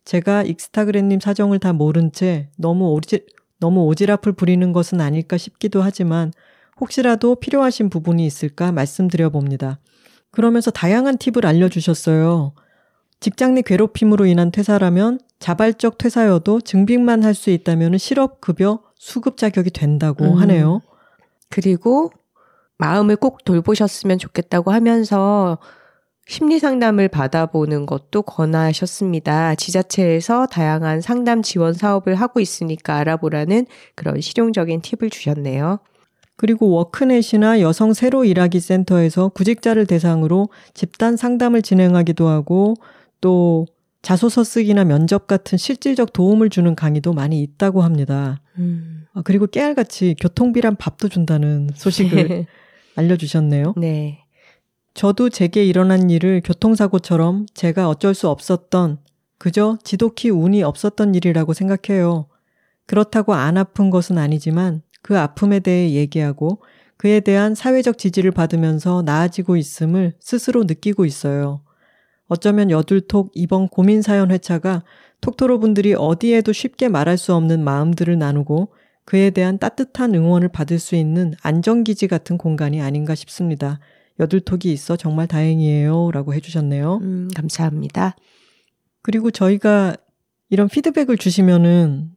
제가 0.05 0.43
익스타그램님 0.43 1.19
사정을 1.19 1.59
다 1.59 1.73
모른 1.73 2.11
채 2.11 2.49
너무 2.57 2.93
오지, 2.93 3.25
너무 3.59 3.87
오지랖을 3.89 4.37
부리는 4.37 4.71
것은 4.71 5.01
아닐까 5.01 5.37
싶기도 5.37 5.81
하지만 5.81 6.31
혹시라도 6.79 7.35
필요하신 7.35 7.89
부분이 7.89 8.25
있을까 8.25 8.71
말씀드려 8.71 9.29
봅니다. 9.29 9.79
그러면서 10.35 10.71
다양한 10.71 11.17
팁을 11.17 11.45
알려주셨어요. 11.45 12.53
직장 13.19 13.55
내 13.55 13.61
괴롭힘으로 13.61 14.25
인한 14.25 14.51
퇴사라면 14.51 15.19
자발적 15.39 15.97
퇴사여도 15.97 16.61
증빙만 16.61 17.23
할 17.23 17.33
수 17.33 17.49
있다면 17.49 17.97
실업급여 17.97 18.81
수급 18.95 19.37
자격이 19.37 19.71
된다고 19.71 20.25
음. 20.25 20.35
하네요. 20.35 20.81
그리고 21.49 22.11
마음을 22.77 23.15
꼭 23.15 23.45
돌보셨으면 23.45 24.17
좋겠다고 24.19 24.71
하면서 24.71 25.57
심리 26.27 26.59
상담을 26.59 27.07
받아보는 27.07 27.85
것도 27.85 28.23
권하셨습니다. 28.23 29.55
지자체에서 29.55 30.47
다양한 30.47 31.01
상담 31.01 31.41
지원 31.43 31.73
사업을 31.73 32.15
하고 32.15 32.39
있으니까 32.39 32.95
알아보라는 32.95 33.67
그런 33.95 34.19
실용적인 34.19 34.81
팁을 34.81 35.09
주셨네요. 35.11 35.79
그리고 36.37 36.69
워크넷이나 36.71 37.61
여성 37.61 37.93
새로 37.93 38.25
일하기 38.25 38.59
센터에서 38.59 39.29
구직자를 39.29 39.85
대상으로 39.85 40.49
집단 40.73 41.15
상담을 41.15 41.61
진행하기도 41.61 42.27
하고 42.27 42.75
또 43.21 43.65
자소서 44.01 44.43
쓰기나 44.43 44.83
면접 44.83 45.25
같은 45.25 45.57
실질적 45.57 46.13
도움을 46.13 46.49
주는 46.49 46.75
강의도 46.75 47.13
많이 47.13 47.41
있다고 47.41 47.81
합니다. 47.81 48.41
음. 48.59 49.05
아, 49.13 49.21
그리고 49.23 49.47
깨알같이 49.47 50.15
교통비란 50.19 50.75
밥도 50.75 51.09
준다는 51.09 51.69
소식을 51.73 52.45
알려주셨네요. 52.95 53.73
네. 53.77 54.19
저도 54.93 55.29
제게 55.29 55.65
일어난 55.65 56.09
일을 56.09 56.41
교통사고처럼 56.43 57.47
제가 57.53 57.89
어쩔 57.89 58.13
수 58.13 58.29
없었던 58.29 58.99
그저 59.37 59.77
지독히 59.83 60.29
운이 60.29 60.63
없었던 60.63 61.15
일이라고 61.15 61.53
생각해요. 61.53 62.27
그렇다고 62.85 63.33
안 63.33 63.57
아픈 63.57 63.89
것은 63.89 64.17
아니지만 64.17 64.81
그 65.05 65.19
아픔에 65.19 65.59
대해 65.59 65.91
얘기하고 65.91 66.63
그에 66.97 67.19
대한 67.19 67.53
사회적 67.53 67.99
지지를 67.99 68.31
받으면서 68.31 69.03
나아지고 69.03 69.55
있음을 69.55 70.15
스스로 70.19 70.63
느끼고 70.63 71.05
있어요. 71.05 71.61
어쩌면 72.27 72.71
여둘톡 72.71 73.29
이번 73.35 73.67
고민 73.67 74.01
사연 74.01 74.31
회차가 74.31 74.83
톡토로 75.21 75.59
분들이 75.59 75.93
어디에도 75.93 76.53
쉽게 76.53 76.89
말할 76.89 77.19
수 77.19 77.35
없는 77.35 77.63
마음들을 77.63 78.17
나누고 78.17 78.73
그에 79.05 79.29
대한 79.29 79.59
따뜻한 79.59 80.15
응원을 80.15 80.47
받을 80.47 80.79
수 80.79 80.95
있는 80.95 81.35
안정기지 81.43 82.07
같은 82.07 82.39
공간이 82.39 82.81
아닌가 82.81 83.13
싶습니다. 83.13 83.79
여둘톡이 84.19 84.73
있어 84.73 84.97
정말 84.97 85.27
다행이에요. 85.27 86.09
라고 86.13 86.33
해주셨네요. 86.33 86.97
음, 87.03 87.29
감사합니다. 87.35 88.15
그리고 89.03 89.29
저희가 89.29 89.97
이런 90.49 90.67
피드백을 90.67 91.19
주시면은 91.19 92.14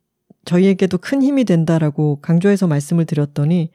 저희에게도 0.49 0.99
큰 0.99 1.23
힘이 1.23 1.45
된다라고 1.45 2.21
강조해서 2.23 2.67
말씀을 2.67 3.05
드렸더니 3.05 3.71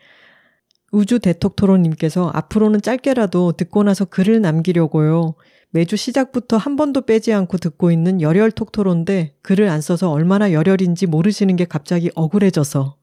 우주 0.91 1.20
대톡 1.20 1.56
토론님께서 1.56 2.32
앞으로는 2.34 2.82
짧게라도 2.82 3.54
듣고 3.54 3.84
나서 3.84 4.06
글을 4.06 4.41
남기려고요. 4.41 5.36
매주 5.70 5.95
시작부터 5.95 6.58
한 6.58 6.76
번도 6.76 7.02
빼지 7.02 7.34
않고 7.34 7.58
듣고 7.58 7.91
있는 7.91 8.22
열혈 8.22 8.52
톡토론데 8.52 9.36
글을 9.41 9.70
안 9.70 9.82
써서 9.82 10.12
얼마나 10.12 10.52
열혈인지 10.52 11.08
모르시는 11.08 11.56
게 11.56 11.66
갑자기 11.66 12.12
억울해져서. 12.14 12.98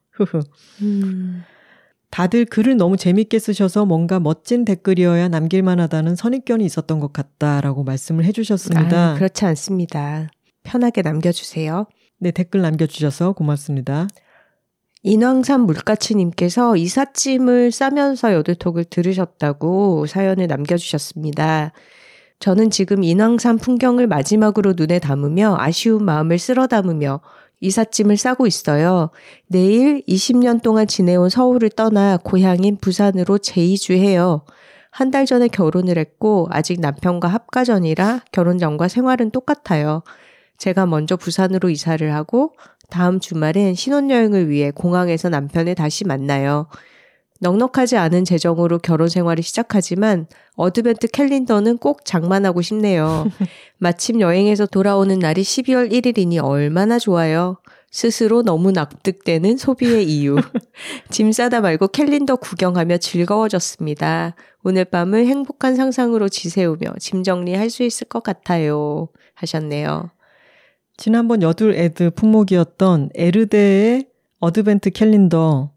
음. 0.83 1.43
다들 2.11 2.45
글을 2.45 2.77
너무 2.77 2.97
재밌게 2.97 3.39
쓰셔서 3.39 3.87
뭔가 3.87 4.19
멋진 4.19 4.65
댓글이어야 4.65 5.29
남길만 5.29 5.79
하다는 5.81 6.17
선입견이 6.17 6.65
있었던 6.65 6.99
것 6.99 7.13
같다라고 7.13 7.85
말씀을 7.85 8.25
해주셨습니다. 8.25 9.13
아, 9.13 9.15
그렇지 9.15 9.45
않습니다. 9.47 10.29
편하게 10.65 11.03
남겨주세요. 11.03 11.87
네, 12.21 12.31
댓글 12.33 12.61
남겨주셔서 12.61 13.33
고맙습니다. 13.33 14.07
인왕산 15.03 15.63
물가치님께서 15.63 16.77
이삿짐을 16.77 17.73
싸면서 17.73 18.35
여들톡을 18.35 18.85
들으셨다고 18.85 20.05
사연을 20.07 20.47
남겨주셨습니다. 20.47 21.73
저는 22.39 22.69
지금 22.71 23.03
인왕산 23.03 23.57
풍경을 23.59 24.07
마지막으로 24.07 24.75
눈에 24.77 24.99
담으며 24.99 25.57
아쉬운 25.59 26.05
마음을 26.05 26.39
쓸어 26.39 26.67
담으며 26.67 27.21
이삿짐을 27.61 28.19
싸고 28.19 28.47
있어요. 28.47 29.11
내일 29.47 30.03
20년 30.07 30.63
동안 30.63 30.87
지내온 30.87 31.31
서울을 31.31 31.71
떠나 31.71 32.19
고향인 32.19 32.79
부산으로 32.79 33.39
재이주해요. 33.39 34.45
한 34.91 35.11
달 35.11 35.25
전에 35.25 35.49
결혼을 35.49 35.97
했고 35.99 36.49
아직 36.51 36.81
남편과 36.81 37.29
합가 37.29 37.65
전이라 37.65 38.25
결혼 38.33 38.59
전과 38.59 38.89
생활은 38.89 39.31
똑같아요. 39.31 40.03
제가 40.61 40.85
먼저 40.85 41.17
부산으로 41.17 41.71
이사를 41.71 42.15
하고 42.15 42.53
다음 42.91 43.19
주말엔 43.19 43.75
신혼여행을 43.75 44.51
위해 44.51 44.71
공항에서 44.71 45.31
남편을 45.31 45.75
다시 45.75 46.05
만나요. 46.05 46.69
넉넉하지 47.41 47.97
않은 47.97 48.27
재정으로 48.27 48.79
결혼 48.79 49.09
생활을 49.09 49.43
시작하지만 49.43 50.27
advent 50.57 51.09
calendar는 51.09 51.79
꼭 51.79 52.05
장만하고 52.05 52.61
싶네요. 52.61 53.27
마침 53.79 54.21
여행에서 54.21 54.67
돌아오는 54.67 55.19
날이 55.19 55.41
12월 55.41 55.91
1일이니 55.91 56.45
얼마나 56.45 56.99
좋아요. 56.99 57.57
스스로 57.91 58.43
너무 58.43 58.71
납득되는 58.71 59.57
소비의 59.57 60.05
이유. 60.05 60.37
짐 61.09 61.33
싸다 61.33 61.63
말고 61.63 61.89
캘린더 61.89 62.37
구경하며 62.37 62.99
즐거워졌습니다. 62.99 64.35
오늘 64.63 64.85
밤을 64.85 65.27
행복한 65.27 65.75
상상으로 65.75 66.29
지새우며 66.29 66.97
짐 66.99 67.23
정리할 67.23 67.71
수 67.71 67.83
있을 67.83 68.09
것 68.09 68.23
같아요. 68.23 69.09
하셨네요. 69.33 70.11
지난번 71.01 71.41
여둘 71.41 71.73
AD 71.73 72.11
품목이었던 72.11 73.09
에르데의 73.15 74.05
advent 74.39 74.91
calendar 74.91 75.71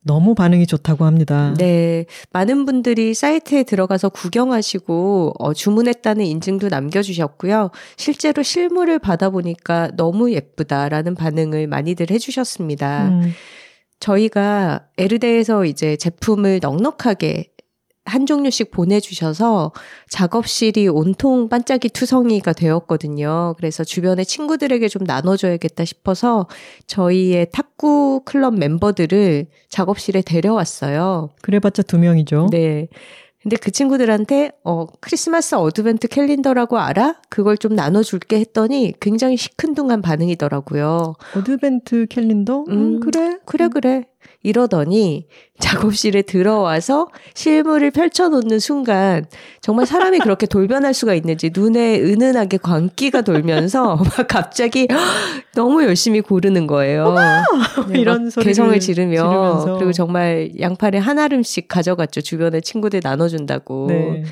너무 0.00 0.34
반응이 0.34 0.66
좋다고 0.66 1.04
합니다. 1.04 1.52
네. 1.58 2.06
많은 2.32 2.64
분들이 2.64 3.12
사이트에 3.12 3.64
들어가서 3.64 4.08
구경하시고 4.08 5.34
어, 5.38 5.52
주문했다는 5.52 6.24
인증도 6.24 6.70
남겨주셨고요. 6.70 7.70
실제로 7.98 8.42
실물을 8.42 8.98
받아보니까 8.98 9.90
너무 9.94 10.32
예쁘다라는 10.32 11.16
반응을 11.16 11.66
많이들 11.66 12.10
해주셨습니다. 12.10 13.08
음. 13.08 13.32
저희가 14.00 14.86
에르데에서 14.96 15.66
이제 15.66 15.96
제품을 15.96 16.60
넉넉하게 16.62 17.51
한 18.04 18.26
종류씩 18.26 18.70
보내주셔서 18.70 19.72
작업실이 20.08 20.88
온통 20.88 21.48
반짝이 21.48 21.88
투성이가 21.90 22.52
되었거든요. 22.52 23.54
그래서 23.56 23.84
주변의 23.84 24.26
친구들에게 24.26 24.88
좀 24.88 25.04
나눠줘야겠다 25.04 25.84
싶어서 25.84 26.46
저희의 26.86 27.48
탁구 27.52 28.22
클럽 28.24 28.54
멤버들을 28.54 29.46
작업실에 29.68 30.22
데려왔어요. 30.22 31.30
그래봤자 31.42 31.82
두 31.82 31.98
명이죠. 31.98 32.48
네. 32.50 32.88
근데 33.42 33.56
그 33.56 33.72
친구들한테 33.72 34.52
어 34.62 34.86
크리스마스 35.00 35.56
advent 35.56 36.06
calendar라고 36.06 36.78
알아? 36.78 37.16
그걸 37.28 37.58
좀 37.58 37.74
나눠줄게 37.74 38.38
했더니 38.38 38.92
굉장히 39.00 39.36
시큰둥한 39.36 40.00
반응이더라고요. 40.00 41.14
advent 41.36 42.06
calendar? 42.08 42.66
음, 42.68 42.72
음 42.72 43.00
그래 43.00 43.38
그래 43.44 43.68
그래 43.68 44.04
이러더니 44.42 45.26
작업실에 45.60 46.22
들어와서 46.22 47.08
실물을 47.34 47.90
펼쳐놓는 47.92 48.58
순간 48.58 49.24
정말 49.60 49.86
사람이 49.86 50.18
그렇게 50.18 50.46
돌변할 50.46 50.94
수가 50.94 51.14
있는지 51.14 51.50
눈에 51.54 52.00
은은하게 52.00 52.58
광기가 52.58 53.22
돌면서 53.22 53.96
막 54.02 54.28
갑자기 54.28 54.88
너무 55.54 55.84
열심히 55.84 56.20
고르는 56.20 56.66
거예요. 56.66 57.14
네, 57.88 58.00
이런 58.00 58.30
소리 58.30 58.46
괴성을 58.46 58.78
지르며 58.80 59.16
지르면서. 59.16 59.74
그리고 59.76 59.92
정말 59.92 60.50
양팔에 60.58 60.98
한 60.98 61.18
아름씩 61.18 61.68
가져갔죠. 61.68 62.20
주변에 62.20 62.60
친구들 62.60 63.00
나눠준다고. 63.02 63.86
네. 63.88 64.24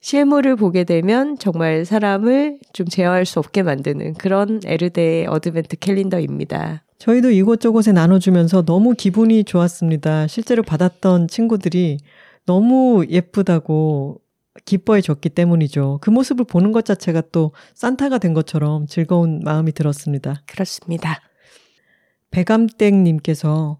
실물을 0.00 0.54
보게 0.56 0.84
되면 0.84 1.36
정말 1.38 1.84
사람을 1.84 2.58
좀 2.72 2.86
제어할 2.86 3.26
수 3.26 3.40
없게 3.40 3.62
만드는 3.62 4.14
그런 4.14 4.60
에르데의 4.64 5.26
advent 5.26 5.76
캘린더입니다. 5.76 6.84
저희도 6.98 7.30
이곳저곳에 7.30 7.92
나눠주면서 7.92 8.62
너무 8.62 8.94
기분이 8.94 9.44
좋았습니다. 9.44 10.26
실제로 10.26 10.62
받았던 10.62 11.28
친구들이 11.28 11.98
너무 12.46 13.04
예쁘다고 13.08 14.20
기뻐해 14.64 15.00
줬기 15.00 15.28
때문이죠. 15.28 15.98
그 16.00 16.10
모습을 16.10 16.44
보는 16.46 16.72
것 16.72 16.84
자체가 16.84 17.22
또 17.32 17.52
산타가 17.74 18.18
된 18.18 18.32
것처럼 18.32 18.86
즐거운 18.86 19.40
마음이 19.44 19.72
들었습니다. 19.72 20.42
그렇습니다. 20.46 21.20
배감땡님께서 22.30 23.78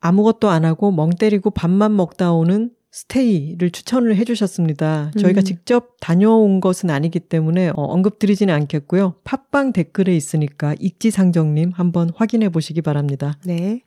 아무것도 0.00 0.48
안 0.48 0.64
하고 0.64 0.90
멍 0.90 1.10
때리고 1.10 1.50
밥만 1.50 1.94
먹다 1.96 2.32
오는 2.32 2.70
스테이를 2.90 3.70
추천을 3.70 4.16
해주셨습니다. 4.16 5.12
저희가 5.18 5.42
음. 5.42 5.44
직접 5.44 5.96
다녀온 6.00 6.60
것은 6.60 6.90
아니기 6.90 7.20
때문에 7.20 7.68
어, 7.70 7.82
언급드리지는 7.82 8.52
않겠고요. 8.54 9.16
팟빵 9.24 9.72
댓글에 9.72 10.16
있으니까 10.16 10.74
인지상정님 10.80 11.72
한번 11.74 12.10
확인해 12.14 12.48
보시기 12.48 12.80
바랍니다. 12.80 13.38
네. 13.44 13.82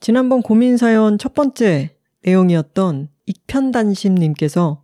지난번 0.00 0.40
고민 0.40 0.78
사연 0.78 1.18
첫 1.18 1.34
번째 1.34 1.94
내용이었던 2.24 3.08
익편단심님께서 3.26 4.82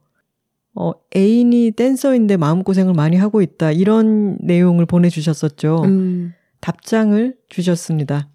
어, 0.74 0.92
애인이 1.16 1.70
댄서인데 1.70 2.36
마음고생을 2.36 2.92
많이 2.92 3.16
하고 3.16 3.40
있다. 3.40 3.72
이런 3.72 4.36
내용을 4.40 4.84
보내주셨었죠. 4.84 5.82
음. 5.84 6.34
답장을 6.60 7.34
주셨습니다. 7.48 8.28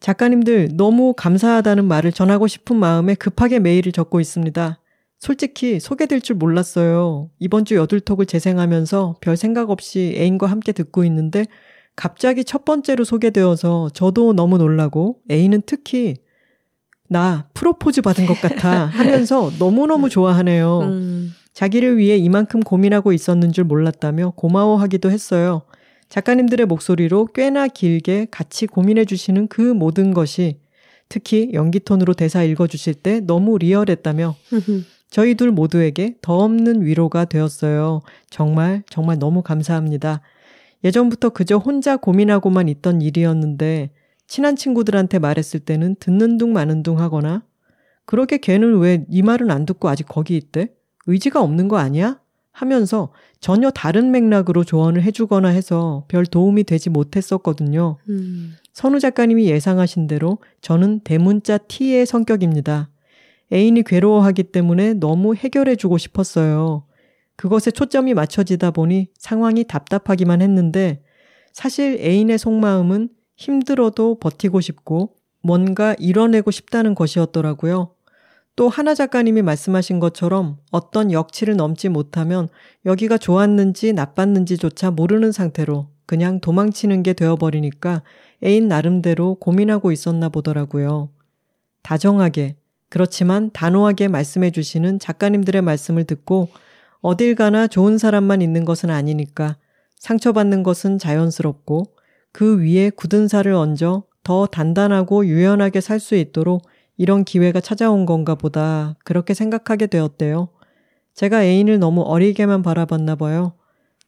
작가님들 0.00 0.70
너무 0.74 1.14
감사하다는 1.14 1.86
말을 1.86 2.12
전하고 2.12 2.46
싶은 2.46 2.76
마음에 2.76 3.14
급하게 3.14 3.58
메일을 3.58 3.92
적고 3.92 4.20
있습니다. 4.20 4.78
솔직히 5.18 5.80
소개될 5.80 6.20
줄 6.20 6.36
몰랐어요. 6.36 7.30
이번 7.38 7.64
주 7.64 7.74
여둘톡을 7.76 8.26
재생하면서 8.26 9.16
별 9.20 9.36
생각 9.36 9.70
없이 9.70 10.14
애인과 10.16 10.46
함께 10.46 10.72
듣고 10.72 11.04
있는데 11.04 11.46
갑자기 11.96 12.44
첫 12.44 12.64
번째로 12.64 13.04
소개되어서 13.04 13.90
저도 13.94 14.34
너무 14.34 14.58
놀라고 14.58 15.20
애인은 15.30 15.62
특히 15.64 16.16
나 17.08 17.48
프로포즈 17.54 18.02
받은 18.02 18.26
것 18.26 18.34
같아 18.40 18.86
하면서 18.86 19.50
너무너무 19.58 20.10
좋아하네요. 20.10 20.80
음. 20.82 21.32
자기를 21.54 21.96
위해 21.96 22.18
이만큼 22.18 22.60
고민하고 22.60 23.14
있었는 23.14 23.50
줄 23.52 23.64
몰랐다며 23.64 24.32
고마워하기도 24.36 25.10
했어요. 25.10 25.62
작가님들의 26.08 26.66
목소리로 26.66 27.26
꽤나 27.34 27.68
길게 27.68 28.28
같이 28.30 28.66
고민해 28.66 29.04
주시는 29.04 29.48
그 29.48 29.60
모든 29.60 30.14
것이 30.14 30.58
특히 31.08 31.50
연기 31.52 31.80
톤으로 31.80 32.14
대사 32.14 32.42
읽어 32.42 32.66
주실 32.66 32.94
때 32.94 33.20
너무 33.20 33.58
리얼했다며 33.58 34.34
저희 35.10 35.34
둘 35.34 35.50
모두에게 35.52 36.16
더 36.20 36.38
없는 36.38 36.84
위로가 36.84 37.26
되었어요. 37.26 38.02
정말 38.28 38.82
정말 38.90 39.18
너무 39.18 39.42
감사합니다. 39.42 40.20
예전부터 40.84 41.30
그저 41.30 41.56
혼자 41.56 41.96
고민하고만 41.96 42.68
있던 42.68 43.02
일이었는데 43.02 43.90
친한 44.26 44.56
친구들한테 44.56 45.18
말했을 45.18 45.60
때는 45.60 45.96
듣는 46.00 46.38
둥 46.38 46.52
마는 46.52 46.82
둥 46.82 46.98
하거나 46.98 47.44
그렇게 48.04 48.38
걔는 48.38 48.78
왜네 48.78 49.22
말은 49.22 49.50
안 49.50 49.66
듣고 49.66 49.88
아직 49.88 50.06
거기 50.06 50.36
있대? 50.36 50.70
의지가 51.06 51.40
없는 51.40 51.68
거 51.68 51.78
아니야? 51.78 52.20
하면서 52.56 53.10
전혀 53.38 53.70
다른 53.70 54.10
맥락으로 54.10 54.64
조언을 54.64 55.02
해주거나 55.02 55.48
해서 55.48 56.06
별 56.08 56.24
도움이 56.24 56.64
되지 56.64 56.88
못했었거든요. 56.88 57.98
음. 58.08 58.56
선우 58.72 58.98
작가님이 58.98 59.46
예상하신 59.50 60.06
대로 60.06 60.38
저는 60.62 61.00
대문자 61.00 61.58
T의 61.58 62.06
성격입니다. 62.06 62.88
애인이 63.52 63.82
괴로워하기 63.82 64.44
때문에 64.44 64.94
너무 64.94 65.34
해결해주고 65.34 65.98
싶었어요. 65.98 66.84
그것에 67.36 67.70
초점이 67.70 68.14
맞춰지다 68.14 68.70
보니 68.70 69.08
상황이 69.18 69.64
답답하기만 69.64 70.40
했는데 70.40 71.02
사실 71.52 71.98
애인의 72.00 72.38
속마음은 72.38 73.10
힘들어도 73.36 74.18
버티고 74.18 74.62
싶고 74.62 75.10
뭔가 75.42 75.94
이뤄내고 75.98 76.50
싶다는 76.50 76.94
것이었더라고요. 76.94 77.90
또 78.56 78.70
하나 78.70 78.94
작가님이 78.94 79.42
말씀하신 79.42 80.00
것처럼 80.00 80.56
어떤 80.70 81.12
역치를 81.12 81.56
넘지 81.56 81.90
못하면 81.90 82.48
여기가 82.86 83.18
좋았는지 83.18 83.92
나빴는지조차 83.92 84.90
모르는 84.90 85.30
상태로 85.30 85.88
그냥 86.06 86.40
도망치는 86.40 87.02
게 87.02 87.12
되어버리니까 87.12 88.02
애인 88.42 88.68
나름대로 88.68 89.34
고민하고 89.34 89.92
있었나 89.92 90.30
보더라고요. 90.30 91.10
다정하게, 91.82 92.56
그렇지만 92.88 93.50
단호하게 93.52 94.08
말씀해 94.08 94.50
주시는 94.50 95.00
작가님들의 95.00 95.60
말씀을 95.60 96.04
듣고 96.04 96.48
어딜 97.00 97.34
가나 97.34 97.66
좋은 97.66 97.98
사람만 97.98 98.40
있는 98.40 98.64
것은 98.64 98.88
아니니까 98.90 99.56
상처받는 99.98 100.62
것은 100.62 100.98
자연스럽고 100.98 101.84
그 102.32 102.60
위에 102.60 102.90
굳은 102.90 103.28
살을 103.28 103.52
얹어 103.52 104.04
더 104.22 104.46
단단하고 104.46 105.26
유연하게 105.26 105.80
살 105.80 106.00
수 106.00 106.14
있도록 106.14 106.62
이런 106.96 107.24
기회가 107.24 107.60
찾아온 107.60 108.06
건가 108.06 108.34
보다 108.34 108.96
그렇게 109.04 109.34
생각하게 109.34 109.86
되었대요. 109.86 110.48
제가 111.14 111.44
애인을 111.44 111.78
너무 111.78 112.02
어리게만 112.02 112.62
바라봤나 112.62 113.16
봐요. 113.16 113.52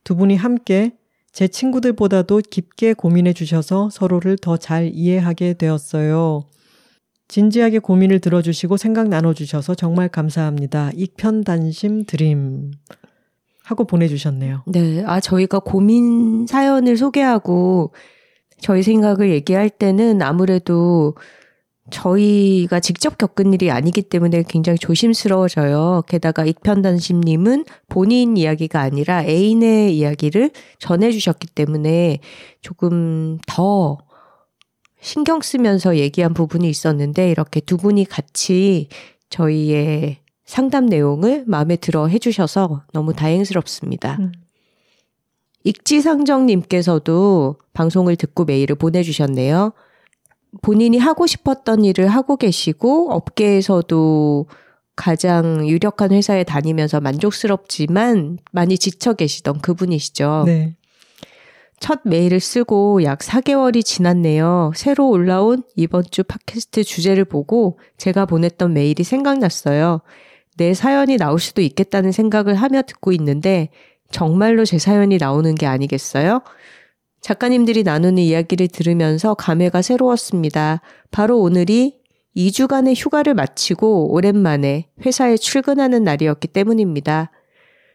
두 0.04 0.16
분이 0.16 0.36
함께 0.36 0.92
제 1.32 1.48
친구들보다도 1.48 2.42
깊게 2.50 2.94
고민해 2.94 3.32
주셔서 3.32 3.90
서로를 3.90 4.36
더 4.36 4.56
잘 4.56 4.90
이해하게 4.92 5.54
되었어요. 5.54 6.44
진지하게 7.28 7.80
고민을 7.80 8.20
들어주시고 8.20 8.78
생각 8.78 9.08
나눠주셔서 9.08 9.74
정말 9.74 10.08
감사합니다. 10.08 10.90
익편단심 10.94 12.04
드림. 12.06 12.70
하고 13.64 13.84
보내주셨네요. 13.84 14.62
네. 14.66 15.04
아, 15.04 15.20
저희가 15.20 15.58
고민 15.58 16.46
사연을 16.46 16.96
소개하고 16.96 17.92
저희 18.62 18.82
생각을 18.82 19.28
얘기할 19.30 19.68
때는 19.68 20.22
아무래도 20.22 21.14
저희가 21.90 22.80
직접 22.80 23.18
겪은 23.18 23.54
일이 23.54 23.70
아니기 23.70 24.02
때문에 24.02 24.44
굉장히 24.48 24.78
조심스러워져요. 24.78 26.02
게다가 26.06 26.44
익편단심님은 26.44 27.64
본인 27.88 28.36
이야기가 28.36 28.80
아니라 28.80 29.24
애인의 29.24 29.96
이야기를 29.96 30.50
전해주셨기 30.78 31.48
때문에 31.48 32.18
조금 32.60 33.38
더 33.46 33.98
신경 35.00 35.40
쓰면서 35.40 35.96
얘기한 35.96 36.34
부분이 36.34 36.68
있었는데 36.68 37.30
이렇게 37.30 37.60
두 37.60 37.76
분이 37.76 38.04
같이 38.04 38.88
저희의 39.30 40.18
상담 40.44 40.86
내용을 40.86 41.44
마음에 41.46 41.76
들어 41.76 42.06
해주셔서 42.06 42.84
너무 42.92 43.12
다행스럽습니다. 43.12 44.16
음. 44.20 44.32
익지상정님께서도 45.64 47.56
방송을 47.74 48.16
듣고 48.16 48.44
메일을 48.44 48.76
보내주셨네요. 48.76 49.72
본인이 50.62 50.98
하고 50.98 51.26
싶었던 51.26 51.84
일을 51.84 52.08
하고 52.08 52.36
계시고 52.36 53.12
업계에서도 53.12 54.46
가장 54.96 55.68
유력한 55.68 56.10
회사에 56.12 56.42
다니면서 56.42 57.00
만족스럽지만 57.00 58.38
많이 58.50 58.76
지쳐 58.76 59.14
계시던 59.14 59.60
그분이시죠. 59.60 60.44
네. 60.46 60.74
첫 61.80 62.00
메일을 62.04 62.40
쓰고 62.40 63.04
약 63.04 63.20
4개월이 63.20 63.84
지났네요. 63.84 64.72
새로 64.74 65.08
올라온 65.08 65.62
이번 65.76 66.02
주 66.10 66.24
팟캐스트 66.24 66.82
주제를 66.82 67.24
보고 67.24 67.78
제가 67.96 68.26
보냈던 68.26 68.72
메일이 68.72 69.04
생각났어요. 69.04 70.00
내 70.56 70.74
사연이 70.74 71.16
나올 71.16 71.38
수도 71.38 71.62
있겠다는 71.62 72.10
생각을 72.10 72.56
하며 72.56 72.82
듣고 72.82 73.12
있는데 73.12 73.68
정말로 74.10 74.64
제 74.64 74.78
사연이 74.78 75.18
나오는 75.18 75.54
게 75.54 75.66
아니겠어요? 75.66 76.42
작가님들이 77.20 77.82
나누는 77.82 78.18
이야기를 78.22 78.68
들으면서 78.68 79.34
감회가 79.34 79.82
새로웠습니다. 79.82 80.80
바로 81.10 81.40
오늘이 81.40 81.98
2주간의 82.36 82.94
휴가를 82.96 83.34
마치고 83.34 84.12
오랜만에 84.12 84.88
회사에 85.04 85.36
출근하는 85.36 86.04
날이었기 86.04 86.48
때문입니다. 86.48 87.30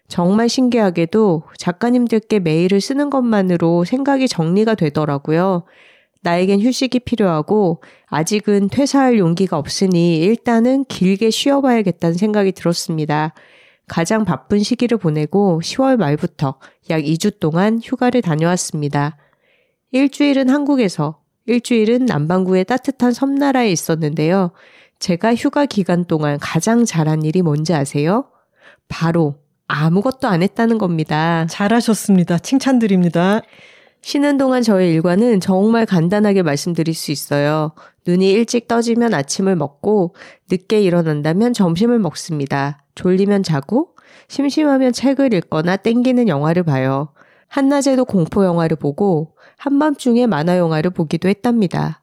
정말 0.07 0.49
신기하게도 0.49 1.43
작가님들께 1.57 2.39
메일을 2.39 2.81
쓰는 2.81 3.09
것만으로 3.09 3.85
생각이 3.85 4.27
정리가 4.27 4.75
되더라고요. 4.75 5.63
나에겐 6.21 6.61
휴식이 6.61 6.99
필요하고 6.99 7.81
아직은 8.07 8.69
퇴사할 8.69 9.17
용기가 9.17 9.57
없으니 9.57 10.17
일단은 10.19 10.85
길게 10.85 11.29
쉬어봐야겠다는 11.29 12.15
생각이 12.17 12.51
들었습니다. 12.51 13.33
가장 13.87 14.25
바쁜 14.25 14.63
시기를 14.63 14.97
보내고 14.97 15.61
10월 15.63 15.97
말부터 15.97 16.55
약 16.89 17.01
2주 17.01 17.39
동안 17.39 17.79
휴가를 17.83 18.21
다녀왔습니다. 18.21 19.17
일주일은 19.91 20.49
한국에서, 20.49 21.19
일주일은 21.45 22.05
남반구의 22.05 22.65
따뜻한 22.65 23.11
섬나라에 23.11 23.71
있었는데요. 23.71 24.51
제가 24.99 25.35
휴가 25.35 25.65
기간 25.65 26.05
동안 26.05 26.39
가장 26.39 26.85
잘한 26.85 27.23
일이 27.23 27.41
뭔지 27.41 27.73
아세요? 27.73 28.25
바로 28.87 29.35
아무것도 29.67 30.27
안 30.27 30.41
했다는 30.41 30.77
겁니다. 30.77 31.45
잘하셨습니다. 31.49 32.37
칭찬드립니다. 32.39 33.41
쉬는 34.01 34.37
동안 34.37 34.61
저의 34.61 34.93
일과는 34.93 35.39
정말 35.39 35.85
간단하게 35.85 36.43
말씀드릴 36.43 36.93
수 36.93 37.11
있어요. 37.11 37.71
눈이 38.05 38.31
일찍 38.31 38.67
떠지면 38.67 39.13
아침을 39.13 39.55
먹고 39.55 40.15
늦게 40.51 40.81
일어난다면 40.81 41.53
점심을 41.53 41.99
먹습니다. 41.99 42.83
졸리면 42.95 43.43
자고 43.43 43.95
심심하면 44.27 44.93
책을 44.93 45.33
읽거나 45.33 45.77
땡기는 45.77 46.27
영화를 46.27 46.63
봐요. 46.63 47.09
한낮에도 47.47 48.05
공포 48.05 48.43
영화를 48.45 48.77
보고 48.77 49.35
한밤중에 49.57 50.27
만화 50.27 50.57
영화를 50.57 50.91
보기도 50.91 51.29
했답니다. 51.29 52.01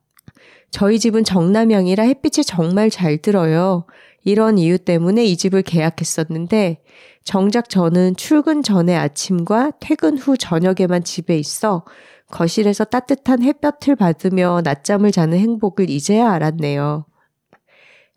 저희 0.70 0.98
집은 0.98 1.24
정남향이라 1.24 2.04
햇빛이 2.04 2.44
정말 2.44 2.90
잘 2.90 3.18
들어요. 3.18 3.86
이런 4.22 4.58
이유 4.58 4.78
때문에 4.78 5.24
이 5.24 5.36
집을 5.36 5.62
계약했었는데 5.62 6.82
정작 7.24 7.68
저는 7.68 8.16
출근 8.16 8.62
전에 8.62 8.96
아침과 8.96 9.72
퇴근 9.80 10.16
후 10.16 10.36
저녁에만 10.36 11.04
집에 11.04 11.36
있어 11.38 11.84
거실에서 12.30 12.84
따뜻한 12.84 13.42
햇볕을 13.42 13.96
받으며 13.96 14.62
낮잠을 14.64 15.12
자는 15.12 15.38
행복을 15.38 15.90
이제야 15.90 16.30
알았네요. 16.32 17.04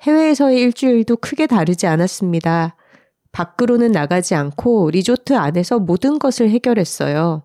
해외에서의 0.02 0.60
일주일도 0.60 1.18
크게 1.18 1.48
다르지 1.48 1.88
않았습니다. 1.88 2.76
밖으로는 3.32 3.92
나가지 3.92 4.36
않고 4.36 4.92
리조트 4.92 5.36
안에서 5.36 5.80
모든 5.80 6.20
것을 6.20 6.50
해결했어요. 6.50 7.44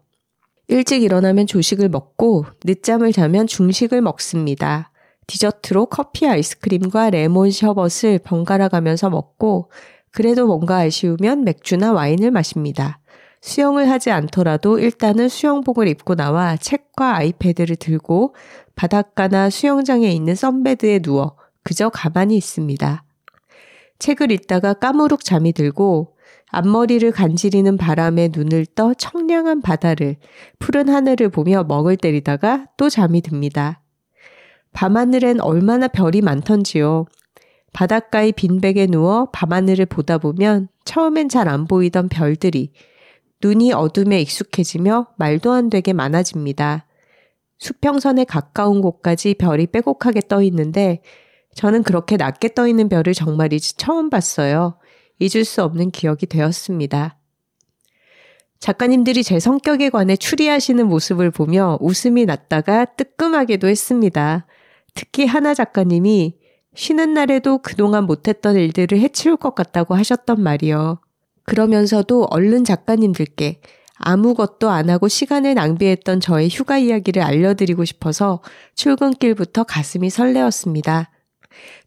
일찍 0.68 1.02
일어나면 1.02 1.46
조식을 1.46 1.88
먹고 1.88 2.44
늦잠을 2.64 3.12
자면 3.12 3.46
중식을 3.46 4.02
먹습니다. 4.02 4.90
디저트로 5.26 5.86
커피 5.86 6.26
아이스크림과 6.26 7.10
레몬 7.10 7.50
셔벗을 7.50 8.18
번갈아 8.18 8.68
가면서 8.68 9.08
먹고 9.08 9.70
그래도 10.10 10.46
뭔가 10.46 10.78
아쉬우면 10.78 11.44
맥주나 11.44 11.92
와인을 11.92 12.30
마십니다. 12.30 12.97
수영을 13.40 13.88
하지 13.88 14.10
않더라도 14.10 14.78
일단은 14.78 15.28
수영복을 15.28 15.88
입고 15.88 16.14
나와 16.14 16.56
책과 16.56 17.16
아이패드를 17.16 17.76
들고 17.76 18.34
바닷가나 18.74 19.50
수영장에 19.50 20.10
있는 20.10 20.34
썬베드에 20.34 21.00
누워 21.00 21.36
그저 21.62 21.88
가만히 21.88 22.36
있습니다. 22.36 23.04
책을 23.98 24.30
읽다가 24.32 24.74
까무룩 24.74 25.24
잠이 25.24 25.52
들고 25.52 26.16
앞머리를 26.50 27.10
간지리는 27.12 27.76
바람에 27.76 28.30
눈을 28.32 28.66
떠 28.74 28.94
청량한 28.94 29.60
바다를 29.60 30.16
푸른 30.58 30.88
하늘을 30.88 31.28
보며 31.28 31.64
먹을 31.64 31.96
때리다가 31.96 32.66
또 32.76 32.88
잠이 32.88 33.20
듭니다. 33.20 33.82
밤하늘엔 34.72 35.40
얼마나 35.40 35.88
별이 35.88 36.22
많던지요. 36.22 37.06
바닷가의 37.72 38.32
빈백에 38.32 38.86
누워 38.86 39.28
밤하늘을 39.32 39.86
보다 39.86 40.18
보면 40.18 40.68
처음엔 40.84 41.28
잘 41.28 41.48
안 41.48 41.66
보이던 41.66 42.08
별들이 42.08 42.72
눈이 43.42 43.72
어둠에 43.72 44.20
익숙해지며 44.20 45.08
말도 45.16 45.52
안 45.52 45.70
되게 45.70 45.92
많아집니다. 45.92 46.86
수평선에 47.58 48.24
가까운 48.24 48.80
곳까지 48.80 49.34
별이 49.34 49.66
빼곡하게 49.68 50.22
떠 50.28 50.42
있는데 50.42 51.02
저는 51.54 51.82
그렇게 51.82 52.16
낮게 52.16 52.54
떠 52.54 52.68
있는 52.68 52.88
별을 52.88 53.14
정말이지 53.14 53.76
처음 53.76 54.10
봤어요. 54.10 54.78
잊을 55.18 55.44
수 55.44 55.62
없는 55.62 55.90
기억이 55.90 56.26
되었습니다. 56.26 57.16
작가님들이 58.60 59.22
제 59.22 59.38
성격에 59.38 59.88
관해 59.90 60.16
추리하시는 60.16 60.86
모습을 60.86 61.30
보며 61.30 61.78
웃음이 61.80 62.26
났다가 62.26 62.84
뜨끔하기도 62.84 63.68
했습니다. 63.68 64.46
특히 64.94 65.26
하나 65.26 65.54
작가님이 65.54 66.36
쉬는 66.74 67.14
날에도 67.14 67.58
그동안 67.58 68.04
못했던 68.04 68.56
일들을 68.56 68.98
해치울 68.98 69.36
것 69.36 69.54
같다고 69.54 69.94
하셨던 69.94 70.40
말이요. 70.40 71.00
그러면서도 71.48 72.26
얼른 72.30 72.64
작가님들께 72.64 73.62
아무것도 73.96 74.68
안 74.68 74.90
하고 74.90 75.08
시간을 75.08 75.54
낭비했던 75.54 76.20
저의 76.20 76.50
휴가 76.50 76.76
이야기를 76.76 77.22
알려드리고 77.22 77.86
싶어서 77.86 78.42
출근길부터 78.74 79.64
가슴이 79.64 80.10
설레었습니다. 80.10 81.10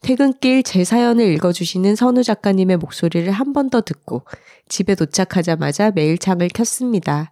퇴근길 0.01 0.63
제 0.63 0.83
사연을 0.83 1.25
읽어주시는 1.31 1.95
선우 1.95 2.23
작가님의 2.23 2.77
목소리를 2.77 3.31
한 3.31 3.53
번 3.53 3.69
더 3.69 3.81
듣고 3.81 4.23
집에 4.67 4.95
도착하자마자 4.95 5.91
메일창을 5.91 6.47
켰습니다. 6.49 7.31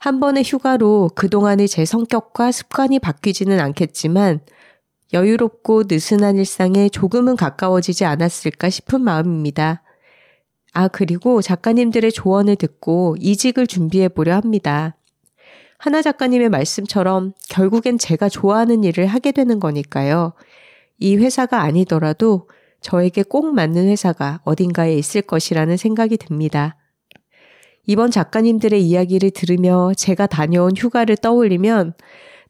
한 0.00 0.20
번의 0.20 0.44
휴가로 0.44 1.10
그동안의 1.14 1.68
제 1.68 1.86
성격과 1.86 2.52
습관이 2.52 2.98
바뀌지는 2.98 3.58
않겠지만 3.58 4.40
여유롭고 5.14 5.84
느슨한 5.88 6.36
일상에 6.36 6.90
조금은 6.90 7.34
가까워지지 7.34 8.04
않았을까 8.04 8.68
싶은 8.68 9.00
마음입니다. 9.00 9.82
아, 10.78 10.86
그리고 10.86 11.42
작가님들의 11.42 12.12
조언을 12.12 12.54
듣고 12.54 13.16
이직을 13.18 13.66
준비해 13.66 14.06
보려 14.06 14.36
합니다. 14.36 14.94
하나 15.76 16.02
작가님의 16.02 16.50
말씀처럼 16.50 17.32
결국엔 17.48 17.98
제가 17.98 18.28
좋아하는 18.28 18.84
일을 18.84 19.06
하게 19.06 19.32
되는 19.32 19.58
거니까요. 19.58 20.34
이 21.00 21.16
회사가 21.16 21.62
아니더라도 21.62 22.48
저에게 22.80 23.24
꼭 23.24 23.52
맞는 23.52 23.88
회사가 23.88 24.40
어딘가에 24.44 24.94
있을 24.94 25.22
것이라는 25.22 25.76
생각이 25.76 26.16
듭니다. 26.16 26.76
이번 27.84 28.12
작가님들의 28.12 28.80
이야기를 28.80 29.32
들으며 29.32 29.90
제가 29.96 30.28
다녀온 30.28 30.76
휴가를 30.76 31.16
떠올리면 31.16 31.94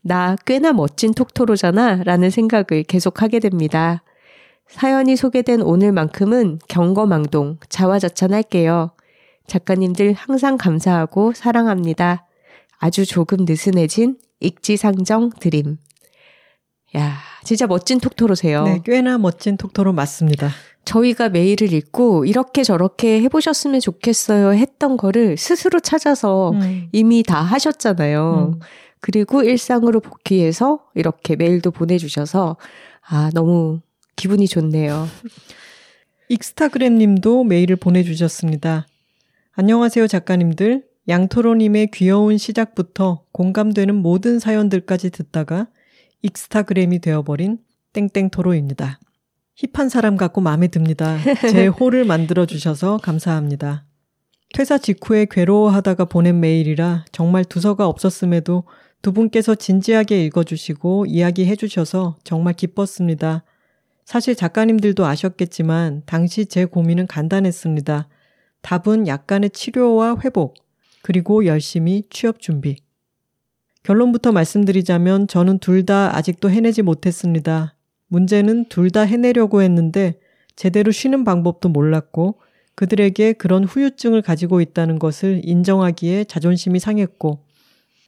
나 0.05 0.37
꽤나 0.45 0.75
멋진 0.75 1.15
톡토로잖아 1.15 2.03
라는 2.05 2.29
생각을 2.29 2.83
계속 2.87 3.23
하게 3.23 3.39
됩니다. 3.39 4.03
사연이 4.69 5.17
소개된 5.17 5.63
오늘만큼은 5.63 6.59
경거망동, 6.69 7.59
자화자찬할게요. 7.69 8.91
작가님들 9.47 10.13
항상 10.13 10.59
감사하고 10.59 11.33
사랑합니다. 11.35 12.27
아주 12.79 13.07
조금 13.07 13.39
느슨해진 13.41 14.19
익지상정 14.41 15.31
드림. 15.41 15.79
야, 16.97 17.17
진짜 17.45 17.67
멋진 17.67 17.99
톡토로세요. 17.99 18.65
네, 18.65 18.81
꽤나 18.85 19.19
멋진 19.19 19.57
톡토로 19.57 19.93
맞습니다. 19.93 20.51
저희가 20.85 21.29
메일을 21.29 21.73
읽고 21.73 22.25
이렇게 22.25 22.63
저렇게 22.63 23.21
해보셨으면 23.23 23.81
좋겠어요 23.81 24.55
했던 24.55 24.97
거를 24.97 25.37
스스로 25.37 25.81
찾아서 25.81 26.53
음. 26.53 26.89
이미 26.93 27.23
다 27.23 27.41
하셨잖아요. 27.43 28.55
음. 28.55 28.61
그리고 29.01 29.43
일상으로 29.43 30.01
복귀해서 30.01 30.81
이렇게 30.95 31.37
메일도 31.37 31.73
보내주셔서 31.73 32.57
아, 33.07 33.31
너무 33.35 33.81
기분이 34.19 34.49
좋네요. 34.49 35.09
익스타그램 36.29 36.97
님도 36.99 37.45
메일을 37.45 37.77
보내주셨습니다. 37.77 38.87
안녕하세요, 39.53 40.09
작가님들. 40.09 40.83
양토로님의 41.09 41.93
귀여운 41.95 42.37
시작부터 42.37 43.23
공감되는 43.33 43.95
모든 43.95 44.41
사연들까지 44.41 45.11
듣다가 45.11 45.69
익스타그램이 46.23 46.99
되어버린 46.99 47.59
땡땡토로입니다. 47.93 48.99
힙한 49.55 49.89
사람 49.89 50.17
같고 50.17 50.41
마음에 50.41 50.67
듭니다. 50.67 51.17
제 51.51 51.69
호를 51.71 52.05
만들어주셔서 52.05 52.99
감사합니다. 52.99 53.85
퇴사 54.53 54.79
직후에 54.79 55.27
괴로워하다가 55.31 56.07
보낸 56.07 56.41
메일이라 56.41 57.05
정말 57.13 57.45
두서가 57.45 57.87
없었음에도 57.87 58.65
두 59.01 59.13
분께서 59.13 59.55
진지하게 59.55 60.25
읽어주시고 60.25 61.07
이야기해주셔서 61.07 62.19
정말 62.25 62.55
기뻤습니다. 62.55 63.45
사실 64.09 64.35
작가님들도 64.35 65.05
아셨겠지만 65.05 66.01
당시 66.07 66.47
제 66.47 66.65
고민은 66.65 67.07
간단했습니다. 67.09 68.09
답은 68.63 69.07
약간의 69.07 69.51
치료와 69.51 70.17
회복, 70.25 70.55
그리고 71.03 71.45
열심히 71.45 72.05
취업 72.09 72.41
준비. 72.41 72.77
결론부터 73.83 74.33
말씀드리자면 74.33 75.29
저는 75.29 75.59
둘 75.59 75.85
다 75.85 76.17
아직도 76.17 76.49
해내지 76.51 76.81
못했습니다. 76.81 77.75
문제는 78.07 78.71
둘 78.71 78.89
다 78.91 79.03
해내려고 79.03 79.61
했는데 79.61 80.19
제대로 80.57 80.91
쉬는 80.91 81.25
방법도 81.25 81.69
몰랐고 81.69 82.41
그들에게 82.77 83.35
그런 83.35 83.65
후유증을 83.65 84.23
가지고 84.23 84.63
있다는 84.63 84.99
것을 84.99 85.43
인정하기에 85.45 86.25
자존심이 86.25 86.79
상했고 86.79 87.45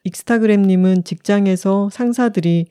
익스타그램님은 0.05 1.05
직장에서 1.05 1.91
상사들이 1.93 2.69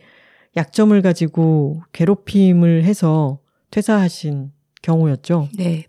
약점을 0.57 0.99
가지고 1.01 1.81
괴롭힘을 1.93 2.83
해서 2.83 3.39
퇴사하신 3.71 4.51
경우였죠. 4.81 5.49
네. 5.57 5.85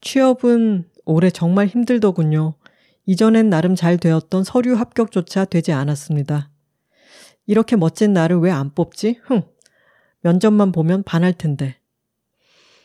취업은 0.00 0.84
올해 1.04 1.30
정말 1.30 1.66
힘들더군요. 1.66 2.54
이전엔 3.06 3.50
나름 3.50 3.74
잘 3.74 3.96
되었던 3.98 4.44
서류 4.44 4.74
합격조차 4.74 5.44
되지 5.46 5.72
않았습니다. 5.72 6.50
이렇게 7.46 7.76
멋진 7.76 8.12
나를 8.12 8.36
왜 8.38 8.50
안 8.50 8.74
뽑지? 8.74 9.20
흥. 9.22 9.42
면접만 10.20 10.72
보면 10.72 11.02
반할 11.04 11.32
텐데. 11.32 11.76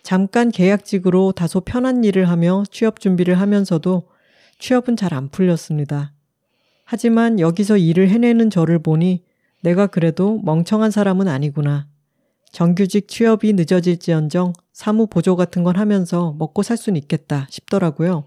잠깐 0.04 0.52
계약직으로 0.52 1.32
다소 1.32 1.62
편한 1.62 2.04
일을 2.04 2.30
하며 2.30 2.64
취업 2.72 3.00
준비를 3.00 3.40
하면서도 3.40 4.10
취업은 4.60 4.96
잘 4.96 5.14
안 5.14 5.30
풀렸습니다. 5.30 6.14
하지만 6.86 7.40
여기서 7.40 7.78
일을 7.78 8.10
해내는 8.10 8.50
저를 8.50 8.80
보니 8.80 9.24
내가 9.64 9.88
그래도 9.88 10.42
멍청한 10.44 10.92
사람은 10.92 11.30
아니구나. 11.30 11.88
정규직 12.52 13.08
취업이 13.08 13.54
늦어질지언정 13.54 14.54
사무 14.74 15.08
보조 15.08 15.36
같은 15.38 15.64
건 15.64 15.78
하면서 15.78 16.36
먹고 16.38 16.64
살 16.64 16.76
수는 16.76 16.98
있겠다 17.02 17.48
싶더라고요. 17.50 18.26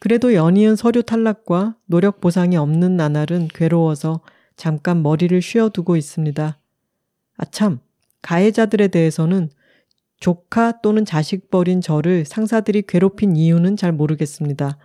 그래도 0.00 0.34
연이은 0.34 0.76
서류 0.76 1.02
탈락과 1.02 1.76
노력 1.86 2.20
보상이 2.20 2.56
없는 2.56 2.96
나날은 2.96 3.48
괴로워서 3.54 4.20
잠깐 4.54 5.02
머리를 5.02 5.40
쉬어두고 5.40 5.96
있습니다. 5.96 6.58
아참, 7.38 7.80
가해자들에 8.20 8.88
대해서는 8.88 9.48
조카 10.20 10.80
또는 10.82 11.06
자식 11.06 11.50
버린 11.50 11.80
저를 11.80 12.26
상사들이 12.26 12.82
괴롭힌 12.82 13.34
이유는 13.34 13.76
잘 13.76 13.92
모르겠습니다. 13.92 14.76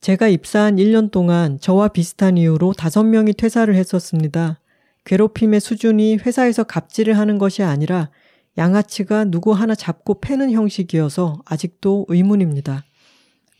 제가 0.00 0.28
입사한 0.28 0.76
1년 0.76 1.10
동안 1.10 1.60
저와 1.60 1.88
비슷한 1.88 2.38
이유로 2.38 2.72
5명이 2.72 3.36
퇴사를 3.36 3.72
했었습니다. 3.74 4.58
괴롭힘의 5.04 5.60
수준이 5.60 6.16
회사에서 6.18 6.64
갑질을 6.64 7.18
하는 7.18 7.38
것이 7.38 7.62
아니라 7.62 8.10
양아치가 8.58 9.24
누구 9.24 9.52
하나 9.52 9.74
잡고 9.74 10.20
패는 10.20 10.50
형식이어서 10.52 11.40
아직도 11.44 12.06
의문입니다. 12.08 12.84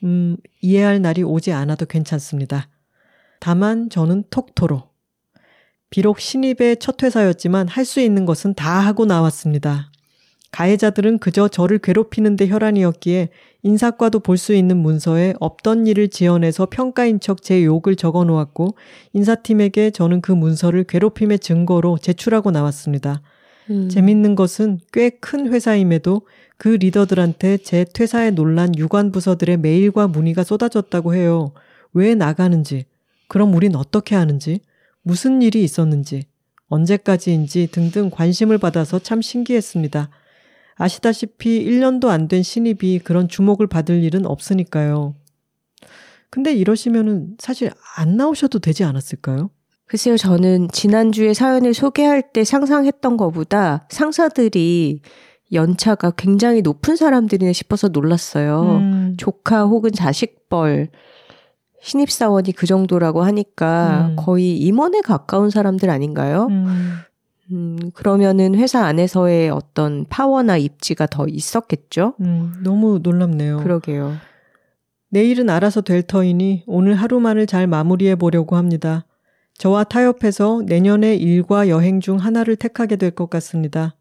음, 0.05 0.37
이해할 0.61 1.01
날이 1.01 1.23
오지 1.23 1.53
않아도 1.53 1.87
괜찮습니다. 1.87 2.69
다만 3.39 3.89
저는 3.89 4.25
톡토로. 4.31 4.91
비록 5.91 6.21
신입의 6.21 6.77
첫 6.79 7.03
회사였지만 7.03 7.67
할 7.69 7.85
수 7.85 8.01
있는 8.01 8.25
것은 8.27 8.55
다 8.55 8.79
하고 8.81 9.07
나왔습니다. 9.07 9.91
가해자들은 10.53 11.19
그저 11.19 11.49
저를 11.49 11.79
괴롭히는데 11.79 12.49
혈안이었기에 12.49 13.31
인사과도 13.63 14.21
볼 14.21 14.37
수 14.39 14.55
있는 14.55 14.79
문서에 14.79 15.35
없던 15.39 15.87
일을 15.87 16.09
지어내서 16.09 16.67
평가인 16.71 17.21
척 17.21 17.43
제 17.43 17.65
욕을 17.65 17.97
적어 17.97 18.25
놓았고 18.25 18.75
인사팀에게 19.13 19.91
저는 19.91 20.21
그 20.23 20.33
문서를 20.33 20.85
괴롭힘의 20.85 21.39
증거로 21.41 21.99
제출하고 21.99 22.51
나왔습니다. 22.51 23.23
음. 23.71 23.89
재밌는 23.89 24.35
것은 24.35 24.81
꽤 24.93 25.11
큰 25.21 25.53
회사임에도 25.53 26.23
그 26.57 26.69
리더들한테 26.69 27.59
제 27.59 27.85
퇴사에 27.85 28.31
논란 28.31 28.77
유관 28.77 29.13
부서들의 29.13 29.59
메일과 29.59 30.09
문의가 30.09 30.43
쏟아졌다고 30.45 31.15
해요. 31.15 31.53
왜 31.93 32.15
나가는지, 32.15 32.85
그럼 33.29 33.55
우린 33.55 33.75
어떻게 33.77 34.15
하는지, 34.15 34.61
무슨 35.03 35.41
일이 35.43 35.63
있었는지, 35.65 36.25
언제까지인지 36.69 37.69
등등 37.73 38.11
관심을 38.11 38.59
받아서 38.59 38.99
참 38.99 39.23
신기했습니다. 39.23 40.11
아시다시피 40.81 41.65
1년도 41.67 42.09
안 42.09 42.27
된 42.29 42.43
신입이 42.43 43.01
그런 43.01 43.29
주목을 43.29 43.67
받을 43.67 44.03
일은 44.03 44.25
없으니까요. 44.27 45.15
근데 46.31 46.53
이러시면은 46.55 47.35
사실 47.39 47.71
안 47.97 48.17
나오셔도 48.17 48.61
되지 48.61 48.85
않았을까요? 48.85 49.51
글쎄요, 49.87 50.17
저는 50.17 50.69
지난주에 50.73 51.35
사연을 51.35 51.75
소개할 51.75 52.33
때 52.33 52.45
상상했던 52.45 53.17
것보다 53.17 53.87
상사들이 53.91 55.03
연차가 55.53 56.13
굉장히 56.13 56.63
높은 56.63 56.95
사람들이네 56.95 57.53
싶어서 57.53 57.89
놀랐어요. 57.89 58.63
음. 58.81 59.15
조카 59.19 59.65
혹은 59.65 59.91
자식벌 59.91 60.89
신입사원이 61.83 62.53
그 62.53 62.67
정도라고 62.67 63.23
하니까 63.25 64.11
음. 64.11 64.17
거의 64.17 64.57
임원에 64.59 65.01
가까운 65.01 65.51
사람들 65.51 65.91
아닌가요? 65.91 66.47
음. 66.51 66.99
음, 67.53 67.91
그러면은 67.95 68.55
회사 68.55 68.85
안에서의 68.85 69.51
어떤 69.51 70.07
파워나 70.09 70.57
입지가 70.57 71.07
더 71.07 71.27
있었겠죠? 71.27 72.15
음, 72.21 72.55
너무 72.63 73.01
놀랍네요. 73.03 73.59
그러게요. 73.59 74.17
내일은 75.11 75.51
알아서 75.51 75.81
될 75.81 76.03
터이니 76.03 76.63
오늘 76.67 76.95
하루만을 76.95 77.47
잘 77.47 77.67
마무리해 77.67 78.15
보려고 78.15 78.57
합니다. 78.57 79.05
저와 79.59 79.85
타협해서 79.85 80.63
내년에 80.65 81.17
일과 81.17 81.69
여행 81.69 82.01
중 82.01 82.17
하나를 82.17 82.57
택하게 82.57 82.97
될 82.97 83.11
것 83.11 83.29
같습니다. 83.29 83.97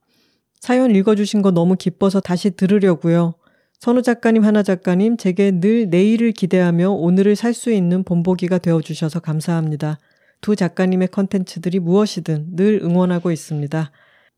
사연 0.59 0.91
읽어주신 0.95 1.41
거 1.41 1.51
너무 1.51 1.75
기뻐서 1.75 2.19
다시 2.19 2.51
들으려고요. 2.51 3.33
선우 3.79 4.01
작가님, 4.01 4.43
하나 4.43 4.61
작가님, 4.61 5.17
제게 5.17 5.51
늘 5.51 5.89
내일을 5.89 6.33
기대하며 6.33 6.91
오늘을 6.91 7.35
살 7.35 7.53
수 7.53 7.71
있는 7.71 8.03
본보기가 8.03 8.57
되어주셔서 8.59 9.21
감사합니다. 9.21 9.97
두 10.41 10.55
작가님의 10.55 11.09
컨텐츠들이 11.09 11.79
무엇이든 11.79 12.55
늘 12.55 12.79
응원하고 12.83 13.31
있습니다. 13.31 13.91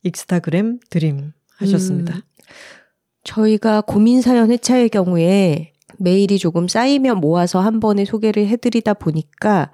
익스타그램 0.04 0.80
드림 0.90 1.34
하셨습니다. 1.58 2.16
음, 2.16 2.22
저희가 3.24 3.82
고민 3.82 4.22
사연 4.22 4.52
회차의 4.52 4.90
경우에 4.90 5.74
메일이 6.00 6.40
조금 6.40 6.68
쌓이면 6.68 7.20
모아서 7.20 7.60
한 7.60 7.80
번에 7.80 8.06
소개를 8.06 8.48
해드리다 8.48 8.96
보니까 8.96 9.72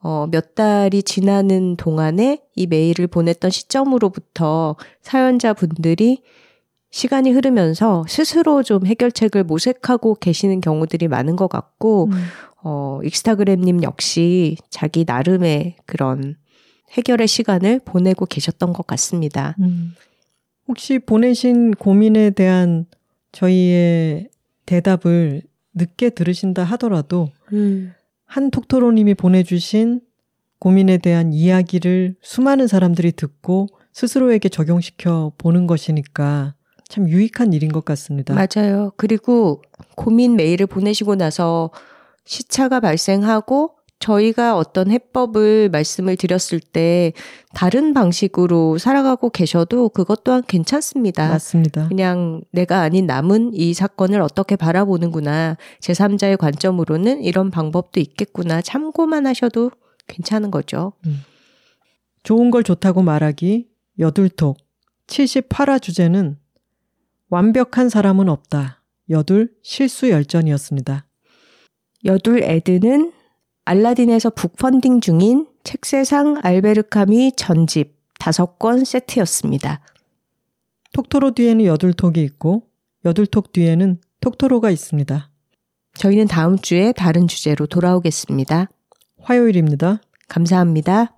어, 0.00 0.26
몇 0.30 0.54
달이 0.54 1.02
지나는 1.02 1.76
동안에 1.76 2.42
이 2.54 2.66
메일을 2.66 3.06
보냈던 3.08 3.50
시점으로부터 3.50 4.76
사연자 5.02 5.52
분들이 5.52 6.22
시간이 6.90 7.30
흐르면서 7.32 8.04
스스로 8.08 8.62
좀 8.62 8.86
해결책을 8.86 9.44
모색하고 9.44 10.14
계시는 10.14 10.60
경우들이 10.60 11.08
많은 11.08 11.36
것 11.36 11.48
같고, 11.48 12.06
음. 12.06 12.24
어, 12.62 13.00
익스타그램님 13.04 13.82
역시 13.82 14.56
자기 14.70 15.04
나름의 15.06 15.76
그런 15.86 16.36
해결의 16.92 17.28
시간을 17.28 17.80
보내고 17.84 18.26
계셨던 18.26 18.72
것 18.72 18.86
같습니다. 18.86 19.54
음. 19.60 19.94
혹시 20.66 20.98
보내신 20.98 21.72
고민에 21.72 22.30
대한 22.30 22.86
저희의 23.32 24.28
대답을 24.66 25.42
늦게 25.74 26.10
들으신다 26.10 26.64
하더라도 26.64 27.30
음. 27.52 27.92
한 28.24 28.50
톡토로님이 28.50 29.14
보내주신 29.14 30.00
고민에 30.58 30.98
대한 30.98 31.32
이야기를 31.32 32.16
수많은 32.20 32.66
사람들이 32.66 33.12
듣고 33.12 33.68
스스로에게 33.92 34.48
적용시켜 34.48 35.32
보는 35.38 35.66
것이니까 35.66 36.54
참 36.88 37.08
유익한 37.08 37.52
일인 37.52 37.70
것 37.70 37.84
같습니다. 37.84 38.34
맞아요. 38.34 38.92
그리고 38.96 39.62
고민 39.94 40.36
메일을 40.36 40.66
보내시고 40.66 41.16
나서 41.16 41.70
시차가 42.28 42.80
발생하고 42.80 43.74
저희가 44.00 44.56
어떤 44.56 44.90
해법을 44.90 45.70
말씀을 45.70 46.16
드렸을 46.16 46.60
때 46.60 47.12
다른 47.54 47.94
방식으로 47.94 48.78
살아가고 48.78 49.30
계셔도 49.30 49.88
그것 49.88 50.22
또한 50.22 50.42
괜찮습니다. 50.46 51.30
맞습니다. 51.30 51.88
그냥 51.88 52.42
내가 52.52 52.82
아닌 52.82 53.06
남은 53.06 53.54
이 53.54 53.74
사건을 53.74 54.20
어떻게 54.20 54.54
바라보는구나. 54.54 55.56
제3자의 55.80 56.36
관점으로는 56.36 57.24
이런 57.24 57.50
방법도 57.50 57.98
있겠구나. 57.98 58.60
참고만 58.60 59.26
하셔도 59.26 59.72
괜찮은 60.06 60.52
거죠. 60.52 60.92
좋은 62.22 62.50
걸 62.52 62.62
좋다고 62.62 63.02
말하기 63.02 63.68
여둘톡 63.98 64.58
78화 65.08 65.82
주제는 65.82 66.36
완벽한 67.30 67.88
사람은 67.88 68.28
없다. 68.28 68.84
여둘 69.10 69.50
실수 69.62 70.10
열전이었습니다. 70.10 71.07
여둘 72.04 72.42
애드는 72.42 73.12
알라딘에서 73.64 74.30
북펀딩 74.30 75.00
중인 75.00 75.46
책세상 75.64 76.40
알베르카미 76.42 77.32
전집 77.36 77.96
다섯 78.18 78.58
권 78.58 78.84
세트였습니다. 78.84 79.80
톡토로 80.92 81.32
뒤에는 81.32 81.64
여둘톡이 81.64 82.22
있고 82.22 82.62
여둘톡 83.04 83.52
뒤에는 83.52 84.00
톡토로가 84.20 84.70
있습니다. 84.70 85.30
저희는 85.94 86.26
다음 86.28 86.58
주에 86.58 86.92
다른 86.92 87.28
주제로 87.28 87.66
돌아오겠습니다. 87.66 88.68
화요일입니다. 89.20 90.00
감사합니다. 90.28 91.14